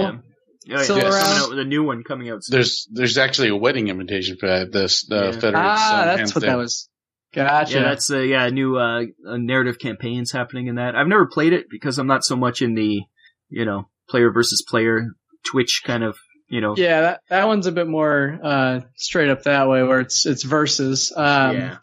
yeah. 0.66 0.76
Oh, 0.78 0.82
still 0.82 0.98
yeah. 0.98 1.04
around? 1.10 1.22
Coming 1.24 1.42
out 1.42 1.48
with 1.50 1.58
a 1.60 1.64
new 1.64 1.82
one 1.84 2.02
coming 2.04 2.28
out. 2.30 2.44
Soon. 2.44 2.56
there's 2.56 2.86
there's 2.92 3.16
actually 3.18 3.48
a 3.48 3.56
wedding 3.56 3.88
invitation 3.88 4.36
for 4.38 4.48
that. 4.48 4.72
This 4.72 5.06
the 5.06 5.16
Yeah. 5.16 5.30
Federated 5.32 5.54
ah 5.56 5.76
Sun 5.76 6.06
that's 6.06 6.08
what 6.08 6.18
Hampstead. 6.18 6.42
that 6.42 6.56
was. 6.56 6.88
Gotcha. 7.34 7.74
Yeah, 7.74 7.82
that's 7.82 8.10
uh, 8.10 8.20
yeah, 8.20 8.48
new 8.48 8.78
uh, 8.78 9.04
narrative 9.24 9.78
campaigns 9.78 10.32
happening 10.32 10.66
in 10.66 10.76
that. 10.76 10.96
I've 10.96 11.06
never 11.06 11.26
played 11.26 11.52
it 11.52 11.66
because 11.70 11.98
I'm 11.98 12.06
not 12.06 12.24
so 12.24 12.36
much 12.36 12.62
in 12.62 12.74
the, 12.74 13.02
you 13.50 13.64
know, 13.64 13.88
player 14.08 14.30
versus 14.32 14.64
player 14.66 15.08
Twitch 15.46 15.82
kind 15.84 16.02
of, 16.02 16.16
you 16.48 16.60
know. 16.60 16.74
Yeah, 16.76 17.00
that, 17.02 17.20
that 17.28 17.46
one's 17.46 17.66
a 17.66 17.72
bit 17.72 17.86
more 17.86 18.38
uh, 18.42 18.80
straight 18.96 19.28
up 19.28 19.42
that 19.42 19.68
way, 19.68 19.82
where 19.82 20.00
it's 20.00 20.24
it's 20.24 20.42
versus. 20.42 21.12
Um, 21.14 21.56
yeah. 21.56 21.76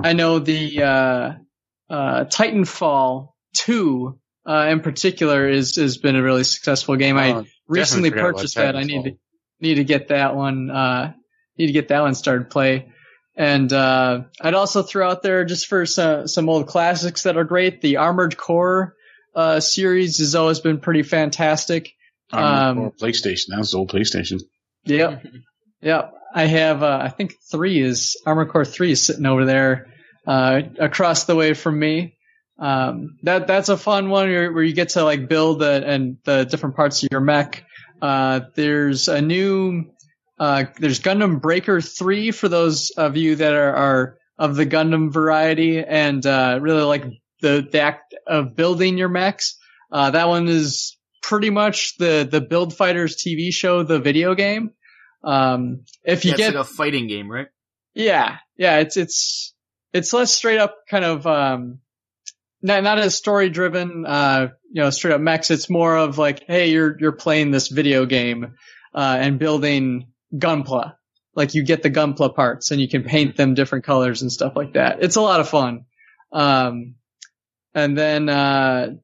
I 0.00 0.14
know 0.14 0.40
the 0.40 0.82
uh, 0.82 1.32
uh, 1.88 2.24
Titanfall 2.24 3.28
two 3.54 4.18
uh, 4.48 4.66
in 4.70 4.80
particular 4.80 5.48
is 5.48 5.76
has 5.76 5.98
been 5.98 6.16
a 6.16 6.22
really 6.22 6.44
successful 6.44 6.96
game. 6.96 7.16
I 7.16 7.32
Oh, 7.32 7.44
recently 7.68 8.10
purchased 8.10 8.56
that. 8.56 8.74
I 8.74 8.82
need 8.82 9.04
to 9.04 9.12
need 9.60 9.74
to 9.76 9.84
get 9.84 10.08
that 10.08 10.34
one. 10.34 10.70
Uh, 10.70 11.12
need 11.56 11.66
to 11.68 11.72
get 11.72 11.88
that 11.88 12.00
one 12.00 12.14
started 12.14 12.50
play. 12.50 12.88
And 13.34 13.72
uh, 13.72 14.22
I'd 14.40 14.54
also 14.54 14.82
throw 14.82 15.08
out 15.08 15.22
there 15.22 15.44
just 15.44 15.66
for 15.66 15.86
some 15.86 16.28
some 16.28 16.48
old 16.48 16.66
classics 16.66 17.22
that 17.22 17.36
are 17.36 17.44
great. 17.44 17.80
The 17.80 17.96
Armored 17.96 18.36
Core 18.36 18.94
uh, 19.34 19.60
series 19.60 20.18
has 20.18 20.34
always 20.34 20.60
been 20.60 20.80
pretty 20.80 21.02
fantastic. 21.02 21.92
Armored 22.32 22.62
Um, 22.62 22.76
Core 22.76 22.92
PlayStation. 23.08 23.46
That 23.48 23.58
was 23.58 23.70
the 23.72 23.78
old 23.78 23.90
PlayStation. 23.90 24.40
Yep. 24.84 25.26
Yep. 25.80 26.14
I 26.34 26.46
have, 26.46 26.82
uh, 26.82 26.98
I 27.02 27.08
think 27.08 27.34
three 27.50 27.80
is, 27.80 28.20
Armored 28.24 28.48
Core 28.48 28.64
3 28.64 28.92
is 28.92 29.02
sitting 29.02 29.26
over 29.26 29.44
there, 29.44 29.88
uh, 30.26 30.62
across 30.78 31.24
the 31.24 31.36
way 31.36 31.52
from 31.54 31.78
me. 31.78 32.16
Um, 32.58 33.18
that, 33.24 33.46
that's 33.46 33.68
a 33.68 33.76
fun 33.76 34.08
one 34.08 34.30
where, 34.30 34.52
where 34.52 34.62
you 34.62 34.72
get 34.72 34.90
to 34.90 35.04
like 35.04 35.28
build 35.28 35.62
a, 35.62 35.86
and 35.86 36.16
the 36.24 36.44
different 36.44 36.76
parts 36.76 37.02
of 37.02 37.10
your 37.10 37.20
mech. 37.20 37.64
Uh, 38.00 38.40
there's 38.54 39.08
a 39.08 39.20
new, 39.20 39.91
uh, 40.42 40.64
there's 40.80 40.98
Gundam 40.98 41.40
Breaker 41.40 41.80
3 41.80 42.32
for 42.32 42.48
those 42.48 42.90
of 42.90 43.16
you 43.16 43.36
that 43.36 43.54
are, 43.54 43.76
are 43.76 44.18
of 44.36 44.56
the 44.56 44.66
Gundam 44.66 45.12
variety 45.12 45.78
and, 45.78 46.26
uh, 46.26 46.58
really 46.60 46.82
like 46.82 47.04
the, 47.42 47.64
the 47.70 47.80
act 47.80 48.12
of 48.26 48.56
building 48.56 48.98
your 48.98 49.08
mechs. 49.08 49.56
Uh, 49.92 50.10
that 50.10 50.26
one 50.26 50.48
is 50.48 50.98
pretty 51.22 51.50
much 51.50 51.96
the, 51.96 52.26
the 52.28 52.40
Build 52.40 52.74
Fighters 52.74 53.22
TV 53.24 53.52
show, 53.52 53.84
the 53.84 54.00
video 54.00 54.34
game. 54.34 54.72
Um, 55.22 55.84
if 56.02 56.24
you 56.24 56.30
Yeah, 56.30 56.34
it's 56.34 56.38
get, 56.40 56.54
like 56.56 56.66
a 56.66 56.68
fighting 56.68 57.06
game, 57.06 57.30
right? 57.30 57.46
yeah, 57.94 58.38
yeah, 58.56 58.78
it's, 58.80 58.96
it's, 58.96 59.54
it's 59.92 60.12
less 60.12 60.34
straight 60.34 60.58
up 60.58 60.74
kind 60.90 61.04
of, 61.04 61.24
um, 61.24 61.78
not, 62.62 62.82
not 62.82 62.98
as 62.98 63.14
story 63.14 63.48
driven, 63.48 64.04
uh, 64.04 64.48
you 64.72 64.82
know, 64.82 64.90
straight 64.90 65.14
up 65.14 65.20
mechs. 65.20 65.52
It's 65.52 65.70
more 65.70 65.96
of 65.96 66.18
like, 66.18 66.42
hey, 66.48 66.72
you're, 66.72 66.98
you're 66.98 67.12
playing 67.12 67.52
this 67.52 67.68
video 67.68 68.06
game, 68.06 68.56
uh, 68.92 69.18
and 69.20 69.38
building 69.38 70.08
Gunpla. 70.34 70.94
Like 71.34 71.54
you 71.54 71.62
get 71.62 71.82
the 71.82 71.90
Gunpla 71.90 72.34
parts 72.34 72.70
and 72.70 72.80
you 72.80 72.88
can 72.88 73.04
paint 73.04 73.36
them 73.36 73.54
different 73.54 73.84
colors 73.84 74.22
and 74.22 74.30
stuff 74.30 74.52
like 74.54 74.74
that. 74.74 75.02
It's 75.02 75.16
a 75.16 75.20
lot 75.20 75.40
of 75.40 75.48
fun. 75.48 75.86
Um, 76.30 76.96
and 77.74 77.96
then, 77.96 78.28
uh, 78.28 78.94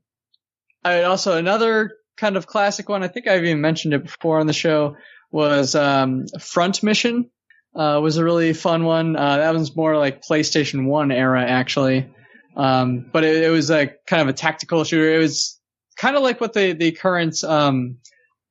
I 0.85 1.03
also, 1.05 1.37
another 1.37 1.93
kind 2.17 2.37
of 2.37 2.47
classic 2.47 2.89
one, 2.89 3.03
I 3.03 3.09
think 3.09 3.27
I've 3.27 3.45
even 3.45 3.61
mentioned 3.61 3.95
it 3.95 4.05
before 4.05 4.41
on 4.41 4.47
the 4.47 4.53
show, 4.53 4.97
was, 5.31 5.75
um, 5.75 6.27
Front 6.41 6.83
Mission 6.83 7.31
uh, 7.75 8.01
was 8.03 8.17
a 8.17 8.25
really 8.25 8.53
fun 8.53 8.85
one. 8.85 9.17
Uh, 9.17 9.39
that 9.39 9.55
one's 9.55 9.75
more 9.75 9.97
like 9.97 10.23
PlayStation 10.23 10.87
1 10.87 11.13
era, 11.13 11.43
actually. 11.43 12.11
Um, 12.57 13.09
but 13.11 13.25
it, 13.25 13.45
it 13.45 13.51
was 13.51 13.71
like 13.71 14.05
kind 14.07 14.23
of 14.23 14.29
a 14.29 14.33
tactical 14.33 14.85
shooter. 14.85 15.15
It 15.15 15.19
was 15.19 15.59
kind 15.97 16.17
of 16.17 16.23
like 16.23 16.41
what 16.41 16.53
the, 16.53 16.73
the 16.73 16.93
current, 16.93 17.43
um, 17.45 17.99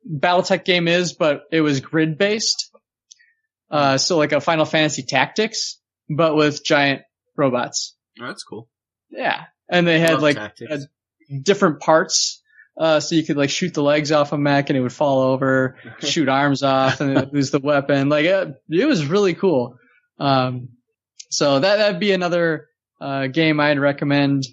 Battletech 0.09 0.63
game 0.63 0.87
is, 0.87 1.13
but 1.13 1.43
it 1.51 1.61
was 1.61 1.81
grid 1.81 2.17
based. 2.17 2.66
Uh, 3.69 3.97
so 3.97 4.17
like 4.17 4.31
a 4.31 4.41
Final 4.41 4.65
Fantasy 4.65 5.03
Tactics, 5.03 5.79
but 6.09 6.35
with 6.35 6.63
giant 6.63 7.01
robots. 7.35 7.95
Oh, 8.19 8.27
that's 8.27 8.43
cool. 8.43 8.69
Yeah. 9.09 9.45
And 9.69 9.85
they 9.85 9.99
had 9.99 10.21
like 10.21 10.37
different 11.43 11.79
parts. 11.81 12.41
Uh, 12.77 12.99
so 12.99 13.15
you 13.15 13.23
could 13.23 13.37
like 13.37 13.49
shoot 13.49 13.73
the 13.73 13.81
legs 13.81 14.11
off 14.11 14.33
a 14.33 14.37
mech 14.37 14.69
and 14.69 14.77
it 14.77 14.81
would 14.81 14.93
fall 14.93 15.19
over, 15.19 15.77
shoot 15.99 16.29
arms 16.29 16.61
off 16.61 17.01
and 17.01 17.17
it 17.17 17.33
lose 17.33 17.51
the 17.51 17.59
weapon. 17.59 18.07
Like 18.07 18.25
it, 18.25 18.53
it 18.69 18.85
was 18.85 19.05
really 19.05 19.33
cool. 19.33 19.77
Um, 20.19 20.69
so 21.29 21.59
that, 21.59 21.77
that'd 21.77 21.99
be 21.99 22.11
another, 22.11 22.67
uh, 23.01 23.27
game 23.27 23.59
I'd 23.59 23.79
recommend. 23.79 24.45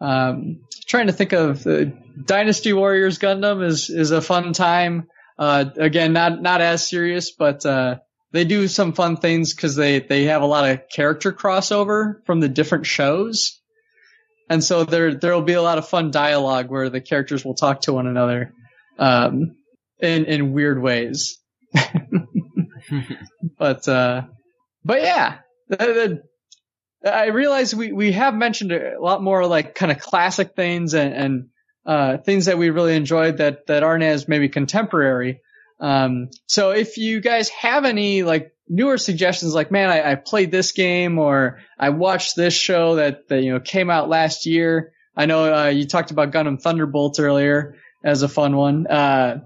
Um, 0.00 0.60
trying 0.86 1.08
to 1.08 1.12
think 1.12 1.32
of 1.32 1.66
uh, 1.66 1.86
Dynasty 2.24 2.72
Warriors 2.72 3.18
Gundam 3.18 3.64
is, 3.66 3.90
is 3.90 4.10
a 4.10 4.20
fun 4.20 4.52
time. 4.52 5.08
Uh, 5.38 5.64
again, 5.76 6.12
not, 6.12 6.40
not 6.40 6.60
as 6.60 6.86
serious, 6.86 7.32
but, 7.32 7.64
uh, 7.64 7.96
they 8.32 8.44
do 8.44 8.68
some 8.68 8.92
fun 8.92 9.16
things 9.16 9.54
because 9.54 9.74
they, 9.74 9.98
they 10.00 10.24
have 10.24 10.42
a 10.42 10.46
lot 10.46 10.68
of 10.68 10.82
character 10.88 11.32
crossover 11.32 12.24
from 12.26 12.40
the 12.40 12.48
different 12.48 12.86
shows. 12.86 13.60
And 14.48 14.62
so 14.62 14.84
there 14.84 15.14
there'll 15.14 15.42
be 15.42 15.52
a 15.52 15.62
lot 15.62 15.78
of 15.78 15.88
fun 15.88 16.10
dialogue 16.10 16.70
where 16.70 16.90
the 16.90 17.00
characters 17.00 17.44
will 17.44 17.54
talk 17.54 17.82
to 17.82 17.92
one 17.92 18.08
another 18.08 18.52
um, 18.98 19.56
in 20.00 20.24
in 20.24 20.52
weird 20.52 20.82
ways. 20.82 21.38
but 23.58 23.86
uh, 23.86 24.22
but 24.84 25.02
yeah, 25.02 25.38
I 27.04 27.28
realize 27.28 27.74
we 27.74 27.92
we 27.92 28.12
have 28.12 28.34
mentioned 28.34 28.72
a 28.72 29.00
lot 29.00 29.22
more 29.22 29.46
like 29.46 29.76
kind 29.76 29.92
of 29.92 30.00
classic 30.00 30.56
things 30.56 30.94
and, 30.94 31.14
and 31.14 31.48
uh, 31.86 32.18
things 32.18 32.46
that 32.46 32.58
we 32.58 32.70
really 32.70 32.96
enjoyed 32.96 33.38
that 33.38 33.68
that 33.68 33.84
aren't 33.84 34.02
as 34.02 34.26
maybe 34.26 34.48
contemporary. 34.48 35.40
Um, 35.80 36.28
so 36.46 36.70
if 36.70 36.98
you 36.98 37.20
guys 37.20 37.48
have 37.50 37.84
any 37.84 38.22
like 38.22 38.52
newer 38.68 38.98
suggestions, 38.98 39.54
like 39.54 39.70
man, 39.70 39.90
I, 39.90 40.12
I 40.12 40.14
played 40.14 40.50
this 40.50 40.72
game 40.72 41.18
or 41.18 41.60
I 41.78 41.90
watched 41.90 42.36
this 42.36 42.54
show 42.54 42.96
that, 42.96 43.28
that 43.28 43.42
you 43.42 43.52
know 43.52 43.60
came 43.60 43.90
out 43.90 44.08
last 44.08 44.46
year. 44.46 44.92
I 45.16 45.26
know 45.26 45.52
uh, 45.52 45.66
you 45.68 45.86
talked 45.86 46.10
about 46.10 46.32
Gundam 46.32 46.60
Thunderbolt 46.60 47.18
earlier 47.18 47.76
as 48.04 48.22
a 48.22 48.28
fun 48.28 48.56
one. 48.56 48.86
Uh, 48.86 49.40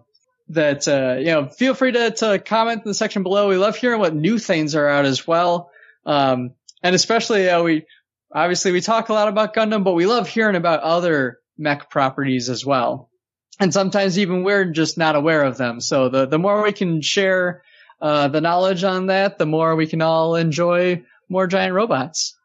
that 0.48 0.86
uh, 0.86 1.19
you 1.19 1.27
know, 1.27 1.48
feel 1.48 1.74
free 1.74 1.93
to 1.93 2.11
to 2.11 2.39
comment 2.39 2.82
in 2.85 2.89
the 2.90 2.94
section 2.94 3.23
below. 3.23 3.48
We 3.48 3.56
love 3.56 3.77
hearing 3.77 4.01
what 4.01 4.15
new 4.15 4.39
things 4.39 4.74
are 4.74 4.89
out 4.89 5.06
as 5.06 5.27
well, 5.27 5.70
um, 6.05 6.52
and 6.82 6.94
especially 6.94 7.48
uh, 7.48 7.62
we 7.62 7.86
obviously 8.32 8.73
we 8.73 8.81
talk 8.81 9.09
a 9.09 9.15
lot 9.15 9.28
about 9.28 9.55
Gundam, 9.55 9.85
but 9.85 9.94
we 9.94 10.06
love 10.06 10.28
hearing 10.28 10.56
about 10.56 10.81
other 10.81 11.39
mech 11.56 11.89
properties 11.89 12.51
as 12.51 12.65
well. 12.66 13.09
And 13.61 13.73
sometimes 13.73 14.19
even 14.19 14.43
we're 14.43 14.65
just 14.65 14.99
not 14.99 15.15
aware 15.17 15.43
of 15.45 15.57
them. 15.57 15.81
So 15.81 16.09
the 16.09 16.27
the 16.27 16.39
more 16.39 16.63
we 16.63 16.73
can 16.73 17.01
share 17.03 17.63
uh, 18.01 18.29
the 18.29 18.41
knowledge 18.41 18.83
on 18.85 19.07
that, 19.07 19.39
the 19.39 19.47
more 19.47 19.77
we 19.77 19.87
can 19.87 20.03
all 20.03 20.35
enjoy 20.35 21.03
more 21.29 21.47
giant 21.47 21.75
robots. 21.75 22.37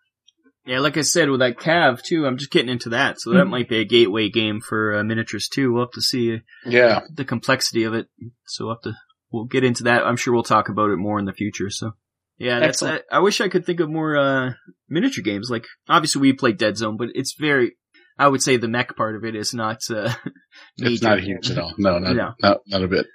Yeah, 0.66 0.80
like 0.80 0.98
I 0.98 1.02
said 1.02 1.30
with 1.32 1.40
that 1.40 1.58
Cav 1.58 2.04
too, 2.04 2.28
I'm 2.28 2.38
just 2.38 2.52
getting 2.52 2.70
into 2.70 2.90
that, 2.90 3.20
so 3.20 3.32
that 3.32 3.46
Mhm. 3.46 3.50
might 3.50 3.70
be 3.70 3.80
a 3.80 3.86
gateway 3.86 4.30
game 4.30 4.62
for 4.62 4.94
uh, 4.98 5.04
miniatures 5.04 5.48
too. 5.48 5.74
We'll 5.74 5.86
have 5.86 5.92
to 5.94 6.02
see 6.02 6.42
Yeah. 6.66 7.02
the 7.12 7.26
complexity 7.26 7.86
of 7.86 7.96
it. 7.96 8.08
So 8.46 8.66
we'll 8.66 8.76
have 8.76 8.82
to 8.84 8.94
we'll 9.32 9.46
get 9.46 9.64
into 9.64 9.84
that. 9.84 10.06
I'm 10.06 10.16
sure 10.18 10.34
we'll 10.34 10.44
talk 10.44 10.70
about 10.70 10.92
it 10.92 10.98
more 10.98 11.18
in 11.18 11.26
the 11.26 11.34
future. 11.34 11.70
So 11.72 11.94
yeah, 12.38 12.60
that's. 12.60 12.84
I, 12.84 13.02
I 13.12 13.20
wish 13.20 13.42
I 13.42 13.48
could 13.50 13.66
think 13.66 13.80
of 13.80 13.90
more 13.90 14.16
uh, 14.16 14.54
miniature 14.88 15.24
games. 15.24 15.50
Like 15.50 15.66
obviously 15.88 16.22
we 16.22 16.34
play 16.34 16.52
Dead 16.52 16.78
Zone, 16.78 16.98
but 16.98 17.10
it's 17.16 17.34
very. 17.40 17.74
I 18.20 18.28
would 18.28 18.42
say 18.44 18.58
the 18.58 18.68
mech 18.68 18.96
part 18.96 19.16
of 19.16 19.24
it 19.26 19.36
is 19.36 19.54
not. 19.54 19.80
Uh, 19.90 20.14
It's 20.78 21.02
not 21.02 21.22
huge 21.22 21.50
at 21.52 21.58
all. 21.58 21.74
No, 21.78 21.98
not, 22.00 22.16
No. 22.16 22.34
not, 22.42 22.58
not 22.68 22.84
a 22.84 22.88
bit. 22.88 23.08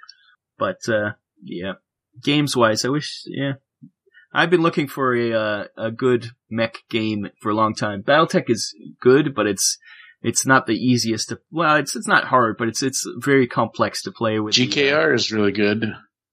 But 0.57 0.79
uh, 0.89 1.11
yeah, 1.43 1.73
games 2.23 2.55
wise, 2.57 2.83
I 2.85 2.89
wish. 2.89 3.21
Yeah, 3.27 3.53
I've 4.33 4.49
been 4.49 4.61
looking 4.63 4.87
for 4.87 5.15
a 5.15 5.31
uh, 5.33 5.63
a 5.77 5.91
good 5.91 6.31
mech 6.49 6.79
game 6.89 7.27
for 7.41 7.49
a 7.51 7.55
long 7.55 7.75
time. 7.75 8.03
BattleTech 8.03 8.49
is 8.49 8.73
good, 8.99 9.33
but 9.35 9.45
it's 9.47 9.77
it's 10.21 10.45
not 10.45 10.65
the 10.65 10.73
easiest 10.73 11.29
to. 11.29 11.39
Well, 11.51 11.75
it's 11.75 11.95
it's 11.95 12.07
not 12.07 12.25
hard, 12.25 12.57
but 12.57 12.67
it's 12.67 12.81
it's 12.81 13.05
very 13.19 13.47
complex 13.47 14.01
to 14.03 14.11
play 14.11 14.39
with. 14.39 14.55
the, 14.55 14.63
uh, 14.63 14.67
GKR 14.67 15.13
is 15.15 15.31
really 15.31 15.51
good. 15.51 15.85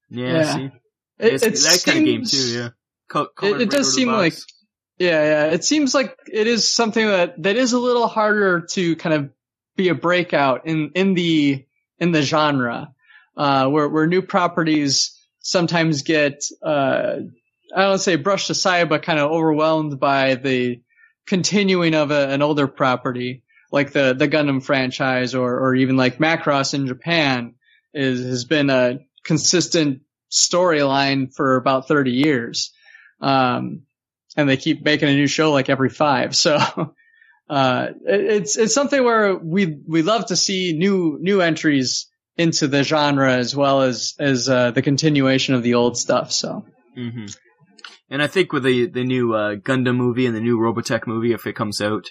yeah, 0.08 0.26
Yeah. 0.34 0.54
see, 0.54 0.70
It, 1.18 1.32
It's 1.34 1.42
it 1.44 1.54
that 1.54 1.82
kind 1.92 1.98
of 1.98 2.04
game 2.06 2.24
too. 2.24 2.58
Yeah, 2.58 2.68
Co- 3.10 3.28
It, 3.42 3.60
it 3.62 3.70
does 3.70 3.86
out 3.86 3.88
of 3.88 3.94
seem 3.94 4.08
like, 4.08 4.32
box. 4.32 4.46
Yeah, 5.02 5.24
yeah. 5.24 5.44
It 5.46 5.64
seems 5.64 5.94
like 5.94 6.16
it 6.32 6.46
is 6.46 6.72
something 6.72 7.04
that 7.04 7.42
that 7.42 7.56
is 7.56 7.72
a 7.72 7.78
little 7.78 8.06
harder 8.06 8.60
to 8.70 8.94
kind 8.94 9.14
of 9.16 9.30
be 9.76 9.88
a 9.88 9.96
breakout 9.96 10.66
in 10.66 10.92
in 10.94 11.14
the 11.14 11.66
in 11.98 12.12
the 12.12 12.22
genre, 12.22 12.94
uh, 13.36 13.66
where 13.68 13.88
where 13.88 14.06
new 14.06 14.22
properties 14.22 15.18
sometimes 15.40 16.02
get 16.02 16.44
uh, 16.62 17.16
I 17.74 17.82
don't 17.82 17.98
say 17.98 18.14
brushed 18.14 18.50
aside, 18.50 18.88
but 18.88 19.02
kind 19.02 19.18
of 19.18 19.32
overwhelmed 19.32 19.98
by 19.98 20.36
the 20.36 20.80
continuing 21.26 21.96
of 21.96 22.12
a, 22.12 22.28
an 22.28 22.40
older 22.40 22.68
property, 22.68 23.42
like 23.72 23.90
the 23.90 24.14
the 24.16 24.28
Gundam 24.28 24.62
franchise, 24.62 25.34
or 25.34 25.58
or 25.58 25.74
even 25.74 25.96
like 25.96 26.18
Macross 26.18 26.74
in 26.74 26.86
Japan, 26.86 27.54
is 27.92 28.24
has 28.24 28.44
been 28.44 28.70
a 28.70 29.00
consistent 29.24 30.02
storyline 30.30 31.34
for 31.34 31.56
about 31.56 31.88
thirty 31.88 32.12
years. 32.12 32.72
Um, 33.20 33.82
and 34.36 34.48
they 34.48 34.56
keep 34.56 34.84
making 34.84 35.08
a 35.08 35.14
new 35.14 35.26
show 35.26 35.52
like 35.52 35.68
every 35.68 35.90
five. 35.90 36.34
So, 36.36 36.56
uh, 37.50 37.86
it's, 38.04 38.56
it's 38.56 38.74
something 38.74 39.02
where 39.02 39.36
we, 39.36 39.78
we 39.86 40.02
love 40.02 40.26
to 40.26 40.36
see 40.36 40.72
new, 40.76 41.18
new 41.20 41.40
entries 41.40 42.08
into 42.36 42.66
the 42.68 42.82
genre 42.82 43.34
as 43.34 43.54
well 43.54 43.82
as, 43.82 44.14
as, 44.18 44.48
uh, 44.48 44.70
the 44.70 44.82
continuation 44.82 45.54
of 45.54 45.62
the 45.62 45.74
old 45.74 45.96
stuff. 45.98 46.32
So, 46.32 46.64
hmm 46.94 47.26
And 48.10 48.22
I 48.22 48.26
think 48.26 48.52
with 48.52 48.62
the 48.64 48.88
the 48.88 49.04
new 49.04 49.34
uh, 49.34 49.56
Gundam 49.56 49.96
movie 49.96 50.26
and 50.26 50.34
the 50.36 50.40
new 50.40 50.58
Robotech 50.58 51.06
movie, 51.06 51.32
if 51.32 51.46
it 51.46 51.56
comes 51.56 51.80
out, 51.80 52.10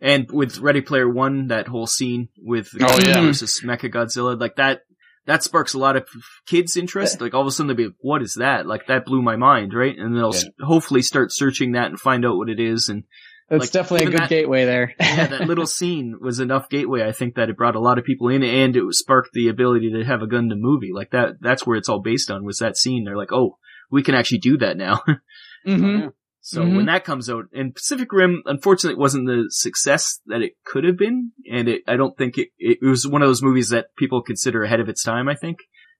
and 0.00 0.30
with 0.30 0.58
Ready 0.58 0.80
Player 0.80 1.08
One, 1.08 1.48
that 1.48 1.68
whole 1.68 1.86
scene 1.86 2.28
with 2.38 2.68
Oh, 2.74 2.78
Godzilla 2.86 3.06
yeah. 3.06 3.20
versus 3.20 3.60
Mecha 3.62 3.92
Godzilla, 3.92 4.40
like 4.40 4.56
that, 4.56 4.80
that 5.26 5.42
sparks 5.42 5.74
a 5.74 5.78
lot 5.78 5.96
of 5.96 6.06
kids' 6.46 6.76
interest. 6.76 7.20
Like 7.20 7.34
all 7.34 7.42
of 7.42 7.46
a 7.46 7.50
sudden 7.50 7.68
they'll 7.68 7.76
be 7.76 7.84
like, 7.86 7.94
"What 8.00 8.22
is 8.22 8.34
that?" 8.38 8.66
Like 8.66 8.86
that 8.86 9.04
blew 9.04 9.22
my 9.22 9.36
mind, 9.36 9.72
right? 9.74 9.96
And 9.96 10.16
they'll 10.16 10.28
s 10.34 10.44
hopefully 10.60 11.02
start 11.02 11.32
searching 11.32 11.72
that 11.72 11.86
and 11.86 12.00
find 12.00 12.24
out 12.24 12.36
what 12.36 12.48
it 12.48 12.58
is. 12.60 12.88
And 12.88 13.04
it's 13.50 13.60
Like, 13.62 13.70
definitely 13.72 14.06
a 14.06 14.10
good 14.10 14.20
that- 14.20 14.28
gateway 14.30 14.64
there. 14.64 14.94
yeah, 15.00 15.26
that 15.26 15.46
little 15.48 15.66
scene 15.78 16.16
was 16.20 16.40
enough 16.40 16.68
gateway. 16.70 17.02
I 17.06 17.12
think 17.12 17.34
that 17.34 17.50
it 17.50 17.56
brought 17.56 17.74
a 17.76 17.80
lot 17.80 17.98
of 17.98 18.04
people 18.04 18.28
in, 18.28 18.42
and 18.42 18.76
it 18.76 18.82
sparked 18.94 19.30
the 19.32 19.48
ability 19.48 19.90
to 19.92 20.04
have 20.04 20.22
a 20.22 20.26
Gundam 20.26 20.58
movie. 20.60 20.92
Like 20.94 21.10
that, 21.10 21.34
that's 21.40 21.66
where 21.66 21.76
it's 21.76 21.88
all 21.88 22.00
based 22.00 22.30
on. 22.30 22.44
Was 22.44 22.58
that 22.58 22.76
scene? 22.76 23.04
They're 23.04 23.16
like, 23.16 23.32
"Oh, 23.32 23.58
we 23.90 24.02
can 24.02 24.14
actually 24.14 24.38
do 24.38 24.56
that 24.58 24.76
now." 24.76 25.02
hmm 25.66 26.06
So 26.50 26.62
Mhm. 26.64 26.76
when 26.76 26.86
that 26.86 27.04
comes 27.04 27.30
out, 27.30 27.44
and 27.52 27.74
Pacific 27.74 28.12
Rim, 28.12 28.42
unfortunately, 28.44 28.98
wasn't 29.00 29.26
the 29.28 29.44
success 29.50 30.20
that 30.26 30.42
it 30.42 30.54
could 30.64 30.82
have 30.84 30.96
been, 30.96 31.30
and 31.50 31.68
it, 31.68 31.82
I 31.86 31.96
don't 31.96 32.16
think 32.18 32.38
it, 32.38 32.48
it 32.58 32.78
was 32.82 33.06
one 33.06 33.22
of 33.22 33.28
those 33.28 33.42
movies 33.42 33.68
that 33.68 33.94
people 33.96 34.20
consider 34.22 34.64
ahead 34.64 34.80
of 34.80 34.88
its 34.88 35.02
time. 35.04 35.28
I 35.28 35.36
think 35.36 35.58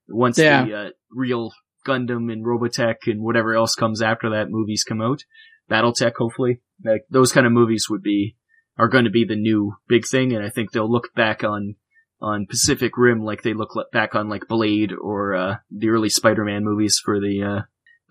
once 0.09 0.37
Yeah. 0.37 0.65
the 0.65 0.73
uh, 0.73 0.89
real 1.09 1.51
Gundam 1.87 2.31
and 2.31 2.45
Robotech 2.45 3.07
and 3.07 3.21
whatever 3.21 3.53
else 3.55 3.75
comes 3.75 4.01
after 4.01 4.29
that 4.31 4.49
movies 4.49 4.83
come 4.83 5.01
out, 5.01 5.23
BattleTech, 5.69 6.13
hopefully, 6.17 6.61
like 6.83 7.03
those 7.09 7.31
kind 7.31 7.45
of 7.47 7.53
movies 7.53 7.87
would 7.89 8.01
be 8.03 8.35
are 8.77 8.89
going 8.89 9.05
to 9.05 9.09
be 9.11 9.23
the 9.25 9.35
new 9.35 9.75
big 9.87 10.05
thing, 10.05 10.33
and 10.33 10.43
I 10.45 10.49
think 10.49 10.71
they'll 10.71 10.91
look 10.91 11.13
back 11.15 11.43
on 11.43 11.75
on 12.19 12.45
Pacific 12.45 12.97
Rim 12.97 13.21
like 13.23 13.41
they 13.41 13.53
look 13.53 13.71
back 13.91 14.15
on 14.15 14.27
like 14.29 14.47
Blade 14.47 14.91
or 14.93 15.33
uh, 15.33 15.55
the 15.71 15.89
early 15.89 16.09
Spider-Man 16.09 16.63
movies 16.63 16.99
for 17.03 17.19
the 17.19 17.41
uh, 17.41 17.61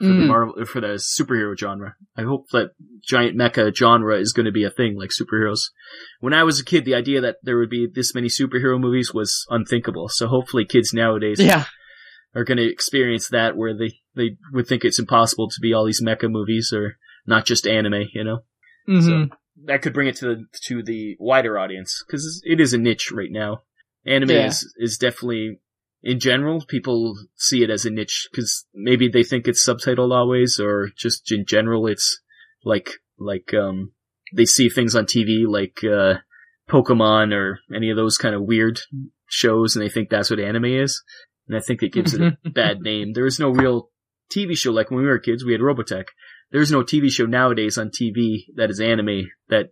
for 0.00 0.06
the 0.06 0.12
Mm. 0.22 0.26
Marvel 0.28 0.64
for 0.64 0.80
the 0.80 0.94
superhero 0.98 1.56
genre. 1.56 1.94
I 2.16 2.22
hope 2.22 2.48
that 2.52 2.70
giant 3.06 3.36
mecha 3.36 3.74
genre 3.74 4.18
is 4.18 4.32
going 4.32 4.46
to 4.46 4.52
be 4.52 4.64
a 4.64 4.70
thing 4.70 4.96
like 4.98 5.10
superheroes. 5.10 5.70
When 6.20 6.32
I 6.34 6.42
was 6.42 6.58
a 6.58 6.64
kid, 6.64 6.84
the 6.84 6.94
idea 6.94 7.20
that 7.20 7.36
there 7.42 7.58
would 7.58 7.70
be 7.70 7.86
this 7.86 8.14
many 8.14 8.28
superhero 8.28 8.80
movies 8.80 9.12
was 9.12 9.44
unthinkable. 9.50 10.08
So 10.08 10.26
hopefully, 10.26 10.64
kids 10.64 10.92
nowadays 10.94 11.38
Yeah. 11.40 11.64
are 12.34 12.44
going 12.44 12.58
to 12.58 12.70
experience 12.70 13.28
that 13.28 13.56
where 13.56 13.76
they 13.76 14.00
they 14.16 14.36
would 14.52 14.66
think 14.66 14.84
it's 14.84 14.98
impossible 14.98 15.48
to 15.50 15.60
be 15.60 15.72
all 15.72 15.84
these 15.84 16.02
mecha 16.02 16.30
movies 16.30 16.72
or 16.74 16.96
not 17.26 17.44
just 17.44 17.66
anime. 17.66 18.08
You 18.14 18.24
know, 18.24 18.38
hmm 18.86 19.00
So- 19.00 19.28
that 19.66 19.82
could 19.82 19.92
bring 19.92 20.08
it 20.08 20.16
to 20.16 20.24
the 20.26 20.44
to 20.64 20.82
the 20.82 21.16
wider 21.20 21.58
audience 21.58 22.02
because 22.06 22.40
it 22.46 22.58
is 22.60 22.72
a 22.72 22.78
niche 22.78 23.12
right 23.12 23.30
now. 23.30 23.62
Anime 24.06 24.30
Yeah. 24.30 24.46
is 24.46 24.72
is 24.78 24.96
definitely 24.96 25.60
in 26.02 26.18
general 26.18 26.64
people 26.66 27.14
see 27.36 27.62
it 27.62 27.70
as 27.70 27.84
a 27.84 27.90
niche 27.90 28.28
because 28.30 28.66
maybe 28.74 29.08
they 29.08 29.22
think 29.22 29.46
it's 29.46 29.66
subtitled 29.66 30.12
always 30.12 30.58
or 30.58 30.90
just 30.96 31.30
in 31.30 31.44
general 31.46 31.86
it's 31.86 32.20
like 32.64 32.90
like 33.18 33.52
um 33.54 33.92
they 34.34 34.44
see 34.44 34.68
things 34.68 34.94
on 34.94 35.04
TV 35.04 35.46
like 35.46 35.84
uh 35.84 36.18
Pokemon 36.70 37.34
or 37.34 37.58
any 37.74 37.90
of 37.90 37.96
those 37.96 38.16
kind 38.16 38.34
of 38.34 38.42
weird 38.42 38.80
shows 39.26 39.76
and 39.76 39.84
they 39.84 39.88
think 39.88 40.08
that's 40.08 40.30
what 40.30 40.40
anime 40.40 40.64
is 40.66 41.02
and 41.50 41.56
I 41.56 41.60
think 41.60 41.82
it 41.82 41.92
gives 41.92 42.14
it 42.14 42.20
a 42.22 42.36
bad 42.50 42.80
name. 42.80 43.12
There 43.12 43.26
is 43.26 43.40
no 43.40 43.50
real 43.50 43.90
TV 44.32 44.56
show 44.56 44.70
like 44.70 44.88
when 44.88 45.00
we 45.00 45.06
were 45.06 45.18
kids. 45.18 45.44
We 45.44 45.50
had 45.50 45.60
Robotech. 45.60 46.04
There's 46.52 46.70
no 46.70 46.82
TV 46.82 47.10
show 47.10 47.26
nowadays 47.26 47.76
on 47.76 47.90
TV 47.90 48.44
that 48.54 48.70
is 48.70 48.78
anime 48.80 49.30
that 49.48 49.70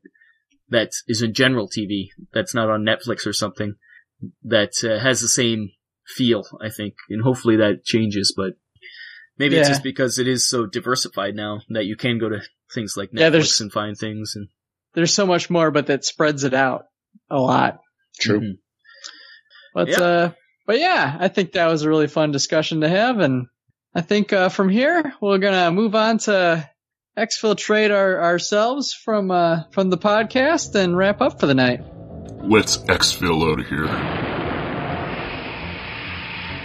that 0.70 0.90
is 1.06 1.22
in 1.22 1.34
general 1.34 1.68
TV 1.68 2.08
that's 2.32 2.52
not 2.52 2.68
on 2.68 2.84
Netflix 2.84 3.26
or 3.26 3.32
something 3.32 3.76
that 4.42 4.72
uh, 4.82 5.00
has 5.00 5.20
the 5.20 5.28
same 5.28 5.70
feel. 6.16 6.44
I 6.60 6.70
think, 6.70 6.94
and 7.10 7.22
hopefully 7.22 7.56
that 7.56 7.84
changes. 7.84 8.34
But 8.36 8.54
maybe 9.38 9.56
it's 9.56 9.68
just 9.68 9.82
because 9.82 10.18
it 10.18 10.26
is 10.28 10.48
so 10.48 10.66
diversified 10.66 11.34
now 11.34 11.60
that 11.70 11.86
you 11.86 11.96
can 11.96 12.18
go 12.18 12.28
to 12.28 12.40
things 12.74 12.94
like 12.96 13.10
Yeah, 13.12 13.30
Netflix 13.30 13.60
and 13.60 13.72
find 13.72 13.96
things. 13.96 14.32
And 14.34 14.48
There's 14.94 15.12
so 15.14 15.26
much 15.26 15.48
more, 15.50 15.70
but 15.70 15.86
that 15.86 16.04
spreads 16.04 16.44
it 16.44 16.54
out 16.54 16.84
a 17.30 17.38
lot. 17.38 17.78
True. 18.20 18.40
Mhm. 18.40 18.58
But 19.74 19.88
Yeah. 19.88 20.00
uh, 20.00 20.30
but 20.66 20.78
yeah, 20.78 21.16
I 21.20 21.28
think 21.28 21.52
that 21.52 21.66
was 21.66 21.82
a 21.82 21.88
really 21.88 22.08
fun 22.08 22.32
discussion 22.32 22.80
to 22.80 22.88
have, 22.88 23.20
and 23.20 23.46
I 23.94 24.00
think 24.00 24.32
uh, 24.32 24.48
from 24.48 24.68
here 24.68 25.12
we're 25.20 25.38
gonna 25.38 25.70
move 25.70 25.94
on 25.94 26.18
to 26.18 26.68
exfiltrate 27.16 27.90
our, 27.94 28.20
ourselves 28.22 28.92
from 28.92 29.30
uh, 29.30 29.62
from 29.72 29.90
the 29.90 29.98
podcast 29.98 30.74
and 30.74 30.96
wrap 30.96 31.20
up 31.20 31.40
for 31.40 31.46
the 31.46 31.54
night. 31.54 31.80
Let's 32.42 32.78
exfil 32.78 33.50
out 33.52 33.60
of 33.60 33.66
here. 33.66 34.27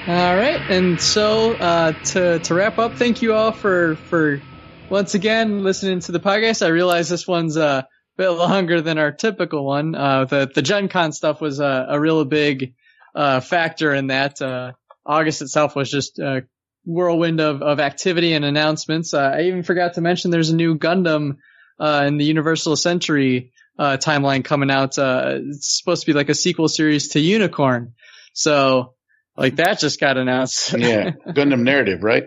All 0.06 0.36
right, 0.36 0.60
and 0.70 1.00
so 1.00 1.54
uh, 1.54 1.94
to 1.94 2.40
to 2.40 2.54
wrap 2.54 2.78
up, 2.78 2.96
thank 2.96 3.22
you 3.22 3.34
all 3.34 3.54
for 3.54 3.96
for 3.96 4.42
once 4.90 5.16
again 5.16 5.64
listening 5.64 6.02
to 6.02 6.12
the 6.12 6.20
podcast. 6.20 6.66
I 6.66 6.70
realize 6.70 7.08
this 7.08 7.26
one's 7.26 7.56
a 7.56 7.88
bit 8.18 8.30
longer 8.30 8.82
than 8.82 8.98
our 8.98 9.14
typical 9.14 9.66
one. 9.66 9.96
Uh, 9.96 10.26
the 10.26 10.52
the 10.54 10.62
Gen 10.62 10.90
Con 10.90 11.14
stuff 11.14 11.40
was 11.40 11.62
a, 11.62 11.88
a 11.90 12.00
real 12.00 12.26
big 12.26 12.74
uh, 13.16 13.40
factor 13.40 13.94
in 13.94 14.08
that. 14.08 14.42
Uh, 14.42 14.74
August 15.06 15.42
itself 15.42 15.74
was 15.74 15.90
just 15.90 16.20
a 16.20 16.44
whirlwind 16.86 17.40
of, 17.40 17.62
of 17.62 17.80
activity 17.80 18.34
and 18.34 18.44
announcements. 18.44 19.14
Uh, 19.14 19.32
I 19.36 19.44
even 19.44 19.64
forgot 19.64 19.94
to 19.94 20.02
mention 20.02 20.32
there's 20.32 20.50
a 20.50 20.56
new 20.56 20.78
Gundam 20.78 21.38
uh, 21.80 22.04
in 22.08 22.18
the 22.18 22.26
Universal 22.26 22.76
Century 22.76 23.54
uh, 23.80 23.98
timeline 23.98 24.44
coming 24.44 24.70
out. 24.70 24.98
Uh, 24.98 25.40
it's 25.48 25.78
supposed 25.80 26.02
to 26.02 26.08
be 26.08 26.14
like 26.14 26.30
a 26.30 26.36
sequel 26.36 26.68
series 26.68 27.10
to 27.10 27.20
Unicorn. 27.20 27.94
So 28.34 28.96
like 29.38 29.56
that 29.58 29.80
just 29.80 30.00
got 30.00 30.18
announced. 30.18 30.74
Yeah. 30.78 31.12
Gundam 31.28 31.62
narrative, 31.64 32.04
right? 32.04 32.24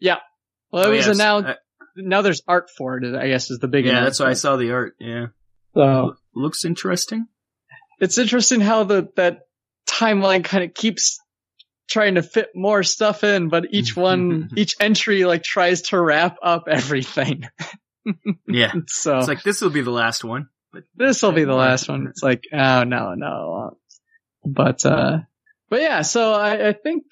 Yeah. 0.00 0.16
Well, 0.70 0.84
it 0.84 0.86
Oh, 0.88 0.90
was 0.90 1.06
yes. 1.06 1.16
announced. 1.16 1.48
I- 1.50 1.56
now 2.00 2.22
there's 2.22 2.42
art 2.46 2.70
for 2.76 2.96
it. 2.98 3.14
I 3.16 3.26
guess 3.28 3.50
is 3.50 3.58
the 3.58 3.66
big. 3.66 3.84
yeah, 3.86 4.04
that's 4.04 4.20
why 4.20 4.28
I 4.30 4.34
saw 4.34 4.56
the 4.56 4.70
art. 4.70 4.94
Yeah, 5.00 5.26
So 5.74 6.14
looks 6.32 6.64
interesting. 6.64 7.26
it's 8.00 8.18
interesting 8.18 8.60
how 8.60 8.84
the 8.84 9.08
that 9.16 9.40
timeline 9.90 10.44
kind 10.44 10.62
of 10.62 10.74
keeps 10.74 11.18
trying 11.90 12.14
to 12.14 12.22
fit 12.22 12.50
more 12.54 12.84
stuff 12.84 13.24
in, 13.24 13.48
but 13.48 13.64
each 13.72 13.96
one, 13.96 14.50
each 14.56 14.76
entry 14.78 15.24
like 15.24 15.42
tries 15.42 15.82
to 15.90 16.00
wrap 16.00 16.36
up 16.42 16.64
everything. 16.70 17.44
Yeah, 18.46 18.72
So 18.86 19.18
it's 19.18 19.28
like 19.28 19.42
this 19.42 19.60
will 19.60 19.68
be 19.70 19.82
the 19.82 19.90
last 19.90 20.24
one. 20.24 20.48
But 20.72 20.84
this 20.94 21.20
will 21.22 21.32
be 21.32 21.44
the 21.44 21.52
last 21.54 21.88
one. 21.90 22.06
It's 22.06 22.22
like, 22.22 22.44
oh 22.52 22.84
no, 22.84 23.12
no. 23.14 23.76
But 24.46 24.86
uh 24.86 25.18
but 25.68 25.80
yeah, 25.80 26.02
so 26.02 26.32
I, 26.32 26.68
I 26.68 26.72
think 26.72 27.04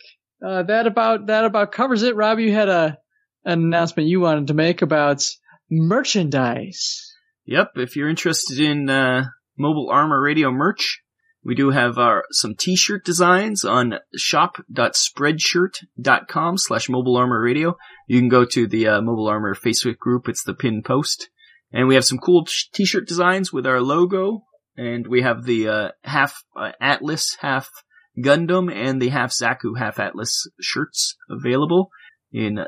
uh 0.45 0.63
that 0.65 0.87
about 0.87 1.27
that 1.27 1.45
about 1.45 1.73
covers 1.73 2.03
it. 2.03 2.17
Rob, 2.17 2.39
you 2.39 2.53
had 2.53 2.69
a 2.69 2.99
an 3.45 3.63
announcement 3.63 4.09
you 4.09 4.21
wanted 4.21 4.49
to 4.49 4.55
make 4.55 4.83
about 4.83 5.25
merchandise. 5.71 7.13
Yep, 7.45 7.73
if 7.77 7.97
you're 7.97 8.09
interested 8.09 8.59
in 8.59 8.91
uh, 8.91 9.27
Mobile 9.57 9.89
Armor 9.91 10.21
Radio 10.21 10.51
merch, 10.51 11.01
we 11.45 11.55
do 11.55 11.71
have 11.71 11.97
our 11.97 12.25
some 12.33 12.57
t-shirt 12.57 13.05
designs 13.05 13.65
on 13.65 14.01
shop.spreadshirt.com 14.17 16.59
slash 16.59 16.89
mobile 16.89 17.17
armor 17.17 17.41
radio. 17.41 17.77
You 18.09 18.19
can 18.19 18.29
go 18.29 18.45
to 18.45 18.67
the 18.67 18.89
uh, 18.89 19.01
mobile 19.01 19.29
armor 19.29 19.55
Facebook 19.55 19.99
group. 19.99 20.29
It's 20.29 20.43
the 20.43 20.55
pin 20.55 20.83
post. 20.83 21.31
And 21.73 21.87
we 21.87 21.95
have 21.95 22.05
some 22.05 22.19
cool 22.19 22.49
t-shirt 22.73 23.07
designs 23.07 23.53
with 23.53 23.65
our 23.65 23.81
logo. 23.81 24.43
And 24.77 25.07
we 25.07 25.23
have 25.23 25.45
the 25.45 25.69
uh, 25.69 25.91
half 26.03 26.43
uh, 26.57 26.73
Atlas, 26.81 27.37
half 27.41 27.71
Gundam, 28.19 28.73
and 28.73 29.01
the 29.01 29.09
half 29.11 29.31
Zaku, 29.33 29.79
half 29.79 29.99
Atlas 29.99 30.47
shirts 30.61 31.17
available 31.31 31.91
in 32.33 32.61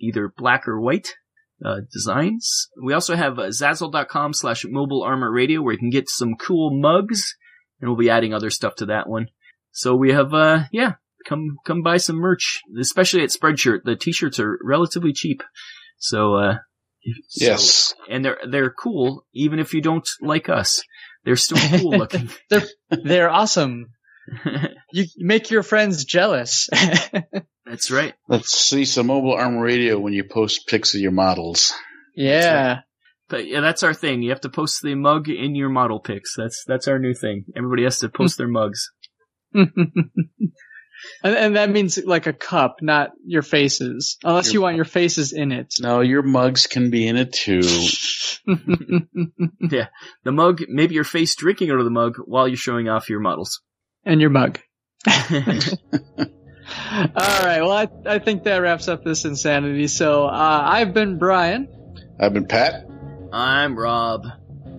either 0.00 0.32
black 0.36 0.66
or 0.68 0.80
white 0.80 1.08
uh, 1.64 1.76
designs. 1.92 2.68
We 2.82 2.92
also 2.92 3.16
have 3.16 3.38
uh, 3.38 3.44
Zazzle.com 3.48 4.34
slash 4.34 4.64
mobile 4.68 5.02
armor 5.02 5.32
radio 5.32 5.62
where 5.62 5.72
you 5.72 5.78
can 5.78 5.90
get 5.90 6.08
some 6.08 6.34
cool 6.38 6.70
mugs 6.78 7.34
and 7.80 7.88
we'll 7.88 7.98
be 7.98 8.10
adding 8.10 8.34
other 8.34 8.50
stuff 8.50 8.74
to 8.76 8.86
that 8.86 9.08
one. 9.08 9.26
So 9.72 9.94
we 9.96 10.12
have, 10.12 10.32
uh, 10.34 10.64
yeah, 10.72 10.92
come, 11.26 11.56
come 11.66 11.82
buy 11.82 11.96
some 11.98 12.16
merch, 12.16 12.60
especially 12.80 13.22
at 13.22 13.30
Spreadshirt. 13.30 13.80
The 13.84 13.96
t-shirts 13.96 14.38
are 14.40 14.58
relatively 14.62 15.12
cheap. 15.12 15.42
So, 15.98 16.34
uh, 16.34 16.54
so- 17.28 17.44
Yes. 17.44 17.94
and 18.10 18.24
they're, 18.24 18.38
they're 18.50 18.70
cool 18.72 19.26
even 19.32 19.58
if 19.58 19.72
you 19.74 19.80
don't 19.80 20.08
like 20.20 20.48
us. 20.48 20.82
They're 21.24 21.36
still 21.36 21.58
cool 21.80 21.90
looking. 21.98 22.28
They're 22.90 23.30
awesome. 23.30 23.86
You 24.92 25.04
make 25.18 25.50
your 25.50 25.62
friends 25.62 26.04
jealous. 26.04 26.68
That's 27.66 27.90
right. 27.90 28.14
Let's 28.28 28.50
see 28.56 28.84
some 28.84 29.08
mobile 29.08 29.34
armor 29.34 29.60
radio 29.60 29.98
when 29.98 30.12
you 30.12 30.24
post 30.24 30.68
pics 30.68 30.94
of 30.94 31.00
your 31.00 31.12
models. 31.12 31.74
yeah. 32.14 32.80
But 33.28 33.48
yeah, 33.48 33.60
that's 33.60 33.82
our 33.82 33.92
thing. 33.92 34.22
You 34.22 34.30
have 34.30 34.42
to 34.42 34.48
post 34.48 34.82
the 34.82 34.94
mug 34.94 35.28
in 35.28 35.56
your 35.56 35.68
model 35.68 35.98
pics. 35.98 36.34
That's, 36.36 36.62
that's 36.64 36.86
our 36.86 37.00
new 37.00 37.12
thing. 37.12 37.44
Everybody 37.56 37.82
has 37.82 37.98
to 37.98 38.08
post 38.08 38.38
their 38.38 38.46
mugs. 38.46 38.92
and, 39.52 39.72
and 41.24 41.56
that 41.56 41.70
means 41.70 41.98
like 41.98 42.28
a 42.28 42.32
cup, 42.32 42.76
not 42.82 43.10
your 43.24 43.42
faces. 43.42 44.16
Unless 44.22 44.52
you 44.52 44.62
want 44.62 44.76
your 44.76 44.84
faces 44.84 45.32
in 45.32 45.50
it. 45.50 45.74
No, 45.80 46.02
your 46.02 46.22
mugs 46.22 46.68
can 46.68 46.90
be 46.90 47.08
in 47.08 47.16
it 47.16 47.32
too. 47.32 47.62
Yeah. 48.46 49.88
The 50.22 50.32
mug, 50.32 50.62
maybe 50.68 50.94
your 50.94 51.04
face 51.04 51.34
drinking 51.34 51.70
out 51.70 51.78
of 51.80 51.84
the 51.84 51.90
mug 51.90 52.18
while 52.24 52.46
you're 52.46 52.56
showing 52.56 52.88
off 52.88 53.10
your 53.10 53.20
models. 53.20 53.60
And 54.06 54.20
your 54.20 54.30
mug. 54.30 54.58
All 55.08 55.44
right. 57.16 57.60
Well, 57.60 57.72
I, 57.72 57.88
I 58.06 58.18
think 58.18 58.44
that 58.44 58.56
wraps 58.58 58.88
up 58.88 59.04
this 59.04 59.24
insanity. 59.24 59.86
So, 59.88 60.26
uh, 60.26 60.62
I've 60.66 60.94
been 60.94 61.18
Brian 61.18 61.68
I've 62.18 62.32
been 62.32 62.46
Pat. 62.46 62.88
I'm 63.32 63.78
Rob. 63.78 64.24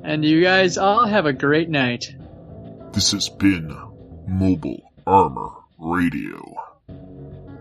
and 0.04 0.26
you 0.26 0.41
guys 0.41 0.78
all 0.78 1.06
have 1.06 1.26
a 1.28 1.34
great 1.34 1.70
night. 1.70 2.16
This 2.94 3.12
has 3.12 3.30
been 3.30 3.78
Mobile 4.28 4.82
Armor 5.06 5.49
Radio. 5.78 6.56